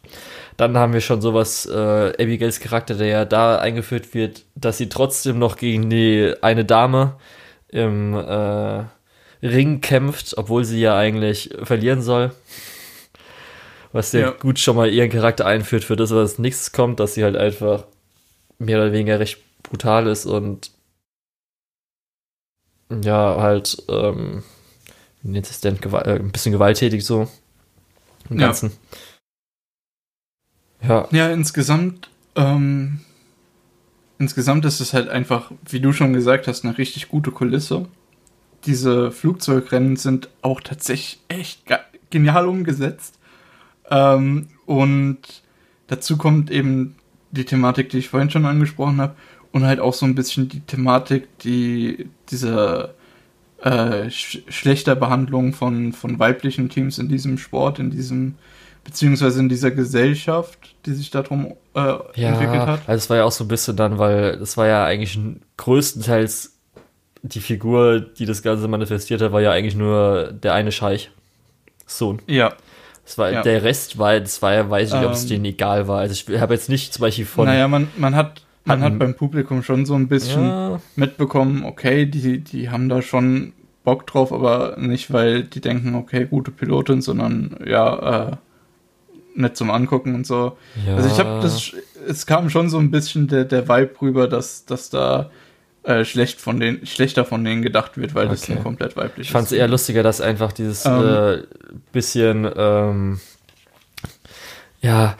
Dann 0.59 0.77
haben 0.77 0.93
wir 0.93 1.01
schon 1.01 1.21
sowas, 1.21 1.65
äh, 1.65 2.13
Abigails 2.21 2.59
Charakter, 2.59 2.95
der 2.95 3.07
ja 3.07 3.25
da 3.25 3.59
eingeführt 3.59 4.13
wird, 4.13 4.43
dass 4.55 4.77
sie 4.77 4.89
trotzdem 4.89 5.39
noch 5.39 5.55
gegen 5.55 5.89
die 5.89 6.33
eine 6.41 6.65
Dame 6.65 7.15
im 7.69 8.13
äh, 8.13 8.83
Ring 9.41 9.79
kämpft, 9.79 10.37
obwohl 10.37 10.65
sie 10.65 10.81
ja 10.81 10.97
eigentlich 10.97 11.51
verlieren 11.63 12.01
soll 12.01 12.31
was 13.91 14.11
sehr 14.11 14.21
ja. 14.21 14.31
gut 14.31 14.59
schon 14.59 14.75
mal 14.75 14.91
ihren 14.91 15.09
Charakter 15.09 15.45
einführt 15.45 15.83
für 15.83 15.95
das, 15.95 16.11
was 16.11 16.39
nächstes 16.39 16.71
kommt, 16.71 16.99
dass 16.99 17.15
sie 17.15 17.23
halt 17.23 17.35
einfach 17.35 17.85
mehr 18.59 18.77
oder 18.77 18.91
weniger 18.91 19.19
recht 19.19 19.39
brutal 19.63 20.07
ist 20.07 20.25
und 20.25 20.71
ja, 23.03 23.37
halt, 23.39 23.83
ähm, 23.87 24.43
wie 25.21 25.29
nennt 25.29 25.49
es 25.49 25.61
denn, 25.61 25.79
Gewalt, 25.79 26.07
äh, 26.07 26.15
ein 26.15 26.31
bisschen 26.31 26.51
gewalttätig 26.51 27.05
so. 27.05 27.27
Im. 28.29 28.37
Ganzen. 28.37 28.71
Ja. 28.71 28.97
Ja, 31.11 31.29
insgesamt, 31.29 32.09
ähm, 32.35 33.01
insgesamt 34.17 34.65
ist 34.65 34.79
es 34.79 34.93
halt 34.93 35.09
einfach, 35.09 35.51
wie 35.67 35.79
du 35.79 35.91
schon 35.91 36.13
gesagt 36.13 36.47
hast, 36.47 36.63
eine 36.63 36.77
richtig 36.77 37.09
gute 37.09 37.31
Kulisse. 37.31 37.87
Diese 38.65 39.11
Flugzeugrennen 39.11 39.95
sind 39.95 40.29
auch 40.41 40.61
tatsächlich 40.61 41.19
echt 41.27 41.63
genial 42.09 42.47
umgesetzt. 42.47 43.19
Ähm, 43.89 44.47
und 44.65 45.19
dazu 45.87 46.17
kommt 46.17 46.51
eben 46.51 46.95
die 47.31 47.45
Thematik, 47.45 47.89
die 47.89 47.99
ich 47.99 48.09
vorhin 48.09 48.29
schon 48.29 48.45
angesprochen 48.45 49.01
habe, 49.01 49.15
und 49.51 49.65
halt 49.65 49.79
auch 49.79 49.93
so 49.93 50.05
ein 50.05 50.15
bisschen 50.15 50.47
die 50.47 50.59
Thematik, 50.61 51.39
die 51.39 52.07
dieser 52.29 52.93
äh, 53.61 54.09
sch 54.09 54.43
schlechter 54.47 54.95
Behandlung 54.95 55.53
von, 55.53 55.91
von 55.93 56.19
weiblichen 56.19 56.69
Teams 56.69 56.99
in 56.99 57.09
diesem 57.09 57.37
Sport, 57.37 57.79
in 57.79 57.89
diesem 57.89 58.35
beziehungsweise 58.83 59.39
in 59.39 59.49
dieser 59.49 59.71
Gesellschaft, 59.71 60.75
die 60.85 60.93
sich 60.93 61.11
darum 61.11 61.53
äh, 61.75 61.79
ja, 61.79 62.29
entwickelt 62.29 62.61
hat. 62.61 62.81
Also 62.87 62.97
es 62.97 63.09
war 63.09 63.17
ja 63.17 63.23
auch 63.25 63.31
so 63.31 63.43
ein 63.43 63.47
bisschen 63.47 63.75
dann, 63.75 63.97
weil 63.97 64.39
es 64.41 64.57
war 64.57 64.67
ja 64.67 64.83
eigentlich 64.85 65.19
größtenteils 65.57 66.55
die 67.21 67.41
Figur, 67.41 67.99
die 67.99 68.25
das 68.25 68.41
Ganze 68.41 68.67
manifestiert 68.67 69.21
hat, 69.21 69.31
war 69.31 69.41
ja 69.41 69.51
eigentlich 69.51 69.75
nur 69.75 70.31
der 70.31 70.53
eine 70.53 70.71
Scheich. 70.71 71.11
Sohn. 71.85 72.21
Ja, 72.27 72.53
das 73.03 73.17
war, 73.17 73.31
ja. 73.31 73.41
Der 73.41 73.63
Rest 73.63 73.97
war, 73.97 74.19
das 74.19 74.41
war 74.41 74.53
ja, 74.53 74.69
weiß 74.69 74.89
ich 74.89 74.95
nicht, 74.95 75.05
ob 75.05 75.13
es 75.13 75.23
ähm, 75.23 75.29
denen 75.29 75.45
egal 75.45 75.87
war. 75.87 75.99
Also 75.99 76.13
ich 76.13 76.39
habe 76.39 76.53
jetzt 76.53 76.69
nicht 76.69 76.93
zum 76.93 77.01
Beispiel 77.01 77.25
von. 77.25 77.45
Naja, 77.45 77.67
man, 77.67 77.87
man 77.97 78.15
hat, 78.15 78.43
man 78.65 78.81
hat 78.81 78.99
beim 78.99 79.15
Publikum 79.15 79.63
schon 79.63 79.85
so 79.87 79.95
ein 79.95 80.07
bisschen 80.07 80.45
ja. 80.45 80.81
mitbekommen, 80.95 81.63
okay, 81.65 82.05
die, 82.05 82.39
die 82.39 82.69
haben 82.69 82.87
da 82.87 83.01
schon 83.01 83.53
Bock 83.83 84.05
drauf, 84.05 84.31
aber 84.31 84.75
nicht, 84.77 85.11
weil 85.11 85.43
die 85.43 85.61
denken, 85.61 85.95
okay, 85.95 86.27
gute 86.29 86.51
Pilotin, 86.51 87.01
sondern 87.01 87.57
ja, 87.65 88.29
äh, 88.29 88.35
nett 89.35 89.55
zum 89.57 89.71
Angucken 89.71 90.15
und 90.15 90.25
so. 90.25 90.57
Ja. 90.85 90.95
Also 90.95 91.09
ich 91.09 91.19
habe 91.19 91.41
das, 91.41 91.71
es 92.07 92.25
kam 92.25 92.49
schon 92.49 92.69
so 92.69 92.77
ein 92.77 92.91
bisschen 92.91 93.27
der, 93.27 93.45
der 93.45 93.67
Vibe 93.67 94.01
rüber, 94.01 94.27
dass, 94.27 94.65
dass 94.65 94.89
da 94.89 95.29
äh, 95.83 96.05
schlecht 96.05 96.41
von 96.41 96.59
den, 96.59 96.85
schlechter 96.85 97.25
von 97.25 97.43
denen 97.43 97.61
gedacht 97.61 97.97
wird, 97.97 98.15
weil 98.15 98.27
okay. 98.27 98.35
das 98.35 98.49
ein 98.49 98.63
komplett 98.63 98.97
weiblich 98.97 99.27
Ich 99.27 99.31
fand 99.31 99.45
es 99.45 99.51
eher 99.51 99.67
lustiger, 99.67 100.03
dass 100.03 100.21
einfach 100.21 100.51
dieses 100.51 100.85
ähm, 100.85 101.03
äh, 101.05 101.43
bisschen, 101.91 102.49
ähm, 102.55 103.19
ja, 104.81 105.15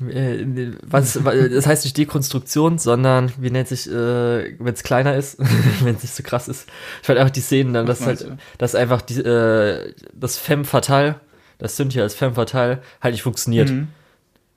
äh, 0.00 0.44
was, 0.82 1.14
das 1.14 1.66
heißt 1.66 1.84
nicht 1.84 1.96
Dekonstruktion, 1.96 2.78
sondern 2.78 3.32
wie 3.38 3.50
nennt 3.50 3.68
sich, 3.68 3.88
äh, 3.88 4.56
wenn 4.58 4.74
es 4.74 4.82
kleiner 4.82 5.16
ist, 5.16 5.38
wenn 5.82 5.96
es 5.96 6.02
nicht 6.02 6.14
so 6.14 6.22
krass 6.22 6.48
ist. 6.48 6.68
Ich 7.00 7.06
fand 7.06 7.18
einfach 7.18 7.32
die 7.32 7.40
Szenen 7.40 7.74
dann, 7.74 7.86
dass 7.86 8.04
halt, 8.04 8.26
dass 8.58 8.74
einfach 8.74 9.02
die, 9.02 9.20
äh, 9.20 9.92
das 10.12 10.38
Femme 10.38 10.64
Fatale, 10.64 11.20
das 11.58 11.76
Cynthia 11.76 12.02
als 12.02 12.14
Femme 12.14 12.34
Fatale 12.34 12.82
halt 13.00 13.12
nicht 13.12 13.22
funktioniert. 13.22 13.70
Mhm. 13.70 13.88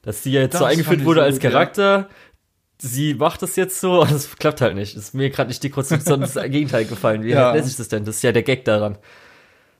Dass 0.04 0.24
sie 0.24 0.32
jetzt 0.32 0.54
das 0.54 0.60
so 0.62 0.66
eingeführt 0.66 1.06
wurde 1.06 1.20
so 1.20 1.26
als 1.26 1.40
Charakter, 1.40 1.98
ja 1.98 2.10
sie 2.82 3.14
macht 3.14 3.42
das 3.42 3.56
jetzt 3.56 3.80
so 3.80 4.02
und 4.02 4.12
es 4.12 4.36
klappt 4.36 4.62
halt 4.62 4.76
nicht. 4.76 4.96
Das 4.96 5.04
ist 5.04 5.14
mir 5.14 5.30
gerade 5.30 5.50
nicht 5.50 5.64
die 5.64 5.70
Konstruktion, 5.70 6.22
das 6.22 6.34
Gegenteil 6.46 6.86
gefallen. 6.86 7.24
Wie 7.24 7.30
ja. 7.30 7.54
nennt 7.54 7.66
sich 7.66 7.78
das 7.78 7.88
denn? 7.88 8.06
Das 8.06 8.18
ist 8.18 8.24
ja 8.24 8.32
der 8.32 8.44
Gag 8.44 8.66
daran. 8.66 8.98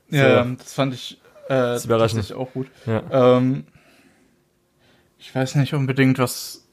So. 0.08 0.16
Ja, 0.16 0.44
das 0.44 0.74
fand 0.74 0.94
ich, 0.94 1.18
äh, 1.46 1.54
das 1.54 1.84
überraschend. 1.84 2.32
auch 2.32 2.52
gut. 2.52 2.68
Ja. 2.86 3.36
Ähm, 3.36 3.64
ich 5.18 5.34
weiß 5.34 5.54
nicht 5.56 5.74
unbedingt, 5.74 6.18
was 6.18 6.66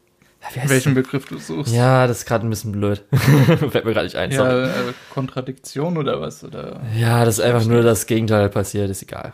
ja, 0.56 0.70
welchen 0.70 0.94
Begriff 0.94 1.26
du 1.26 1.38
suchst. 1.38 1.74
Ja, 1.74 2.08
das 2.08 2.20
ist 2.20 2.26
gerade 2.26 2.48
ein 2.48 2.50
bisschen 2.50 2.72
blöd. 2.72 3.04
Fällt 3.12 3.86
mir 3.86 3.94
gerade 3.94 4.06
nicht 4.06 4.16
ein. 4.16 4.32
Ja, 4.32 4.66
äh, 4.66 4.94
Kontradiktion 5.14 5.98
oder 5.98 6.22
was? 6.22 6.44
Oder? 6.44 6.82
Ja, 6.98 7.26
das 7.26 7.40
ist 7.40 7.44
einfach 7.44 7.66
nur 7.66 7.82
das 7.82 8.08
Gegenteil 8.08 8.50
passiert, 8.50 8.90
ist 8.90 9.04
egal. 9.04 9.34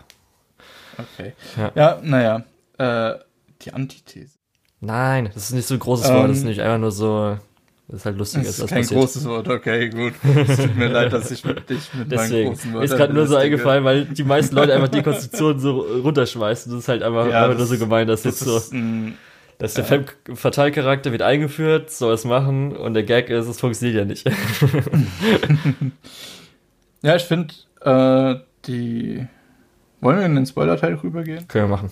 Okay. 0.97 1.33
Ja, 1.57 1.71
ja 1.75 1.99
naja. 2.01 2.43
Äh, 2.77 3.19
die 3.61 3.73
Antithese. 3.73 4.37
Nein, 4.81 5.29
das 5.33 5.45
ist 5.45 5.53
nicht 5.53 5.67
so 5.67 5.75
ein 5.75 5.79
großes 5.79 6.11
Wort, 6.11 6.29
das 6.29 6.37
ist 6.37 6.43
ähm, 6.43 6.49
nicht 6.49 6.61
einfach 6.61 6.77
nur 6.77 6.91
so. 6.91 7.37
Das 7.87 7.97
ist 7.97 8.05
halt 8.05 8.17
lustig. 8.17 8.43
Das 8.43 8.57
ist 8.57 8.63
was 8.63 8.69
kein 8.69 8.81
passiert. 8.81 8.99
großes 8.99 9.25
Wort, 9.25 9.47
okay, 9.47 9.89
gut. 9.89 10.13
Es 10.23 10.57
tut 10.57 10.75
mir 10.75 10.87
leid, 10.87 11.13
dass 11.13 11.29
ich 11.29 11.45
mit 11.45 11.69
dich 11.69 11.93
mit 11.93 12.11
Deswegen. 12.11 12.33
meinen 12.33 12.55
großen 12.55 12.73
Wörtern 12.73 12.83
Ist 12.83 12.97
gerade 12.97 13.13
nur 13.13 13.27
so 13.27 13.35
eingefallen, 13.35 13.83
weil 13.83 14.05
die 14.05 14.23
meisten 14.23 14.55
Leute 14.55 14.73
einfach 14.73 14.87
Dekonstruktionen 14.87 15.59
so 15.59 15.81
runterschmeißen. 15.81 16.71
Das 16.71 16.81
ist 16.81 16.87
halt 16.87 17.03
einfach, 17.03 17.29
ja, 17.29 17.43
einfach 17.43 17.57
nur 17.57 17.67
so 17.67 17.77
gemein, 17.77 18.07
dass 18.07 18.23
das 18.23 18.39
jetzt 18.39 18.49
so. 18.49 18.75
Ein, 18.75 19.17
dass 19.59 19.75
der 19.75 19.85
ja. 19.85 20.35
Verteilcharakter 20.35 21.11
wird 21.11 21.21
eingeführt, 21.21 21.91
soll 21.91 22.13
es 22.13 22.25
machen 22.25 22.75
und 22.75 22.93
der 22.93 23.03
Gag 23.03 23.29
ist, 23.29 23.47
es 23.47 23.59
funktioniert 23.59 23.97
ja 23.97 24.05
nicht. 24.05 24.27
ja, 27.01 27.15
ich 27.15 27.23
finde, 27.23 27.53
äh, 27.81 28.35
die. 28.65 29.27
Wollen 30.01 30.19
wir 30.19 30.25
in 30.25 30.35
den 30.35 30.45
Spoiler-Teil 30.45 30.95
rübergehen? 30.95 31.47
Können 31.47 31.69
wir 31.69 31.75
machen. 31.75 31.91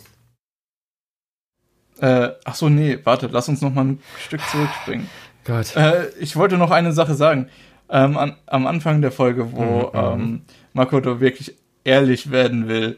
Äh, 1.99 2.31
ach 2.43 2.55
so, 2.55 2.69
nee, 2.69 2.99
warte, 3.03 3.27
lass 3.31 3.49
uns 3.49 3.61
noch 3.61 3.73
mal 3.73 3.85
ein 3.85 3.99
Stück 4.19 4.41
zurückspringen. 4.51 5.09
Gott. 5.45 5.75
Äh, 5.75 6.09
ich 6.19 6.35
wollte 6.35 6.57
noch 6.57 6.71
eine 6.71 6.93
Sache 6.93 7.15
sagen. 7.15 7.49
Ähm, 7.89 8.17
an, 8.17 8.37
am 8.45 8.65
Anfang 8.65 9.01
der 9.01 9.11
Folge, 9.11 9.51
wo 9.51 9.91
mhm, 9.93 10.19
mhm. 10.19 10.21
ähm, 10.21 10.41
Makoto 10.73 11.19
wirklich 11.19 11.55
ehrlich 11.83 12.31
werden 12.31 12.67
will, 12.67 12.97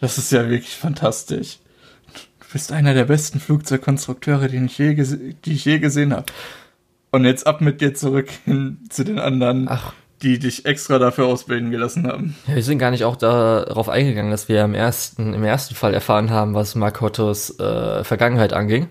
das 0.00 0.18
ist 0.18 0.32
ja 0.32 0.48
wirklich 0.48 0.76
fantastisch. 0.76 1.58
Du 2.40 2.46
bist 2.52 2.72
einer 2.72 2.94
der 2.94 3.04
besten 3.04 3.40
Flugzeugkonstrukteure, 3.40 4.48
die 4.48 4.64
ich 4.64 4.78
je, 4.78 4.94
die 4.94 5.52
ich 5.52 5.64
je 5.64 5.78
gesehen 5.78 6.12
habe. 6.12 6.26
Und 7.10 7.24
jetzt 7.24 7.46
ab 7.46 7.60
mit 7.60 7.80
dir 7.80 7.94
zurück 7.94 8.28
hin 8.44 8.78
zu 8.90 9.04
den 9.04 9.18
anderen. 9.18 9.66
Ach, 9.68 9.94
die 10.22 10.38
dich 10.38 10.64
extra 10.64 10.98
dafür 10.98 11.26
ausbilden 11.26 11.70
gelassen 11.70 12.06
haben. 12.06 12.36
Ja, 12.46 12.54
wir 12.54 12.62
sind 12.62 12.78
gar 12.78 12.90
nicht 12.90 13.04
auch 13.04 13.16
darauf 13.16 13.88
eingegangen, 13.88 14.30
dass 14.30 14.48
wir 14.48 14.62
im 14.64 14.74
ersten, 14.74 15.34
im 15.34 15.44
ersten 15.44 15.74
Fall 15.74 15.92
erfahren 15.92 16.30
haben, 16.30 16.54
was 16.54 16.74
Makotos 16.74 17.58
äh, 17.58 18.04
Vergangenheit 18.04 18.52
anging. 18.52 18.88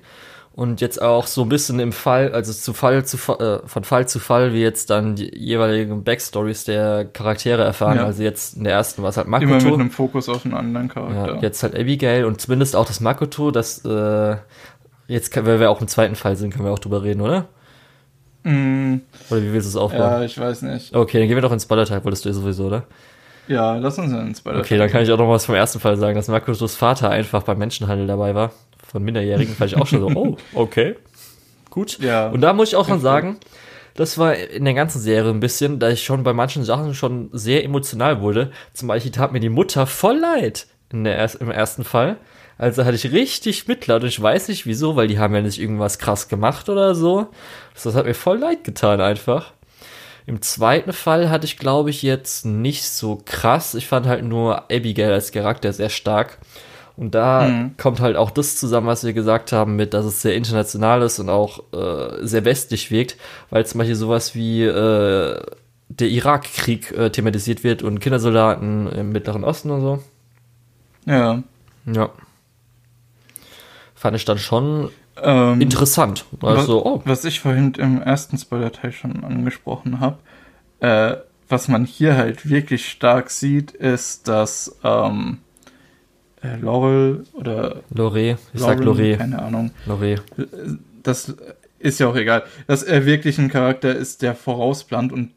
Und 0.55 0.81
jetzt 0.81 1.01
auch 1.01 1.25
so 1.25 1.41
ein 1.41 1.49
bisschen 1.49 1.79
im 1.79 1.91
Fall, 1.91 2.31
also 2.31 2.53
zu 2.53 2.73
Fall 2.73 3.03
zu 3.05 3.17
äh, 3.39 3.67
von 3.67 3.83
Fall 3.83 4.07
zu 4.07 4.19
Fall, 4.19 4.53
wie 4.53 4.61
jetzt 4.61 4.91
dann 4.91 5.15
die 5.15 5.35
jeweiligen 5.35 6.03
Backstories 6.03 6.63
der 6.63 7.05
Charaktere 7.05 7.63
erfahren. 7.63 7.97
Ja. 7.97 8.05
Also 8.05 8.21
jetzt 8.21 8.55
in 8.55 8.63
der 8.63 8.73
ersten 8.73 9.01
war 9.01 9.09
es 9.09 9.17
halt 9.17 9.27
Makoto. 9.27 9.51
Immer 9.51 9.63
mit 9.63 9.73
einem 9.73 9.89
Fokus 9.89 10.29
auf 10.29 10.45
einen 10.45 10.53
anderen 10.53 10.89
Charakter. 10.89 11.35
Ja, 11.35 11.41
jetzt 11.41 11.63
halt 11.63 11.75
Abigail 11.75 12.25
und 12.25 12.39
zumindest 12.39 12.75
auch 12.75 12.85
das 12.85 12.99
Makoto, 12.99 13.49
das 13.49 13.83
äh, 13.83 14.35
jetzt, 15.07 15.35
wenn 15.35 15.59
wir 15.59 15.71
auch 15.71 15.81
im 15.81 15.87
zweiten 15.87 16.15
Fall 16.15 16.35
sind, 16.35 16.53
können 16.53 16.65
wir 16.65 16.71
auch 16.71 16.79
drüber 16.79 17.01
reden, 17.01 17.21
oder? 17.21 17.47
Mm. 18.43 19.01
Oder 19.29 19.41
wie 19.41 19.53
willst 19.53 19.67
du 19.67 19.69
es 19.69 19.75
aufbauen? 19.75 20.01
Ja, 20.01 20.23
ich 20.23 20.37
weiß 20.37 20.63
nicht. 20.63 20.95
Okay, 20.95 21.19
dann 21.19 21.27
gehen 21.27 21.37
wir 21.37 21.41
doch 21.41 21.51
ins 21.51 21.63
Spoiler-Teil, 21.63 22.03
wolltest 22.03 22.25
du 22.25 22.29
ja 22.29 22.35
sowieso, 22.35 22.65
oder? 22.65 22.83
Ja, 23.47 23.75
lass 23.77 23.97
uns 23.97 24.11
ins 24.11 24.39
Spoiler. 24.39 24.59
Okay, 24.59 24.77
dann 24.77 24.89
kann 24.89 25.03
ich 25.03 25.11
auch 25.11 25.17
noch 25.17 25.29
was 25.29 25.45
vom 25.45 25.55
ersten 25.55 25.79
Fall 25.79 25.97
sagen, 25.97 26.15
dass 26.15 26.27
Markus' 26.27 26.75
Vater 26.75 27.09
einfach 27.09 27.43
beim 27.43 27.57
Menschenhandel 27.57 28.07
dabei 28.07 28.35
war. 28.35 28.51
Von 28.85 29.03
Minderjährigen 29.03 29.55
fand 29.55 29.71
ich 29.71 29.77
auch 29.77 29.87
schon 29.87 29.99
so, 29.99 30.07
oh, 30.15 30.37
okay. 30.53 30.95
Gut. 31.69 31.99
Ja. 31.99 32.29
Und 32.29 32.41
da 32.41 32.53
muss 32.53 32.69
ich 32.69 32.75
auch 32.75 32.87
schon 32.87 33.01
sagen, 33.01 33.37
das 33.95 34.17
war 34.17 34.35
in 34.35 34.65
der 34.65 34.73
ganzen 34.73 34.99
Serie 34.99 35.31
ein 35.31 35.39
bisschen, 35.39 35.79
da 35.79 35.89
ich 35.89 36.03
schon 36.03 36.23
bei 36.23 36.33
manchen 36.33 36.63
Sachen 36.63 36.93
schon 36.93 37.29
sehr 37.31 37.63
emotional 37.63 38.21
wurde. 38.21 38.51
Zum 38.73 38.87
Beispiel 38.87 39.11
tat 39.11 39.31
mir 39.31 39.39
die 39.39 39.49
Mutter 39.49 39.87
voll 39.87 40.17
leid 40.17 40.67
in 40.91 41.03
der, 41.03 41.29
im 41.39 41.51
ersten 41.51 41.83
Fall. 41.83 42.17
Also 42.57 42.85
hatte 42.85 42.95
ich 42.95 43.11
richtig 43.11 43.67
Mitleid 43.67 44.03
und 44.03 44.07
ich 44.07 44.21
weiß 44.21 44.47
nicht 44.47 44.65
wieso, 44.65 44.95
weil 44.95 45.07
die 45.07 45.19
haben 45.19 45.33
ja 45.35 45.41
nicht 45.41 45.59
irgendwas 45.59 45.99
krass 45.99 46.27
gemacht 46.27 46.69
oder 46.69 46.95
so. 46.95 47.27
Das 47.73 47.95
hat 47.95 48.05
mir 48.05 48.13
voll 48.13 48.37
leid 48.37 48.63
getan 48.63 49.01
einfach. 49.01 49.51
Im 50.25 50.41
zweiten 50.41 50.93
Fall 50.93 51.29
hatte 51.29 51.45
ich, 51.45 51.57
glaube 51.57 51.89
ich, 51.89 52.01
jetzt 52.01 52.45
nicht 52.45 52.85
so 52.85 53.21
krass. 53.25 53.75
Ich 53.75 53.87
fand 53.87 54.05
halt 54.05 54.23
nur 54.23 54.71
Abigail 54.71 55.11
als 55.11 55.31
Charakter 55.31 55.73
sehr 55.73 55.89
stark. 55.89 56.37
Und 56.95 57.15
da 57.15 57.47
mhm. 57.47 57.75
kommt 57.77 57.99
halt 57.99 58.15
auch 58.15 58.29
das 58.29 58.55
zusammen, 58.55 58.87
was 58.87 59.03
wir 59.03 59.13
gesagt 59.13 59.51
haben, 59.51 59.75
mit, 59.75 59.93
dass 59.93 60.05
es 60.05 60.21
sehr 60.21 60.35
international 60.35 61.01
ist 61.01 61.19
und 61.19 61.29
auch 61.29 61.63
äh, 61.73 62.25
sehr 62.25 62.45
westlich 62.45 62.91
wirkt, 62.91 63.17
weil 63.49 63.65
zum 63.65 63.79
Beispiel 63.79 63.95
sowas 63.95 64.35
wie 64.35 64.63
äh, 64.63 65.41
der 65.89 66.07
Irakkrieg 66.07 66.91
äh, 66.91 67.09
thematisiert 67.09 67.63
wird 67.63 67.81
und 67.81 67.99
Kindersoldaten 67.99 68.87
im 68.91 69.11
Mittleren 69.11 69.43
Osten 69.43 69.71
und 69.71 69.81
so. 69.81 70.03
Ja. 71.05 71.41
Ja. 71.85 72.11
Fand 74.03 74.17
ich 74.17 74.25
dann 74.25 74.37
schon 74.37 74.89
ähm, 75.15 75.61
interessant. 75.61 76.25
Also, 76.41 76.83
was, 76.83 76.85
oh. 76.85 77.01
was 77.05 77.23
ich 77.23 77.39
vorhin 77.39 77.73
im 77.75 78.01
ersten 78.01 78.37
Spoiler-Teil 78.37 78.91
schon 78.91 79.23
angesprochen 79.23 80.01
habe, 80.01 80.17
äh, 80.81 81.15
was 81.47 81.69
man 81.69 81.85
hier 81.85 82.17
halt 82.17 82.49
wirklich 82.49 82.89
stark 82.89 83.29
sieht, 83.29 83.71
ist, 83.71 84.27
dass 84.27 84.77
ähm, 84.83 85.37
äh, 86.41 86.57
Laurel 86.57 87.23
oder 87.31 87.77
Lore, 87.91 88.31
ich 88.53 88.59
Lauren, 88.59 88.77
sag 88.77 88.83
Lore. 88.83 89.15
Keine 89.15 89.41
Ahnung. 89.41 89.71
Lore. 89.85 90.15
Das 91.01 91.33
ist 91.79 92.01
ja 92.01 92.09
auch 92.09 92.17
egal. 92.17 92.43
Dass 92.67 92.83
er 92.83 93.05
wirklich 93.05 93.39
ein 93.39 93.47
Charakter 93.47 93.95
ist, 93.95 94.21
der 94.21 94.35
vorausplant 94.35 95.13
und 95.13 95.31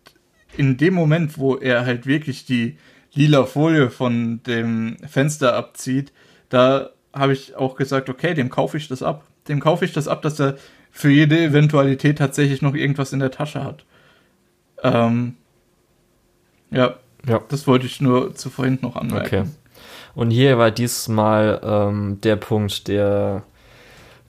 in 0.57 0.77
dem 0.77 0.95
Moment, 0.95 1.39
wo 1.39 1.55
er 1.55 1.87
halt 1.87 2.05
wirklich 2.05 2.47
die 2.47 2.79
lila 3.15 3.45
Folie 3.45 3.91
von 3.91 4.43
dem 4.43 4.97
Fenster 5.07 5.55
abzieht, 5.55 6.11
da 6.49 6.91
habe 7.17 7.33
ich 7.33 7.57
auch 7.57 7.77
gesagt, 7.77 8.09
okay, 8.09 8.35
dem 8.35 8.51
kaufe 8.51 8.77
ich 8.77 8.89
das 8.89 9.03
ab. 9.03 9.25
Dem 9.49 9.61
kaufe 9.61 9.85
ich 9.85 9.93
das 9.93 10.07
ab, 10.07 10.23
dass 10.23 10.39
er 10.39 10.57
für 10.91 11.11
jede 11.11 11.39
Eventualität 11.39 12.19
tatsächlich 12.19 12.63
noch 12.63 12.75
irgendwas 12.75 13.13
in 13.13 13.21
der 13.21 13.31
Tasche 13.31 13.65
hat. 13.65 13.85
Ähm, 14.83 15.35
ja, 16.71 16.97
ja, 17.27 17.41
das 17.49 17.67
wollte 17.67 17.87
ich 17.87 18.01
nur 18.01 18.35
zu 18.35 18.51
vorhin 18.51 18.79
noch 18.83 18.97
anmerken. 18.97 19.27
Okay. 19.27 19.45
Und 20.15 20.31
hier 20.31 20.59
war 20.59 20.71
diesmal 20.71 21.61
ähm, 21.63 22.21
der 22.23 22.37
Punkt, 22.37 22.89
der 22.89 23.43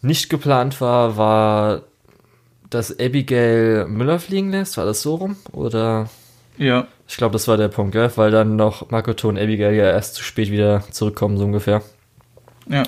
nicht 0.01 0.29
geplant 0.29 0.81
war, 0.81 1.17
war, 1.17 1.83
dass 2.69 2.99
Abigail 2.99 3.85
Müller 3.87 4.19
fliegen 4.19 4.51
lässt. 4.51 4.77
War 4.77 4.85
das 4.85 5.01
so 5.01 5.15
rum? 5.15 5.37
Oder? 5.51 6.09
Ja. 6.57 6.87
Ich 7.07 7.17
glaube, 7.17 7.33
das 7.33 7.47
war 7.47 7.55
der 7.55 7.69
Punkt, 7.69 7.93
gell? 7.93 8.11
weil 8.15 8.31
dann 8.31 8.55
noch 8.57 8.89
Makoto 8.91 9.29
und 9.29 9.37
Abigail 9.37 9.73
ja 9.73 9.85
erst 9.85 10.15
zu 10.15 10.23
spät 10.23 10.51
wieder 10.51 10.83
zurückkommen, 10.91 11.37
so 11.37 11.45
ungefähr. 11.45 11.81
Ja. 12.69 12.83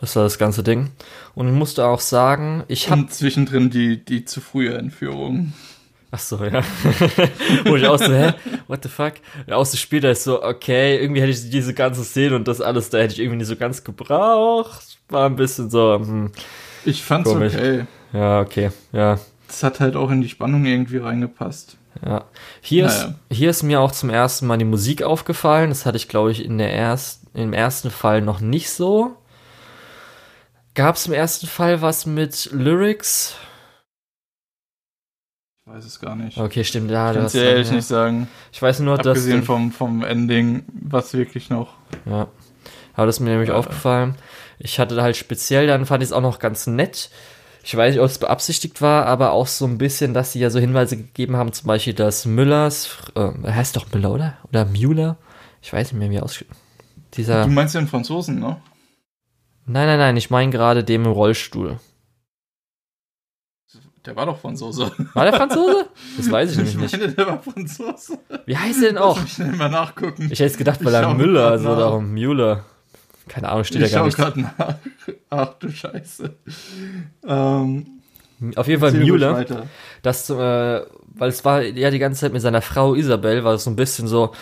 Das 0.00 0.16
war 0.16 0.24
das 0.24 0.38
ganze 0.38 0.62
Ding. 0.62 0.90
Und 1.34 1.48
ich 1.48 1.54
musste 1.54 1.86
auch 1.86 2.00
sagen, 2.00 2.64
ich 2.68 2.90
habe. 2.90 3.06
zwischendrin 3.06 3.70
die, 3.70 4.04
die 4.04 4.24
zu 4.24 4.40
frühe 4.40 4.74
Entführung. 4.74 5.52
Ach 6.10 6.18
so, 6.18 6.44
ja. 6.44 6.62
Wo 7.64 7.76
ich 7.76 7.86
auch 7.86 7.98
so, 7.98 8.12
hä? 8.12 8.34
What 8.66 8.82
the 8.82 8.88
fuck? 8.88 9.14
Und 9.46 9.52
auch 9.54 9.64
so 9.64 9.78
später 9.78 10.10
ist 10.10 10.24
so, 10.24 10.42
okay, 10.42 10.98
irgendwie 11.00 11.22
hätte 11.22 11.30
ich 11.30 11.48
diese 11.48 11.72
ganze 11.72 12.04
Szene 12.04 12.36
und 12.36 12.46
das 12.48 12.60
alles, 12.60 12.90
da 12.90 12.98
hätte 12.98 13.14
ich 13.14 13.20
irgendwie 13.20 13.38
nicht 13.38 13.46
so 13.46 13.56
ganz 13.56 13.82
gebraucht. 13.82 14.98
War 15.08 15.26
ein 15.26 15.36
bisschen 15.36 15.70
so, 15.70 15.94
hm. 15.94 16.32
Ich 16.84 17.02
fand's 17.02 17.30
komisch. 17.30 17.54
okay. 17.54 17.86
Ja, 18.12 18.40
okay, 18.40 18.70
ja. 18.92 19.18
Das 19.46 19.62
hat 19.62 19.80
halt 19.80 19.96
auch 19.96 20.10
in 20.10 20.20
die 20.20 20.28
Spannung 20.28 20.66
irgendwie 20.66 20.98
reingepasst. 20.98 21.76
Ja. 22.04 22.24
Hier, 22.60 22.86
naja. 22.86 23.04
ist, 23.04 23.14
hier 23.30 23.50
ist 23.50 23.62
mir 23.62 23.80
auch 23.80 23.92
zum 23.92 24.10
ersten 24.10 24.46
Mal 24.46 24.58
die 24.58 24.64
Musik 24.64 25.02
aufgefallen. 25.02 25.70
Das 25.70 25.86
hatte 25.86 25.96
ich, 25.96 26.08
glaube 26.08 26.32
ich, 26.32 26.44
in 26.44 26.58
der 26.58 26.72
erst, 26.72 27.21
im 27.34 27.52
ersten 27.52 27.90
Fall 27.90 28.20
noch 28.20 28.40
nicht 28.40 28.70
so. 28.70 29.16
Gab 30.74 30.96
es 30.96 31.06
im 31.06 31.12
ersten 31.12 31.46
Fall 31.46 31.82
was 31.82 32.06
mit 32.06 32.50
Lyrics? 32.52 33.36
Ich 35.64 35.72
weiß 35.72 35.84
es 35.84 36.00
gar 36.00 36.16
nicht. 36.16 36.38
Okay, 36.38 36.64
stimmt. 36.64 36.90
Ja, 36.90 37.10
ich 37.10 37.16
kann 37.16 37.26
es 37.26 37.32
dir 37.32 37.44
ehrlich 37.44 37.68
ja. 37.68 37.74
nicht 37.74 37.86
sagen. 37.86 38.28
Ich 38.52 38.60
weiß 38.60 38.80
nur, 38.80 38.94
Abgesehen 38.94 39.12
dass. 39.14 39.22
Abgesehen 39.22 39.42
vom, 39.44 39.72
vom 39.72 40.04
Ending, 40.04 40.64
was 40.72 41.12
wirklich 41.14 41.50
noch. 41.50 41.74
Ja. 42.04 42.28
Aber 42.94 43.06
das 43.06 43.16
ist 43.16 43.20
mir 43.20 43.30
nämlich 43.30 43.50
ja. 43.50 43.54
aufgefallen. 43.54 44.16
Ich 44.58 44.78
hatte 44.78 45.00
halt 45.02 45.16
speziell, 45.16 45.66
dann 45.66 45.86
fand 45.86 46.02
ich 46.02 46.08
es 46.08 46.12
auch 46.12 46.20
noch 46.20 46.38
ganz 46.38 46.66
nett. 46.66 47.10
Ich 47.64 47.76
weiß 47.76 47.94
nicht, 47.94 48.00
ob 48.00 48.06
es 48.06 48.18
beabsichtigt 48.18 48.80
war, 48.82 49.06
aber 49.06 49.32
auch 49.32 49.46
so 49.46 49.66
ein 49.66 49.78
bisschen, 49.78 50.14
dass 50.14 50.32
sie 50.32 50.40
ja 50.40 50.50
so 50.50 50.58
Hinweise 50.58 50.96
gegeben 50.96 51.36
haben, 51.36 51.52
zum 51.52 51.68
Beispiel, 51.68 51.94
dass 51.94 52.26
Müllers, 52.26 52.98
äh, 53.14 53.30
heißt 53.46 53.76
doch 53.76 53.92
Müller, 53.92 54.10
oder? 54.10 54.38
Oder 54.48 54.64
Müller? 54.64 55.16
Ich 55.60 55.72
weiß 55.72 55.92
nicht 55.92 55.98
mehr, 55.98 56.10
wie 56.10 56.20
aus. 56.20 56.44
Dieser. 57.14 57.44
Du 57.44 57.50
meinst 57.50 57.74
den 57.74 57.88
Franzosen, 57.88 58.40
ne? 58.40 58.60
Nein, 59.66 59.86
nein, 59.86 59.98
nein, 59.98 60.16
ich 60.16 60.30
meine 60.30 60.50
gerade 60.50 60.82
dem 60.82 61.04
im 61.04 61.12
Rollstuhl. 61.12 61.78
Der 64.04 64.16
war 64.16 64.26
doch 64.26 64.38
Franzose. 64.38 64.90
War 65.14 65.24
der 65.24 65.34
Franzose? 65.34 65.86
Das 66.16 66.28
weiß 66.28 66.50
ich 66.50 66.56
nämlich 66.56 66.76
nicht. 66.76 66.92
Ich 66.94 67.00
meine, 67.00 67.12
der 67.12 67.26
war 67.26 67.40
Franzose. 67.40 68.18
Wie 68.46 68.56
heißt 68.56 68.82
der 68.82 68.88
denn 68.88 68.98
auch? 68.98 69.22
Ich 69.24 69.34
schnell 69.34 69.52
mal 69.52 69.68
nachgucken. 69.68 70.24
Ich 70.24 70.30
hätte 70.32 70.44
jetzt 70.44 70.58
gedacht, 70.58 70.84
weil 70.84 70.92
er 70.92 71.14
Müller, 71.14 71.46
also 71.48 71.76
darum 71.76 72.10
Müller. 72.10 72.64
Keine 73.28 73.48
Ahnung, 73.48 73.62
steht 73.62 73.80
ich 73.80 73.92
da 73.92 73.98
gar 73.98 74.04
nicht. 74.06 74.18
Ich 74.18 74.24
schau 74.24 74.30
gerade 74.32 74.40
nach. 74.40 74.74
Ach 75.30 75.54
du 75.54 75.70
Scheiße. 75.70 76.36
Ähm, 77.24 77.86
Auf 78.56 78.66
jeden 78.66 78.80
Fall 78.80 78.92
Müller. 78.92 79.46
Das, 80.02 80.28
äh, 80.28 80.34
weil 80.34 81.28
es 81.28 81.44
war 81.44 81.62
ja 81.62 81.90
die 81.92 82.00
ganze 82.00 82.22
Zeit 82.22 82.32
mit 82.32 82.42
seiner 82.42 82.62
Frau 82.62 82.94
Isabel, 82.94 83.44
war 83.44 83.54
es 83.54 83.64
so 83.64 83.70
ein 83.70 83.76
bisschen 83.76 84.08
so, 84.08 84.32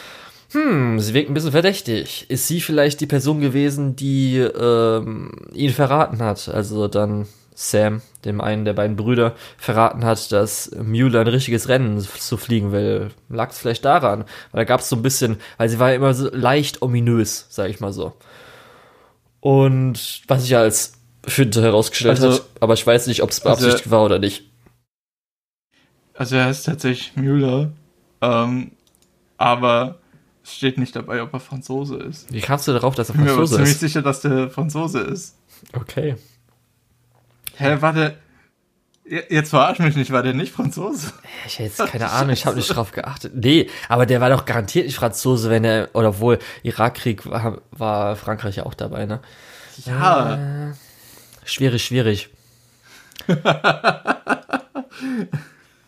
hm, 0.53 0.99
sie 0.99 1.15
wirkt 1.15 1.31
ein 1.31 1.35
bisschen 1.35 1.53
verdächtig. 1.53 2.27
Ist 2.29 2.49
sie 2.49 2.61
vielleicht 2.61 3.01
die 3.01 3.07
Person 3.07 3.41
gewesen, 3.41 3.95
die 3.95 4.39
ähm, 4.39 5.33
ihn 5.53 5.71
verraten 5.71 6.21
hat? 6.21 6.49
Also 6.49 6.89
dann 6.89 7.27
Sam, 7.55 8.03
dem 8.25 8.41
einen 8.41 8.65
der 8.65 8.73
beiden 8.73 8.97
Brüder, 8.97 9.37
verraten 9.59 10.05
hat, 10.05 10.33
dass 10.33 10.71
Mueller 10.83 11.21
ein 11.21 11.29
richtiges 11.29 11.69
Rennen 11.69 12.01
zu 12.01 12.37
fliegen 12.37 12.73
will. 12.73 13.11
Lag 13.29 13.51
es 13.51 13.59
vielleicht 13.59 13.85
daran? 13.85 14.25
Weil 14.51 14.61
da 14.61 14.65
gab 14.65 14.81
es 14.81 14.89
so 14.89 14.97
ein 14.97 15.03
bisschen, 15.03 15.37
weil 15.57 15.69
sie 15.69 15.79
war 15.79 15.91
ja 15.91 15.97
immer 15.97 16.15
so 16.15 16.29
leicht 16.35 16.83
ominös, 16.83 17.47
sag 17.49 17.71
ich 17.71 17.79
mal 17.79 17.93
so. 17.93 18.15
Und 19.39 20.23
was 20.27 20.43
sich 20.43 20.57
als 20.57 20.95
Finte 21.27 21.63
herausgestellt 21.63 22.21
also, 22.21 22.43
hat, 22.43 22.49
aber 22.59 22.75
ich 22.75 22.87
weiß 22.87 23.07
nicht, 23.07 23.23
ob 23.23 23.31
es 23.31 23.41
beabsichtigt 23.41 23.85
also, 23.85 23.91
war 23.91 24.05
oder 24.05 24.19
nicht. 24.19 24.45
Also 26.15 26.37
er 26.37 26.51
ist 26.51 26.65
tatsächlich 26.65 27.15
Müller, 27.15 27.71
ähm, 28.21 28.73
aber 29.39 30.00
steht 30.45 30.79
nicht 30.79 30.97
dabei, 30.97 31.23
ob 31.23 31.33
er 31.33 31.41
Franzose 31.41 31.97
ist. 31.97 32.33
Wie 32.33 32.41
kamst 32.41 32.67
du 32.69 32.73
darauf, 32.73 32.95
dass 32.95 33.11
er 33.11 33.15
Franzose 33.15 33.43
ist? 33.43 33.51
Ich 33.51 33.57
bin 33.57 33.61
mir 33.61 33.67
ziemlich 33.67 33.79
sicher, 33.79 34.03
dass 34.03 34.21
der 34.21 34.51
Franzose 34.51 35.01
ist. 35.01 35.37
Okay. 35.73 36.17
Hä, 37.57 37.77
warte. 37.81 38.17
Jetzt 39.05 39.51
verarsch 39.51 39.81
mich 39.81 39.97
nicht, 39.97 40.13
war 40.13 40.23
der 40.23 40.35
nicht 40.35 40.53
Franzose? 40.53 41.13
Ich 41.45 41.59
hätte 41.59 41.83
jetzt 41.83 41.85
keine 41.91 42.11
Ahnung, 42.13 42.33
ich 42.33 42.47
habe 42.47 42.55
nicht 42.57 42.69
drauf 42.69 42.93
geachtet. 42.93 43.33
Nee, 43.35 43.69
aber 43.89 44.07
der 44.07 44.21
war 44.21 44.31
doch 44.31 44.45
garantiert 44.45 44.87
nicht 44.87 44.95
Franzose, 44.95 45.51
wenn 45.51 45.65
er, 45.65 45.89
oder 45.95 46.21
wohl, 46.21 46.39
Irakkrieg 46.63 47.29
war, 47.29 47.61
war 47.73 48.15
Frankreich 48.15 48.57
ja 48.57 48.67
auch 48.67 48.75
dabei, 48.75 49.07
ne? 49.07 49.21
Ja. 49.85 50.69
Äh, 50.69 50.75
schwierig, 51.45 51.85
schwierig. 51.85 52.31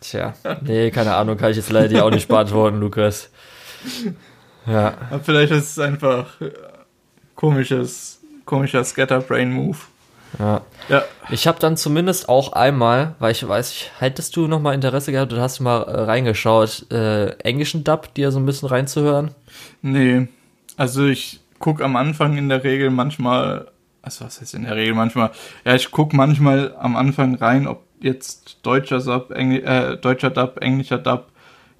Tja, 0.01 0.33
nee, 0.61 0.91
keine 0.91 1.15
Ahnung, 1.15 1.37
kann 1.37 1.51
ich 1.51 1.57
jetzt 1.57 1.71
leider 1.71 1.87
dir 1.87 2.03
auch 2.03 2.11
nicht 2.11 2.27
beantworten, 2.27 2.79
Lukas. 2.79 3.29
Ja. 4.65 4.93
Aber 5.09 5.19
vielleicht 5.19 5.51
ist 5.51 5.71
es 5.71 5.79
einfach 5.79 6.27
komisches, 7.35 8.21
komischer 8.45 8.83
Scatterbrain-Move. 8.83 9.77
Ja. 10.39 10.61
ja. 10.89 11.03
Ich 11.29 11.47
habe 11.47 11.59
dann 11.59 11.77
zumindest 11.77 12.29
auch 12.29 12.53
einmal, 12.53 13.15
weil 13.19 13.31
ich 13.31 13.47
weiß, 13.47 13.85
hättest 13.99 14.35
du 14.35 14.47
noch 14.47 14.59
mal 14.59 14.73
Interesse 14.73 15.11
gehabt 15.11 15.31
und 15.33 15.39
hast 15.39 15.59
du 15.59 15.63
mal 15.63 15.83
äh, 15.83 16.01
reingeschaut, 16.01 16.91
äh, 16.91 17.31
englischen 17.39 17.83
Dub, 17.83 18.13
dir 18.13 18.31
so 18.31 18.39
ein 18.39 18.45
bisschen 18.45 18.69
reinzuhören? 18.69 19.31
Nee. 19.81 20.27
Also 20.75 21.05
ich 21.05 21.39
gucke 21.59 21.83
am 21.83 21.95
Anfang 21.95 22.37
in 22.37 22.49
der 22.49 22.63
Regel 22.63 22.89
manchmal, 22.89 23.67
also 24.01 24.25
was 24.25 24.41
heißt 24.41 24.55
in 24.55 24.63
der 24.63 24.75
Regel 24.75 24.95
manchmal? 24.95 25.31
Ja, 25.65 25.75
ich 25.75 25.91
gucke 25.91 26.15
manchmal 26.15 26.75
am 26.79 26.95
Anfang 26.95 27.35
rein, 27.35 27.67
ob 27.67 27.83
jetzt 28.01 28.57
deutscher 28.63 28.99
Dub, 28.99 29.31
Engl 29.31 29.63
äh, 29.63 29.97
deutscher 29.97 30.29
Dub, 30.29 30.57
englischer 30.61 30.97
Dub 30.97 31.27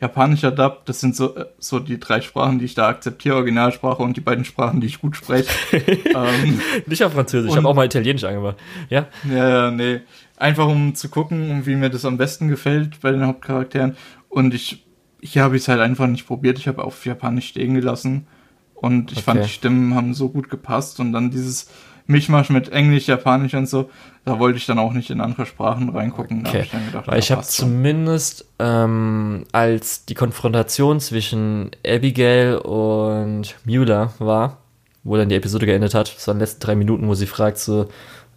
japanischer 0.03 0.51
Dub, 0.51 0.85
das 0.85 0.99
sind 0.99 1.15
so, 1.15 1.34
so 1.59 1.80
die 1.80 1.97
drei 1.97 2.19
Sprachen, 2.19 2.59
die 2.59 2.65
ich 2.65 2.75
da 2.75 2.89
akzeptiere, 2.89 3.35
Originalsprache 3.35 4.03
und 4.03 4.17
die 4.17 4.21
beiden 4.21 4.43
Sprachen, 4.43 4.81
die 4.81 4.88
ich 4.88 4.99
gut 4.99 5.15
spreche. 5.15 5.49
ähm, 6.13 6.59
Nicht 6.85 7.03
auf 7.05 7.13
Französisch, 7.13 7.51
ich 7.51 7.57
habe 7.57 7.69
auch 7.69 7.73
mal 7.73 7.85
Italienisch 7.85 8.25
angemacht. 8.25 8.57
Ja? 8.89 9.07
Ja, 9.23 9.49
ja, 9.49 9.71
nee. 9.71 10.01
Einfach 10.35 10.67
um 10.67 10.93
zu 10.93 11.07
gucken, 11.07 11.65
wie 11.65 11.75
mir 11.75 11.89
das 11.89 12.03
am 12.03 12.17
besten 12.17 12.49
gefällt 12.49 12.99
bei 12.99 13.11
den 13.11 13.25
Hauptcharakteren. 13.25 13.95
Und 14.27 14.53
ich, 14.53 14.85
hier 15.21 15.41
habe 15.41 15.55
ich 15.55 15.61
es 15.61 15.67
halt 15.69 15.80
einfach 15.80 16.07
nicht 16.07 16.27
probiert. 16.27 16.59
Ich 16.59 16.67
habe 16.67 16.84
auf 16.84 17.05
Japanisch 17.05 17.47
stehen 17.47 17.73
gelassen. 17.73 18.27
Und 18.73 19.13
ich 19.13 19.19
okay. 19.19 19.25
fand, 19.25 19.45
die 19.45 19.49
Stimmen 19.49 19.95
haben 19.95 20.13
so 20.13 20.27
gut 20.27 20.49
gepasst. 20.49 20.99
Und 20.99 21.13
dann 21.13 21.31
dieses 21.31 21.69
Mischmasch 22.05 22.49
mit 22.49 22.69
Englisch, 22.69 23.07
Japanisch 23.07 23.53
und 23.53 23.67
so, 23.67 23.89
da 24.25 24.39
wollte 24.39 24.57
ich 24.57 24.65
dann 24.65 24.80
auch 24.80 24.93
nicht 24.93 25.09
in 25.09 25.21
andere 25.21 25.45
Sprachen 25.45 25.89
reingucken. 25.89 26.45
Okay. 26.45 26.63
ich 26.63 26.71
gedacht, 26.71 27.07
Weil 27.07 27.19
ich 27.19 27.31
habe 27.31 27.43
zumindest 27.43 28.45
ähm, 28.59 29.45
als 29.51 30.05
die 30.05 30.13
Konfrontation 30.13 30.99
zwischen 30.99 31.71
Abigail 31.85 32.57
und 32.57 33.55
Mueller 33.65 34.13
war, 34.19 34.57
wo 35.03 35.17
dann 35.17 35.30
die 35.30 35.35
Episode 35.35 35.65
geendet 35.65 35.93
hat, 35.93 36.15
das 36.15 36.27
waren 36.27 36.38
die 36.38 36.43
letzten 36.43 36.61
drei 36.61 36.75
Minuten, 36.75 37.07
wo 37.07 37.13
sie 37.13 37.27
fragt 37.27 37.57
so, 37.57 37.88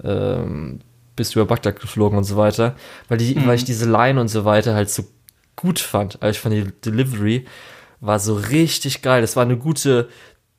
ähm, 0.02 0.80
bist 1.14 1.34
du 1.34 1.40
über 1.40 1.48
Bagdad 1.48 1.80
geflogen 1.80 2.18
und 2.18 2.24
so 2.24 2.36
weiter, 2.36 2.76
weil, 3.08 3.18
die, 3.18 3.34
mhm. 3.34 3.46
weil 3.46 3.56
ich 3.56 3.64
diese 3.64 3.90
Line 3.90 4.20
und 4.20 4.28
so 4.28 4.44
weiter 4.44 4.74
halt 4.74 4.90
so 4.90 5.04
gut 5.56 5.78
fand. 5.78 6.22
Also 6.22 6.32
ich 6.32 6.40
fand 6.40 6.54
die 6.54 6.72
Delivery 6.84 7.46
war 8.00 8.18
so 8.18 8.34
richtig 8.34 9.02
geil. 9.02 9.22
Das 9.22 9.36
war 9.36 9.42
eine 9.42 9.56
gute 9.56 10.08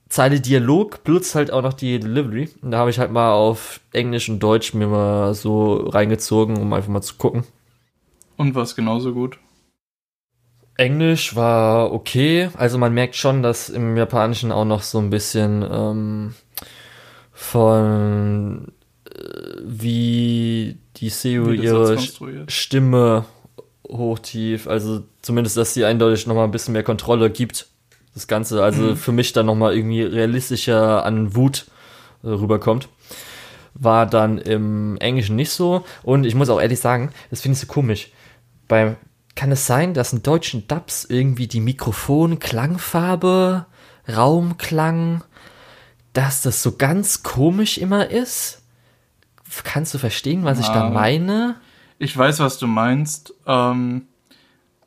Zeile 0.09 0.39
Dialog 0.39 1.03
plus 1.03 1.35
halt 1.35 1.51
auch 1.51 1.61
noch 1.61 1.73
die 1.73 1.99
Delivery. 1.99 2.49
Und 2.61 2.71
da 2.71 2.79
habe 2.79 2.89
ich 2.89 2.99
halt 2.99 3.11
mal 3.11 3.34
auf 3.34 3.81
Englisch 3.91 4.29
und 4.29 4.39
Deutsch 4.39 4.73
mir 4.73 4.88
mal 4.88 5.34
so 5.34 5.75
reingezogen, 5.75 6.57
um 6.57 6.71
einfach 6.73 6.89
mal 6.89 7.01
zu 7.01 7.15
gucken. 7.15 7.43
Und 8.38 8.55
war 8.55 8.63
es 8.63 8.75
genauso 8.75 9.13
gut? 9.13 9.39
Englisch 10.77 11.35
war 11.35 11.91
okay. 11.91 12.49
Also 12.55 12.77
man 12.77 12.93
merkt 12.93 13.15
schon, 13.15 13.41
dass 13.41 13.69
im 13.69 13.97
Japanischen 13.97 14.51
auch 14.51 14.65
noch 14.65 14.84
so 14.84 14.99
ein 14.99 15.09
bisschen 15.09 15.65
ähm, 15.69 16.35
von 17.31 18.71
äh, 19.09 19.19
wie 19.63 20.77
die 20.97 21.09
Seo 21.09 21.51
ihre 21.51 21.97
Stimme 22.47 23.25
hochtief, 23.88 24.67
also 24.67 25.03
zumindest, 25.21 25.57
dass 25.57 25.73
sie 25.73 25.85
eindeutig 25.85 26.27
nochmal 26.27 26.43
ein 26.43 26.51
bisschen 26.51 26.73
mehr 26.73 26.84
Kontrolle 26.84 27.29
gibt. 27.29 27.67
Das 28.18 28.26
Ganze, 28.27 28.64
also 28.64 28.81
mhm. 28.81 28.98
für 28.98 29.11
mich 29.11 29.31
dann 29.31 29.45
nochmal 29.45 29.76
irgendwie 29.76 30.02
realistischer 30.02 31.06
an 31.06 31.35
Wut 31.35 31.68
äh, 32.23 32.30
rüberkommt. 32.30 32.89
War 33.76 34.07
dann 34.07 34.39
im 34.39 34.98
Englischen 34.98 35.35
nicht 35.35 35.52
so. 35.52 35.85
Und 36.02 36.26
ich 36.26 36.34
muss 36.34 36.49
auch 36.49 36.60
ehrlich 36.60 36.80
sagen, 36.80 37.11
das 37.30 37.41
finde 37.41 37.53
ich 37.53 37.60
so 37.60 37.68
komisch. 37.68 38.10
Bei, 38.68 38.95
kann 39.35 39.52
es 39.52 39.68
sein, 39.68 39.94
dass 39.94 40.14
in 40.14 40.23
deutschen 40.23 40.68
Dubs 40.68 41.06
irgendwie 41.06 41.45
die 41.45 41.60
Mikrofon, 41.60 42.39
Klangfarbe, 42.39 43.68
Raumklang, 44.10 45.23
dass 46.14 46.41
das 46.41 46.64
so 46.64 46.72
ganz 46.72 47.22
komisch 47.22 47.77
immer 47.77 48.10
ist? 48.10 48.64
Kannst 49.64 49.94
du 49.94 49.99
verstehen, 49.99 50.44
was 50.44 50.57
ja, 50.57 50.65
ich 50.65 50.72
da 50.72 50.89
meine? 50.89 51.57
Ich 51.99 52.18
weiß, 52.18 52.39
was 52.39 52.57
du 52.57 52.65
meinst, 52.65 53.35
ähm, 53.45 54.07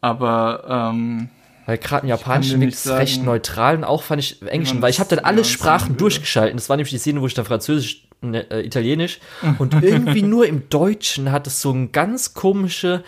aber 0.01 0.90
ähm, 0.93 1.31
weil 1.70 1.78
gerade 1.78 2.02
im 2.02 2.09
Japanischen 2.09 2.62
ist 2.62 2.84
es 2.84 2.92
recht 2.92 3.22
neutral 3.22 3.76
und 3.76 3.84
auch 3.84 4.02
fand 4.02 4.20
ich 4.20 4.42
im 4.42 4.48
Englischen, 4.48 4.82
weil 4.82 4.90
ich 4.90 4.98
habe 4.98 5.14
dann 5.14 5.24
alle 5.24 5.44
Sprachen 5.44 5.97
durchgeschalten. 5.97 6.56
Das 6.56 6.68
war 6.68 6.76
nämlich 6.76 6.90
die 6.90 6.98
Szene, 6.98 7.20
wo 7.20 7.28
ich 7.28 7.34
dann 7.34 7.44
Französisch, 7.44 8.09
ne, 8.22 8.51
äh, 8.51 8.66
Italienisch 8.66 9.20
und 9.59 9.80
irgendwie 9.80 10.22
nur 10.22 10.48
im 10.48 10.68
Deutschen 10.68 11.30
hat 11.30 11.47
es 11.47 11.60
so 11.60 11.70
ein 11.70 11.92
ganz 11.92 12.34
komische 12.34 13.05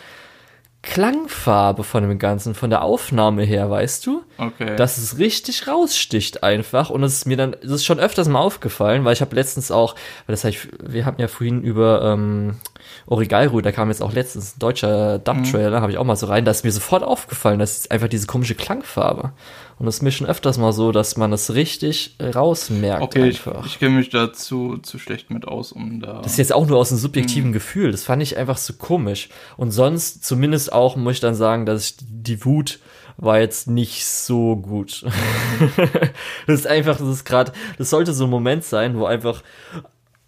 Klangfarbe 0.82 1.82
von 1.82 2.08
dem 2.08 2.20
Ganzen, 2.20 2.54
von 2.54 2.70
der 2.70 2.82
Aufnahme 2.82 3.42
her, 3.42 3.68
weißt 3.68 4.06
du? 4.06 4.22
Okay. 4.38 4.76
Dass 4.76 4.96
es 4.96 5.18
richtig 5.18 5.66
raussticht 5.66 6.44
einfach. 6.44 6.88
Und 6.88 7.02
es 7.02 7.14
ist 7.14 7.26
mir 7.26 7.36
dann, 7.36 7.56
es 7.62 7.70
ist 7.70 7.84
schon 7.84 7.98
öfters 7.98 8.28
mal 8.28 8.40
aufgefallen, 8.40 9.04
weil 9.04 9.12
ich 9.12 9.20
habe 9.22 9.34
letztens 9.34 9.72
auch, 9.72 9.96
weil 10.26 10.34
das 10.34 10.44
heißt, 10.44 10.68
wir 10.80 11.04
hatten 11.04 11.20
ja 11.20 11.26
vorhin 11.26 11.62
über 11.62 12.12
ähm, 12.12 12.58
Origairu, 13.06 13.60
da 13.60 13.72
kam 13.72 13.88
jetzt 13.88 14.02
auch 14.02 14.12
letztens 14.12 14.56
ein 14.56 14.58
deutscher 14.58 15.18
Dub-Trailer, 15.18 15.78
mhm. 15.78 15.82
habe 15.82 15.92
ich 15.92 15.98
auch 15.98 16.04
mal 16.04 16.16
so 16.16 16.26
rein, 16.26 16.44
da 16.44 16.50
ist 16.50 16.64
mir 16.64 16.72
sofort 16.72 17.02
aufgefallen, 17.02 17.58
dass 17.58 17.78
ist 17.78 17.90
einfach 17.90 18.08
diese 18.08 18.26
komische 18.26 18.54
Klangfarbe. 18.54 19.32
Und 19.78 19.88
es 19.88 19.96
ist 19.96 20.02
mir 20.02 20.12
schon 20.12 20.28
öfters 20.28 20.58
mal 20.58 20.72
so, 20.72 20.92
dass 20.92 21.16
man 21.16 21.32
es 21.32 21.54
richtig 21.54 22.16
rausmerkt. 22.20 23.02
Okay, 23.02 23.22
einfach. 23.24 23.66
ich, 23.66 23.72
ich 23.72 23.78
kenne 23.80 23.96
mich 23.96 24.10
dazu 24.10 24.78
zu 24.78 24.98
schlecht 24.98 25.30
mit 25.30 25.48
aus, 25.48 25.72
um 25.72 26.00
da. 26.00 26.20
Das 26.22 26.32
ist 26.32 26.38
jetzt 26.38 26.52
auch 26.52 26.66
nur 26.66 26.78
aus 26.78 26.92
einem 26.92 27.00
subjektiven 27.00 27.50
mhm. 27.50 27.54
Gefühl. 27.54 27.90
Das 27.90 28.04
fand 28.04 28.22
ich 28.22 28.36
einfach 28.36 28.58
so 28.58 28.74
komisch. 28.74 29.28
Und 29.56 29.72
sonst, 29.72 30.24
zumindest 30.24 30.72
auch, 30.72 30.94
muss 30.94 31.14
ich 31.14 31.20
dann 31.20 31.34
sagen, 31.34 31.66
dass 31.66 31.84
ich 31.84 31.96
die 31.98 32.44
Wut 32.44 32.78
war 33.16 33.40
jetzt 33.40 33.68
nicht 33.68 34.06
so 34.06 34.56
gut. 34.56 35.04
das 36.46 36.60
ist 36.60 36.66
einfach, 36.66 36.98
das 36.98 37.08
ist 37.08 37.24
gerade, 37.24 37.52
das 37.78 37.90
sollte 37.90 38.12
so 38.12 38.24
ein 38.24 38.30
Moment 38.30 38.64
sein, 38.64 38.96
wo 38.96 39.04
einfach 39.04 39.42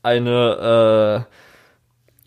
eine 0.02 1.26
äh, 1.28 1.34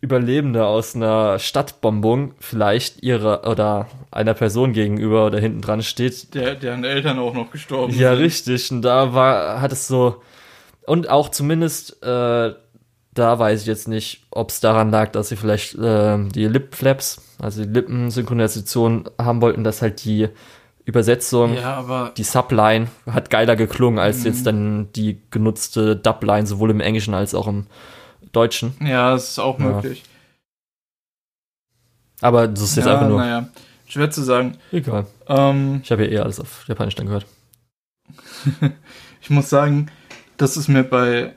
Überlebende 0.07 0.65
aus 0.65 0.95
einer 0.95 1.37
Stadtbombung 1.37 2.33
vielleicht 2.39 3.03
ihrer 3.03 3.45
oder 3.45 3.87
einer 4.09 4.33
Person 4.33 4.71
gegenüber 4.71 5.25
oder 5.25 5.37
hinten 5.39 5.61
dran 5.61 5.83
steht. 5.83 6.33
Der, 6.33 6.55
deren 6.55 6.85
Eltern 6.85 7.19
auch 7.19 7.33
noch 7.33 7.51
gestorben 7.51 7.91
ja, 7.91 7.97
sind. 7.97 8.03
Ja, 8.03 8.11
richtig. 8.13 8.71
Und 8.71 8.81
da 8.83 9.13
war, 9.13 9.59
hat 9.59 9.73
es 9.73 9.85
so, 9.87 10.21
und 10.85 11.09
auch 11.09 11.27
zumindest, 11.27 12.01
äh, 12.03 12.53
da 13.13 13.39
weiß 13.39 13.61
ich 13.61 13.67
jetzt 13.67 13.89
nicht, 13.89 14.25
ob 14.31 14.51
es 14.51 14.61
daran 14.61 14.91
lag, 14.91 15.11
dass 15.11 15.27
sie 15.27 15.35
vielleicht 15.35 15.75
äh, 15.75 16.17
die 16.29 16.47
Lip-Flaps, 16.47 17.21
also 17.39 17.65
die 17.65 17.69
Lippensynchronisation 17.69 19.09
haben 19.19 19.41
wollten, 19.41 19.65
dass 19.65 19.81
halt 19.81 20.05
die 20.05 20.29
Übersetzung, 20.85 21.55
ja, 21.55 22.13
die 22.15 22.23
Subline 22.23 22.87
hat 23.11 23.29
geiler 23.29 23.57
geklungen 23.57 23.99
als 23.99 24.23
jetzt 24.23 24.47
dann 24.47 24.87
die 24.95 25.21
genutzte 25.31 25.97
Dubline, 25.97 26.47
sowohl 26.47 26.71
im 26.71 26.79
Englischen 26.79 27.13
als 27.13 27.35
auch 27.35 27.47
im 27.47 27.67
Deutschen. 28.31 28.73
Ja, 28.81 29.11
das 29.11 29.31
ist 29.31 29.39
auch 29.39 29.57
möglich. 29.57 30.03
Aber 32.21 32.47
das 32.47 32.61
ist 32.61 32.75
jetzt 32.77 32.85
ja, 32.85 32.93
einfach 32.93 33.07
nur. 33.07 33.19
Naja, 33.19 33.49
schwer 33.87 34.09
zu 34.09 34.23
sagen. 34.23 34.57
Egal. 34.71 35.05
Ähm, 35.27 35.81
ich 35.83 35.91
habe 35.91 36.05
ja 36.05 36.11
eh 36.11 36.19
alles 36.19 36.39
auf 36.39 36.67
Japanisch 36.67 36.95
dann 36.95 37.07
gehört. 37.07 37.25
ich 39.21 39.29
muss 39.29 39.49
sagen, 39.49 39.91
das 40.37 40.57
ist 40.57 40.67
mir 40.67 40.83
bei 40.83 41.33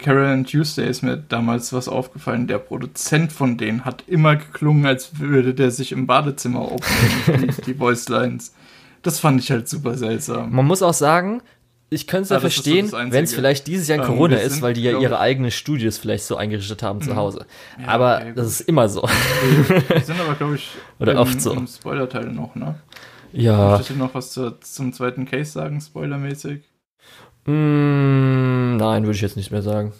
Carol 0.00 0.26
and 0.26 0.50
Tuesday 0.50 0.88
ist 0.88 1.02
mir 1.02 1.18
damals 1.18 1.72
was 1.72 1.88
aufgefallen. 1.88 2.46
Der 2.46 2.58
Produzent 2.58 3.32
von 3.32 3.58
denen 3.58 3.84
hat 3.84 4.04
immer 4.06 4.36
geklungen, 4.36 4.86
als 4.86 5.18
würde 5.18 5.54
der 5.54 5.70
sich 5.70 5.92
im 5.92 6.06
Badezimmer 6.06 6.60
aufnehmen, 6.60 7.54
die, 7.56 7.62
die 7.66 7.74
Voice 7.74 8.08
Lines. 8.08 8.54
Das 9.02 9.18
fand 9.18 9.40
ich 9.40 9.50
halt 9.50 9.68
super 9.68 9.96
seltsam. 9.96 10.52
Man 10.52 10.66
muss 10.66 10.82
auch 10.82 10.94
sagen, 10.94 11.42
ich 11.92 12.06
könnte 12.06 12.22
es 12.22 12.28
ja, 12.30 12.36
ja 12.36 12.40
verstehen, 12.40 12.86
so 12.86 12.96
wenn 12.96 13.24
es 13.24 13.34
vielleicht 13.34 13.66
dieses 13.66 13.88
Jahr 13.88 13.98
ähm, 13.98 14.04
Corona 14.04 14.36
sind, 14.38 14.46
ist, 14.46 14.62
weil 14.62 14.74
die 14.74 14.82
ja 14.82 14.98
ihre 14.98 15.18
eigenen 15.18 15.50
Studios 15.50 15.98
vielleicht 15.98 16.24
so 16.24 16.36
eingerichtet 16.36 16.84
haben 16.84 17.02
zu 17.02 17.10
mhm. 17.10 17.16
Hause. 17.16 17.46
Ja, 17.80 17.88
aber 17.88 18.18
okay, 18.20 18.32
das 18.36 18.46
ist 18.46 18.60
immer 18.62 18.88
so. 18.88 19.08
Die 19.96 20.00
sind 20.00 20.20
aber, 20.20 20.34
glaube 20.34 20.54
ich, 20.54 20.68
Oder 21.00 21.12
im, 21.12 21.18
oft 21.18 21.40
so. 21.40 21.52
im 21.52 21.66
Spoiler-Teil 21.66 22.26
noch, 22.26 22.54
ne? 22.54 22.76
Ja. 23.32 23.70
Möchtest 23.70 23.90
du 23.90 23.94
noch 23.94 24.14
was 24.14 24.30
zu, 24.30 24.58
zum 24.60 24.92
zweiten 24.92 25.24
Case 25.26 25.50
sagen, 25.50 25.80
spoilermäßig? 25.80 26.62
Mm, 27.46 28.76
nein, 28.76 29.02
würde 29.02 29.16
ich 29.16 29.22
jetzt 29.22 29.36
nicht 29.36 29.50
mehr 29.50 29.62
sagen. 29.62 29.92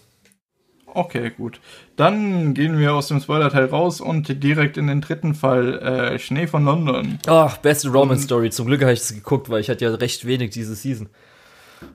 Okay, 0.86 1.30
gut. 1.36 1.60
Dann 1.96 2.54
gehen 2.54 2.78
wir 2.78 2.94
aus 2.94 3.08
dem 3.08 3.20
Spoiler-Teil 3.20 3.66
raus 3.66 4.00
und 4.00 4.42
direkt 4.42 4.76
in 4.76 4.86
den 4.86 5.00
dritten 5.00 5.34
Fall, 5.34 5.78
äh, 5.78 6.18
Schnee 6.18 6.46
von 6.46 6.64
London. 6.64 7.18
Ach, 7.26 7.56
beste 7.58 7.88
Roman-Story. 7.90 8.50
Zum 8.50 8.66
Glück 8.66 8.82
habe 8.82 8.92
ich 8.92 9.00
es 9.00 9.14
geguckt, 9.14 9.50
weil 9.50 9.60
ich 9.60 9.70
hatte 9.70 9.84
ja 9.84 9.94
recht 9.94 10.24
wenig 10.24 10.50
diese 10.50 10.74
Season. 10.74 11.08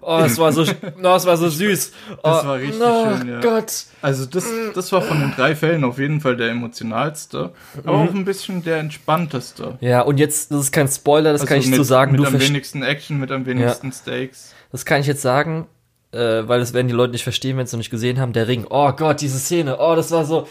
Oh, 0.01 0.21
es 0.25 0.37
war 0.37 0.51
so, 0.51 0.63
oh, 0.63 1.15
es 1.15 1.25
war 1.25 1.37
so 1.37 1.49
süß. 1.49 1.91
Oh, 2.17 2.19
das 2.23 2.45
war 2.45 2.55
richtig 2.57 2.81
oh, 2.81 3.17
schön, 3.17 3.29
ja. 3.29 3.39
Gott. 3.39 3.85
Also 4.01 4.25
das, 4.25 4.45
das 4.73 4.91
war 4.91 5.01
von 5.01 5.19
den 5.19 5.31
drei 5.35 5.55
Fällen 5.55 5.83
auf 5.83 5.97
jeden 5.97 6.21
Fall 6.21 6.37
der 6.37 6.49
emotionalste, 6.49 7.51
aber 7.83 7.97
mhm. 7.97 8.07
auch 8.07 8.13
ein 8.13 8.25
bisschen 8.25 8.63
der 8.63 8.77
entspannteste. 8.77 9.77
Ja, 9.81 10.01
und 10.01 10.17
jetzt, 10.17 10.51
das 10.51 10.61
ist 10.61 10.71
kein 10.71 10.87
Spoiler, 10.87 11.31
das 11.31 11.41
also 11.41 11.49
kann 11.49 11.59
ich 11.59 11.67
mit, 11.67 11.77
so 11.77 11.83
sagen. 11.83 12.11
Mit 12.11 12.21
du 12.21 12.25
am 12.25 12.39
wenigsten 12.39 12.83
Action, 12.83 13.19
mit 13.19 13.31
am 13.31 13.45
wenigsten 13.45 13.87
ja. 13.87 13.93
Stakes. 13.93 14.53
Das 14.71 14.85
kann 14.85 15.01
ich 15.01 15.07
jetzt 15.07 15.21
sagen, 15.21 15.67
äh, 16.11 16.47
weil 16.47 16.59
das 16.59 16.73
werden 16.73 16.87
die 16.87 16.93
Leute 16.93 17.11
nicht 17.11 17.23
verstehen, 17.23 17.57
wenn 17.57 17.67
sie 17.67 17.75
noch 17.75 17.79
nicht 17.79 17.91
gesehen 17.91 18.19
haben. 18.19 18.33
Der 18.33 18.47
Ring, 18.47 18.65
oh 18.69 18.91
Gott, 18.91 19.21
diese 19.21 19.39
Szene, 19.39 19.77
oh, 19.79 19.95
das 19.95 20.11
war 20.11 20.25
so, 20.25 20.47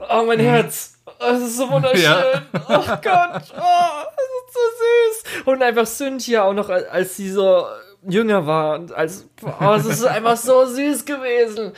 oh, 0.00 0.24
mein 0.26 0.38
mhm. 0.38 0.42
Herz. 0.42 0.94
Oh, 1.06 1.12
das 1.20 1.42
ist 1.42 1.56
so 1.56 1.70
wunderschön. 1.70 2.02
Ja. 2.02 2.42
Oh 2.52 2.84
Gott, 3.02 3.42
oh, 3.56 4.04
das 4.14 4.28
ist 4.36 4.54
so 4.54 4.60
süß. 4.78 5.44
Und 5.46 5.62
einfach 5.62 5.86
Cynthia 5.86 6.44
auch 6.44 6.54
noch, 6.54 6.68
als 6.68 7.16
sie 7.16 7.30
so 7.30 7.64
jünger 8.06 8.46
war 8.46 8.78
und 8.78 8.92
als 8.92 9.28
oh, 9.42 9.74
es 9.74 9.86
ist 9.86 10.04
einfach 10.04 10.36
so 10.36 10.66
süß 10.66 11.04
gewesen. 11.04 11.72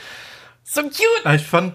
So 0.64 0.82
cute. 0.82 1.34
Ich 1.34 1.47
fand 1.47 1.74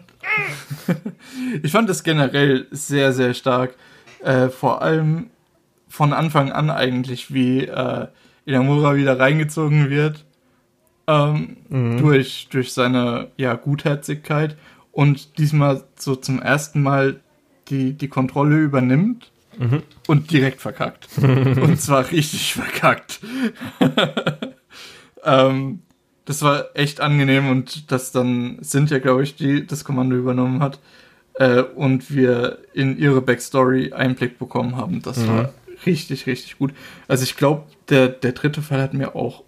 ich 1.63 1.72
fand 1.72 1.89
es 1.89 2.03
generell 2.03 2.67
sehr 2.72 3.13
sehr 3.13 3.34
stark 3.34 3.76
äh, 4.23 4.49
vor 4.49 4.81
allem 4.81 5.30
von 5.88 6.13
Anfang 6.13 6.51
an 6.51 6.69
eigentlich 6.69 7.34
wie 7.34 7.65
äh, 7.65 8.07
Inamura 8.45 8.95
wieder 8.95 9.19
reingezogen 9.19 9.89
wird 9.89 10.26
ähm, 11.07 11.57
mhm. 11.69 11.97
durch 11.99 12.47
durch 12.49 12.73
seine 12.73 13.31
ja 13.38 13.55
Gutherzigkeit 13.55 14.57
und 14.91 15.38
diesmal 15.38 15.84
so 15.95 16.15
zum 16.15 16.41
ersten 16.41 16.81
Mal 16.81 17.22
die 17.69 17.93
die 17.93 18.07
Kontrolle 18.07 18.57
übernimmt 18.57 19.31
Mhm. 19.57 19.84
Und 20.07 20.32
direkt 20.32 20.61
verkackt. 20.61 21.07
und 21.18 21.80
zwar 21.80 22.11
richtig 22.11 22.53
verkackt. 22.53 23.19
ähm, 25.23 25.82
das 26.26 26.41
war 26.41 26.65
echt 26.73 27.02
angenehm 27.02 27.49
und 27.49 27.91
dass 27.91 28.11
dann 28.11 28.60
Cynthia, 28.64 28.99
glaube 28.99 29.23
ich, 29.23 29.36
die 29.36 29.65
das 29.65 29.84
Kommando 29.84 30.15
übernommen 30.15 30.61
hat 30.61 30.80
äh, 31.36 31.61
und 31.61 32.14
wir 32.14 32.60
in 32.73 32.98
ihre 32.98 33.22
Backstory 33.22 33.94
Einblick 33.94 34.40
bekommen 34.40 34.76
haben. 34.76 35.02
Das 35.02 35.18
mhm. 35.18 35.27
war 35.27 35.53
richtig, 35.86 36.26
richtig 36.26 36.57
gut. 36.57 36.73
Also 37.07 37.23
ich 37.23 37.38
glaube, 37.38 37.64
der, 37.90 38.07
der 38.07 38.32
dritte 38.32 38.61
Fall 38.61 38.82
hat 38.82 38.94
mir 38.94 39.15
auch. 39.15 39.44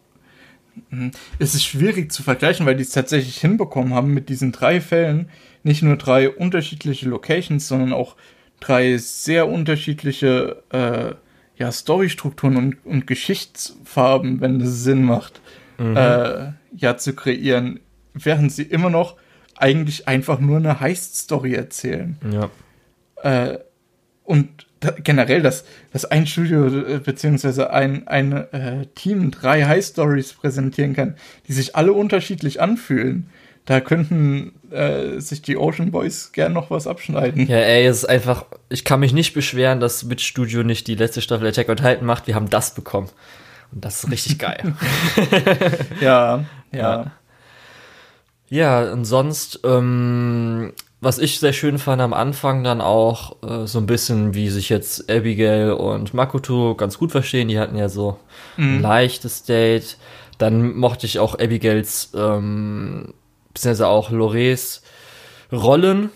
Hm, 0.89 1.11
es 1.39 1.55
ist 1.55 1.65
schwierig 1.65 2.11
zu 2.11 2.21
vergleichen, 2.21 2.65
weil 2.65 2.75
die 2.75 2.83
es 2.83 2.91
tatsächlich 2.91 3.39
hinbekommen 3.39 3.93
haben 3.93 4.13
mit 4.13 4.29
diesen 4.29 4.51
drei 4.51 4.81
Fällen. 4.81 5.29
Nicht 5.63 5.81
nur 5.81 5.97
drei 5.97 6.29
unterschiedliche 6.29 7.09
Locations, 7.09 7.67
sondern 7.67 7.93
auch 7.93 8.15
drei 8.59 8.97
sehr 8.97 9.47
unterschiedliche 9.47 10.63
äh, 10.71 11.13
ja, 11.57 11.71
Storystrukturen 11.71 12.57
und, 12.57 12.85
und 12.85 13.07
Geschichtsfarben, 13.07 14.41
wenn 14.41 14.61
es 14.61 14.83
Sinn 14.83 15.03
macht, 15.03 15.41
mhm. 15.77 15.95
äh, 15.95 16.51
ja, 16.75 16.97
zu 16.97 17.13
kreieren, 17.13 17.79
während 18.13 18.51
sie 18.51 18.63
immer 18.63 18.89
noch 18.89 19.15
eigentlich 19.55 20.07
einfach 20.07 20.39
nur 20.39 20.57
eine 20.57 20.79
Heist-Story 20.79 21.53
erzählen. 21.53 22.17
Ja. 22.31 22.49
Äh, 23.23 23.59
und 24.23 24.67
da, 24.79 24.91
generell, 24.91 25.41
dass, 25.41 25.65
dass 25.91 26.05
ein 26.05 26.27
Studio 26.27 26.67
äh, 26.67 26.99
beziehungsweise 26.99 27.71
ein, 27.71 28.07
ein 28.07 28.31
äh, 28.33 28.85
Team 28.93 29.31
drei 29.31 29.65
High 29.65 29.83
Stories 29.83 30.33
präsentieren 30.33 30.93
kann, 30.93 31.15
die 31.47 31.53
sich 31.53 31.75
alle 31.75 31.93
unterschiedlich 31.93 32.61
anfühlen. 32.61 33.29
Da 33.67 33.81
könnten 33.81 34.53
äh, 34.71 35.19
sich 35.19 35.41
die 35.41 35.57
Ocean 35.57 35.91
Boys 35.91 36.31
gern 36.31 36.53
noch 36.53 36.71
was 36.71 36.87
abschneiden. 36.87 37.47
Ja, 37.47 37.57
ey, 37.57 37.85
es 37.85 37.97
ist 37.97 38.05
einfach, 38.05 38.45
ich 38.69 38.85
kann 38.85 39.01
mich 39.01 39.11
nicht 39.11 39.33
beschweren, 39.33 39.81
dass 39.81 39.99
Switch 39.99 40.25
Studio 40.25 40.63
nicht 40.63 40.87
die 40.87 40.95
letzte 40.95 41.21
Staffel 41.21 41.47
Attack 41.47 41.67
on 41.67 41.75
Titan 41.75 42.05
macht. 42.05 42.27
Wir 42.27 42.35
haben 42.35 42.49
das 42.49 42.73
bekommen. 42.73 43.09
Und 43.73 43.83
das 43.83 44.05
ist 44.05 44.09
richtig 44.09 44.39
geil. 44.39 44.73
ja, 46.01 46.45
ja. 46.71 47.11
Ja, 48.47 48.89
und 48.93 49.03
sonst, 49.03 49.59
ähm, 49.65 50.71
was 51.01 51.19
ich 51.19 51.41
sehr 51.41 51.51
schön 51.51 51.77
fand 51.77 52.01
am 52.01 52.13
Anfang 52.13 52.63
dann 52.63 52.79
auch 52.79 53.43
äh, 53.43 53.67
so 53.67 53.79
ein 53.79 53.85
bisschen, 53.85 54.33
wie 54.33 54.49
sich 54.49 54.69
jetzt 54.69 55.11
Abigail 55.11 55.73
und 55.73 56.13
Makoto 56.13 56.73
ganz 56.75 56.97
gut 56.97 57.11
verstehen. 57.11 57.49
Die 57.49 57.59
hatten 57.59 57.75
ja 57.75 57.89
so 57.89 58.17
mhm. 58.55 58.77
ein 58.77 58.81
leichtes 58.81 59.43
Date. 59.43 59.97
Dann 60.37 60.73
mochte 60.77 61.05
ich 61.05 61.19
auch 61.19 61.37
Abigails, 61.37 62.11
ähm, 62.15 63.13
beziehungsweise 63.57 63.87
auch 63.87 64.11
Lores 64.11 64.83
Rollen 65.51 66.11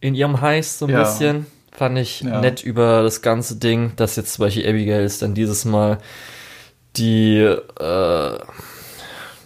in 0.00 0.14
ihrem 0.14 0.40
Heist 0.42 0.78
so 0.78 0.86
ein 0.86 0.92
ja. 0.92 1.00
bisschen. 1.00 1.46
Fand 1.72 1.98
ich 1.98 2.20
ja. 2.20 2.40
nett 2.40 2.62
über 2.62 3.02
das 3.02 3.22
ganze 3.22 3.56
Ding, 3.56 3.92
dass 3.96 4.16
jetzt 4.16 4.34
zum 4.34 4.44
Beispiel 4.44 4.68
Abigail 4.68 5.04
ist 5.04 5.22
dann 5.22 5.34
dieses 5.34 5.64
Mal 5.64 5.98
die, 6.96 7.38
äh, 7.38 8.38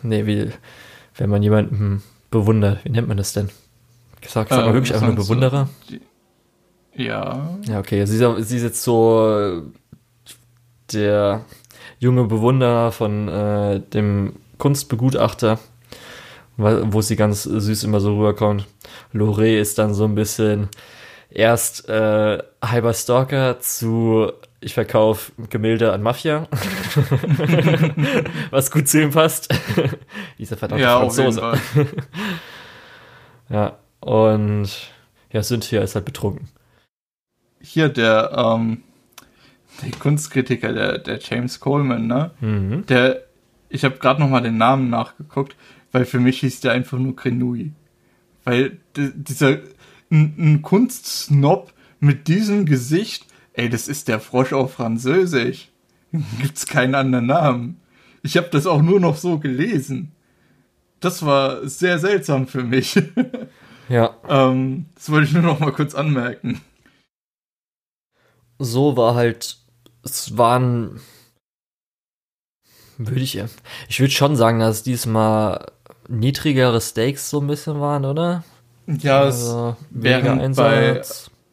nee, 0.02 0.26
wie, 0.26 0.50
wenn 1.16 1.30
man 1.30 1.42
jemanden 1.42 2.02
bewundert, 2.30 2.84
wie 2.84 2.90
nennt 2.90 3.08
man 3.08 3.16
das 3.16 3.32
denn? 3.32 3.48
Sag, 4.26 4.48
sag 4.48 4.64
mal 4.64 4.70
äh, 4.70 4.74
wirklich 4.74 4.92
einfach 4.92 5.06
nur 5.06 5.16
Bewunderer? 5.16 5.68
So, 5.88 5.96
ja. 7.02 7.56
Ja, 7.66 7.78
okay. 7.78 8.04
Sie, 8.04 8.18
sie 8.18 8.56
ist 8.56 8.62
jetzt 8.62 8.82
so 8.82 9.62
der 10.92 11.44
junge 11.98 12.24
Bewunderer 12.24 12.92
von 12.92 13.28
äh, 13.28 13.80
dem 13.80 14.34
Kunstbegutachter, 14.58 15.58
wo 16.58 17.00
sie 17.00 17.16
ganz 17.16 17.44
süß 17.44 17.84
immer 17.84 18.00
so 18.00 18.16
rüberkommt. 18.16 18.66
Lore 19.12 19.56
ist 19.56 19.78
dann 19.78 19.94
so 19.94 20.04
ein 20.04 20.14
bisschen 20.14 20.68
erst 21.30 21.88
äh, 21.88 22.42
halber 22.60 22.92
Stalker 22.92 23.60
zu 23.60 24.32
ich 24.60 24.74
verkaufe 24.74 25.32
Gemälde 25.50 25.92
an 25.92 26.02
Mafia, 26.02 26.48
was 28.50 28.70
gut 28.70 28.88
zu 28.88 29.02
ihm 29.02 29.12
passt. 29.12 29.48
Dieser 30.38 30.56
verdammte 30.56 30.82
ja, 30.82 30.98
Franzose. 30.98 31.40
ja, 33.48 33.78
und 34.00 34.68
ja, 35.30 35.42
Cynthia 35.42 35.82
ist 35.82 35.94
halt 35.94 36.06
betrunken. 36.06 36.48
Hier 37.60 37.88
der, 37.88 38.32
ähm, 38.34 38.82
der 39.82 39.92
Kunstkritiker, 39.92 40.72
der, 40.72 40.98
der 40.98 41.20
James 41.20 41.60
Coleman, 41.60 42.06
ne? 42.06 42.30
Mhm. 42.40 42.86
Der, 42.86 43.22
ich 43.68 43.84
habe 43.84 43.98
gerade 43.98 44.20
noch 44.20 44.28
mal 44.28 44.40
den 44.40 44.58
Namen 44.58 44.90
nachgeguckt, 44.90 45.54
weil 45.92 46.04
für 46.04 46.20
mich 46.20 46.40
hieß 46.40 46.60
der 46.60 46.72
einfach 46.72 46.98
nur 46.98 47.16
Grenouille. 47.16 47.72
Weil 48.44 48.78
dieser 48.96 49.58
ein, 50.10 50.34
ein 50.38 50.62
Kunstsnob 50.62 51.72
mit 52.00 52.28
diesem 52.28 52.66
Gesicht, 52.66 53.26
ey, 53.52 53.68
das 53.68 53.88
ist 53.88 54.08
der 54.08 54.20
Frosch 54.20 54.52
auf 54.52 54.74
Französisch. 54.74 55.68
Gibt's 56.40 56.66
keinen 56.66 56.94
anderen 56.94 57.26
Namen. 57.26 57.80
Ich 58.22 58.36
habe 58.36 58.48
das 58.50 58.66
auch 58.66 58.82
nur 58.82 59.00
noch 59.00 59.16
so 59.16 59.38
gelesen. 59.38 60.12
Das 61.00 61.24
war 61.24 61.66
sehr 61.68 61.98
seltsam 61.98 62.46
für 62.46 62.64
mich. 62.64 63.00
Ja. 63.88 64.16
Ähm, 64.28 64.86
das 64.94 65.10
wollte 65.10 65.26
ich 65.28 65.32
nur 65.32 65.42
noch 65.42 65.60
mal 65.60 65.72
kurz 65.72 65.94
anmerken. 65.94 66.60
So 68.58 68.96
war 68.96 69.14
halt, 69.14 69.58
es 70.02 70.36
waren, 70.36 71.00
würde 72.98 73.20
ich, 73.20 73.42
ich 73.88 74.00
würde 74.00 74.12
schon 74.12 74.36
sagen, 74.36 74.58
dass 74.58 74.82
diesmal 74.82 75.72
niedrigere 76.08 76.80
Stakes 76.80 77.30
so 77.30 77.40
ein 77.40 77.46
bisschen 77.46 77.80
waren, 77.80 78.04
oder? 78.04 78.42
Ja, 78.86 79.20
also, 79.20 79.76
während 79.90 80.56
bei, 80.56 81.02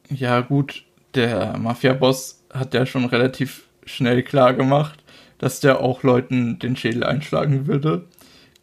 ja 0.10 0.40
gut, 0.42 0.84
der 1.14 1.58
Mafia-Boss 1.58 2.44
hat 2.54 2.74
ja 2.74 2.86
schon 2.86 3.06
relativ 3.06 3.64
schnell 3.86 4.24
klar 4.24 4.54
gemacht, 4.54 5.04
dass 5.38 5.60
der 5.60 5.82
auch 5.82 6.04
Leuten 6.04 6.60
den 6.60 6.76
Schädel 6.76 7.04
einschlagen 7.04 7.68
würde. 7.68 8.06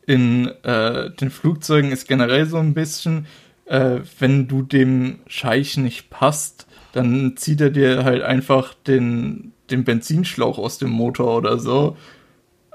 In 0.07 0.49
äh, 0.65 1.11
den 1.11 1.31
Flugzeugen 1.31 1.93
ist 1.93 2.09
generell 2.09 2.47
so 2.47 2.57
ein 2.57 2.75
bisschen, 2.75 3.27
äh, 3.67 4.01
wenn 4.19 4.49
du 4.49 4.63
dem 4.63 5.21
Scheich 5.27 5.77
nicht 5.77 6.11
passt, 6.11 6.67
dann 6.93 7.37
zieht 7.37 7.61
er 7.61 7.71
dir 7.71 8.05
halt 8.05 8.23
einfach 8.23 8.75
den, 8.75 9.53
den 9.71 9.85
Benzinschlauch 9.85 10.59
aus 10.59 10.79
dem 10.79 10.91
Motor 10.91 11.37
oder 11.37 11.59
so, 11.59 11.97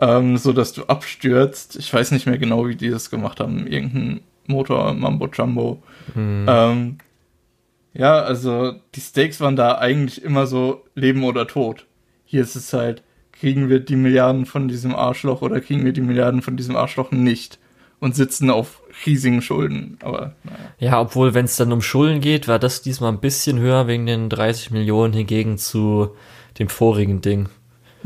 ähm, 0.02 0.38
so 0.38 0.54
dass 0.54 0.74
du 0.74 0.86
abstürzt. 0.86 1.76
Ich 1.76 1.94
weiß 1.94 2.12
nicht 2.12 2.26
mehr 2.26 2.38
genau, 2.38 2.68
wie 2.68 2.76
die 2.76 2.90
das 2.90 3.10
gemacht 3.10 3.40
haben. 3.40 3.68
Irgendein 3.68 4.22
Motor 4.46 4.94
Mambo 4.94 5.28
Jumbo. 5.28 5.84
Hm. 6.14 6.46
Ähm, 6.48 6.98
ja, 7.94 8.20
also 8.20 8.76
die 8.96 9.02
Stakes 9.02 9.42
waren 9.42 9.56
da 9.56 9.78
eigentlich 9.78 10.22
immer 10.24 10.48
so 10.48 10.86
Leben 10.96 11.24
oder 11.24 11.48
Tod. 11.48 11.86
Hier 12.26 12.42
ist 12.42 12.56
es 12.56 12.74
halt, 12.74 13.04
kriegen 13.32 13.70
wir 13.70 13.80
die 13.80 13.96
Milliarden 13.96 14.46
von 14.46 14.68
diesem 14.68 14.96
Arschloch 14.96 15.42
oder 15.42 15.62
kriegen 15.62 15.84
wir 15.84 15.94
die 15.94 16.02
Milliarden 16.02 16.42
von 16.42 16.58
diesem 16.58 16.76
Arschloch 16.76 17.12
nicht? 17.12 17.60
und 18.00 18.16
sitzen 18.16 18.50
auf 18.50 18.82
riesigen 19.06 19.42
Schulden. 19.42 19.98
Aber 20.02 20.36
naja. 20.44 20.58
Ja, 20.80 21.02
obwohl, 21.02 21.34
wenn 21.34 21.46
es 21.46 21.56
dann 21.56 21.72
um 21.72 21.82
Schulden 21.82 22.22
geht, 22.22 22.48
war 22.48 22.60
das 22.60 22.82
diesmal 22.82 23.12
ein 23.12 23.20
bisschen 23.20 23.60
höher 23.60 23.88
wegen 23.88 24.06
den 24.06 24.30
30 24.30 24.72
Millionen 24.72 25.14
hingegen 25.14 25.58
zu 25.58 26.16
dem 26.60 26.70
vorigen 26.70 27.22
Ding. 27.22 27.50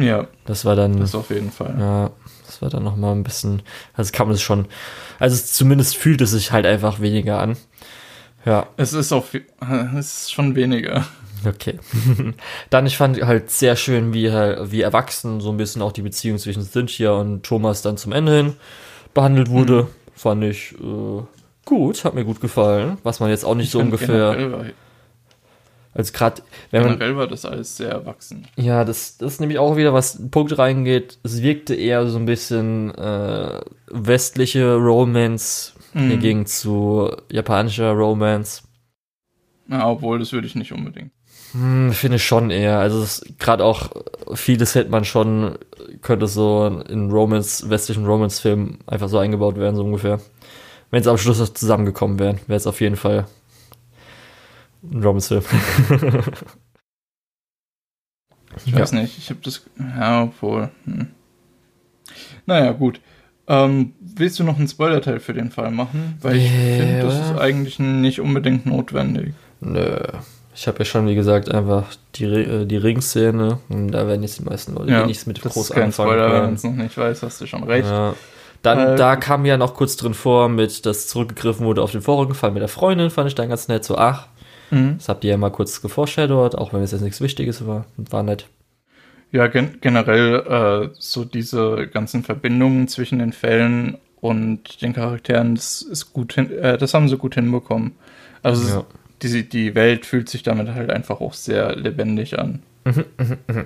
Ja. 0.01 0.27
Das 0.45 0.65
war 0.65 0.75
dann. 0.75 0.99
Das 0.99 1.15
auf 1.15 1.29
jeden 1.29 1.51
Fall. 1.51 1.75
Ja, 1.79 2.11
das 2.45 2.61
war 2.61 2.69
dann 2.69 2.83
nochmal 2.83 3.13
ein 3.13 3.23
bisschen. 3.23 3.61
Also 3.93 4.11
kam 4.13 4.29
es 4.31 4.41
schon. 4.41 4.65
Also 5.19 5.37
zumindest 5.43 5.97
fühlt 5.97 6.21
es 6.21 6.31
sich 6.31 6.51
halt 6.51 6.65
einfach 6.65 6.99
weniger 6.99 7.39
an. 7.39 7.57
Ja. 8.45 8.67
Es 8.77 8.93
ist 8.93 9.11
auch. 9.11 9.25
Es 9.97 10.23
ist 10.23 10.31
schon 10.31 10.55
weniger. 10.55 11.05
Okay. 11.45 11.79
Dann, 12.69 12.85
ich 12.85 12.97
fand 12.97 13.21
halt 13.21 13.49
sehr 13.49 13.75
schön, 13.75 14.13
wie, 14.13 14.27
wie 14.27 14.81
erwachsen 14.81 15.41
so 15.41 15.49
ein 15.49 15.57
bisschen 15.57 15.81
auch 15.81 15.91
die 15.91 16.03
Beziehung 16.03 16.37
zwischen 16.37 16.63
Cynthia 16.63 17.11
und 17.13 17.43
Thomas 17.43 17.81
dann 17.81 17.97
zum 17.97 18.11
Ende 18.11 18.35
hin 18.35 18.53
behandelt 19.13 19.49
wurde. 19.49 19.83
Mhm. 19.83 19.87
Fand 20.15 20.43
ich 20.43 20.73
äh, 20.73 21.23
gut, 21.65 22.05
hat 22.05 22.13
mir 22.13 22.25
gut 22.25 22.41
gefallen. 22.41 22.97
Was 23.03 23.19
man 23.19 23.29
jetzt 23.29 23.43
auch 23.43 23.55
nicht 23.55 23.67
ich 23.67 23.71
so 23.71 23.79
ungefähr. 23.79 24.71
Als 25.93 26.13
gerade, 26.13 26.41
wenn 26.71 26.83
man. 26.83 26.91
Generell 26.93 27.17
war 27.17 27.27
das 27.27 27.45
alles 27.45 27.75
sehr 27.75 27.89
erwachsen. 27.89 28.47
Ja, 28.55 28.85
das, 28.85 29.17
das 29.17 29.33
ist 29.33 29.39
nämlich 29.41 29.59
auch 29.59 29.75
wieder, 29.75 29.93
was 29.93 30.21
Punkt 30.31 30.57
reingeht. 30.57 31.17
Es 31.23 31.41
wirkte 31.41 31.75
eher 31.75 32.07
so 32.07 32.17
ein 32.17 32.25
bisschen 32.25 32.95
äh, 32.95 33.59
westliche 33.87 34.75
Romance 34.75 35.73
mhm. 35.93 36.09
hingegen 36.11 36.45
zu 36.45 37.11
japanischer 37.29 37.91
Romance. 37.91 38.63
Ja, 39.69 39.89
obwohl, 39.89 40.19
das 40.19 40.31
würde 40.31 40.47
ich 40.47 40.55
nicht 40.55 40.71
unbedingt. 40.71 41.11
Hm, 41.51 41.91
finde 41.91 42.15
ich 42.15 42.25
schon 42.25 42.49
eher. 42.51 42.79
Also 42.79 43.05
gerade 43.37 43.63
auch 43.65 43.89
vieles 44.33 44.75
hätte 44.75 44.89
man 44.89 45.03
schon, 45.03 45.57
könnte 46.01 46.27
so 46.27 46.83
in 46.87 47.11
Romance, 47.11 47.69
westlichen 47.69 48.05
Romance-Filmen 48.05 48.79
einfach 48.87 49.09
so 49.09 49.17
eingebaut 49.17 49.57
werden, 49.57 49.75
so 49.75 49.83
ungefähr. 49.83 50.19
Wenn 50.89 51.01
es 51.01 51.07
am 51.07 51.17
Schluss 51.17 51.39
noch 51.39 51.49
zusammengekommen 51.49 52.19
wären, 52.19 52.39
wäre 52.47 52.57
es 52.57 52.67
auf 52.67 52.81
jeden 52.81 52.95
Fall 52.95 53.25
ein 54.83 55.03
Romance-Film. 55.03 55.43
ich 58.65 58.75
weiß 58.75 58.93
nicht, 58.93 59.17
ich 59.17 59.29
habe 59.29 59.39
das. 59.43 59.65
Ja, 59.77 60.23
obwohl. 60.23 60.69
Hm. 60.85 61.07
Naja, 62.45 62.71
gut. 62.71 62.99
Ähm, 63.47 63.93
willst 63.99 64.39
du 64.39 64.43
noch 64.43 64.57
einen 64.57 64.67
Spoiler-Teil 64.67 65.19
für 65.19 65.33
den 65.33 65.51
Fall 65.51 65.71
machen? 65.71 66.17
Weil 66.21 66.37
ich 66.37 66.51
yeah. 66.51 66.77
finde, 66.77 67.01
das 67.01 67.31
ist 67.31 67.37
eigentlich 67.37 67.79
nicht 67.79 68.21
unbedingt 68.21 68.65
notwendig. 68.65 69.33
Nö. 69.59 69.97
Ich 70.53 70.67
habe 70.67 70.79
ja 70.79 70.85
schon, 70.85 71.07
wie 71.07 71.15
gesagt, 71.15 71.49
einfach 71.49 71.85
die, 72.15 72.25
äh, 72.25 72.65
die 72.65 72.77
Ringszene 72.77 73.59
und 73.69 73.91
da 73.91 74.07
werden 74.07 74.21
jetzt 74.21 74.39
die 74.39 74.43
meisten 74.43 74.75
Leute 74.75 74.91
ja, 74.91 75.05
nichts 75.05 75.25
mit 75.25 75.43
das 75.43 75.53
groß 75.53 75.69
ist 75.69 75.75
kein 75.75 75.85
anfangen 75.85 76.11
Spoiler. 76.11 76.43
Wenn 76.43 76.53
es 76.53 76.63
noch 76.63 76.73
nicht 76.73 76.97
weiß, 76.97 77.23
hast 77.23 77.41
du 77.41 77.45
schon 77.45 77.63
recht. 77.63 77.87
Ja. 77.87 78.13
Dann, 78.61 78.79
äh, 78.79 78.95
da 78.95 79.15
kam 79.15 79.45
ja 79.45 79.57
noch 79.57 79.73
kurz 79.73 79.95
drin 79.95 80.13
vor, 80.13 80.49
mit, 80.49 80.85
dass 80.85 81.07
zurückgegriffen 81.07 81.65
wurde 81.65 81.81
auf 81.81 81.91
den 81.91 82.01
vorigen 82.01 82.35
Fall 82.35 82.51
mit 82.51 82.61
der 82.61 82.67
Freundin, 82.67 83.09
fand 83.09 83.27
ich 83.27 83.35
dann 83.35 83.49
ganz 83.49 83.67
nett. 83.67 83.83
So, 83.83 83.97
ach, 83.97 84.27
mhm. 84.71 84.95
das 84.97 85.09
habt 85.09 85.23
ihr 85.23 85.31
ja 85.31 85.37
mal 85.37 85.51
kurz 85.51 85.81
geforeshadowed, 85.81 86.55
auch 86.55 86.73
wenn 86.73 86.81
es 86.81 86.91
jetzt 86.91 87.01
nichts 87.01 87.21
Wichtiges 87.21 87.65
war. 87.65 87.85
War 87.97 88.23
nett. 88.23 88.47
Ja, 89.31 89.47
gen 89.47 89.77
generell 89.79 90.89
äh, 90.91 90.95
so 90.99 91.23
diese 91.23 91.87
ganzen 91.87 92.23
Verbindungen 92.23 92.87
zwischen 92.87 93.19
den 93.19 93.31
Fällen 93.31 93.97
und 94.19 94.81
den 94.81 94.93
Charakteren, 94.93 95.55
das 95.55 95.81
ist 95.81 96.11
gut 96.11 96.33
hin, 96.33 96.51
äh, 96.51 96.77
das 96.77 96.93
haben 96.93 97.07
sie 97.07 97.17
gut 97.17 97.35
hinbekommen. 97.35 97.93
Also 98.43 98.67
ja 98.67 98.85
die, 99.21 99.47
die 99.47 99.75
Welt 99.75 100.05
fühlt 100.05 100.29
sich 100.29 100.43
damit 100.43 100.69
halt 100.69 100.89
einfach 100.89 101.21
auch 101.21 101.33
sehr 101.33 101.75
lebendig 101.75 102.39
an. 102.39 102.63
Mhm, 102.83 103.05
mhm, 103.17 103.37
mhm. 103.47 103.65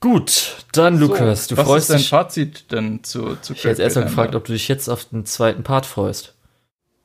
Gut, 0.00 0.56
dann 0.72 0.98
Lukas, 0.98 1.46
so, 1.46 1.54
du 1.54 1.60
was 1.60 1.66
freust 1.66 1.88
dich. 1.88 1.94
Was 1.94 2.00
ist 2.02 2.12
dein 2.12 2.18
Fazit 2.20 2.72
denn 2.72 3.04
zu, 3.04 3.36
zu 3.36 3.54
Ich 3.54 3.64
hätte 3.64 3.82
erst 3.82 3.96
mal 3.96 4.02
gefragt, 4.02 4.34
ob 4.34 4.44
du 4.44 4.52
dich 4.52 4.68
jetzt 4.68 4.88
auf 4.88 5.06
den 5.06 5.24
zweiten 5.26 5.62
Part 5.62 5.86
freust. 5.86 6.34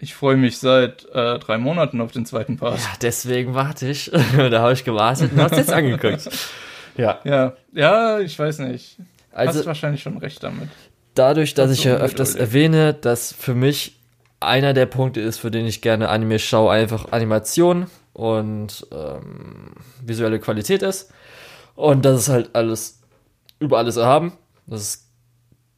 Ich 0.01 0.15
freue 0.15 0.35
mich 0.35 0.57
seit 0.57 1.05
äh, 1.13 1.37
drei 1.37 1.57
Monaten 1.59 2.01
auf 2.01 2.11
den 2.11 2.25
zweiten 2.25 2.57
Part. 2.57 2.79
Ja, 2.79 2.87
deswegen 3.01 3.53
warte 3.53 3.87
ich. 3.87 4.11
da 4.35 4.61
habe 4.61 4.73
ich 4.73 4.83
gewartet 4.83 5.31
und 5.31 5.39
hast 5.41 5.55
jetzt 5.55 5.71
angeguckt. 5.71 6.29
Ja. 6.97 7.21
Ja, 7.23 7.53
ja, 7.71 8.19
ich 8.19 8.37
weiß 8.37 8.59
nicht. 8.59 8.97
Also, 9.31 9.59
Hast 9.59 9.65
wahrscheinlich 9.65 10.01
schon 10.01 10.17
recht 10.17 10.43
damit. 10.43 10.67
dadurch, 11.15 11.53
dass 11.53 11.69
Ach 11.69 11.73
ich 11.73 11.85
ja 11.85 11.95
öfters 11.95 12.35
erwähne, 12.35 12.93
dass 12.93 13.31
für 13.31 13.55
mich 13.55 13.95
einer 14.41 14.73
der 14.73 14.87
Punkte 14.87 15.21
ist, 15.21 15.37
für 15.37 15.51
den 15.51 15.65
ich 15.65 15.81
gerne 15.81 16.09
Anime 16.09 16.37
schaue, 16.37 16.69
einfach 16.73 17.13
Animation 17.13 17.87
und 18.11 18.85
ähm, 18.91 19.75
visuelle 20.05 20.41
Qualität 20.41 20.81
ist. 20.83 21.13
Und 21.75 22.03
das 22.03 22.19
ist 22.23 22.29
halt 22.29 22.49
alles 22.53 22.99
über 23.59 23.77
alles 23.77 23.95
erhaben. 23.95 24.33
Das 24.67 24.81
ist 24.81 25.07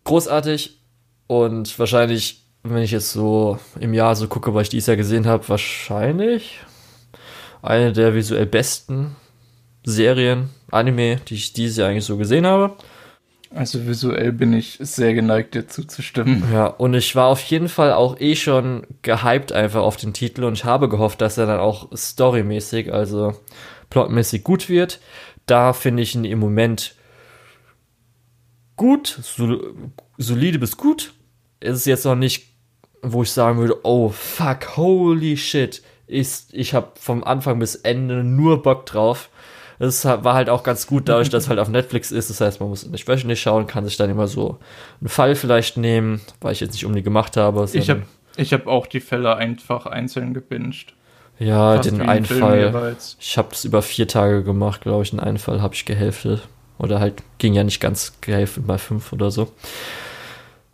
großartig 0.05 0.79
und 1.27 1.77
wahrscheinlich, 1.77 2.42
wenn 2.63 2.81
ich 2.81 2.91
jetzt 2.91 3.11
so 3.11 3.59
im 3.79 3.93
Jahr 3.93 4.15
so 4.15 4.27
gucke, 4.27 4.53
was 4.53 4.63
ich 4.63 4.69
dieses 4.69 4.87
Jahr 4.87 4.97
gesehen 4.97 5.27
habe, 5.27 5.47
wahrscheinlich 5.49 6.59
eine 7.61 7.93
der 7.93 8.15
visuell 8.15 8.45
besten 8.45 9.15
Serien, 9.83 10.49
Anime, 10.71 11.17
die 11.27 11.35
ich 11.35 11.53
dieses 11.53 11.77
Jahr 11.77 11.89
eigentlich 11.89 12.05
so 12.05 12.17
gesehen 12.17 12.45
habe. 12.45 12.75
Also 13.55 13.85
visuell 13.85 14.31
bin 14.31 14.53
ich 14.53 14.77
sehr 14.79 15.13
geneigt, 15.13 15.53
dir 15.53 15.67
zuzustimmen. 15.67 16.43
Ja, 16.51 16.67
und 16.67 16.93
ich 16.95 17.15
war 17.15 17.27
auf 17.27 17.41
jeden 17.43 17.69
Fall 17.69 17.93
auch 17.93 18.19
eh 18.19 18.35
schon 18.35 18.87
gehypt 19.03 19.51
einfach 19.51 19.81
auf 19.81 19.97
den 19.97 20.13
Titel 20.13 20.43
und 20.43 20.53
ich 20.53 20.65
habe 20.65 20.89
gehofft, 20.89 21.21
dass 21.21 21.37
er 21.37 21.45
dann 21.45 21.59
auch 21.59 21.89
storymäßig, 21.95 22.91
also 22.91 23.35
plotmäßig 23.89 24.43
gut 24.43 24.69
wird. 24.69 24.99
Da 25.45 25.73
finde 25.73 26.01
ich 26.01 26.15
ihn 26.15 26.25
im 26.25 26.39
Moment 26.39 26.95
gut, 28.75 29.19
sol 29.21 29.75
solide 30.17 30.57
bis 30.57 30.77
gut. 30.77 31.13
Es 31.59 31.77
ist 31.77 31.85
jetzt 31.85 32.05
noch 32.05 32.15
nicht, 32.15 32.52
wo 33.03 33.23
ich 33.23 33.31
sagen 33.31 33.59
würde, 33.59 33.77
oh 33.83 34.09
fuck, 34.09 34.77
holy 34.77 35.37
shit. 35.37 35.81
Ist, 36.07 36.53
ich 36.53 36.73
habe 36.73 36.91
vom 36.99 37.23
Anfang 37.23 37.59
bis 37.59 37.75
Ende 37.75 38.23
nur 38.23 38.61
Bock 38.61 38.85
drauf. 38.85 39.29
Das 39.79 40.05
war 40.05 40.33
halt 40.33 40.49
auch 40.49 40.63
ganz 40.63 40.87
gut, 40.87 41.09
dadurch, 41.09 41.29
dass 41.29 41.43
es 41.43 41.49
halt 41.49 41.59
auf 41.59 41.69
Netflix 41.69 42.11
ist. 42.11 42.29
Das 42.29 42.39
heißt, 42.39 42.59
man 42.59 42.69
muss 42.69 42.85
nicht 42.85 43.07
wöchentlich 43.07 43.41
schauen, 43.41 43.67
kann 43.67 43.85
sich 43.85 43.97
dann 43.97 44.09
immer 44.09 44.27
so 44.27 44.59
einen 45.01 45.09
Fall 45.09 45.35
vielleicht 45.35 45.77
nehmen, 45.77 46.21
weil 46.41 46.53
ich 46.53 46.59
jetzt 46.59 46.73
nicht 46.73 46.85
unbedingt 46.85 47.05
gemacht 47.05 47.37
habe. 47.37 47.67
Ich 47.73 47.89
habe 47.89 48.03
ich 48.37 48.53
hab 48.53 48.67
auch 48.67 48.87
die 48.87 48.99
Fälle 48.99 49.35
einfach 49.35 49.85
einzeln 49.85 50.33
gebinged. 50.33 50.93
ja 51.39 51.75
Fast 51.75 51.91
den 51.91 52.01
einen 52.01 52.25
Fall. 52.25 52.95
Ich 53.19 53.37
habe 53.37 53.49
das 53.51 53.65
über 53.65 53.81
vier 53.81 54.07
Tage 54.07 54.43
gemacht, 54.43 54.81
glaube 54.81 55.03
ich. 55.03 55.11
Den 55.11 55.19
einen 55.19 55.37
Fall 55.37 55.61
habe 55.61 55.73
ich 55.75 55.85
gehälftet. 55.85 56.47
Oder 56.77 56.99
halt 56.99 57.23
ging 57.37 57.53
ja 57.53 57.63
nicht 57.63 57.79
ganz 57.79 58.13
gehälftet 58.21 58.65
bei 58.65 58.77
fünf 58.77 59.13
oder 59.13 59.31
so. 59.31 59.51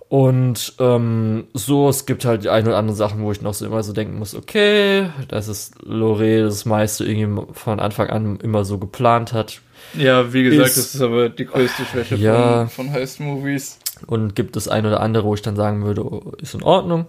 Und 0.09 0.73
ähm, 0.79 1.45
so, 1.53 1.87
es 1.87 2.07
gibt 2.07 2.25
halt 2.25 2.43
die 2.43 2.49
ein 2.49 2.65
oder 2.65 2.77
andere 2.77 2.95
Sachen, 2.95 3.21
wo 3.21 3.31
ich 3.31 3.41
noch 3.43 3.53
so 3.53 3.65
immer 3.65 3.83
so 3.83 3.93
denken 3.93 4.17
muss, 4.17 4.33
okay, 4.33 5.09
das 5.27 5.47
ist 5.47 5.75
Lore 5.83 6.41
das 6.41 6.65
meiste 6.65 7.05
irgendwie 7.05 7.43
von 7.53 7.79
Anfang 7.79 8.09
an 8.09 8.39
immer 8.41 8.65
so 8.65 8.79
geplant 8.79 9.33
hat. 9.33 9.61
Ja, 9.93 10.33
wie 10.33 10.43
gesagt, 10.43 10.67
Ist- 10.69 10.77
das 10.77 10.95
ist 10.95 11.01
aber 11.01 11.29
die 11.29 11.45
größte 11.45 11.85
Schwäche 11.85 12.15
Ja. 12.15 12.65
von, 12.67 12.87
von 12.87 12.91
Heist-Movies. 12.93 13.77
Und 14.07 14.35
gibt 14.35 14.55
es 14.55 14.67
ein 14.67 14.85
oder 14.87 14.99
andere, 15.01 15.25
wo 15.25 15.35
ich 15.35 15.43
dann 15.43 15.55
sagen 15.55 15.83
würde, 15.85 16.03
oh, 16.03 16.31
ist 16.41 16.55
in 16.55 16.63
Ordnung. 16.63 17.05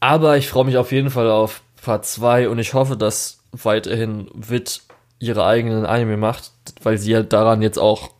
Aber 0.00 0.36
ich 0.38 0.48
freue 0.48 0.64
mich 0.64 0.78
auf 0.78 0.92
jeden 0.92 1.10
Fall 1.10 1.30
auf 1.30 1.60
Part 1.82 2.06
2 2.06 2.48
und 2.48 2.58
ich 2.58 2.72
hoffe, 2.72 2.96
dass 2.96 3.40
weiterhin 3.52 4.28
Wit 4.32 4.80
ihre 5.18 5.44
eigenen 5.44 5.84
Anime 5.84 6.16
macht, 6.16 6.52
weil 6.82 6.96
sie 6.98 7.10
ja 7.10 7.22
daran 7.22 7.60
jetzt 7.62 7.78
auch 7.78 8.10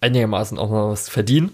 einigermaßen 0.00 0.58
auch 0.58 0.70
mal 0.70 0.88
was 0.90 1.08
verdienen. 1.08 1.50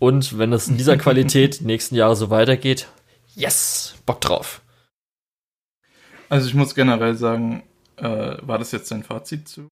Und 0.00 0.38
wenn 0.38 0.52
es 0.52 0.66
in 0.66 0.76
dieser 0.76 0.96
Qualität 0.98 1.60
die 1.60 1.66
nächsten 1.66 1.94
Jahre 1.94 2.16
so 2.16 2.30
weitergeht, 2.30 2.88
yes, 3.36 3.94
Bock 4.06 4.20
drauf. 4.20 4.62
Also 6.28 6.48
ich 6.48 6.54
muss 6.54 6.74
generell 6.74 7.14
sagen, 7.14 7.62
äh, 7.96 8.36
war 8.40 8.58
das 8.58 8.72
jetzt 8.72 8.90
dein 8.90 9.04
Fazit 9.04 9.48
zu? 9.48 9.68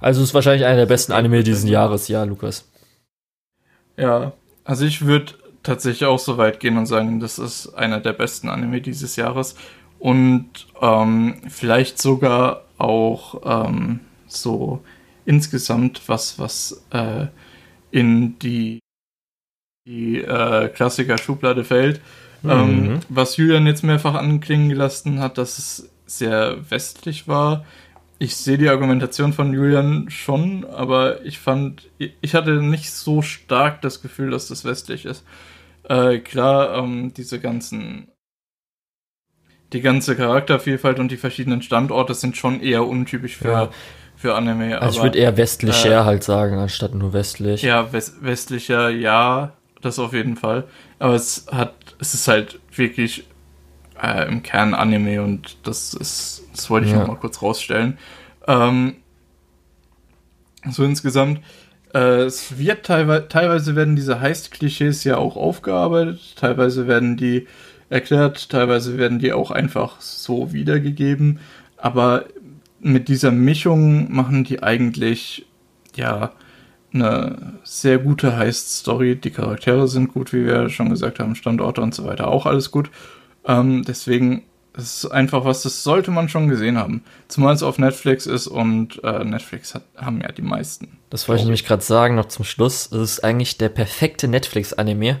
Also 0.00 0.22
es 0.22 0.30
ist 0.30 0.34
wahrscheinlich 0.34 0.66
einer 0.66 0.76
der 0.78 0.86
besten 0.86 1.12
Anime 1.12 1.44
diesen 1.44 1.68
Jahres, 1.68 2.08
ja, 2.08 2.24
Lukas. 2.24 2.68
Ja, 3.96 4.32
also 4.64 4.84
ich 4.84 5.06
würde 5.06 5.34
tatsächlich 5.62 6.06
auch 6.06 6.18
so 6.18 6.38
weit 6.38 6.60
gehen 6.60 6.78
und 6.78 6.86
sagen, 6.86 7.20
das 7.20 7.38
ist 7.38 7.74
einer 7.74 8.00
der 8.00 8.12
besten 8.12 8.48
Anime 8.48 8.80
dieses 8.80 9.16
Jahres 9.16 9.56
und 9.98 10.66
ähm, 10.80 11.40
vielleicht 11.48 12.00
sogar 12.00 12.64
auch 12.78 13.66
ähm, 13.68 14.00
so 14.26 14.82
insgesamt 15.24 16.08
was, 16.08 16.38
was 16.38 16.84
äh, 16.90 17.26
in 17.90 18.38
die, 18.38 18.80
die 19.86 20.20
äh, 20.20 20.68
Klassiker-Schublade 20.68 21.64
fällt. 21.64 22.00
Ähm, 22.44 22.82
Mhm. 22.94 23.00
was 23.08 23.36
Julian 23.36 23.66
jetzt 23.66 23.82
mehrfach 23.82 24.14
anklingen 24.14 24.68
gelassen 24.68 25.20
hat, 25.20 25.38
dass 25.38 25.58
es 25.58 25.90
sehr 26.06 26.58
westlich 26.70 27.26
war. 27.26 27.64
Ich 28.18 28.36
sehe 28.36 28.58
die 28.58 28.68
Argumentation 28.68 29.32
von 29.32 29.52
Julian 29.52 30.08
schon, 30.10 30.64
aber 30.64 31.24
ich 31.24 31.38
fand, 31.38 31.88
ich 31.98 32.34
hatte 32.34 32.62
nicht 32.62 32.92
so 32.92 33.20
stark 33.22 33.82
das 33.82 34.00
Gefühl, 34.02 34.30
dass 34.30 34.48
das 34.48 34.64
westlich 34.64 35.04
ist. 35.06 35.24
Äh, 35.88 36.18
klar, 36.18 36.76
ähm, 36.78 37.12
diese 37.14 37.40
ganzen, 37.40 38.08
die 39.72 39.80
ganze 39.80 40.14
Charaktervielfalt 40.16 40.98
und 40.98 41.10
die 41.10 41.16
verschiedenen 41.16 41.62
Standorte 41.62 42.14
sind 42.14 42.36
schon 42.36 42.60
eher 42.60 42.86
untypisch 42.86 43.36
für, 43.36 43.50
Ja. 43.50 43.68
für 44.14 44.34
Anime. 44.34 44.80
Also 44.80 44.94
ich 44.94 44.98
aber- 45.00 45.06
würde 45.08 45.18
eher 45.18 45.36
westlicher 45.36 46.00
äh, 46.02 46.04
halt 46.04 46.22
sagen, 46.24 46.58
anstatt 46.58 46.94
nur 46.94 47.12
westlich. 47.12 47.62
ja, 47.62 47.92
wes 47.92 48.16
westlicher, 48.20 48.88
ja, 48.90 49.52
das 49.86 49.98
auf 49.98 50.12
jeden 50.12 50.36
Fall. 50.36 50.64
Aber 50.98 51.14
es 51.14 51.46
hat, 51.50 51.74
es 51.98 52.14
ist 52.14 52.28
halt 52.28 52.58
wirklich 52.74 53.24
äh, 54.02 54.28
im 54.28 54.42
Kern 54.42 54.74
Anime 54.74 55.22
und 55.22 55.56
das 55.62 55.94
ist, 55.94 56.44
das 56.52 56.68
wollte 56.70 56.86
ich 56.86 56.92
Ja. 56.92 57.00
noch 57.00 57.08
mal 57.08 57.16
kurz 57.16 57.40
rausstellen. 57.42 57.98
Ähm, 58.46 58.96
so 60.68 60.84
insgesamt, 60.84 61.40
äh, 61.94 62.24
es 62.24 62.58
wird 62.58 62.84
teilweise, 62.84 63.28
teilweise 63.28 63.76
werden 63.76 63.96
diese 63.96 64.20
Heist-Klischees 64.20 65.04
ja 65.04 65.16
auch 65.16 65.36
aufgearbeitet, 65.36 66.34
teilweise 66.36 66.86
werden 66.86 67.16
die 67.16 67.46
erklärt, 67.88 68.50
teilweise 68.50 68.98
werden 68.98 69.18
die 69.18 69.32
auch 69.32 69.50
einfach 69.50 70.00
so 70.00 70.52
wiedergegeben, 70.52 71.38
aber 71.76 72.24
mit 72.80 73.08
dieser 73.08 73.30
Mischung 73.30 74.12
machen 74.12 74.44
die 74.44 74.62
eigentlich, 74.62 75.46
ja, 75.94 76.32
eine 77.02 77.54
sehr 77.64 77.98
gute 77.98 78.36
Heist-Story. 78.36 79.16
Die 79.16 79.30
Charaktere 79.30 79.88
sind 79.88 80.12
gut, 80.12 80.32
wie 80.32 80.44
wir 80.46 80.68
schon 80.68 80.90
gesagt 80.90 81.18
haben, 81.18 81.34
Standorte 81.34 81.80
und 81.80 81.94
so 81.94 82.04
weiter, 82.04 82.28
auch 82.28 82.46
alles 82.46 82.70
gut. 82.70 82.90
Ähm, 83.46 83.82
deswegen 83.86 84.42
ist 84.76 85.04
es 85.04 85.10
einfach 85.10 85.44
was, 85.44 85.62
das 85.62 85.82
sollte 85.82 86.10
man 86.10 86.28
schon 86.28 86.48
gesehen 86.48 86.76
haben. 86.76 87.02
Zumal 87.28 87.54
es 87.54 87.62
auf 87.62 87.78
Netflix 87.78 88.26
ist 88.26 88.46
und 88.46 89.02
äh, 89.04 89.24
Netflix 89.24 89.74
hat, 89.74 89.84
haben 89.96 90.20
ja 90.20 90.30
die 90.32 90.42
meisten. 90.42 90.98
Das 91.10 91.28
wollte 91.28 91.40
ich 91.40 91.46
nämlich 91.46 91.64
gerade 91.64 91.82
sagen, 91.82 92.14
noch 92.14 92.26
zum 92.26 92.44
Schluss. 92.44 92.90
Es 92.92 92.98
ist 92.98 93.24
eigentlich 93.24 93.56
der 93.56 93.70
perfekte 93.70 94.28
Netflix-Anime. 94.28 95.18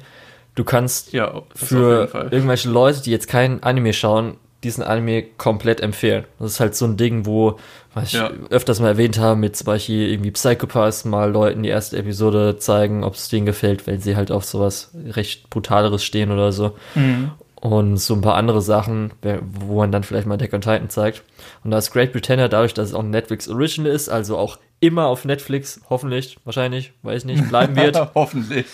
Du 0.54 0.64
kannst 0.64 1.12
Ja, 1.12 1.42
für 1.54 2.08
irgendwelche 2.30 2.70
Leute, 2.70 3.02
die 3.02 3.10
jetzt 3.10 3.28
kein 3.28 3.62
Anime 3.62 3.92
schauen, 3.92 4.36
diesen 4.64 4.82
Anime 4.82 5.22
komplett 5.36 5.80
empfehlen. 5.80 6.24
Das 6.38 6.52
ist 6.52 6.60
halt 6.60 6.74
so 6.74 6.86
ein 6.86 6.96
Ding, 6.96 7.26
wo, 7.26 7.58
was 7.94 8.04
ich 8.08 8.12
Ja. 8.14 8.30
öfters 8.50 8.80
mal 8.80 8.88
erwähnt 8.88 9.18
habe, 9.18 9.38
mit 9.38 9.56
zum 9.56 9.66
Beispiel 9.66 10.10
irgendwie 10.10 10.30
Psychopaths 10.30 11.04
mal 11.04 11.30
Leuten 11.30 11.62
die 11.62 11.68
erste 11.68 11.96
Episode 11.98 12.58
zeigen, 12.58 13.04
ob 13.04 13.14
es 13.14 13.28
denen 13.28 13.46
gefällt, 13.46 13.86
weil 13.86 14.00
sie 14.00 14.16
halt 14.16 14.30
auf 14.32 14.44
sowas 14.44 14.90
recht 15.08 15.50
Brutaleres 15.50 16.02
stehen 16.04 16.30
oder 16.32 16.52
so. 16.52 16.72
Mhm. 16.94 17.30
Und 17.60 17.96
so 17.96 18.14
ein 18.14 18.20
paar 18.20 18.34
andere 18.34 18.60
Sachen, 18.60 19.12
wo 19.22 19.78
man 19.78 19.90
dann 19.90 20.04
vielleicht 20.04 20.26
mal 20.26 20.34
Attack 20.34 20.52
on 20.52 20.60
Titan 20.60 20.90
zeigt. 20.90 21.22
Und 21.64 21.70
da 21.70 21.78
ist 21.78 21.90
Great 21.90 22.12
Britannia 22.12 22.48
dadurch, 22.48 22.74
dass 22.74 22.88
es 22.90 22.94
auch 22.94 23.02
ein 23.02 23.10
Netflix 23.10 23.48
Original 23.48 23.90
ist, 23.90 24.08
also 24.08 24.36
auch 24.36 24.58
immer 24.78 25.06
auf 25.06 25.24
Netflix, 25.24 25.80
hoffentlich, 25.88 26.36
wahrscheinlich, 26.44 26.92
weiß 27.02 27.24
nicht, 27.24 27.48
bleiben 27.48 27.74
wird. 27.76 27.96
Hoffentlich. 28.14 28.66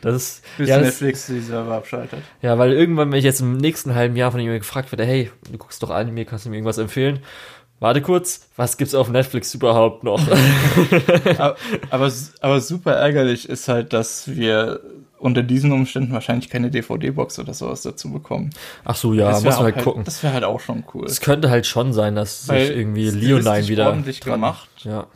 Das 0.00 0.16
ist, 0.16 0.44
Bis 0.58 0.68
ja, 0.68 0.78
Netflix 0.78 1.26
die 1.26 1.40
Server 1.40 1.74
abschaltet. 1.74 2.20
ja, 2.42 2.58
weil 2.58 2.72
irgendwann, 2.72 3.12
wenn 3.12 3.18
ich 3.18 3.24
jetzt 3.24 3.40
im 3.40 3.56
nächsten 3.56 3.94
halben 3.94 4.16
Jahr 4.16 4.32
von 4.32 4.40
jemandem 4.40 4.60
gefragt 4.60 4.90
werde, 4.90 5.04
hey, 5.04 5.30
du 5.50 5.56
guckst 5.56 5.82
doch 5.82 5.90
Anime, 5.90 6.24
kannst 6.24 6.44
du 6.44 6.50
mir 6.50 6.56
irgendwas 6.56 6.78
empfehlen? 6.78 7.20
Warte 7.80 8.02
kurz, 8.02 8.48
was 8.56 8.76
gibt's 8.76 8.94
auf 8.94 9.10
Netflix 9.10 9.54
überhaupt 9.54 10.04
noch? 10.04 10.20
aber, 11.38 11.56
aber, 11.90 12.12
aber 12.40 12.60
super 12.60 12.92
ärgerlich 12.92 13.48
ist 13.48 13.68
halt, 13.68 13.92
dass 13.92 14.28
wir 14.28 14.80
unter 15.18 15.42
diesen 15.42 15.72
Umständen 15.72 16.12
wahrscheinlich 16.12 16.50
keine 16.50 16.70
DVD-Box 16.70 17.38
oder 17.38 17.54
sowas 17.54 17.82
dazu 17.82 18.12
bekommen. 18.12 18.50
Ach 18.84 18.94
so, 18.96 19.14
ja, 19.14 19.30
muss 19.30 19.44
man 19.44 19.52
auch 19.54 19.62
halt 19.62 19.78
gucken. 19.78 20.04
Das 20.04 20.22
wäre 20.22 20.34
halt 20.34 20.44
auch 20.44 20.60
schon 20.60 20.84
cool. 20.92 21.06
Es 21.06 21.20
könnte 21.20 21.50
halt 21.50 21.66
schon 21.66 21.92
sein, 21.92 22.14
dass 22.14 22.46
sich 22.46 22.70
irgendwie 22.70 23.08
Leonine 23.10 23.68
wieder 23.68 23.86
ordentlich 23.86 24.20
dran- 24.20 24.32
gemacht. 24.34 24.68
Ja. 24.84 25.06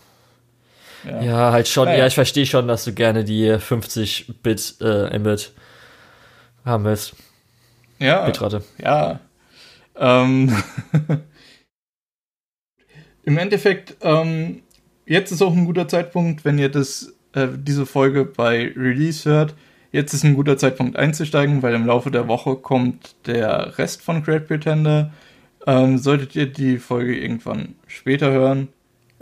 Ja. 1.04 1.22
Ja, 1.22 1.52
halt 1.52 1.68
schon. 1.68 1.84
Naja. 1.86 1.98
Ja, 2.00 2.06
ich 2.06 2.14
verstehe 2.14 2.46
schon, 2.46 2.66
dass 2.68 2.84
du 2.84 2.92
gerne 2.92 3.24
die 3.24 3.48
50-Bit 3.52 4.76
äh, 4.80 5.18
Mbit 5.18 5.52
haben 6.64 6.84
willst. 6.84 7.14
Ja, 7.98 8.24
Bitrate. 8.26 8.62
ja. 8.82 9.20
Ähm, 9.96 10.56
Im 13.24 13.36
Endeffekt, 13.38 13.96
ähm, 14.00 14.62
jetzt 15.06 15.32
ist 15.32 15.42
auch 15.42 15.52
ein 15.52 15.66
guter 15.66 15.86
Zeitpunkt, 15.88 16.44
wenn 16.44 16.58
ihr 16.58 16.68
das, 16.70 17.14
äh, 17.34 17.48
diese 17.54 17.84
Folge 17.84 18.24
bei 18.24 18.72
Release 18.76 19.28
hört. 19.28 19.54
Jetzt 19.93 20.12
ist 20.12 20.24
ein 20.24 20.35
guter 20.35 20.56
Zeitpunkt 20.56 20.97
einzusteigen, 20.97 21.62
weil 21.62 21.74
im 21.74 21.86
Laufe 21.86 22.10
der 22.10 22.28
Woche 22.28 22.56
kommt 22.56 23.15
der 23.27 23.78
Rest 23.78 24.02
von 24.02 24.23
Great 24.23 24.47
Pretender. 24.47 25.12
Ähm, 25.66 25.98
solltet 25.98 26.36
ihr 26.36 26.47
die 26.47 26.78
Folge 26.78 27.19
irgendwann 27.19 27.74
später 27.86 28.31
hören. 28.31 28.69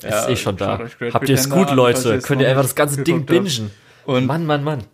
Ist 0.02 0.28
eh 0.28 0.36
schon 0.36 0.56
da. 0.56 0.78
Habt 1.12 1.28
ihr 1.28 1.34
es 1.34 1.48
gut, 1.48 1.68
an, 1.68 1.76
Leute? 1.76 2.18
Könnt 2.18 2.42
ihr 2.42 2.48
einfach 2.48 2.62
das 2.62 2.74
ganze 2.74 3.02
Ding 3.02 3.24
bingen. 3.24 3.70
Und 4.04 4.26
Mann, 4.26 4.46
Mann, 4.46 4.62
Mann. 4.62 4.84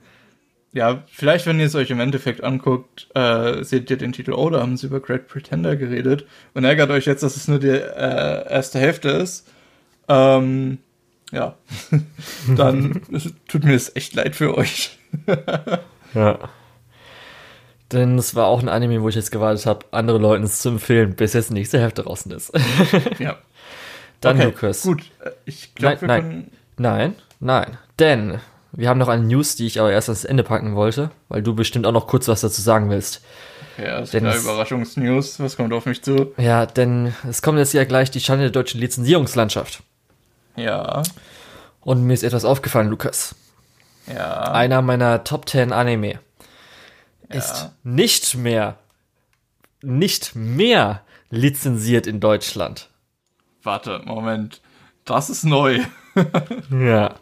Ja, 0.74 1.04
vielleicht, 1.10 1.44
wenn 1.46 1.60
ihr 1.60 1.66
es 1.66 1.74
euch 1.74 1.90
im 1.90 2.00
Endeffekt 2.00 2.42
anguckt, 2.42 3.08
äh, 3.14 3.62
seht 3.62 3.90
ihr 3.90 3.98
den 3.98 4.12
Titel, 4.12 4.32
oh, 4.32 4.48
da 4.48 4.60
haben 4.60 4.78
sie 4.78 4.86
über 4.86 5.00
Great 5.00 5.28
Pretender 5.28 5.76
geredet 5.76 6.24
und 6.54 6.64
ärgert 6.64 6.90
euch 6.90 7.04
jetzt, 7.04 7.22
dass 7.22 7.36
es 7.36 7.46
nur 7.46 7.58
die 7.58 7.68
äh, 7.68 8.48
erste 8.48 8.78
Hälfte 8.78 9.10
ist. 9.10 9.46
Ähm, 10.08 10.78
ja, 11.32 11.56
dann 12.56 13.02
tut 13.48 13.64
mir 13.64 13.74
es 13.74 13.96
echt 13.96 14.14
leid 14.14 14.36
für 14.36 14.56
euch. 14.56 14.98
ja. 16.14 16.38
Denn 17.90 18.16
es 18.16 18.34
war 18.34 18.46
auch 18.46 18.62
ein 18.62 18.68
Anime, 18.68 19.02
wo 19.02 19.08
ich 19.08 19.14
jetzt 19.14 19.32
gewartet 19.32 19.66
habe, 19.66 19.86
andere 19.90 20.18
Leuten 20.18 20.44
es 20.44 20.60
zu 20.60 20.70
empfehlen, 20.70 21.14
bis 21.14 21.32
jetzt 21.32 21.50
nächste 21.50 21.80
Hälfte 21.80 22.02
draußen 22.02 22.32
ist. 22.32 22.52
ja. 23.18 23.36
Dann 24.20 24.36
okay, 24.36 24.46
Lukas. 24.46 24.82
Gut, 24.82 25.02
ich 25.44 25.74
glaube, 25.74 26.02
wir 26.02 26.08
nein, 26.08 26.22
können. 26.22 26.50
Nein, 26.76 27.14
nein. 27.40 27.76
Denn 27.98 28.38
wir 28.70 28.88
haben 28.88 28.98
noch 28.98 29.08
eine 29.08 29.24
News, 29.24 29.56
die 29.56 29.66
ich 29.66 29.80
aber 29.80 29.90
erst 29.90 30.08
ans 30.08 30.24
Ende 30.24 30.44
packen 30.44 30.76
wollte, 30.76 31.10
weil 31.28 31.42
du 31.42 31.54
bestimmt 31.54 31.86
auch 31.86 31.92
noch 31.92 32.06
kurz 32.06 32.28
was 32.28 32.40
dazu 32.40 32.62
sagen 32.62 32.88
willst. 32.88 33.22
Ja, 33.78 34.00
das 34.00 34.14
ist 34.14 34.14
eine 34.14 34.36
Überraschungsnews. 34.36 35.40
Was 35.40 35.56
kommt 35.56 35.72
auf 35.72 35.86
mich 35.86 36.02
zu? 36.02 36.32
Ja, 36.36 36.66
denn 36.66 37.14
es 37.28 37.42
kommt 37.42 37.58
jetzt 37.58 37.72
ja 37.72 37.84
gleich 37.84 38.10
die 38.10 38.20
Schande 38.20 38.44
der 38.44 38.52
deutschen 38.52 38.80
Lizenzierungslandschaft. 38.80 39.82
Ja. 40.56 41.02
Und 41.80 42.04
mir 42.04 42.14
ist 42.14 42.22
etwas 42.22 42.44
aufgefallen, 42.44 42.88
Lukas. 42.88 43.34
Ja. 44.06 44.52
Einer 44.52 44.82
meiner 44.82 45.24
Top 45.24 45.48
10 45.48 45.72
Anime 45.72 46.12
ja. 46.12 46.18
ist 47.28 47.70
nicht 47.84 48.34
mehr, 48.36 48.78
nicht 49.80 50.34
mehr 50.34 51.02
lizenziert 51.30 52.06
in 52.06 52.20
Deutschland. 52.20 52.88
Warte, 53.62 54.00
Moment. 54.04 54.60
Das 55.04 55.30
ist 55.30 55.44
neu. 55.44 55.80
ja. 56.70 57.14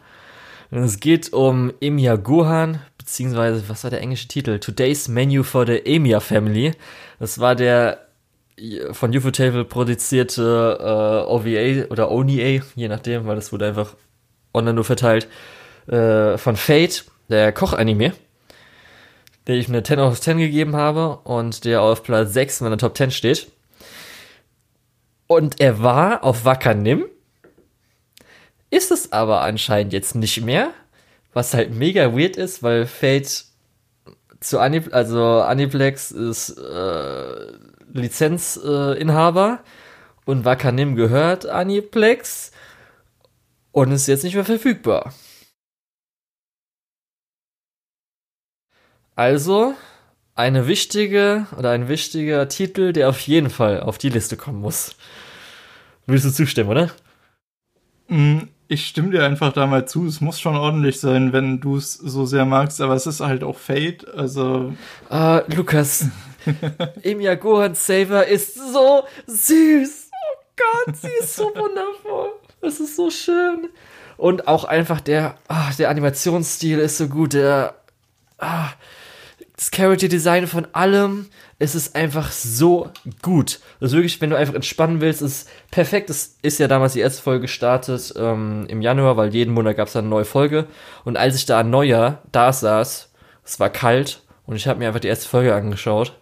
Es 0.69 0.99
geht 0.99 1.33
um 1.33 1.73
Emiya 1.81 2.15
Gohan, 2.15 2.81
beziehungsweise, 2.97 3.67
was 3.67 3.83
war 3.83 3.91
der 3.91 4.01
englische 4.01 4.27
Titel? 4.27 4.59
Today's 4.59 5.07
Menu 5.07 5.43
for 5.43 5.65
the 5.65 5.85
Emiya 5.85 6.19
Family. 6.19 6.73
Das 7.19 7.39
war 7.39 7.55
der 7.55 8.07
von 8.91 9.15
Ufotable 9.15 9.65
produzierte 9.65 10.77
äh, 10.79 11.29
OVA 11.29 11.87
oder 11.89 12.11
ONIA, 12.11 12.61
je 12.75 12.87
nachdem, 12.87 13.25
weil 13.25 13.35
das 13.35 13.51
wurde 13.51 13.67
einfach 13.67 13.95
online 14.53 14.75
nur 14.75 14.83
verteilt, 14.83 15.27
äh, 15.87 16.37
von 16.37 16.55
Fate, 16.55 17.05
der 17.29 17.51
Koch-Anime, 17.53 18.13
der 19.47 19.55
ich 19.55 19.69
eine 19.69 19.83
10 19.83 19.99
aus 19.99 20.21
10 20.21 20.37
gegeben 20.37 20.75
habe 20.75 21.17
und 21.23 21.65
der 21.65 21.81
auf 21.81 22.03
Platz 22.03 22.33
6 22.33 22.61
in 22.61 22.65
meiner 22.65 22.77
Top 22.77 22.95
10 22.95 23.11
steht. 23.11 23.51
Und 25.27 25.61
er 25.61 25.81
war 25.81 26.23
auf 26.23 26.43
Wakanim, 26.45 27.05
ist 28.69 28.91
es 28.91 29.11
aber 29.11 29.41
anscheinend 29.41 29.93
jetzt 29.93 30.15
nicht 30.15 30.41
mehr, 30.43 30.71
was 31.33 31.53
halt 31.53 31.73
mega 31.73 32.15
weird 32.15 32.35
ist, 32.35 32.63
weil 32.63 32.85
Fate 32.85 33.45
zu 34.41 34.59
Anip 34.59 34.93
also 34.93 35.23
Aniplex 35.41 36.11
ist 36.11 36.57
äh, 36.57 37.53
Lizenzinhaber 37.93 39.59
äh, 39.63 40.29
und 40.29 40.45
Wakanim 40.45 40.95
gehört 40.95 41.45
Aniplex 41.45 42.51
und 43.71 43.91
ist 43.91 44.07
jetzt 44.07 44.23
nicht 44.23 44.35
mehr 44.35 44.45
verfügbar. 44.45 45.13
Also 49.15 49.75
eine 50.35 50.67
wichtige 50.67 51.47
oder 51.57 51.71
ein 51.71 51.87
wichtiger 51.87 52.47
Titel, 52.47 52.93
der 52.93 53.09
auf 53.09 53.19
jeden 53.21 53.49
Fall 53.49 53.81
auf 53.81 53.97
die 53.97 54.09
Liste 54.09 54.37
kommen 54.37 54.61
muss. 54.61 54.95
Willst 56.05 56.25
du 56.25 56.31
zustimmen, 56.31 56.69
oder? 56.69 56.89
Mm, 58.07 58.47
ich 58.67 58.87
stimme 58.87 59.11
dir 59.11 59.25
einfach 59.25 59.53
da 59.53 59.67
mal 59.67 59.87
zu. 59.87 60.05
Es 60.07 60.21
muss 60.21 60.39
schon 60.39 60.55
ordentlich 60.55 60.99
sein, 60.99 61.33
wenn 61.33 61.59
du 61.59 61.77
es 61.77 61.93
so 61.93 62.25
sehr 62.25 62.45
magst, 62.45 62.81
aber 62.81 62.95
es 62.95 63.05
ist 63.05 63.19
halt 63.19 63.43
auch 63.43 63.57
Fate, 63.57 64.07
also. 64.15 64.73
Ah, 65.09 65.43
Lukas. 65.47 66.07
Emiya 67.03 67.35
Gohan 67.35 67.75
Saver 67.75 68.27
ist 68.27 68.55
so 68.55 69.03
süß. 69.27 70.09
Oh 70.11 70.43
Gott, 70.57 70.95
sie 70.97 71.09
ist 71.19 71.35
so 71.35 71.45
wundervoll. 71.45 72.33
Es 72.61 72.79
ist 72.79 72.95
so 72.95 73.09
schön. 73.09 73.69
Und 74.17 74.47
auch 74.47 74.65
einfach 74.65 75.01
der, 75.01 75.35
ah, 75.47 75.71
der 75.77 75.89
Animationsstil 75.89 76.79
ist 76.79 76.97
so 76.97 77.07
gut. 77.07 77.33
Der, 77.33 77.75
ah, 78.37 78.69
das 79.55 79.71
Character 79.71 80.07
Design 80.07 80.47
von 80.47 80.67
allem. 80.73 81.27
Es 81.59 81.75
ist 81.75 81.95
einfach 81.95 82.31
so 82.31 82.89
gut. 83.21 83.59
Das 83.79 83.91
ist 83.91 83.95
wirklich, 83.95 84.19
wenn 84.19 84.31
du 84.31 84.35
einfach 84.35 84.55
entspannen 84.55 84.99
willst, 84.99 85.21
ist 85.21 85.47
perfekt. 85.69 86.09
Es 86.09 86.37
ist 86.41 86.59
ja 86.59 86.67
damals 86.67 86.93
die 86.93 87.01
erste 87.01 87.21
Folge 87.21 87.41
gestartet 87.41 88.13
ähm, 88.17 88.65
im 88.67 88.81
Januar, 88.81 89.17
weil 89.17 89.33
jeden 89.33 89.53
Monat 89.53 89.77
gab 89.77 89.87
es 89.87 89.95
eine 89.95 90.07
neue 90.07 90.25
Folge. 90.25 90.65
Und 91.05 91.17
als 91.17 91.35
ich 91.35 91.45
da 91.45 91.59
an 91.59 91.69
Neujahr 91.69 92.23
da 92.31 92.51
saß, 92.51 93.11
es 93.45 93.59
war 93.59 93.69
kalt 93.69 94.23
und 94.47 94.55
ich 94.55 94.67
habe 94.67 94.79
mir 94.79 94.87
einfach 94.87 94.99
die 94.99 95.07
erste 95.07 95.29
Folge 95.29 95.53
angeschaut 95.53 96.20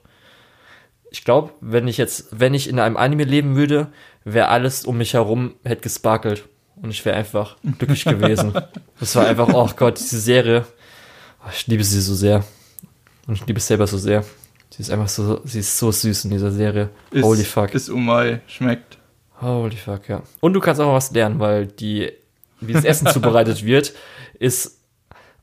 ich 1.12 1.24
glaube, 1.24 1.52
wenn 1.62 1.88
ich 1.88 1.98
jetzt, 1.98 2.28
wenn 2.32 2.54
ich 2.54 2.70
in 2.70 2.80
einem 2.80 2.98
Anime 2.98 3.24
leben 3.24 3.56
würde, 3.56 3.88
wäre 4.24 4.50
alles 4.50 4.86
um 4.86 4.98
mich 4.98 5.14
herum, 5.14 5.56
hätte 5.64 5.82
gesparkelt. 5.82 6.48
Und 6.82 6.92
ich 6.92 7.04
wäre 7.06 7.16
einfach 7.16 7.58
glücklich 7.78 8.06
gewesen. 8.06 8.54
Das 9.00 9.16
war 9.16 9.28
einfach, 9.28 9.50
oh 9.54 9.70
Gott, 9.76 10.00
diese 10.00 10.20
Serie. 10.20 10.66
Oh, 11.44 11.50
ich 11.52 11.68
liebe 11.68 11.84
sie 11.84 12.02
so 12.02 12.14
sehr. 12.14 12.44
Und 13.28 13.36
ich 13.36 13.46
liebe 13.46 13.60
es 13.60 13.68
selber 13.68 13.88
so 13.88 13.98
sehr. 13.98 14.24
Sie 14.70 14.82
ist 14.82 14.92
einfach 14.92 15.10
so, 15.10 15.42
sie 15.46 15.60
ist 15.60 15.78
so 15.78 15.92
süß 15.92 16.26
in 16.26 16.32
dieser 16.32 16.52
Serie. 16.52 16.90
Ist, 17.12 17.24
Holy 17.24 17.44
fuck. 17.44 17.74
Ist 17.74 17.90
Umai, 17.90 18.42
schmeckt. 18.48 18.98
Holy 19.42 19.76
fuck, 19.76 20.08
ja. 20.10 20.22
Und 20.40 20.54
du 20.54 20.60
kannst 20.60 20.80
auch 20.80 20.94
was 20.94 21.12
lernen, 21.12 21.40
weil 21.40 21.68
die, 21.68 22.12
wie 22.62 22.74
das 22.74 22.86
Essen 22.86 23.08
zubereitet 23.14 23.66
wird, 23.66 23.94
ist, 24.38 24.80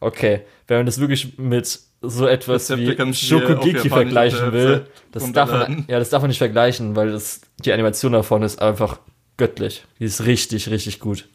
okay, 0.00 0.42
wenn 0.68 0.78
man 0.78 0.86
das 0.86 0.98
wirklich 0.98 1.38
mit 1.38 1.80
so 2.02 2.26
etwas 2.26 2.70
wie 2.76 3.14
Shokugeki 3.14 3.88
vergleichen 3.88 4.52
will, 4.52 4.86
das 5.12 5.32
darf, 5.32 5.50
man, 5.50 5.84
ja, 5.88 5.98
das 5.98 6.10
darf 6.10 6.22
man 6.22 6.28
nicht 6.28 6.38
vergleichen, 6.38 6.96
weil 6.96 7.12
das, 7.12 7.40
die 7.64 7.72
Animation 7.72 8.12
davon 8.12 8.42
ist 8.42 8.60
einfach 8.60 8.98
göttlich. 9.36 9.84
Die 9.98 10.04
ist 10.04 10.26
richtig, 10.26 10.70
richtig 10.70 11.00
gut. 11.00 11.28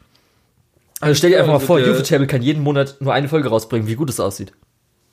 Also 1.00 1.16
stell 1.16 1.30
dir 1.30 1.40
einfach 1.40 1.54
also 1.54 1.74
mal 1.74 1.82
vor, 1.82 1.92
Ufotable 1.92 2.26
kann 2.26 2.42
jeden 2.42 2.62
Monat 2.62 2.96
nur 3.00 3.12
eine 3.12 3.28
Folge 3.28 3.48
rausbringen, 3.48 3.88
wie 3.88 3.96
gut 3.96 4.08
es 4.08 4.20
aussieht. 4.20 4.52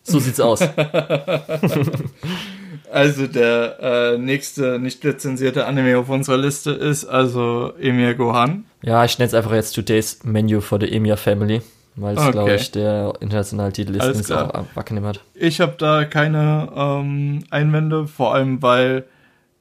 So 0.03 0.19
sieht's 0.19 0.39
aus. 0.39 0.61
also 2.91 3.27
der 3.27 3.77
äh, 3.81 4.17
nächste 4.17 4.79
nicht 4.79 5.03
lizenzierte 5.03 5.65
Anime 5.65 5.97
auf 5.97 6.09
unserer 6.09 6.37
Liste 6.37 6.71
ist 6.71 7.05
also 7.05 7.73
Emir 7.79 8.13
Gohan. 8.13 8.65
Ja, 8.83 9.03
ich 9.03 9.17
nenne 9.17 9.27
es 9.27 9.33
einfach 9.33 9.53
jetzt 9.53 9.73
Today's 9.73 10.19
Menu 10.23 10.61
for 10.61 10.79
the 10.79 10.91
Emir 10.91 11.17
Family 11.17 11.61
weil 11.95 12.15
es, 12.15 12.21
okay. 12.21 12.31
glaube 12.31 12.55
ich, 12.55 12.71
der 12.71 13.13
internationale 13.19 13.73
Titel 13.73 13.95
ist, 13.95 14.05
den 14.05 14.19
es 14.19 14.31
auch 14.31 14.65
Wackenim 14.75 15.05
hat. 15.05 15.21
Ich 15.33 15.59
habe 15.61 15.75
da 15.77 16.05
keine 16.05 16.71
ähm, 16.75 17.43
Einwände, 17.49 18.07
vor 18.07 18.33
allem 18.33 18.61
weil 18.61 19.05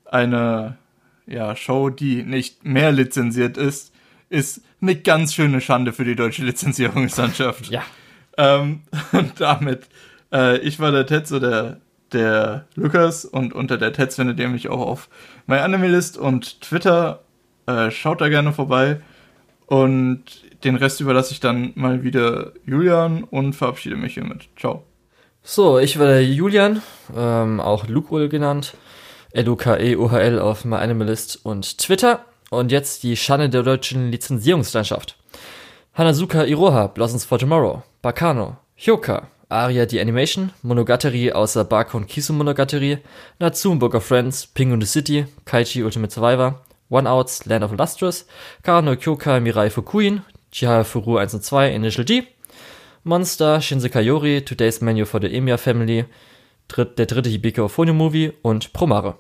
eine 0.05 0.77
ja, 1.27 1.55
Show, 1.57 1.91
die 1.91 2.23
nicht 2.23 2.65
mehr 2.65 2.93
lizenziert 2.93 3.57
ist, 3.57 3.93
ist 4.31 4.63
eine 4.81 4.97
ganz 4.97 5.35
schöne 5.35 5.61
Schande 5.61 5.93
für 5.93 6.05
die 6.05 6.17
deutsche 6.17 6.45
Lizenzierungslandschaft. 6.45 7.69
ja. 7.69 7.83
Ähm, 8.37 8.83
und 9.13 9.41
damit, 9.41 9.89
äh, 10.33 10.59
ich 10.59 10.81
war 10.81 10.93
der 10.93 11.07
Tetzo, 11.07 11.39
der, 11.41 11.79
der 12.13 12.67
Lukas 12.75 13.25
und 13.25 13.53
unter 13.53 13.77
der 13.77 13.93
Tetz 13.93 14.17
findet 14.17 14.39
ihr 14.39 14.49
mich 14.49 14.69
auch 14.69 14.81
auf 14.81 15.09
MyAnimeList 15.47 16.17
und 16.17 16.61
Twitter. 16.61 17.21
Äh, 17.67 17.91
schaut 17.91 18.21
da 18.21 18.29
gerne 18.29 18.53
vorbei. 18.53 19.01
Und 19.67 20.23
den 20.65 20.77
Rest 20.77 21.01
überlasse 21.01 21.33
ich 21.33 21.41
dann 21.41 21.73
mal 21.75 22.03
wieder 22.03 22.53
Julian 22.67 23.25
und 23.25 23.55
verabschiede 23.55 23.97
mich 23.97 24.15
hiermit. 24.15 24.49
Ciao. 24.59 24.85
So, 25.43 25.79
ich 25.79 25.99
war 25.99 26.07
der 26.07 26.25
Julian, 26.25 26.83
ähm, 27.17 27.61
auch 27.61 27.87
Luke 27.87 28.29
genannt. 28.29 28.75
L-U-K-E-U-H-L 29.33 30.39
auf 30.39 30.65
MyAnimalist 30.65 31.45
und 31.45 31.79
Twitter. 31.79 32.25
Und 32.51 32.73
jetzt 32.73 33.03
die 33.03 33.17
Schande 33.17 33.49
der 33.49 33.63
deutschen 33.63 34.11
Lizenzierungslandschaft. 34.11 35.17
Hanazuka 35.95 36.45
Iroha, 36.45 36.87
Blossoms 36.87 37.25
for 37.25 37.39
Tomorrow, 37.39 37.83
Bakano, 38.03 38.57
Hyoka, 38.77 39.29
Aria 39.49 39.85
die 39.87 40.01
Animation, 40.01 40.53
Monogatari 40.63 41.33
außer 41.33 41.65
Bako 41.65 41.99
und 41.99 42.07
Kisu 42.07 42.33
Monogatari, 42.33 42.99
Natsume 43.39 43.79
Book 43.79 43.95
of 43.95 44.05
Friends, 44.05 44.47
Ping 44.47 44.79
the 44.81 44.87
City, 44.87 45.27
Kaichi 45.45 45.83
Ultimate 45.83 46.13
Survivor, 46.13 46.61
One 46.89 47.09
Outs, 47.09 47.47
Land 47.47 47.65
of 47.65 47.73
Lustrous, 47.73 48.27
Kano 48.63 48.95
Kyoka 48.95 49.41
Mirai 49.41 49.71
Fukuin, 49.71 50.23
Chihaya 50.59 50.83
Furu 50.83 51.19
1 51.19 51.35
und 51.35 51.45
2, 51.45 51.73
Initial 51.73 52.05
D, 52.05 52.25
Monster, 53.05 53.61
Shinsekai 53.61 54.03
Yori, 54.03 54.45
Today's 54.45 54.81
Menu 54.81 55.05
for 55.05 55.21
the 55.21 55.33
Emiya 55.33 55.57
Family, 55.57 56.05
der 56.77 57.07
dritte 57.07 57.31
Hibike 57.31 57.63
Ophonio 57.63 57.95
Movie 57.95 58.33
und 58.43 58.73
Promare. 58.73 59.17